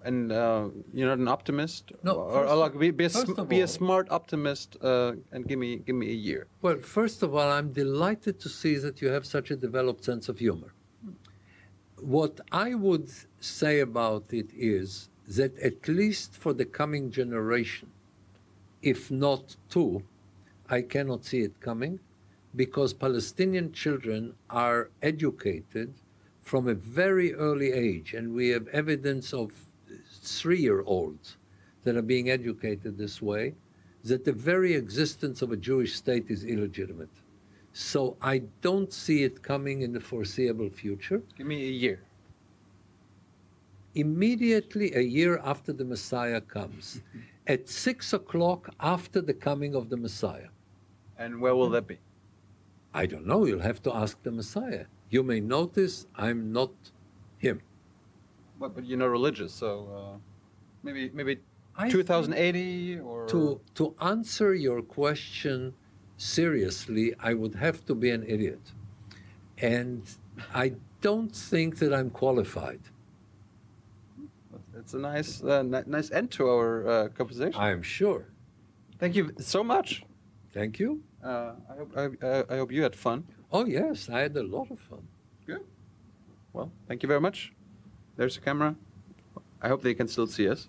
And 0.03 0.31
uh, 0.31 0.69
you're 0.93 1.09
not 1.09 1.17
an 1.17 1.27
optimist, 1.27 1.91
No, 2.01 2.13
or, 2.13 2.45
or 2.45 2.55
like 2.55 2.79
be, 2.79 2.91
be, 2.91 3.05
a, 3.05 3.09
sm- 3.09 3.33
of 3.37 3.49
be 3.49 3.59
a 3.59 3.67
smart 3.67 4.09
optimist, 4.09 4.77
uh, 4.81 5.13
and 5.33 5.45
give 5.45 5.59
me, 5.59 5.77
give 5.77 5.95
me 5.97 6.09
a 6.09 6.19
year. 6.29 6.47
Well, 6.61 6.77
first 6.77 7.23
of 7.23 7.35
all, 7.35 7.49
I'm 7.51 7.73
delighted 7.73 8.39
to 8.39 8.47
see 8.47 8.75
that 8.77 9.01
you 9.01 9.09
have 9.09 9.25
such 9.25 9.51
a 9.51 9.57
developed 9.57 10.05
sense 10.05 10.29
of 10.29 10.39
humor. 10.39 10.73
What 11.99 12.39
I 12.51 12.73
would 12.75 13.09
say 13.41 13.81
about 13.81 14.25
it 14.31 14.49
is 14.55 15.09
that 15.27 15.57
at 15.59 15.87
least 15.89 16.35
for 16.35 16.53
the 16.53 16.63
coming 16.63 17.11
generation, 17.11 17.89
if 18.81 19.11
not 19.11 19.57
two, 19.69 20.03
I 20.69 20.83
cannot 20.83 21.25
see 21.25 21.41
it 21.41 21.59
coming 21.59 21.99
because 22.55 22.93
Palestinian 22.93 23.71
children 23.73 24.33
are 24.49 24.89
educated 25.01 25.93
from 26.47 26.69
a 26.69 26.73
very 26.73 27.33
early 27.33 27.73
age, 27.73 28.13
and 28.13 28.33
we 28.33 28.47
have 28.47 28.69
evidence 28.69 29.33
of 29.33 29.51
three 30.21 30.61
year 30.61 30.81
olds 30.85 31.35
that 31.83 31.97
are 31.97 32.09
being 32.15 32.29
educated 32.29 32.97
this 32.97 33.21
way, 33.21 33.53
that 34.05 34.23
the 34.23 34.31
very 34.31 34.73
existence 34.73 35.41
of 35.41 35.51
a 35.51 35.57
Jewish 35.57 35.93
state 35.93 36.27
is 36.29 36.45
illegitimate. 36.45 37.09
So 37.73 38.15
I 38.21 38.43
don't 38.61 38.93
see 38.93 39.23
it 39.23 39.43
coming 39.43 39.81
in 39.81 39.91
the 39.91 39.99
foreseeable 39.99 40.69
future. 40.69 41.21
Give 41.37 41.47
me 41.47 41.67
a 41.67 41.75
year. 41.85 41.99
Immediately 43.95 44.95
a 44.95 45.01
year 45.01 45.41
after 45.43 45.73
the 45.73 45.83
Messiah 45.83 46.39
comes, 46.39 47.01
at 47.47 47.67
six 47.67 48.13
o'clock 48.13 48.69
after 48.79 49.19
the 49.19 49.33
coming 49.33 49.75
of 49.75 49.89
the 49.89 49.97
Messiah. 49.97 50.51
And 51.17 51.41
where 51.41 51.55
will 51.55 51.69
that 51.71 51.87
be? 51.87 51.97
I 52.93 53.05
don't 53.05 53.27
know, 53.27 53.43
you'll 53.45 53.67
have 53.71 53.83
to 53.83 53.93
ask 53.93 54.23
the 54.23 54.31
Messiah. 54.31 54.85
You 55.09 55.23
may 55.23 55.39
notice 55.39 56.07
I'm 56.15 56.51
not 56.51 56.71
him. 57.37 57.61
But, 58.59 58.75
but 58.75 58.85
you're 58.85 58.97
not 58.97 59.09
religious, 59.09 59.53
so 59.53 59.69
uh, 59.95 60.17
maybe, 60.83 61.11
maybe 61.13 61.39
I 61.77 61.89
2080 61.89 62.99
or 62.99 63.27
to 63.27 63.61
to 63.75 63.95
answer 64.01 64.55
your 64.55 64.81
question 64.81 65.73
seriously, 66.17 67.13
I 67.19 67.33
would 67.35 67.55
have 67.55 67.85
to 67.85 67.93
be 67.93 68.09
an 68.09 68.23
idiot, 68.27 68.73
and 69.59 70.01
I 70.53 70.73
don't 71.01 71.33
think 71.33 71.77
that 71.77 71.93
I'm 71.93 72.09
qualified. 72.09 72.81
It's 74.75 74.93
a 74.93 74.99
nice, 74.99 75.43
uh, 75.43 75.63
nice 75.63 76.11
end 76.11 76.31
to 76.31 76.47
our 76.47 76.87
uh, 76.87 77.07
conversation. 77.09 77.59
I 77.59 77.71
am 77.71 77.81
sure. 77.81 78.25
Thank 78.99 79.15
you 79.15 79.31
so 79.39 79.63
much. 79.63 80.03
Thank 80.53 80.79
you. 80.79 81.01
Uh, 81.23 81.53
I 81.69 81.73
hope 81.77 81.91
I, 82.23 82.53
I 82.53 82.57
hope 82.57 82.71
you 82.71 82.83
had 82.83 82.95
fun. 82.95 83.25
Oh 83.51 83.65
yes, 83.65 84.09
I 84.09 84.21
had 84.21 84.35
a 84.35 84.43
lot 84.43 84.69
of 84.71 84.79
fun. 84.79 85.07
Good. 85.45 85.63
Well, 86.53 86.71
thank 86.87 87.03
you 87.03 87.07
very 87.07 87.21
much. 87.21 87.53
There's 88.17 88.35
the 88.35 88.41
camera. 88.41 88.75
I 89.61 89.69
hope 89.69 89.81
they 89.81 89.93
can 89.93 90.07
still 90.07 90.27
see 90.27 90.49
us. 90.49 90.67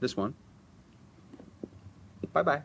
This 0.00 0.16
one. 0.16 0.34
Bye 2.32 2.42
bye. 2.42 2.62